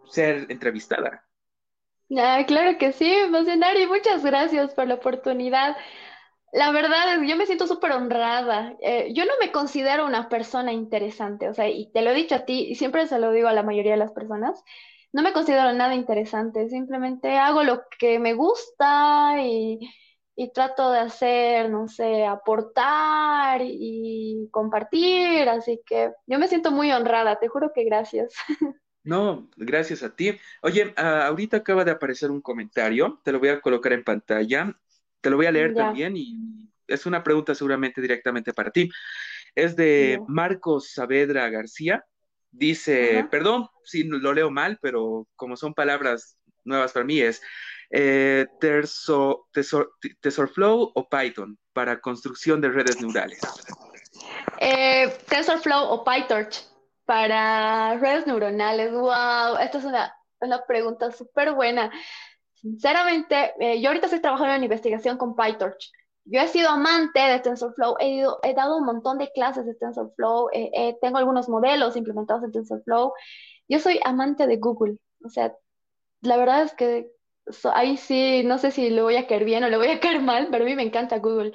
ser 0.09 0.45
entrevistada, 0.49 1.25
Ah, 2.17 2.43
claro 2.45 2.77
que 2.77 2.91
sí, 2.91 3.09
y 3.09 3.87
muchas 3.87 4.23
gracias 4.23 4.73
por 4.73 4.87
la 4.87 4.95
oportunidad. 4.95 5.77
La 6.53 6.71
verdad 6.71 7.13
es 7.13 7.19
que 7.21 7.27
yo 7.29 7.37
me 7.37 7.45
siento 7.45 7.67
súper 7.67 7.91
honrada. 7.93 8.75
Eh, 8.81 9.13
yo 9.13 9.25
no 9.25 9.31
me 9.41 9.51
considero 9.51 10.05
una 10.05 10.27
persona 10.29 10.73
interesante, 10.73 11.47
o 11.49 11.53
sea, 11.53 11.69
y 11.69 11.91
te 11.93 12.01
lo 12.01 12.11
he 12.11 12.13
dicho 12.13 12.35
a 12.35 12.45
ti 12.45 12.67
y 12.69 12.75
siempre 12.75 13.07
se 13.07 13.19
lo 13.19 13.31
digo 13.31 13.47
a 13.47 13.53
la 13.53 13.63
mayoría 13.63 13.93
de 13.93 13.97
las 13.97 14.11
personas, 14.11 14.61
no 15.13 15.21
me 15.23 15.33
considero 15.33 15.71
nada 15.73 15.95
interesante, 15.95 16.69
simplemente 16.69 17.37
hago 17.37 17.63
lo 17.63 17.83
que 17.97 18.19
me 18.19 18.33
gusta 18.33 19.35
y, 19.41 19.79
y 20.35 20.51
trato 20.53 20.91
de 20.91 20.99
hacer, 20.99 21.69
no 21.69 21.87
sé, 21.87 22.25
aportar 22.25 23.61
y 23.63 24.47
compartir, 24.51 25.49
así 25.49 25.81
que 25.85 26.11
yo 26.25 26.39
me 26.39 26.47
siento 26.47 26.71
muy 26.71 26.91
honrada, 26.91 27.39
te 27.39 27.47
juro 27.47 27.71
que 27.73 27.83
gracias. 27.83 28.33
No, 29.03 29.49
gracias 29.57 30.03
a 30.03 30.15
ti. 30.15 30.37
Oye, 30.61 30.93
ah, 30.95 31.25
ahorita 31.27 31.57
acaba 31.57 31.83
de 31.83 31.91
aparecer 31.91 32.29
un 32.29 32.41
comentario, 32.41 33.19
te 33.23 33.31
lo 33.31 33.39
voy 33.39 33.49
a 33.49 33.59
colocar 33.61 33.93
en 33.93 34.03
pantalla, 34.03 34.75
te 35.21 35.29
lo 35.29 35.37
voy 35.37 35.47
a 35.47 35.51
leer 35.51 35.73
Ya, 35.75 35.87
también 35.87 36.15
y 36.15 36.69
es 36.87 37.05
una 37.05 37.23
pregunta 37.23 37.55
seguramente 37.55 37.99
directamente 38.01 38.53
para 38.53 38.69
ti. 38.71 38.89
Es 39.55 39.75
de. 39.75 40.19
Marcos 40.27 40.91
Saavedra 40.93 41.49
García. 41.49 42.05
Dice, 42.51 43.19
Ajá. 43.19 43.29
perdón 43.31 43.67
si 43.85 44.03
lo 44.03 44.33
leo 44.33 44.51
mal, 44.51 44.77
pero 44.81 45.27
como 45.35 45.55
son 45.55 45.73
palabras 45.73 46.37
nuevas 46.63 46.91
para 46.91 47.05
mí, 47.05 47.19
es 47.21 47.41
eh, 47.91 48.47
TensorFlow 50.21 50.91
o 50.95 51.09
Python 51.09 51.57
para 51.73 51.99
construcción 51.99 52.61
de 52.61 52.69
redes 52.69 53.01
neurales. 53.01 53.39
Eh, 54.59 55.13
TensorFlow 55.27 55.89
o 55.91 56.03
PyTorch 56.03 56.65
para 57.05 57.97
redes 57.97 58.27
neuronales. 58.27 58.91
Wow, 58.91 59.57
esta 59.59 59.77
es 59.77 59.85
una, 59.85 60.13
una 60.39 60.63
pregunta 60.65 61.11
súper 61.11 61.53
buena. 61.53 61.91
Sinceramente, 62.53 63.53
eh, 63.59 63.81
yo 63.81 63.89
ahorita 63.89 64.05
estoy 64.05 64.21
trabajando 64.21 64.53
en 64.53 64.63
investigación 64.63 65.17
con 65.17 65.35
PyTorch. 65.35 65.91
Yo 66.25 66.39
he 66.39 66.47
sido 66.47 66.69
amante 66.69 67.19
de 67.19 67.39
TensorFlow, 67.39 67.95
he, 67.99 68.09
ido- 68.09 68.39
he 68.43 68.53
dado 68.53 68.77
un 68.77 68.85
montón 68.85 69.17
de 69.17 69.31
clases 69.31 69.65
de 69.65 69.73
TensorFlow, 69.73 70.49
eh, 70.53 70.69
eh, 70.71 70.97
tengo 71.01 71.17
algunos 71.17 71.49
modelos 71.49 71.95
implementados 71.95 72.43
en 72.43 72.51
TensorFlow. 72.51 73.13
Yo 73.67 73.79
soy 73.79 73.99
amante 74.03 74.45
de 74.45 74.57
Google, 74.57 74.97
o 75.25 75.29
sea, 75.29 75.55
la 76.21 76.37
verdad 76.37 76.61
es 76.61 76.75
que 76.75 77.09
so- 77.47 77.73
ahí 77.73 77.97
sí, 77.97 78.43
no 78.43 78.57
sé 78.57 78.71
si 78.71 78.89
le 78.89 79.01
voy 79.01 79.15
a 79.17 79.27
caer 79.27 79.45
bien 79.45 79.63
o 79.63 79.69
le 79.69 79.77
voy 79.77 79.87
a 79.87 79.99
caer 79.99 80.21
mal, 80.21 80.47
pero 80.51 80.63
a 80.63 80.67
mí 80.67 80.75
me 80.75 80.83
encanta 80.83 81.19
Google. 81.19 81.51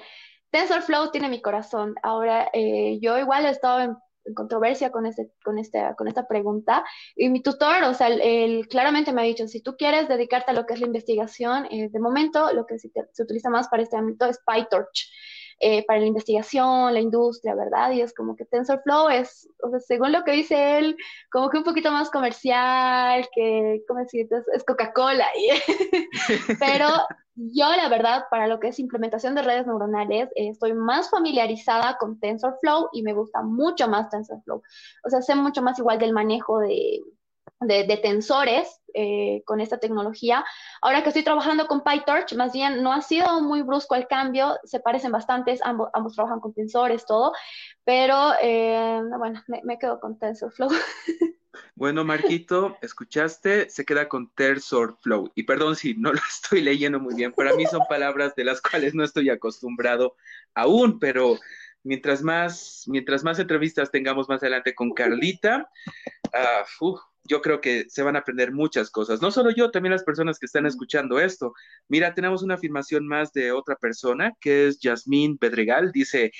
TensorFlow 0.50 1.10
tiene 1.10 1.28
mi 1.28 1.42
corazón. 1.42 1.94
Ahora, 2.02 2.48
eh, 2.52 2.98
yo 3.00 3.18
igual 3.18 3.46
he 3.46 3.50
estado 3.50 3.80
en, 3.80 3.96
controversia 4.34 4.90
con 4.90 5.06
este, 5.06 5.30
con 5.44 5.56
este, 5.58 5.80
con 5.96 6.08
esta 6.08 6.26
pregunta 6.26 6.84
y 7.14 7.28
mi 7.28 7.42
tutor, 7.42 7.84
o 7.84 7.94
sea, 7.94 8.08
él, 8.08 8.66
claramente 8.68 9.12
me 9.12 9.22
ha 9.22 9.24
dicho, 9.24 9.46
si 9.46 9.62
tú 9.62 9.76
quieres 9.76 10.08
dedicarte 10.08 10.50
a 10.50 10.54
lo 10.54 10.66
que 10.66 10.74
es 10.74 10.80
la 10.80 10.86
investigación, 10.86 11.66
eh, 11.70 11.88
de 11.90 12.00
momento 12.00 12.52
lo 12.52 12.66
que 12.66 12.76
se 12.78 13.22
utiliza 13.22 13.50
más 13.50 13.68
para 13.68 13.84
este 13.84 13.96
ámbito 13.96 14.26
es 14.26 14.40
PyTorch. 14.44 15.10
Eh, 15.58 15.84
para 15.86 16.00
la 16.00 16.06
investigación, 16.06 16.92
la 16.92 17.00
industria, 17.00 17.54
¿verdad? 17.54 17.92
Y 17.92 18.02
es 18.02 18.12
como 18.12 18.36
que 18.36 18.44
TensorFlow 18.44 19.08
es, 19.08 19.48
o 19.62 19.70
sea, 19.70 19.80
según 19.80 20.12
lo 20.12 20.22
que 20.22 20.32
dice 20.32 20.78
él, 20.78 20.96
como 21.30 21.48
que 21.48 21.58
un 21.58 21.64
poquito 21.64 21.90
más 21.90 22.10
comercial, 22.10 23.26
que, 23.34 23.82
¿cómo 23.88 24.00
decir? 24.00 24.28
Es, 24.30 24.44
es 24.52 24.64
Coca-Cola. 24.64 25.26
Pero 26.58 26.88
yo, 27.36 27.68
la 27.76 27.88
verdad, 27.88 28.24
para 28.30 28.46
lo 28.46 28.60
que 28.60 28.68
es 28.68 28.78
implementación 28.78 29.34
de 29.34 29.42
redes 29.42 29.66
neuronales, 29.66 30.28
eh, 30.36 30.48
estoy 30.48 30.74
más 30.74 31.10
familiarizada 31.10 31.96
con 31.98 32.18
TensorFlow 32.18 32.88
y 32.92 33.02
me 33.02 33.14
gusta 33.14 33.42
mucho 33.42 33.88
más 33.88 34.10
TensorFlow. 34.10 34.62
O 35.04 35.10
sea, 35.10 35.22
sé 35.22 35.34
mucho 35.34 35.62
más 35.62 35.78
igual 35.78 35.98
del 35.98 36.12
manejo 36.12 36.60
de, 36.60 37.00
de, 37.60 37.96
tensores 38.02 38.80
eh, 38.94 39.42
con 39.44 39.60
esta 39.60 39.78
tecnología. 39.78 40.44
Ahora 40.82 41.02
que 41.02 41.08
estoy 41.08 41.24
trabajando 41.24 41.66
con 41.66 41.82
PyTorch, 41.82 42.34
más 42.34 42.52
bien 42.52 42.82
no 42.82 42.92
ha 42.92 43.02
sido 43.02 43.40
muy 43.40 43.62
brusco 43.62 43.94
el 43.94 44.06
cambio, 44.06 44.58
se 44.64 44.80
parecen 44.80 45.12
bastantes, 45.12 45.60
ambos, 45.62 46.14
trabajan 46.14 46.40
con 46.40 46.52
tensores, 46.52 47.06
todo, 47.06 47.32
pero 47.84 48.32
eh, 48.42 49.00
bueno, 49.18 49.42
me, 49.46 49.78
quedo 49.78 50.00
con 50.00 50.18
TensorFlow. 50.18 50.70
Bueno, 51.74 52.04
Marquito, 52.04 52.76
escuchaste, 52.82 53.70
se 53.70 53.84
queda 53.84 54.08
con 54.08 54.30
TensorFlow. 54.30 55.32
Y 55.34 55.44
perdón 55.44 55.74
si 55.74 55.94
no 55.94 56.12
lo 56.12 56.20
estoy 56.30 56.60
leyendo 56.60 57.00
muy 57.00 57.14
bien, 57.14 57.32
para 57.32 57.54
mí 57.54 57.64
son 57.66 57.82
palabras 57.88 58.34
de 58.34 58.44
las 58.44 58.60
cuales 58.60 58.94
no 58.94 59.04
estoy 59.04 59.30
acostumbrado 59.30 60.16
aún, 60.54 60.98
pero 60.98 61.38
mientras 61.82 62.22
más, 62.22 62.84
mientras 62.86 63.24
más 63.24 63.38
entrevistas 63.38 63.90
tengamos 63.90 64.28
más 64.28 64.42
adelante 64.42 64.74
con 64.74 64.92
Carlita, 64.92 65.70
uh, 66.26 66.96
yo 67.26 67.42
creo 67.42 67.60
que 67.60 67.86
se 67.88 68.02
van 68.02 68.16
a 68.16 68.20
aprender 68.20 68.52
muchas 68.52 68.90
cosas. 68.90 69.20
No 69.20 69.30
solo 69.30 69.50
yo, 69.50 69.70
también 69.70 69.92
las 69.92 70.04
personas 70.04 70.38
que 70.38 70.46
están 70.46 70.66
escuchando 70.66 71.18
esto. 71.20 71.52
Mira, 71.88 72.14
tenemos 72.14 72.42
una 72.42 72.54
afirmación 72.54 73.06
más 73.06 73.32
de 73.32 73.52
otra 73.52 73.76
persona, 73.76 74.32
que 74.40 74.68
es 74.68 74.78
Yasmín 74.80 75.36
Bedregal. 75.40 75.92
Dice, 75.92 76.32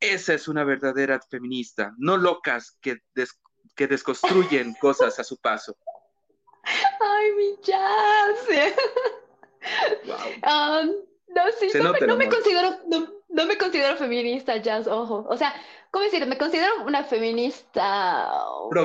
esa 0.00 0.34
es 0.34 0.48
una 0.48 0.64
verdadera 0.64 1.20
feminista, 1.28 1.94
no 1.98 2.16
locas 2.16 2.76
que, 2.80 2.98
des 3.14 3.38
que 3.74 3.86
desconstruyen 3.86 4.74
cosas 4.80 5.18
a 5.18 5.24
su 5.24 5.36
paso. 5.38 5.76
Ay, 6.64 7.32
mi 7.36 7.56
jazz. 7.62 8.88
Wow. 10.06 10.16
Um, 10.38 10.94
no, 11.34 11.42
sí, 11.58 11.66
no, 11.74 11.92
me, 11.92 12.00
no 12.06 12.16
me 12.16 12.28
considero, 12.28 12.78
no, 12.86 13.17
no, 13.28 13.46
me 13.46 13.58
considero 13.58 13.96
feminista, 13.96 14.56
jazz, 14.56 14.86
ojo. 14.86 15.26
O 15.28 15.36
sea, 15.36 15.54
¿cómo 15.90 16.04
decir? 16.04 16.26
Me 16.26 16.38
considero 16.38 16.84
una 16.84 17.04
feminista 17.04 18.30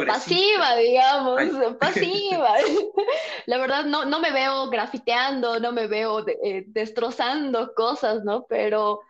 pasiva, 0.08 0.76
digamos, 0.76 1.40
Ay. 1.40 1.52
pasiva. 1.80 2.56
La 3.46 3.58
verdad, 3.58 3.86
no, 3.86 4.06
no 4.06 4.20
me 4.20 4.32
veo 4.32 4.70
grafiteando, 4.70 5.60
no 5.60 5.72
me 5.72 5.88
veo 5.88 6.24
de, 6.24 6.38
eh, 6.44 6.64
destrozando 6.68 7.74
cosas, 7.74 8.24
¿no? 8.24 8.46
Pero 8.48 9.02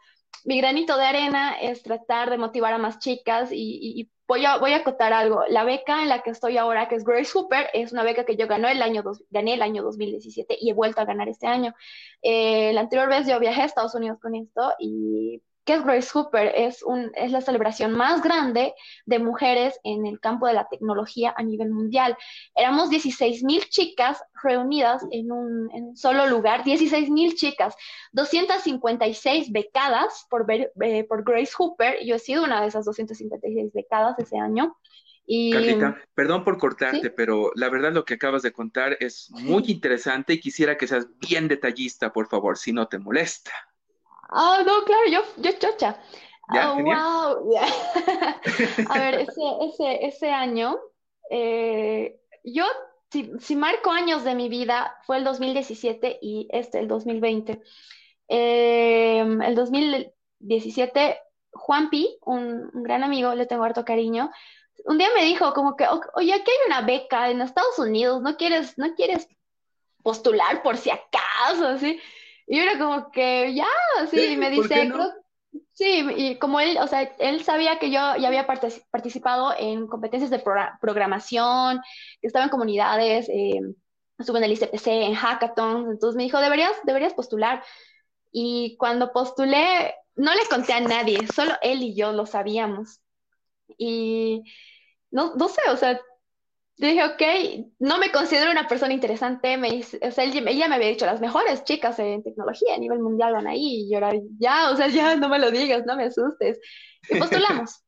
mi 0.46 0.58
granito 0.60 0.98
de 0.98 1.06
arena 1.06 1.54
es 1.62 1.84
tratar 1.84 2.30
de 2.30 2.38
motivar 2.38 2.74
a 2.74 2.78
más 2.78 3.00
chicas 3.00 3.52
y, 3.52 3.56
y, 3.56 4.02
y 4.02 4.12
voy, 4.34 4.46
a, 4.46 4.58
voy 4.58 4.74
a 4.74 4.78
acotar 4.78 5.14
algo. 5.14 5.44
La 5.50 5.64
beca 5.64 6.02
en 6.02 6.10
la 6.10 6.24
que 6.24 6.32
estoy 6.32 6.58
ahora, 6.58 6.88
que 6.88 6.96
es 6.96 7.04
Grace 7.04 7.32
Hooper, 7.34 7.68
es 7.74 7.92
una 7.92 8.04
beca 8.04 8.26
que 8.26 8.36
yo 8.36 8.48
gané 8.48 8.72
el 8.72 8.82
año, 8.82 9.04
dos, 9.04 9.24
gané 9.30 9.54
el 9.54 9.62
año 9.62 9.84
2017 9.84 10.58
y 10.60 10.72
he 10.72 10.74
vuelto 10.74 11.02
a 11.02 11.06
ganar 11.06 11.30
este 11.30 11.46
año. 11.46 11.76
Eh, 12.24 12.74
la 12.74 12.82
anterior 12.82 13.10
vez 13.10 13.28
yo 13.28 13.40
viajé 13.40 13.62
a 13.62 13.66
Estados 13.66 13.94
Unidos 13.94 14.20
con 14.20 14.34
esto 14.34 14.74
y 14.80 15.42
¿Qué 15.66 15.76
es 15.76 15.84
Grace 15.84 16.10
Hooper? 16.14 16.52
Es, 16.56 16.84
un, 16.84 17.12
es 17.16 17.32
la 17.32 17.40
celebración 17.40 17.94
más 17.94 18.22
grande 18.22 18.74
de 19.06 19.20
mujeres 19.20 19.80
en 19.84 20.06
el 20.06 20.20
campo 20.20 20.46
de 20.48 20.54
la 20.54 20.68
tecnología 20.68 21.34
a 21.38 21.44
nivel 21.44 21.70
mundial. 21.70 22.18
Éramos 22.56 22.90
16 22.90 23.44
mil 23.44 23.64
chicas 23.70 24.22
reunidas 24.44 25.06
en 25.12 25.32
un, 25.32 25.70
en 25.74 25.84
un, 25.86 25.98
solo 25.98 26.28
lugar, 26.28 26.64
16 26.66 27.10
mil 27.10 27.36
chicas, 27.36 27.76
256 28.12 29.52
becadas 29.52 30.28
por, 30.30 30.46
eh, 30.50 31.06
por 31.08 31.24
Grace 31.24 31.54
Hooper. 31.58 32.04
Yo 32.06 32.16
he 32.16 32.20
sido 32.20 32.44
una 32.44 32.62
de 32.62 32.68
esas 32.68 32.84
256 32.84 33.72
becadas 33.74 34.20
ese 34.20 34.38
año. 34.38 34.76
Y... 35.26 35.52
Carlita, 35.52 35.98
perdón 36.14 36.44
por 36.44 36.58
cortarte, 36.58 37.08
¿Sí? 37.08 37.14
pero 37.16 37.52
la 37.56 37.70
verdad 37.70 37.94
lo 37.94 38.04
que 38.04 38.16
acabas 38.16 38.42
de 38.42 38.52
contar 38.52 38.98
es 39.00 39.32
muy 39.32 39.64
interesante 39.68 40.34
y 40.34 40.42
quisiera 40.42 40.78
que 40.78 40.88
seas 40.88 41.08
bien 41.20 41.48
detallista, 41.48 42.12
por 42.12 42.28
favor, 42.28 42.58
si 42.58 42.74
no 42.74 42.90
te 42.90 43.00
molesta. 43.00 43.52
Ah, 44.34 44.58
oh, 44.60 44.64
no, 44.64 44.84
claro, 44.84 45.08
yo, 45.10 45.22
yo 45.38 45.52
chocha. 45.60 46.00
Ya, 46.54 46.72
oh, 46.72 46.76
genial. 46.76 46.98
wow. 46.98 47.52
Yeah. 47.52 48.42
A 48.90 49.00
ver, 49.00 49.16
ese, 49.22 49.42
ese, 49.62 50.06
ese 50.06 50.32
año, 50.32 50.78
eh, 51.30 52.20
yo, 52.44 52.66
si, 53.12 53.32
si, 53.40 53.56
marco 53.56 53.92
años 53.92 54.24
de 54.24 54.36
mi 54.36 54.50
vida, 54.50 54.98
fue 55.04 55.18
el 55.18 55.24
2017 55.24 56.20
y 56.22 56.48
este, 56.52 56.80
el 56.80 56.88
2020. 56.88 57.62
Eh, 58.28 59.20
el 59.20 59.56
2017, 59.56 61.20
Juanpi, 61.52 62.18
un, 62.26 62.72
un, 62.74 62.84
gran 62.84 63.04
amigo, 63.04 63.36
le 63.36 63.46
tengo 63.46 63.64
harto 63.64 63.86
cariño, 63.86 64.32
un 64.86 64.98
día 64.98 65.10
me 65.16 65.24
dijo 65.26 65.54
como 65.54 65.76
que, 65.76 65.86
oye, 66.16 66.34
aquí 66.34 66.52
hay 66.52 66.68
una 66.68 66.82
beca 66.82 67.30
en 67.30 67.42
Estados 67.42 67.78
Unidos, 67.80 68.22
¿no 68.22 68.36
quieres, 68.36 68.78
no 68.78 68.96
quieres 68.96 69.28
postular 70.02 70.62
por 70.64 70.78
si 70.78 70.90
acaso? 70.90 71.68
Así. 71.68 72.00
Y 72.48 72.58
yo 72.58 72.64
era 72.64 72.78
como 72.78 73.12
que, 73.12 73.54
ya, 73.54 73.68
sí, 74.10 74.36
me 74.38 74.50
dice, 74.50 74.86
no? 74.86 74.96
creo, 74.96 75.14
sí, 75.72 76.06
y 76.16 76.38
como 76.38 76.60
él, 76.60 76.78
o 76.80 76.88
sea, 76.88 77.02
él 77.20 77.44
sabía 77.44 77.80
que 77.80 77.88
yo 77.88 78.16
ya 78.18 78.28
había 78.28 78.48
partic 78.48 78.84
participado 78.90 79.54
en 79.58 79.88
competencias 79.88 80.32
de 80.32 80.40
pro 80.40 80.62
programación, 80.82 81.80
que 82.22 82.28
estaba 82.28 82.46
en 82.46 82.52
comunidades, 82.52 83.30
eh, 83.30 83.62
estuve 84.18 84.40
en 84.40 84.46
el 84.46 84.54
ICPC, 84.54 84.88
en 84.88 85.16
hackathons, 85.16 85.90
entonces 85.90 86.16
me 86.16 86.24
dijo, 86.24 86.40
deberías, 86.40 86.74
deberías 86.84 87.14
postular. 87.14 87.64
Y 88.32 88.76
cuando 88.78 89.14
postulé, 89.14 89.96
no 90.16 90.34
le 90.34 90.46
conté 90.50 90.74
a 90.74 90.80
nadie, 90.80 91.28
solo 91.28 91.54
él 91.62 91.84
y 91.84 91.96
yo 91.96 92.12
lo 92.12 92.26
sabíamos. 92.26 93.00
Y 93.78 94.44
no, 95.12 95.36
no 95.36 95.48
sé, 95.50 95.62
o 95.70 95.78
sea, 95.78 96.00
yo 96.78 96.88
dije, 96.88 97.04
ok, 97.04 97.68
no 97.80 98.00
me 98.00 98.12
considero 98.12 98.52
una 98.52 98.68
persona 98.68 98.94
interesante, 98.94 99.58
me 99.58 99.70
dice, 99.70 100.00
o 100.02 100.12
sea, 100.12 100.24
él, 100.24 100.48
ella 100.48 100.68
me 100.68 100.76
había 100.76 100.88
dicho, 100.88 101.06
las 101.06 101.22
mejores 101.22 101.64
chicas 101.64 102.00
en 102.00 102.24
tecnología 102.24 102.76
a 102.76 102.80
nivel 102.80 103.00
mundial 103.00 103.34
van 103.34 103.48
ahí, 103.48 103.84
y 103.86 103.92
yo 103.92 103.98
era, 103.98 104.12
ya, 104.40 104.72
o 104.72 104.76
sea, 104.76 104.88
ya, 104.88 105.16
no 105.16 105.30
me 105.30 105.40
lo 105.40 105.52
digas, 105.52 105.86
no 105.86 105.96
me 105.96 106.06
asustes. 106.06 106.60
Y 107.10 107.20
postulamos. 107.20 107.84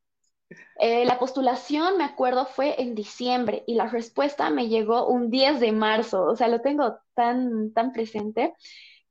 eh, 0.79 1.05
la 1.05 1.17
postulación, 1.17 1.97
me 1.97 2.03
acuerdo, 2.03 2.45
fue 2.45 2.79
en 2.79 2.93
diciembre, 2.93 3.63
y 3.65 3.73
la 3.75 3.87
respuesta 3.87 4.49
me 4.51 4.67
llegó 4.67 5.07
un 5.07 5.31
10 5.31 5.59
de 5.59 5.71
marzo, 5.71 6.23
o 6.23 6.35
sea, 6.35 6.47
lo 6.47 6.61
tengo 6.61 6.99
tan, 7.15 7.73
tan 7.73 7.91
presente. 7.91 8.53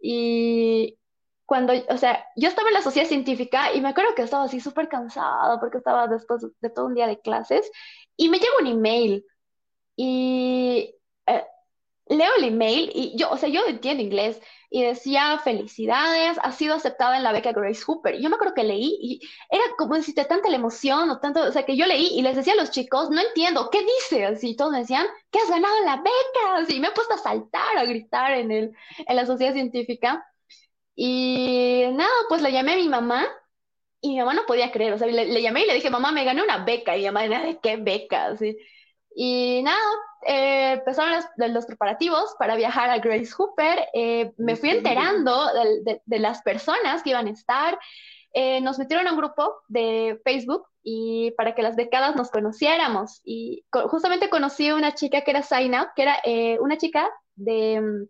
Y 0.01 0.99
cuando, 1.47 1.73
o 1.89 1.97
sea, 1.99 2.25
yo 2.37 2.49
estaba 2.49 2.69
en 2.69 2.75
la 2.75 2.83
sociedad 2.83 3.09
científica, 3.09 3.73
y 3.75 3.81
me 3.81 3.89
acuerdo 3.89 4.15
que 4.15 4.23
estaba 4.23 4.45
así 4.45 4.61
súper 4.61 4.89
cansada, 4.89 5.59
porque 5.59 5.79
estaba 5.79 6.07
después 6.07 6.47
de 6.61 6.71
todo 6.71 6.87
un 6.87 6.95
día 6.95 7.09
de 7.09 7.21
clases, 7.21 7.71
y 8.17 8.29
me 8.29 8.39
llegó 8.39 8.53
un 8.61 8.69
email, 8.69 9.25
y 9.97 10.95
eh, 11.27 11.45
leo 12.07 12.31
el 12.39 12.45
email 12.45 12.91
y 12.95 13.17
yo, 13.17 13.31
o 13.31 13.37
sea, 13.37 13.49
yo 13.49 13.67
entiendo 13.67 14.03
inglés 14.03 14.41
y 14.71 14.83
decía, 14.83 15.39
felicidades, 15.39 16.37
ha 16.43 16.51
sido 16.51 16.75
aceptada 16.75 17.17
en 17.17 17.23
la 17.23 17.31
beca 17.33 17.53
Grace 17.53 17.83
Hooper. 17.87 18.17
Y 18.17 18.23
yo 18.23 18.29
me 18.29 18.35
acuerdo 18.35 18.55
que 18.55 18.65
leí 18.65 18.99
y 19.01 19.21
era 19.49 19.63
como 19.79 19.95
decirte 19.95 20.25
tanta 20.25 20.51
la 20.51 20.57
emoción 20.57 21.11
o 21.11 21.21
tanto, 21.21 21.43
o 21.43 21.53
sea, 21.53 21.65
que 21.65 21.77
yo 21.77 21.87
leí 21.87 22.09
y 22.19 22.23
les 22.23 22.35
decía 22.37 22.55
a 22.55 22.57
los 22.57 22.73
chicos, 22.73 23.09
no 23.11 23.21
entiendo, 23.21 23.71
¿qué 23.71 23.83
dice? 23.83 24.27
Así 24.27 24.57
todos 24.57 24.73
me 24.73 24.81
decían, 24.81 25.07
que 25.31 25.39
has 25.39 25.49
ganado 25.49 25.75
la 25.85 25.99
beca. 25.99 26.57
Así 26.57 26.81
me 26.81 26.89
he 26.89 26.93
puesto 26.93 27.15
a 27.15 27.19
saltar, 27.19 27.79
a 27.79 27.85
gritar 27.85 28.33
en, 28.33 28.51
el, 28.51 28.73
en 29.07 29.17
la 29.17 29.27
sociedad 29.27 29.53
científica. 29.53 30.27
Y 30.97 31.85
nada, 31.93 32.11
pues 32.29 32.43
le 32.43 32.53
llamé 32.53 32.75
a 32.75 32.77
mi 32.77 32.89
mamá 32.89 33.29
y 34.01 34.11
mi 34.11 34.19
mamá 34.19 34.35
no 34.35 34.47
podía 34.47 34.71
creer, 34.73 34.93
o 34.93 34.99
sea, 34.99 35.07
le, 35.07 35.43
llamé 35.43 35.63
y 35.65 35.67
le 35.67 35.75
dije, 35.75 35.91
mamá, 35.91 36.13
me 36.13 36.25
gané 36.25 36.43
una 36.43 36.65
beca. 36.65 36.97
Y 36.97 37.01
mi 37.01 37.07
mamá, 37.07 37.23
¿de 37.29 37.59
qué 37.63 37.77
beca? 37.77 38.27
Así. 38.27 38.57
Y 39.15 39.63
nada, 39.63 39.79
eh, 40.27 40.73
empezaron 40.73 41.23
los, 41.37 41.67
preparativos 41.67 42.35
para 42.39 42.57
viajar 42.57 42.91
a 42.91 42.99
Grace 42.99 43.33
Hooper. 43.37 43.89
Eh, 43.93 44.33
me 44.39 44.57
fui 44.57 44.71
enterando 44.71 45.49
de, 45.85 46.19
las 46.19 46.43
personas 46.43 47.03
que 47.03 47.11
iban 47.11 47.29
a 47.29 47.31
estar. 47.31 47.79
Eh, 48.33 48.61
nos 48.61 48.79
metieron 48.79 49.07
a 49.07 49.13
un 49.13 49.19
grupo 49.19 49.55
de 49.69 50.21
Facebook 50.25 50.67
y 50.83 51.31
para 51.37 51.55
que 51.55 51.63
las 51.63 51.77
becadas 51.77 52.17
nos 52.17 52.31
conociéramos. 52.31 53.21
Y 53.25 53.65
justamente 53.71 54.31
conocí 54.31 54.69
a 54.69 54.75
una 54.75 54.95
chica 54.95 55.21
que 55.21 55.31
era 55.31 55.43
Zainab, 55.43 55.95
que 55.95 56.03
era 56.03 56.19
una 56.61 56.77
chica 56.77 57.09
de, 57.37 58.07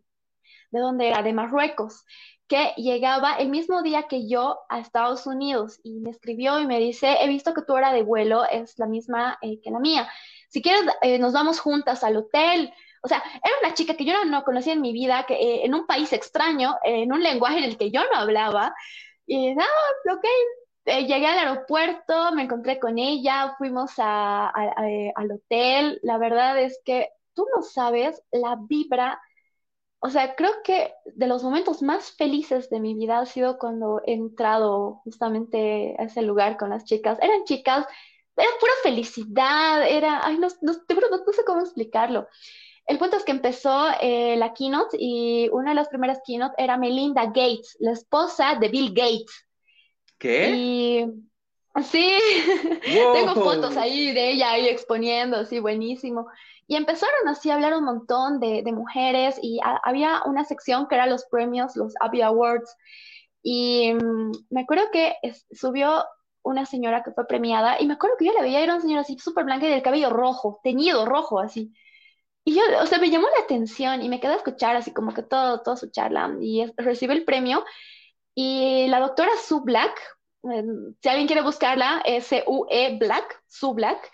¿de 0.71 0.81
dónde 0.81 1.09
era? 1.09 1.23
De 1.23 1.33
Marruecos 1.33 2.05
que 2.47 2.75
llegaba 2.77 3.37
el 3.37 3.49
mismo 3.49 3.83
día 3.83 4.07
que 4.07 4.29
yo 4.29 4.61
a 4.69 4.79
Estados 4.79 5.27
Unidos 5.27 5.81
y 5.83 6.01
me 6.01 6.11
escribió 6.11 6.61
y 6.61 6.67
me 6.67 6.79
dice, 6.79 7.17
he 7.21 7.29
visto 7.29 7.55
que 7.55 7.63
tu 7.63 7.73
hora 7.73 7.91
de 7.91 8.03
vuelo 8.03 8.45
es 8.45 8.79
la 8.79 8.87
misma 8.87 9.39
que 9.41 9.71
la 9.71 9.81
mía. 9.81 10.09
Si 10.55 10.63
quieres, 10.63 10.83
eh, 11.03 11.19
nos 11.19 11.33
vamos 11.33 11.59
juntas 11.59 12.05
al 12.05 12.17
hotel. 12.17 12.73
O 13.03 13.09
sea, 13.09 13.19
era 13.43 13.55
una 13.61 13.75
chica 13.75 13.97
que 13.97 14.05
yo 14.05 14.25
no, 14.25 14.45
conocía 14.45 14.75
en 14.75 14.83
mi 14.83 14.93
vida, 14.93 15.25
que 15.27 15.35
eh, 15.35 15.65
en 15.65 15.75
un 15.75 15.85
país 15.85 16.13
extraño, 16.13 16.77
en 16.85 17.13
un 17.13 17.25
lenguaje 17.25 17.59
en 17.59 17.65
el 17.65 17.77
que 17.77 17.91
yo 17.91 18.03
no 18.05 18.21
hablaba. 18.21 18.73
Y 19.27 19.53
nada, 19.53 19.69
ok, 20.13 20.25
llegué 20.85 21.27
al 21.27 21.39
aeropuerto, 21.39 22.33
me 22.37 22.45
encontré 22.45 22.79
con 22.79 22.99
ella, 23.01 23.57
fuimos 23.59 23.95
al 23.97 25.33
hotel. 25.33 25.99
La 26.05 26.19
verdad 26.19 26.57
es 26.61 26.81
que 26.85 27.09
tú 27.35 27.45
no 27.57 27.63
sabes 27.63 28.23
la 28.31 28.57
vibra 28.57 29.21
o 30.07 30.11
sea, 30.11 30.35
creo 30.37 30.51
que 30.63 30.93
de 31.07 31.27
los 31.27 31.43
momentos 31.43 31.81
más 31.81 32.13
felices 32.13 32.69
de 32.69 32.79
mi 32.79 32.93
vida 32.95 33.21
ha 33.21 33.25
sido 33.25 33.59
cuando 33.59 34.03
he 34.05 34.13
entrado 34.13 35.01
justamente 35.03 35.97
a 35.99 36.05
ese 36.05 36.21
lugar 36.21 36.59
con 36.59 36.69
las 36.69 36.85
chicas. 36.85 37.19
Eran 37.23 37.45
chicas, 37.45 37.87
era 38.37 38.51
pura 38.59 38.73
felicidad, 38.83 39.89
era, 39.89 40.21
ay, 40.25 40.39
no, 40.39 40.49
no, 40.61 40.73
no, 40.73 41.33
sé 41.33 41.45
cómo 41.45 41.61
explicarlo. 41.61 42.29
El 42.87 42.99
punto 42.99 43.17
es 43.17 43.25
que 43.25 43.33
empezó 43.33 43.87
eh, 44.01 44.37
la 44.37 44.53
keynote 44.53 44.97
y 45.01 45.49
una 45.53 45.71
de 45.71 45.77
las 45.77 45.89
primeras 45.89 46.21
keynote 46.27 46.55
era 46.59 46.77
Melinda 46.77 47.27
Gates, 47.27 47.77
la 47.81 47.93
esposa 47.93 48.57
de 48.57 48.69
Bill 48.69 48.93
Gates. 48.93 49.47
¿Qué? 50.19 50.51
Y 50.51 51.07
sí, 51.83 52.19
tengo 52.85 53.35
fotos 53.35 53.77
ahí 53.77 54.13
de 54.13 54.33
ella 54.33 54.53
ahí 54.53 54.69
exponiendo, 54.69 55.39
así 55.39 55.61
buenísimo. 55.61 56.27
Y 56.67 56.77
empezaron 56.77 57.29
así 57.29 57.51
a 57.51 57.55
hablar 57.55 57.75
un 57.75 57.85
montón 57.85 58.41
de, 58.41 58.63
mujeres 58.73 59.39
y 59.43 59.61
había 59.83 60.23
una 60.25 60.45
sección 60.45 60.87
que 60.89 60.95
era 60.95 61.07
los 61.07 61.27
premios, 61.27 61.77
los 61.77 61.95
Abby 62.01 62.23
Awards. 62.23 62.75
Y 63.43 63.93
mm, 63.93 64.33
me 64.51 64.63
acuerdo 64.63 64.85
que 64.91 65.15
subió 65.53 66.05
una 66.45 66.67
señora 66.67 67.03
que 67.03 67.13
fue 67.13 67.27
premiada 67.27 67.81
y 67.81 67.87
me 67.87 67.95
acuerdo 67.95 68.17
que 68.19 68.27
yo 68.27 68.33
la 68.33 68.43
veía, 68.43 68.61
era 68.61 68.75
una 68.75 68.83
señora 68.83 69.01
así 69.01 69.19
súper 69.19 69.45
blanca 69.45 69.67
y 69.67 69.71
del 69.71 69.83
cabello 69.83 70.11
rojo, 70.11 70.61
teñido 70.63 71.07
rojo 71.07 71.41
así. 71.41 71.73
Y 72.45 72.55
yo, 72.55 72.63
o 72.83 72.87
sea, 72.87 72.99
me 72.99 73.11
llamó 73.11 73.27
la 73.37 73.45
atención 73.45 74.03
y 74.03 74.09
me 74.09 74.21
quedé 74.21 74.35
a 74.35 74.37
escuchar 74.37 74.77
así 74.77 74.93
como 74.93 75.15
que 75.15 75.23
todo, 75.23 75.63
toda 75.63 75.77
su 75.77 75.91
charla 75.91 76.37
y 76.41 76.65
recibe 76.77 77.15
el 77.15 77.25
premio. 77.25 77.65
Y 78.35 78.87
la 78.89 79.01
doctora 79.01 79.31
Sue 79.43 79.61
Black, 79.65 79.99
em, 80.43 80.95
si 81.01 81.09
alguien 81.09 81.27
quiere 81.27 81.43
buscarla, 81.43 82.03
S-U-E 82.05 82.99
Black, 82.99 83.43
Sue 83.49 83.75
Black, 83.75 84.13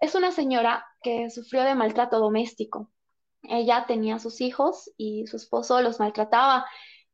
es 0.00 0.14
una 0.14 0.30
señora 0.32 0.86
que 1.02 1.30
sufrió 1.30 1.64
de 1.64 1.74
maltrato 1.74 2.18
doméstico. 2.20 2.90
Ella 3.42 3.86
tenía 3.86 4.18
sus 4.18 4.40
hijos 4.40 4.90
y 4.96 5.26
su 5.26 5.36
esposo 5.36 5.80
los 5.82 5.98
maltrataba. 6.00 6.66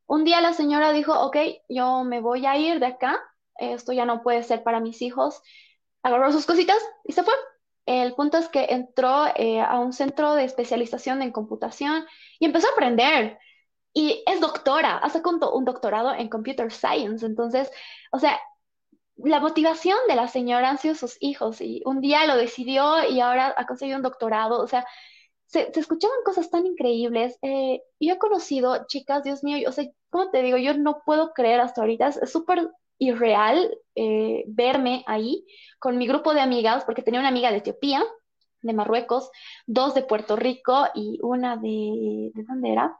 Un 0.06 0.24
día 0.24 0.40
la 0.40 0.52
señora 0.52 0.92
dijo, 0.92 1.18
ok, 1.18 1.36
yo 1.68 2.04
me 2.04 2.20
voy 2.20 2.46
a 2.46 2.56
ir 2.56 2.80
de 2.80 2.86
acá, 2.86 3.20
esto 3.60 3.92
ya 3.92 4.04
no 4.04 4.22
puede 4.22 4.42
ser 4.42 4.62
para 4.62 4.80
mis 4.80 5.02
hijos. 5.02 5.42
Agarró 6.02 6.32
sus 6.32 6.46
cositas 6.46 6.78
y 7.04 7.12
se 7.12 7.22
fue. 7.22 7.34
El 7.86 8.14
punto 8.14 8.38
es 8.38 8.48
que 8.48 8.66
entró 8.70 9.26
eh, 9.36 9.60
a 9.60 9.78
un 9.80 9.92
centro 9.92 10.34
de 10.34 10.44
especialización 10.44 11.22
en 11.22 11.32
computación 11.32 12.06
y 12.38 12.46
empezó 12.46 12.68
a 12.68 12.72
aprender. 12.72 13.38
Y 13.92 14.22
es 14.26 14.40
doctora, 14.40 14.98
hace 14.98 15.20
un 15.24 15.64
doctorado 15.64 16.14
en 16.14 16.28
computer 16.28 16.70
science. 16.72 17.26
Entonces, 17.26 17.70
o 18.12 18.18
sea, 18.18 18.38
la 19.16 19.40
motivación 19.40 19.98
de 20.08 20.14
la 20.16 20.28
señora 20.28 20.70
han 20.70 20.78
sido 20.78 20.94
sus 20.94 21.16
hijos 21.20 21.60
y 21.60 21.82
un 21.84 22.00
día 22.00 22.26
lo 22.26 22.36
decidió 22.36 23.08
y 23.08 23.20
ahora 23.20 23.54
ha 23.56 23.66
conseguido 23.66 23.96
un 23.96 24.02
doctorado. 24.02 24.60
O 24.60 24.66
sea, 24.68 24.86
se, 25.46 25.70
escuchaban 25.74 26.18
cosas 26.24 26.50
tan 26.50 26.66
increíbles. 26.66 27.38
Eh, 27.42 27.82
yo 27.98 28.14
he 28.14 28.18
conocido 28.18 28.86
chicas, 28.86 29.24
Dios 29.24 29.42
mío, 29.42 29.68
o 29.68 29.72
sea, 29.72 29.84
¿cómo 30.10 30.30
te 30.30 30.42
digo? 30.42 30.58
Yo 30.58 30.74
no 30.74 31.02
puedo 31.04 31.32
creer 31.32 31.60
hasta 31.60 31.80
ahorita, 31.80 32.08
es 32.08 32.30
súper 32.32 32.70
irreal 33.00 33.76
eh, 33.96 34.44
verme 34.46 35.02
ahí 35.08 35.44
con 35.80 35.98
mi 35.98 36.06
grupo 36.06 36.34
de 36.34 36.40
amigas, 36.40 36.84
porque 36.84 37.02
tenía 37.02 37.18
una 37.18 37.30
amiga 37.30 37.50
de 37.50 37.56
Etiopía, 37.56 38.04
de 38.62 38.74
Marruecos, 38.74 39.30
dos 39.66 39.94
de 39.94 40.02
Puerto 40.02 40.36
Rico 40.36 40.86
y 40.94 41.18
una 41.22 41.56
de, 41.56 42.30
¿de 42.34 42.44
dónde 42.44 42.72
era? 42.72 42.96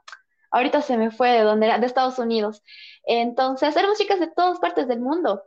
Ahorita 0.49 0.81
se 0.81 0.97
me 0.97 1.11
fue 1.11 1.29
de 1.29 1.43
dónde 1.43 1.67
era, 1.67 1.77
de 1.77 1.85
Estados 1.85 2.19
Unidos. 2.19 2.63
Entonces, 3.03 3.75
éramos 3.75 3.97
chicas 3.99 4.19
de 4.19 4.27
todas 4.27 4.59
partes 4.59 4.87
del 4.87 4.99
mundo. 4.99 5.43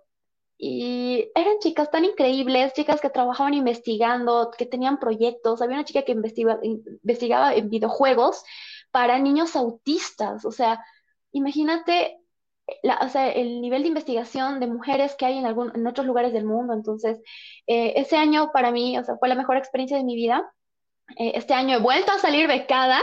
Y 0.56 1.30
eran 1.34 1.58
chicas 1.58 1.90
tan 1.90 2.04
increíbles, 2.04 2.72
chicas 2.74 3.00
que 3.00 3.10
trabajaban 3.10 3.54
investigando, 3.54 4.52
que 4.56 4.66
tenían 4.66 4.98
proyectos. 4.98 5.60
Había 5.60 5.76
una 5.76 5.84
chica 5.84 6.02
que 6.02 6.12
investigaba 6.12 7.54
en 7.54 7.68
videojuegos 7.68 8.44
para 8.92 9.18
niños 9.18 9.56
autistas. 9.56 10.44
O 10.44 10.52
sea, 10.52 10.82
imagínate 11.32 12.23
el 12.66 13.60
nivel 13.60 13.82
de 13.82 13.88
investigación 13.88 14.60
de 14.60 14.66
mujeres 14.66 15.14
que 15.16 15.26
hay 15.26 15.38
en, 15.38 15.46
algún, 15.46 15.72
en 15.74 15.86
otros 15.86 16.06
lugares 16.06 16.32
del 16.32 16.44
mundo. 16.44 16.72
Entonces, 16.72 17.20
eh, 17.66 17.94
ese 17.96 18.16
año 18.16 18.50
para 18.52 18.70
mí, 18.70 18.98
o 18.98 19.04
sea, 19.04 19.16
fue 19.16 19.28
la 19.28 19.34
mejor 19.34 19.56
experiencia 19.56 19.96
de 19.96 20.04
mi 20.04 20.14
vida. 20.16 20.50
Eh, 21.18 21.32
este 21.34 21.54
año 21.54 21.76
he 21.76 21.80
vuelto 21.80 22.12
a 22.12 22.18
salir 22.18 22.48
becada. 22.48 23.02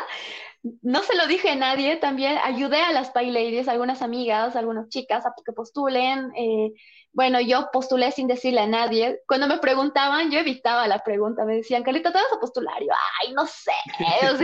No 0.81 1.01
se 1.01 1.15
lo 1.15 1.25
dije 1.25 1.49
a 1.49 1.55
nadie, 1.55 1.95
también 1.95 2.38
ayudé 2.43 2.81
a 2.81 2.91
las 2.91 3.09
Pay 3.09 3.67
algunas 3.67 4.03
amigas, 4.03 4.55
algunas 4.55 4.89
chicas 4.89 5.25
a 5.25 5.33
que 5.43 5.53
postulen. 5.53 6.31
Eh, 6.35 6.71
bueno, 7.13 7.41
yo 7.41 7.69
postulé 7.73 8.11
sin 8.11 8.27
decirle 8.27 8.61
a 8.61 8.67
nadie. 8.67 9.21
Cuando 9.27 9.47
me 9.47 9.57
preguntaban, 9.57 10.29
yo 10.29 10.39
evitaba 10.39 10.88
la 10.88 10.99
pregunta. 10.99 11.45
Me 11.45 11.55
decían, 11.55 11.83
Carlita, 11.83 12.11
¿te 12.11 12.19
vas 12.19 12.33
a 12.33 12.39
postular? 12.39 12.79
yo, 12.79 12.93
ay, 13.21 13.33
no 13.33 13.47
sé. 13.47 13.71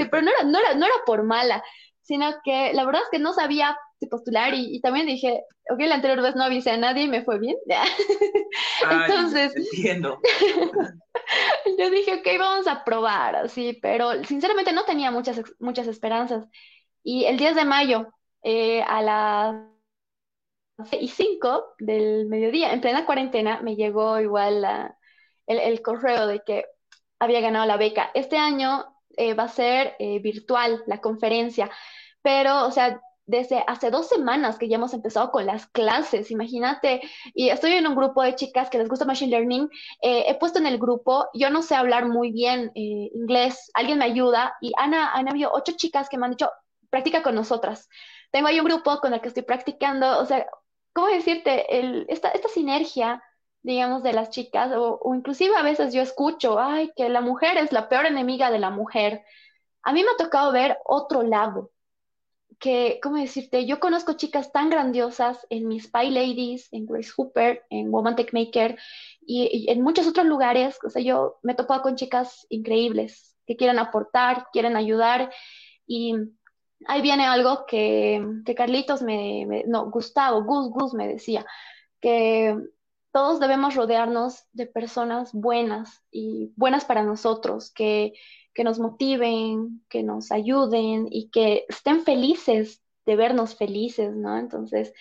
pero 0.09 0.23
no 0.23 0.31
era, 0.31 0.43
no, 0.43 0.59
era, 0.59 0.73
no 0.73 0.85
era 0.85 0.95
por 1.05 1.23
mala, 1.23 1.63
sino 2.01 2.33
que 2.43 2.73
la 2.73 2.83
verdad 2.83 3.03
es 3.03 3.09
que 3.09 3.19
no 3.19 3.33
sabía 3.33 3.77
si 3.99 4.07
postular 4.07 4.53
y, 4.53 4.79
también 4.81 5.07
dije, 5.07 5.43
ok, 5.69 5.79
la 5.79 5.95
anterior 5.95 6.21
vez 6.21 6.35
no 6.35 6.43
avisé 6.43 6.71
a 6.71 6.77
nadie 6.77 7.03
y 7.03 7.07
me 7.07 7.23
fue 7.23 7.39
bien. 7.39 7.57
Entonces, 8.91 9.55
entiendo. 9.55 10.19
yo 11.79 11.89
dije, 11.89 12.15
ok, 12.15 12.27
vamos 12.39 12.67
a 12.67 12.83
probar, 12.83 13.35
así, 13.35 13.77
pero 13.81 14.23
sinceramente 14.23 14.71
no 14.71 14.85
tenía 14.85 15.11
muchas, 15.11 15.41
muchas 15.59 15.87
esperanzas. 15.87 16.45
Y 17.03 17.25
el 17.25 17.37
10 17.37 17.55
de 17.55 17.65
mayo, 17.65 18.07
eh, 18.43 18.81
a 18.83 19.01
las 19.01 19.55
y 20.91 21.07
5 21.07 21.75
del 21.79 22.27
mediodía, 22.27 22.71
en 22.71 22.81
plena 22.81 23.05
cuarentena, 23.05 23.61
me 23.61 23.75
llegó 23.75 24.19
igual 24.19 24.63
el, 25.47 25.81
correo 25.81 26.27
de 26.27 26.41
que 26.45 26.65
había 27.19 27.41
ganado 27.41 27.65
la 27.65 27.77
beca. 27.77 28.11
Este 28.13 28.37
año 28.37 28.85
eh, 29.17 29.33
va 29.33 29.43
a 29.43 29.49
ser 29.49 29.95
eh, 29.97 30.19
virtual 30.19 30.83
la 30.85 31.01
conferencia, 31.01 31.71
pero, 32.21 32.67
o 32.67 32.71
sea, 32.71 33.01
desde 33.27 33.63
hace 33.67 33.91
dos 33.91 34.07
semanas 34.07 34.57
que 34.57 34.69
ya 34.69 34.77
hemos 34.77 34.93
empezado 34.93 35.31
con 35.31 35.45
las 35.45 35.67
clases, 35.67 36.31
imagínate, 36.31 37.01
y 37.33 37.49
estoy 37.49 37.73
en 37.73 37.85
un 37.85 37.95
grupo 37.95 38.23
de 38.23 38.35
chicas 38.35 38.69
que 38.69 38.77
les 38.77 38.87
gusta 38.87 39.05
Machine 39.05 39.31
Learning, 39.31 39.69
eh, 40.01 40.23
he 40.27 40.35
puesto 40.35 40.59
en 40.59 40.65
el 40.65 40.79
grupo, 40.79 41.27
yo 41.33 41.49
no 41.49 41.61
sé 41.61 41.75
hablar 41.75 42.07
muy 42.07 42.31
bien 42.31 42.71
inglés, 42.73 43.69
alguien 43.73 43.99
me 43.99 44.05
ayuda, 44.05 44.55
y 44.61 44.71
Ana, 44.77 45.11
han 45.13 45.27
habido 45.27 45.51
ocho 45.53 45.73
chicas 45.73 46.07
que 46.09 46.17
me 46.17 46.25
han 46.25 46.31
dicho, 46.31 46.49
practica 46.89 47.21
con 47.21 47.35
nosotras. 47.35 47.89
Tengo 48.31 48.47
ahí 48.47 48.59
un 48.59 48.65
grupo 48.65 48.99
con 48.99 49.13
el 49.13 49.19
que 49.19 49.27
estoy 49.27 49.43
practicando, 49.43 50.19
o 50.19 50.25
sea, 50.25 50.47
¿cómo 50.93 51.07
decirte? 51.07 51.79
El, 51.79 52.05
esta, 52.07 52.29
esta 52.29 52.47
sinergia, 52.47 53.21
digamos, 53.61 54.03
de 54.03 54.13
las 54.13 54.29
chicas, 54.29 54.71
o, 54.73 54.99
inclusive 55.13 55.55
a 55.57 55.63
veces 55.63 55.93
yo 55.93 56.01
escucho, 56.01 56.59
ay, 56.59 56.91
que 56.95 57.09
la 57.09 57.19
mujer 57.21 57.57
es 57.57 57.73
la 57.73 57.89
peor 57.89 58.05
enemiga 58.05 58.51
de 58.51 58.59
la 58.59 58.69
mujer. 58.69 59.23
A 59.83 59.91
mí 59.91 60.01
me 60.03 60.11
ha 60.11 60.17
tocado 60.17 60.53
ver 60.53 60.77
otro 60.85 61.23
lado, 61.23 61.71
que, 62.59 62.99
¿cómo 63.01 63.17
decirte? 63.17 63.65
Yo 63.65 63.79
conozco 63.79 64.13
chicas 64.13 64.51
tan 64.51 64.69
grandiosas 64.69 65.45
en 65.49 65.67
mis 65.67 65.85
Spy 65.85 66.09
Ladies, 66.09 66.69
en 66.71 66.85
Grace 66.85 67.11
Hooper, 67.15 67.63
en 67.69 67.91
Woman 67.91 68.15
Tech 68.15 68.33
Maker 68.33 68.77
y, 69.21 69.67
en 69.69 69.81
muchos 69.81 70.07
otros 70.07 70.25
lugares. 70.25 70.79
O 70.83 70.89
sea, 70.89 71.01
yo 71.01 71.37
me 71.43 71.53
he 71.53 71.55
topado 71.55 71.81
con 71.81 71.95
chicas 71.95 72.45
increíbles 72.49 73.35
que 73.45 73.55
quieren 73.55 73.79
aportar, 73.79 74.47
quieren 74.51 74.75
ayudar 74.75 75.31
Y 75.85 76.15
ahí 76.87 77.01
viene 77.01 77.25
algo 77.25 77.65
que, 77.65 78.23
Carlitos 78.55 79.01
me, 79.01 79.63
no, 79.67 79.89
Gustavo, 79.89 80.43
Gus, 80.43 80.69
Gus 80.69 80.93
me 80.93 81.07
decía, 81.07 81.45
que 82.01 82.57
todos 83.11 83.39
debemos 83.39 83.75
rodearnos 83.75 84.43
de 84.51 84.67
personas 84.67 85.31
buenas 85.33 86.03
y 86.11 86.53
buenas 86.55 86.85
para 86.85 87.03
nosotros, 87.03 87.71
que, 87.71 88.13
que 88.57 88.63
nos 88.63 88.79
motiven, 88.79 89.83
que 89.87 90.01
nos 90.01 90.31
ayuden 90.31 91.07
y 91.11 91.29
que 91.29 91.65
estén 91.69 92.03
felices 92.03 92.81
de 93.05 93.15
vernos 93.15 93.55
felices, 93.55 94.15
¿no? 94.15 94.35
Entonces, 94.39 94.93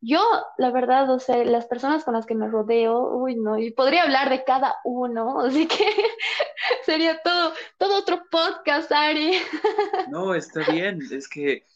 yo, 0.00 0.22
la 0.56 0.70
verdad, 0.70 1.10
o 1.10 1.18
sea, 1.18 1.44
las 1.44 1.66
personas 1.66 2.02
con 2.02 2.14
las 2.14 2.24
que 2.24 2.34
me 2.34 2.48
rodeo, 2.48 3.14
uy, 3.14 3.36
no, 3.36 3.58
y 3.58 3.72
podría 3.72 4.04
hablar 4.04 4.30
de 4.30 4.42
cada 4.44 4.76
uno, 4.84 5.40
así 5.44 5.66
que 5.66 5.86
sería 6.86 7.20
todo, 7.22 7.52
todo 7.76 7.98
otro 7.98 8.22
podcast, 8.30 8.90
Ari. 8.90 9.32
No, 10.10 10.34
está 10.34 10.60
bien, 10.72 11.00
es 11.10 11.28
que 11.28 11.66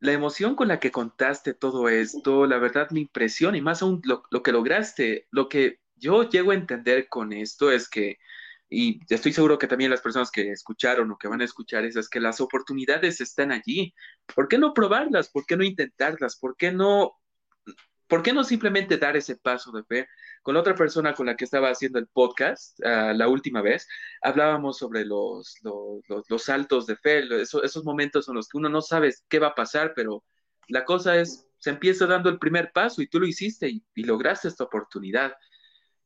la 0.00 0.10
emoción 0.10 0.56
con 0.56 0.66
la 0.66 0.80
que 0.80 0.90
contaste 0.90 1.54
todo 1.54 1.88
esto, 1.88 2.46
la 2.46 2.58
verdad 2.58 2.90
me 2.90 2.98
impresiona 2.98 3.56
y 3.56 3.62
más 3.62 3.80
aún 3.80 4.02
lo, 4.02 4.24
lo 4.28 4.42
que 4.42 4.50
lograste, 4.50 5.28
lo 5.30 5.48
que 5.48 5.78
yo 5.94 6.28
llego 6.28 6.50
a 6.50 6.54
entender 6.56 7.08
con 7.08 7.32
esto 7.32 7.70
es 7.70 7.88
que 7.88 8.18
y 8.70 9.00
estoy 9.08 9.32
seguro 9.32 9.58
que 9.58 9.66
también 9.66 9.90
las 9.90 10.00
personas 10.00 10.30
que 10.30 10.50
escucharon 10.50 11.10
o 11.10 11.18
que 11.18 11.28
van 11.28 11.40
a 11.40 11.44
escuchar 11.44 11.84
es 11.84 12.08
que 12.08 12.20
las 12.20 12.40
oportunidades 12.40 13.20
están 13.20 13.52
allí. 13.52 13.94
¿Por 14.34 14.48
qué 14.48 14.58
no 14.58 14.74
probarlas? 14.74 15.30
¿Por 15.30 15.46
qué 15.46 15.56
no 15.56 15.64
intentarlas? 15.64 16.36
¿Por 16.36 16.56
qué 16.56 16.72
no 16.72 17.14
¿por 18.06 18.22
qué 18.22 18.32
no 18.32 18.44
simplemente 18.44 18.98
dar 18.98 19.16
ese 19.16 19.36
paso 19.36 19.72
de 19.72 19.84
fe? 19.84 20.08
Con 20.42 20.54
la 20.54 20.60
otra 20.60 20.74
persona 20.74 21.14
con 21.14 21.26
la 21.26 21.36
que 21.36 21.44
estaba 21.44 21.70
haciendo 21.70 21.98
el 21.98 22.06
podcast 22.06 22.78
ah, 22.84 23.12
la 23.14 23.28
última 23.28 23.62
vez, 23.62 23.88
hablábamos 24.22 24.78
sobre 24.78 25.04
los, 25.04 25.56
los, 25.62 26.42
saltos 26.42 26.86
de 26.86 26.96
fe, 26.96 27.24
esos, 27.40 27.84
momentos 27.84 28.28
en 28.28 28.34
los 28.34 28.48
que 28.48 28.58
uno 28.58 28.68
no 28.68 28.82
sabe 28.82 29.14
qué 29.28 29.38
va 29.38 29.48
a 29.48 29.54
pasar, 29.54 29.94
pero 29.96 30.24
la 30.68 30.84
cosa 30.84 31.16
es, 31.16 31.46
se 31.58 31.70
empieza 31.70 32.06
dando 32.06 32.28
el 32.28 32.38
primer 32.38 32.72
paso 32.72 33.02
y 33.02 33.08
tú 33.08 33.20
lo 33.20 33.26
hiciste 33.26 33.68
y 33.68 34.02
lograste 34.04 34.48
esta 34.48 34.64
oportunidad. 34.64 35.34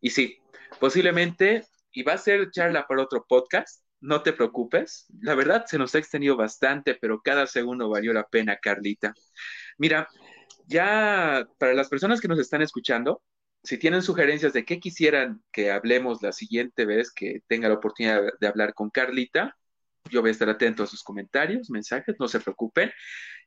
Y 0.01 0.11
sí, 0.11 0.39
posiblemente, 0.79 1.67
y 1.99 2.05
va 2.05 2.13
a 2.13 2.19
ser 2.19 2.53
charla 2.53 2.87
para 2.87 3.03
otro 3.03 3.27
podcast, 3.29 3.83
no 4.01 4.23
te 4.23 4.33
preocupes. 4.33 5.07
La 5.21 5.35
verdad 5.35 5.65
se 5.67 5.79
nos 5.79 5.97
ha 5.97 5.99
extendido 5.99 6.37
bastante, 6.37 6.95
pero 6.95 7.21
cada 7.21 7.49
segundo 7.49 7.89
valió 7.89 8.13
la 8.13 8.23
pena, 8.23 8.57
Carlita. 8.57 9.13
Mira, 9.79 10.07
ya 10.69 11.49
para 11.59 11.75
las 11.75 11.89
personas 11.89 12.21
que 12.21 12.29
nos 12.29 12.39
están 12.39 12.63
escuchando, 12.63 13.21
si 13.65 13.79
tienen 13.79 14.03
sugerencias 14.03 14.53
de 14.53 14.65
qué 14.65 14.79
quisieran 14.79 15.43
que 15.51 15.73
hablemos 15.73 16.23
la 16.23 16.31
siguiente 16.31 16.87
vez 16.87 17.11
que 17.11 17.43
tenga 17.49 17.69
la 17.69 17.75
oportunidad 17.75 18.23
de 18.41 18.47
hablar 18.47 18.75
con 18.75 18.91
Carlita, 18.91 19.57
yo 20.09 20.21
voy 20.21 20.29
a 20.29 20.33
estar 20.33 20.49
atento 20.49 20.85
a 20.85 20.87
sus 20.87 21.03
comentarios, 21.03 21.69
mensajes, 21.69 22.15
no 22.21 22.29
se 22.29 22.39
preocupen. 22.39 22.93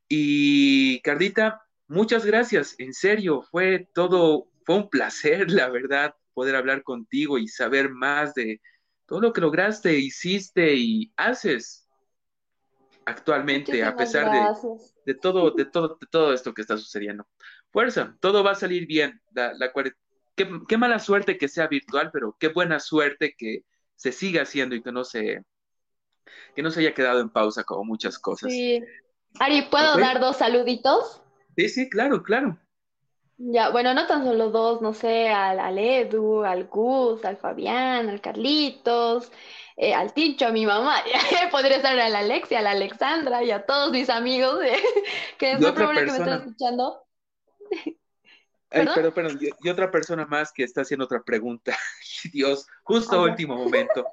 Y 0.09 0.99
Carlita, 1.03 1.61
muchas 1.87 2.25
gracias, 2.25 2.75
en 2.79 2.93
serio, 2.93 3.43
fue 3.49 3.87
todo, 3.93 4.49
fue 4.65 4.75
un 4.75 4.89
placer, 4.89 5.49
la 5.49 5.69
verdad, 5.69 6.15
poder 6.33 6.55
hablar 6.55 6.83
contigo 6.83 7.37
y 7.37 7.47
saber 7.47 7.89
más 7.89 8.33
de 8.33 8.61
todo 9.05 9.21
lo 9.21 9.33
que 9.33 9.41
lograste, 9.41 9.97
hiciste 9.97 10.73
y 10.73 11.11
haces 11.17 11.87
actualmente, 13.05 13.83
a 13.83 13.95
pesar 13.95 14.31
de, 15.05 15.13
todo, 15.15 15.51
de, 15.51 15.65
todo, 15.65 15.97
de 15.99 16.07
todo 16.07 16.33
esto 16.33 16.53
que 16.53 16.61
está 16.61 16.77
sucediendo. 16.77 17.27
Fuerza, 17.71 18.15
todo 18.19 18.43
va 18.43 18.51
a 18.51 18.55
salir 18.55 18.87
bien. 18.87 19.21
La, 19.33 19.53
qué, 20.35 20.77
mala 20.77 20.99
suerte 20.99 21.37
que 21.37 21.47
sea 21.47 21.67
virtual, 21.67 22.09
pero 22.11 22.35
qué 22.39 22.49
buena 22.49 22.79
suerte 22.79 23.35
que 23.37 23.65
se 23.95 24.11
siga 24.11 24.43
haciendo 24.43 24.75
y 24.75 24.81
que 24.81 24.91
no 24.91 25.03
se, 25.03 25.43
que 26.55 26.61
no 26.61 26.71
se 26.71 26.81
haya 26.81 26.93
quedado 26.93 27.21
en 27.21 27.29
pausa 27.29 27.63
como 27.63 27.83
muchas 27.83 28.17
cosas. 28.17 28.51
Sí. 28.51 28.83
Ari, 29.39 29.63
¿puedo 29.63 29.97
dar 29.97 30.19
dos 30.19 30.37
saluditos? 30.37 31.21
Sí, 31.55 31.69
sí, 31.69 31.89
claro, 31.89 32.23
claro. 32.23 32.59
Ya, 33.43 33.69
bueno, 33.69 33.95
no 33.95 34.05
tan 34.05 34.23
solo 34.23 34.51
dos, 34.51 34.81
no 34.81 34.93
sé, 34.93 35.29
al, 35.29 35.59
al 35.59 35.79
Edu, 35.79 36.43
al 36.43 36.65
Gus, 36.65 37.25
al 37.25 37.37
Fabián, 37.37 38.07
al 38.07 38.21
Carlitos, 38.21 39.31
eh, 39.75 39.95
al 39.95 40.13
Ticho, 40.13 40.45
a 40.45 40.51
mi 40.51 40.67
mamá, 40.67 41.01
podría 41.51 41.77
estar 41.77 41.97
a 41.97 42.09
la 42.09 42.19
Alexia, 42.19 42.59
a 42.59 42.61
la 42.61 42.71
Alexandra 42.71 43.43
y 43.43 43.49
a 43.49 43.65
todos 43.65 43.91
mis 43.91 44.11
amigos, 44.11 44.59
que 45.39 45.53
es 45.53 45.59
muy 45.59 45.71
probable 45.71 46.05
que 46.05 46.11
me 46.11 46.17
estén 46.19 46.33
escuchando. 46.33 47.03
Ay, 48.69 48.85
perdón, 48.93 49.13
perdón, 49.13 49.39
y, 49.41 49.69
otra 49.69 49.89
persona 49.89 50.27
más 50.27 50.53
que 50.53 50.63
está 50.63 50.81
haciendo 50.81 51.05
otra 51.05 51.23
pregunta. 51.23 51.75
Dios, 52.31 52.67
justo 52.83 53.23
último 53.23 53.55
momento. 53.55 54.05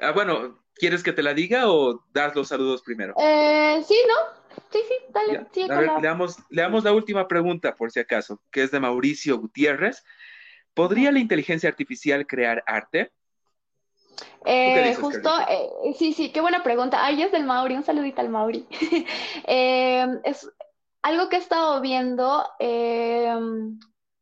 ah, 0.00 0.10
bueno, 0.12 0.60
¿quieres 0.74 1.04
que 1.04 1.12
te 1.12 1.22
la 1.22 1.34
diga 1.34 1.70
o 1.70 2.04
das 2.12 2.34
los 2.34 2.48
saludos 2.48 2.82
primero? 2.82 3.14
Eh, 3.16 3.80
sí, 3.86 3.96
¿no? 4.08 4.39
Sí, 4.70 4.78
sí, 4.86 4.94
dale. 5.08 5.38
a 5.72 5.80
ver, 5.80 5.90
le, 6.00 6.08
damos, 6.08 6.36
le 6.48 6.62
damos 6.62 6.84
la 6.84 6.92
última 6.92 7.26
pregunta, 7.26 7.74
por 7.74 7.90
si 7.90 7.98
acaso, 7.98 8.40
que 8.52 8.62
es 8.62 8.70
de 8.70 8.78
Mauricio 8.78 9.38
Gutiérrez. 9.38 10.04
¿Podría 10.74 11.10
la 11.10 11.18
inteligencia 11.18 11.68
artificial 11.68 12.26
crear 12.26 12.62
arte? 12.66 13.12
Eh, 14.44 14.94
justo, 14.94 15.30
eh, 15.48 15.94
sí, 15.98 16.12
sí, 16.12 16.30
qué 16.30 16.40
buena 16.40 16.62
pregunta. 16.62 17.04
Ay, 17.04 17.22
es 17.22 17.32
del 17.32 17.44
Mauri, 17.44 17.74
un 17.74 17.82
saludito 17.82 18.20
al 18.20 18.28
Mauri. 18.28 18.66
Eh, 19.46 20.06
es 20.24 20.48
algo 21.02 21.28
que 21.28 21.36
he 21.36 21.38
estado 21.40 21.80
viendo 21.80 22.46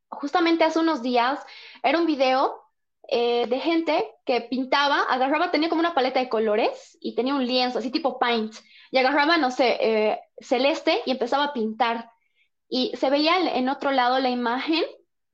justamente 0.09 0.65
hace 0.65 0.79
unos 0.79 1.03
días. 1.03 1.41
Era 1.83 1.99
un 1.99 2.07
video 2.07 2.62
de 3.11 3.61
gente 3.62 4.15
que 4.25 4.43
pintaba, 4.43 5.03
agarraba, 5.03 5.51
tenía 5.51 5.69
como 5.69 5.81
una 5.81 5.95
paleta 5.95 6.20
de 6.20 6.29
colores 6.29 6.97
y 7.01 7.15
tenía 7.15 7.35
un 7.35 7.47
lienzo, 7.47 7.79
así 7.79 7.91
tipo 7.91 8.19
paint, 8.19 8.55
y 8.90 8.98
agarraba, 8.98 9.36
no 9.36 9.51
sé, 9.51 10.19
celeste 10.40 11.02
y 11.06 11.10
empezaba 11.10 11.44
a 11.44 11.52
pintar. 11.52 12.10
Y 12.69 12.93
se 12.97 13.10
veía 13.10 13.39
en 13.56 13.69
otro 13.69 13.90
lado 13.93 14.19
la 14.19 14.31
imagen 14.31 14.85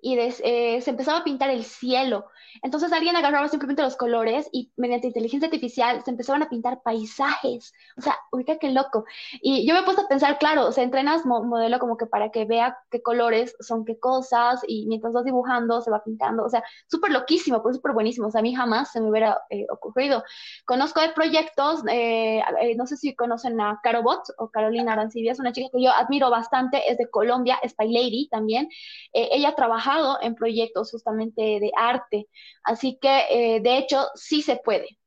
y 0.05 0.18
eh, 0.18 0.81
se 0.82 0.90
empezaba 0.90 1.18
a 1.18 1.24
pintar 1.24 1.48
el 1.48 1.64
cielo. 1.64 2.26
Entonces 2.62 2.93
alguien 2.93 3.16
agarraba 3.16 3.48
simplemente 3.48 3.82
los 3.82 3.97
colores 3.97 4.48
y 4.52 4.72
mediante 4.76 5.09
inteligencia 5.09 5.47
artificial 5.47 6.02
se 6.05 6.10
empezaban 6.10 6.43
a 6.43 6.48
pintar 6.48 6.82
paisajes. 6.82 7.72
O 7.97 8.01
sea, 8.01 8.16
ubica 8.32 8.59
qué 8.59 8.70
loco. 8.70 9.05
Y 9.40 9.66
yo 9.66 9.74
me 9.74 9.81
he 9.81 9.82
puesto 9.85 10.02
a 10.02 10.09
pensar, 10.09 10.39
claro, 10.39 10.66
o 10.66 10.72
sea, 10.72 10.85
entrenas 10.85 11.24
modelo 11.24 11.78
como 11.78 11.97
que 11.97 12.06
para 12.06 12.31
que 12.31 12.44
vea 12.44 12.78
qué 12.90 13.02
colores 13.02 13.56
son 13.60 13.85
qué 13.85 13.98
cosas 13.98 14.60
y 14.66 14.86
mientras 14.86 15.12
vas 15.12 15.24
dibujando 15.24 15.81
se 15.81 15.90
va 15.90 16.02
pintando. 16.02 16.44
O 16.44 16.48
sea, 16.48 16.62
súper 16.89 17.12
loquísimo, 17.12 17.62
pero 17.62 17.74
súper 17.74 17.93
buenísimo. 17.93 18.28
O 18.28 18.31
sea, 18.31 18.40
a 18.40 18.43
mí 18.43 18.55
jamás 18.55 18.93
se 18.93 19.01
me 19.01 19.10
hubiera 19.10 19.39
eh, 19.51 19.66
ocurrido. 19.70 20.22
Conozco 20.64 21.01
de 21.01 21.10
proyectos, 21.10 21.82
eh, 21.90 22.43
no 22.76 22.86
sé 22.86 22.97
si 22.97 23.14
conocen 23.14 23.60
a 23.60 23.81
Carobot 23.82 24.22
o 24.39 24.51
Carolina 24.51 24.93
Arancibia, 24.93 25.32
es 25.32 25.40
una 25.40 25.52
chica 25.52 25.68
que 25.72 25.82
yo 25.82 25.90
admiro 25.90 26.31
bastante, 26.31 26.90
es 26.90 26.98
de 26.98 27.09
Colombia, 27.10 27.59
Spy 27.66 27.93
Lady 27.93 28.28
también. 28.28 28.68
ella 29.12 29.55
trabaja 29.55 29.94
en 30.22 30.35
proyectos 30.35 30.90
justamente 30.90 31.40
de 31.40 31.72
arte. 31.76 32.28
Así 32.65 32.99
que, 33.01 33.23
eh, 33.31 33.61
de 33.61 33.79
hecho, 33.79 34.07
sí 34.15 34.43
se 34.43 34.57
puede. 34.57 34.99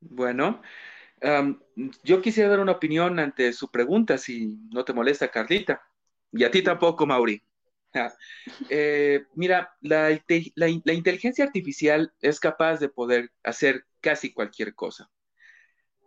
Bueno, 0.00 0.62
yo 2.02 2.20
quisiera 2.20 2.50
dar 2.50 2.60
una 2.60 2.72
opinión 2.72 3.18
ante 3.18 3.52
su 3.52 3.70
pregunta, 3.70 4.18
si 4.18 4.58
no 4.70 4.84
te 4.84 4.92
molesta, 4.92 5.30
Carlita. 5.30 5.82
Y 6.32 6.44
a 6.44 6.50
ti 6.50 6.62
tampoco, 6.62 7.06
Mauri. 7.06 7.42
Eh, 8.68 9.24
mira, 9.34 9.76
la, 9.80 10.20
la 10.56 10.92
inteligencia 10.92 11.44
artificial 11.44 12.12
es 12.20 12.40
capaz 12.40 12.78
de 12.80 12.88
poder 12.88 13.30
hacer 13.42 13.86
casi 14.00 14.32
cualquier 14.32 14.74
cosa, 14.74 15.10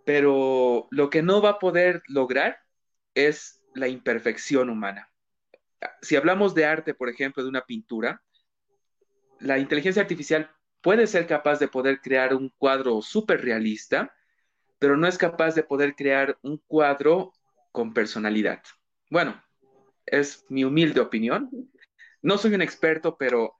pero 0.06 0.88
lo 0.92 1.10
que 1.10 1.24
no 1.24 1.42
va 1.42 1.52
a 1.52 1.60
poder 1.60 2.04
lograr 2.08 2.60
es 3.16 3.62
la 3.74 3.88
imperfección 3.88 4.70
humana 4.70 5.10
si 6.02 6.16
hablamos 6.16 6.56
de 6.56 6.66
arte, 6.66 6.94
por 6.94 7.10
ejemplo, 7.10 7.44
de 7.44 7.50
una 7.50 7.66
pintura, 7.66 8.22
la 9.40 9.58
inteligencia 9.60 10.02
artificial 10.02 10.50
puede 10.82 11.08
ser 11.08 11.28
capaz 11.28 11.60
de 11.60 11.68
poder 11.68 12.02
crear 12.02 12.34
un 12.34 12.50
cuadro 12.58 13.02
súper 13.02 13.42
realista, 13.42 14.14
pero 14.80 14.96
no 14.96 15.08
es 15.08 15.18
capaz 15.18 15.56
de 15.56 15.64
poder 15.64 15.96
crear 15.96 16.38
un 16.42 16.62
cuadro 16.68 17.34
con 17.72 17.94
personalidad. 17.94 18.62
Bueno, 19.10 19.42
es 20.06 20.46
mi 20.50 20.64
humilde 20.64 21.00
opinión. 21.00 21.50
No 22.22 22.38
soy 22.38 22.54
un 22.54 22.62
experto, 22.62 23.18
pero 23.18 23.56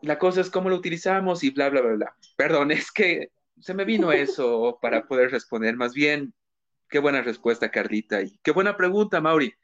la 0.00 0.18
cosa 0.18 0.40
es 0.40 0.50
cómo 0.50 0.68
lo 0.68 0.76
utilizamos 0.76 1.44
y 1.44 1.50
bla, 1.50 1.68
bla, 1.68 1.80
bla, 1.80 1.92
bla. 1.92 2.16
Perdón, 2.36 2.70
es 2.70 2.90
que 2.90 3.30
se 3.60 3.74
me 3.74 3.84
vino 3.84 4.12
eso 4.12 4.78
para 4.82 5.06
poder 5.06 5.30
responder. 5.30 5.76
Más 5.76 5.94
bien, 5.94 6.34
qué 6.88 6.98
buena 6.98 7.22
respuesta, 7.22 7.70
Carlita, 7.70 8.22
y 8.22 8.38
qué 8.42 8.50
buena 8.50 8.76
pregunta, 8.76 9.20
Mauri. 9.20 9.54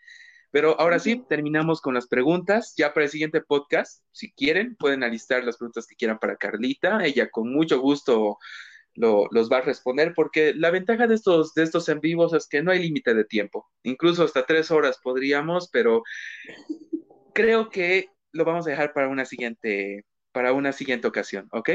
Pero 0.51 0.81
ahora 0.81 0.99
sí, 0.99 1.25
terminamos 1.29 1.81
con 1.81 1.95
las 1.95 2.07
preguntas. 2.09 2.75
Ya 2.77 2.95
para 2.95 3.05
el 3.05 3.11
siguiente 3.11 3.41
podcast, 3.41 4.03
si 4.12 4.33
quieren, 4.33 4.77
pueden 4.77 5.03
alistar 5.03 5.45
las 5.45 5.57
preguntas 5.57 5.87
que 5.87 5.97
quieran 5.97 6.19
para 6.19 6.37
Carlita. 6.37 7.05
Ella 7.05 7.29
con 7.31 7.53
mucho 7.53 7.81
gusto 7.81 8.39
los 8.95 9.51
va 9.51 9.59
a 9.59 9.62
responder, 9.62 10.12
porque 10.15 10.55
la 10.55 10.70
ventaja 10.70 11.07
de 11.07 11.15
estos, 11.15 11.55
de 11.55 11.62
estos 11.62 11.89
en 11.89 12.01
vivos 12.01 12.33
es 12.33 12.49
que 12.49 12.62
no 12.62 12.73
hay 12.73 12.81
límite 12.81 13.15
de 13.15 13.25
tiempo. 13.25 13.69
Incluso 13.83 14.25
hasta 14.25 14.45
tres 14.45 14.70
horas 14.70 14.99
podríamos, 15.03 15.69
pero 15.70 16.03
creo 17.33 17.70
que 17.70 18.09
lo 18.33 18.45
vamos 18.45 18.66
a 18.66 18.70
dejar 18.70 18.93
para 18.93 19.09
una 19.09 19.25
siguiente, 19.25 20.05
para 20.33 20.53
una 20.53 20.73
siguiente 20.73 21.07
ocasión, 21.07 21.49
¿ok? 21.53 21.70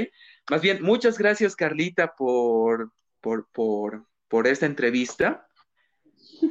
Más 0.49 0.61
bien, 0.61 0.83
muchas 0.83 1.17
gracias, 1.17 1.55
Carlita, 1.55 2.13
por, 2.15 2.91
por, 3.21 3.47
por, 3.51 4.05
por 4.27 4.47
esta 4.47 4.65
entrevista. 4.65 5.47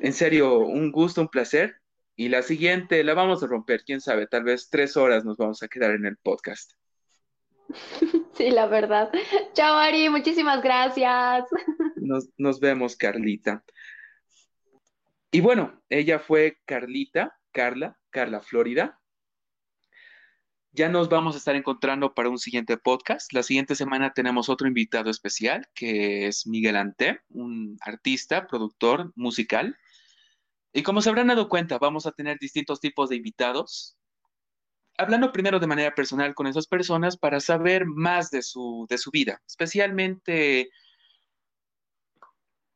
En 0.00 0.12
serio, 0.12 0.60
un 0.60 0.90
gusto, 0.90 1.20
un 1.20 1.28
placer. 1.28 1.81
Y 2.14 2.28
la 2.28 2.42
siguiente 2.42 3.02
la 3.04 3.14
vamos 3.14 3.42
a 3.42 3.46
romper, 3.46 3.84
quién 3.84 4.00
sabe, 4.00 4.26
tal 4.26 4.44
vez 4.44 4.68
tres 4.70 4.96
horas 4.96 5.24
nos 5.24 5.36
vamos 5.36 5.62
a 5.62 5.68
quedar 5.68 5.92
en 5.92 6.06
el 6.06 6.16
podcast. 6.16 6.72
Sí, 8.34 8.50
la 8.50 8.66
verdad. 8.66 9.12
Chao, 9.52 9.76
Ari, 9.76 10.08
muchísimas 10.08 10.62
gracias. 10.62 11.44
Nos, 11.96 12.30
nos 12.38 12.58
vemos, 12.60 12.96
Carlita. 12.96 13.62
Y 15.30 15.40
bueno, 15.40 15.80
ella 15.88 16.18
fue 16.18 16.58
Carlita, 16.64 17.38
Carla, 17.52 17.98
Carla 18.10 18.40
Florida. 18.40 19.00
Ya 20.72 20.88
nos 20.88 21.08
vamos 21.08 21.34
a 21.34 21.38
estar 21.38 21.54
encontrando 21.54 22.14
para 22.14 22.30
un 22.30 22.38
siguiente 22.38 22.76
podcast. 22.78 23.32
La 23.32 23.42
siguiente 23.42 23.74
semana 23.74 24.12
tenemos 24.14 24.48
otro 24.48 24.66
invitado 24.66 25.10
especial, 25.10 25.68
que 25.74 26.26
es 26.26 26.46
Miguel 26.46 26.76
Ante, 26.76 27.20
un 27.28 27.76
artista, 27.82 28.46
productor 28.46 29.12
musical. 29.14 29.76
Y 30.72 30.82
como 30.82 31.02
se 31.02 31.10
habrán 31.10 31.28
dado 31.28 31.48
cuenta, 31.48 31.78
vamos 31.78 32.06
a 32.06 32.12
tener 32.12 32.38
distintos 32.38 32.80
tipos 32.80 33.08
de 33.08 33.16
invitados. 33.16 33.96
Hablando 34.96 35.32
primero 35.32 35.58
de 35.58 35.66
manera 35.66 35.94
personal 35.94 36.34
con 36.34 36.46
esas 36.46 36.66
personas 36.66 37.16
para 37.16 37.40
saber 37.40 37.86
más 37.86 38.30
de 38.30 38.42
su, 38.42 38.86
de 38.88 38.98
su 38.98 39.10
vida. 39.10 39.42
Especialmente, 39.46 40.70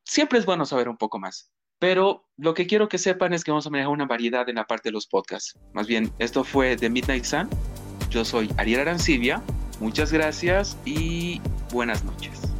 siempre 0.04 0.38
es 0.38 0.46
bueno 0.46 0.66
saber 0.66 0.88
un 0.88 0.96
poco 0.96 1.18
más. 1.18 1.50
Pero 1.78 2.26
lo 2.36 2.54
que 2.54 2.66
quiero 2.66 2.88
que 2.88 2.98
sepan 2.98 3.34
es 3.34 3.44
que 3.44 3.50
vamos 3.50 3.66
a 3.66 3.70
manejar 3.70 3.92
una 3.92 4.06
variedad 4.06 4.48
en 4.48 4.56
la 4.56 4.66
parte 4.66 4.88
de 4.88 4.92
los 4.92 5.06
podcasts. 5.06 5.58
Más 5.74 5.86
bien, 5.86 6.10
esto 6.18 6.42
fue 6.42 6.76
The 6.76 6.88
Midnight 6.88 7.24
Sun. 7.24 7.50
Yo 8.08 8.24
soy 8.24 8.50
Ariel 8.56 8.80
Arancibia. 8.80 9.42
Muchas 9.78 10.10
gracias 10.10 10.78
y 10.86 11.40
buenas 11.70 12.02
noches. 12.04 12.55